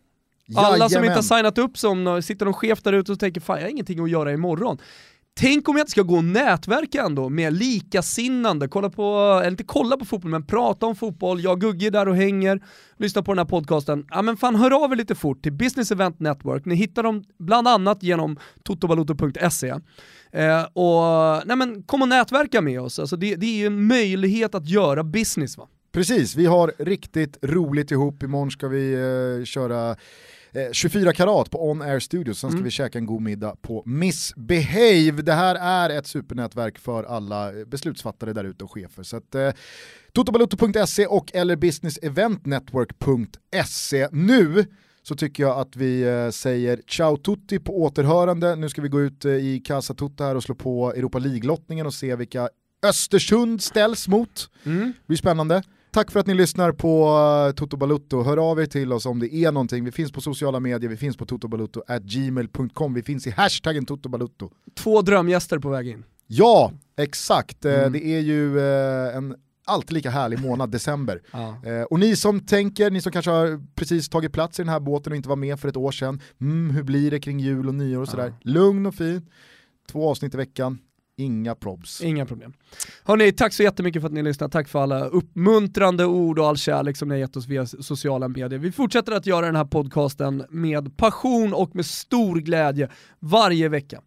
Alla 0.56 0.88
som 0.88 0.94
Jajamän. 0.94 1.04
inte 1.04 1.18
har 1.18 1.36
signat 1.36 1.58
upp, 1.58 1.78
som 1.78 2.22
sitter 2.22 2.44
de 2.44 2.54
skevt 2.54 2.84
där 2.84 2.92
ute 2.92 3.12
och 3.12 3.20
tänker 3.20 3.40
fan 3.40 3.56
jag 3.56 3.64
har 3.64 3.70
ingenting 3.70 4.00
att 4.00 4.10
göra 4.10 4.32
imorgon. 4.32 4.78
Tänk 5.36 5.68
om 5.68 5.76
jag 5.76 5.82
inte 5.82 5.90
ska 5.90 6.02
gå 6.02 6.16
och 6.16 6.24
nätverka 6.24 7.02
ändå 7.02 7.28
med 7.28 7.52
likasinnande, 7.52 8.68
kolla 8.68 8.90
på, 8.90 9.02
eller 9.38 9.50
inte 9.50 9.64
kolla 9.64 9.96
på 9.96 10.04
fotboll, 10.04 10.30
men 10.30 10.46
prata 10.46 10.86
om 10.86 10.96
fotboll, 10.96 11.40
jag 11.40 11.52
och 11.52 11.60
Gugge 11.60 11.86
är 11.86 11.90
där 11.90 12.08
och 12.08 12.16
hänger, 12.16 12.60
lyssna 12.96 13.22
på 13.22 13.32
den 13.32 13.38
här 13.38 13.44
podcasten. 13.44 14.06
Ja 14.10 14.22
men 14.22 14.36
fan 14.36 14.54
hör 14.54 14.84
av 14.84 14.92
er 14.92 14.96
lite 14.96 15.14
fort 15.14 15.42
till 15.42 15.52
Business 15.52 15.90
Event 15.90 16.20
Network, 16.20 16.64
ni 16.64 16.74
hittar 16.74 17.02
dem 17.02 17.24
bland 17.38 17.68
annat 17.68 18.02
genom 18.02 18.38
totobaloto.se. 18.62 19.68
Eh, 20.32 20.64
och 20.72 21.46
nej 21.46 21.56
men 21.56 21.82
kom 21.82 22.02
och 22.02 22.08
nätverka 22.08 22.60
med 22.60 22.80
oss, 22.80 22.98
alltså 22.98 23.16
det, 23.16 23.36
det 23.36 23.46
är 23.46 23.56
ju 23.56 23.66
en 23.66 23.86
möjlighet 23.86 24.54
att 24.54 24.68
göra 24.68 25.04
business 25.04 25.58
va. 25.58 25.68
Precis, 25.92 26.36
vi 26.36 26.46
har 26.46 26.72
riktigt 26.78 27.38
roligt 27.42 27.90
ihop. 27.90 28.22
Imorgon 28.22 28.50
ska 28.50 28.68
vi 28.68 28.94
eh, 28.94 29.44
köra 29.44 29.96
eh, 30.54 30.72
24 30.72 31.12
karat 31.12 31.50
på 31.50 31.70
On 31.70 31.82
Air 31.82 32.00
Studios, 32.00 32.38
sen 32.38 32.50
ska 32.50 32.56
Mm. 32.56 32.64
vi 32.64 32.70
käka 32.70 32.98
en 32.98 33.06
god 33.06 33.22
middag 33.22 33.56
på 33.62 33.82
Missbehave. 33.86 35.22
Det 35.22 35.32
här 35.32 35.54
är 35.54 35.90
ett 35.98 36.06
supernätverk 36.06 36.78
för 36.78 37.04
alla 37.04 37.58
eh, 37.58 37.64
beslutsfattare 37.66 38.32
där 38.32 38.44
ute 38.44 38.64
och 38.64 38.72
chefer. 38.72 39.02
Så 39.02 39.16
att, 39.16 39.34
eh, 39.34 39.50
totobalutto.se 40.12 41.06
och 41.06 41.34
eller 41.34 41.56
businesseventnetwork.se. 41.56 44.08
Nu 44.12 44.64
så 45.02 45.14
tycker 45.16 45.42
jag 45.42 45.58
att 45.58 45.76
vi 45.76 46.02
eh, 46.02 46.30
säger 46.30 46.80
ciao 46.88 47.16
tutti 47.16 47.58
på 47.58 47.82
återhörande. 47.82 48.56
Nu 48.56 48.68
ska 48.68 48.82
vi 48.82 48.88
gå 48.88 49.00
ut 49.00 49.24
eh, 49.24 49.32
i 49.32 49.62
Casa 49.64 49.94
Tutta 49.94 50.24
här 50.24 50.34
och 50.34 50.42
slå 50.42 50.54
på 50.54 50.92
Europa 50.92 51.18
League-lottningen 51.18 51.86
och 51.86 51.94
se 51.94 52.16
vilka 52.16 52.48
Östersund 52.86 53.62
ställs 53.62 54.08
mot. 54.08 54.50
Mm. 54.64 54.78
Det 54.86 54.92
blir 55.06 55.16
spännande. 55.16 55.62
Tack 55.94 56.10
för 56.10 56.20
att 56.20 56.26
ni 56.26 56.34
lyssnar 56.34 56.72
på 56.72 57.08
uh, 57.48 57.54
Toto 57.54 57.76
Balutto. 57.76 58.22
Hör 58.22 58.50
av 58.50 58.60
er 58.60 58.66
till 58.66 58.92
oss 58.92 59.06
om 59.06 59.18
det 59.18 59.34
är 59.34 59.52
någonting. 59.52 59.84
Vi 59.84 59.92
finns 59.92 60.12
på 60.12 60.20
sociala 60.20 60.60
medier, 60.60 60.90
vi 60.90 60.96
finns 60.96 61.16
på 61.16 61.26
totobalutto.gmail.com, 61.26 62.94
vi 62.94 63.02
finns 63.02 63.26
i 63.26 63.30
hashtaggen 63.30 63.86
totobalutto. 63.86 64.50
Två 64.76 65.02
drömgäster 65.02 65.58
på 65.58 65.68
väg 65.68 65.88
in. 65.88 66.04
Ja, 66.26 66.72
exakt. 66.96 67.64
Eh, 67.64 67.74
Mm. 67.74 67.92
Det 67.92 68.04
är 68.06 68.20
ju 68.20 68.58
eh, 68.58 69.16
en 69.16 69.34
alltid 69.66 69.92
lika 69.92 70.10
härlig 70.10 70.40
månad, 70.40 70.70
december. 70.70 71.22
Ja. 71.32 71.56
Eh, 71.66 71.82
och 71.82 72.00
ni 72.00 72.16
som 72.16 72.40
tänker, 72.40 72.90
ni 72.90 73.00
som 73.00 73.12
kanske 73.12 73.30
har 73.30 73.74
precis 73.74 74.08
tagit 74.08 74.32
plats 74.32 74.58
i 74.58 74.62
den 74.62 74.68
här 74.68 74.80
båten 74.80 75.12
och 75.12 75.16
inte 75.16 75.28
var 75.28 75.36
med 75.36 75.60
för 75.60 75.68
ett 75.68 75.76
år 75.76 75.92
sedan, 75.92 76.20
mm, 76.40 76.70
hur 76.70 76.82
blir 76.82 77.10
det 77.10 77.20
kring 77.20 77.40
jul 77.40 77.68
och 77.68 77.74
nyår 77.74 78.00
och 78.02 78.08
sådär. 78.08 78.34
Lugn 78.40 78.86
och 78.86 78.94
fin, 78.94 79.28
två 79.92 80.10
avsnitt 80.10 80.34
i 80.34 80.36
veckan, 80.36 80.78
inga 81.16 81.54
probs. 81.54 82.00
Inga 82.00 82.26
problem. 82.26 82.52
Hörni, 83.04 83.32
tack 83.32 83.52
så 83.52 83.62
jättemycket 83.62 84.02
för 84.02 84.06
att 84.06 84.12
ni 84.12 84.22
lyssnade. 84.22 84.52
Tack 84.52 84.68
för 84.68 84.82
alla 84.82 85.04
uppmuntrande 85.04 86.04
ord 86.06 86.38
och 86.38 86.46
all 86.46 86.56
kärlek 86.56 86.96
som 86.96 87.08
ni 87.08 87.14
har 87.14 87.18
gett 87.18 87.36
oss 87.36 87.46
via 87.46 87.66
sociala 87.66 88.28
medier. 88.28 88.58
Vi 88.58 88.72
fortsätter 88.72 89.12
att 89.12 89.26
göra 89.26 89.46
den 89.46 89.56
här 89.56 89.64
podcasten 89.64 90.44
med 90.50 90.96
passion 90.96 91.54
och 91.54 91.76
med 91.76 91.86
stor 91.86 92.36
glädje 92.36 92.88
varje 93.20 93.68
vecka. 93.68 94.00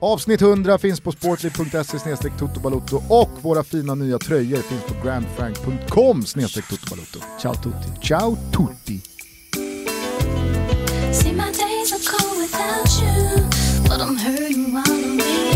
Avsnitt 0.00 0.42
100 0.42 0.78
finns 0.78 1.00
på 1.00 1.12
sportly.se 1.12 2.30
totobalotto 2.38 2.96
och 3.08 3.30
våra 3.42 3.64
fina 3.64 3.94
nya 3.94 4.18
tröjor 4.18 4.56
finns 4.56 4.84
på 4.84 4.94
grandfrank.com 5.04 6.22
totobalotto. 6.22 7.20
Ciao 7.40 7.54
tutti. 7.54 8.00
Ciao 8.02 8.36
tutti! 8.36 9.00
See 11.12 11.32
my 11.32 11.50
days 11.52 11.92
are 11.92 12.18
cold 12.18 12.38
without 12.38 13.02
you, 13.02 13.48
but 13.88 14.00
I'm 14.00 14.16
hurting 14.16 14.72
while 14.72 14.84
I'm 14.86 15.16
with 15.16 15.47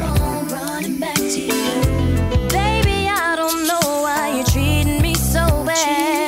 on 0.00 0.48
running 0.48 0.98
back 0.98 1.14
to 1.14 1.40
you. 1.40 1.52
Baby, 2.48 3.06
I 3.06 3.34
don't 3.36 3.66
know 3.68 4.02
why 4.02 4.32
you're 4.36 4.46
treating 4.46 5.02
me 5.02 5.14
so 5.14 5.46
bad. 5.64 6.21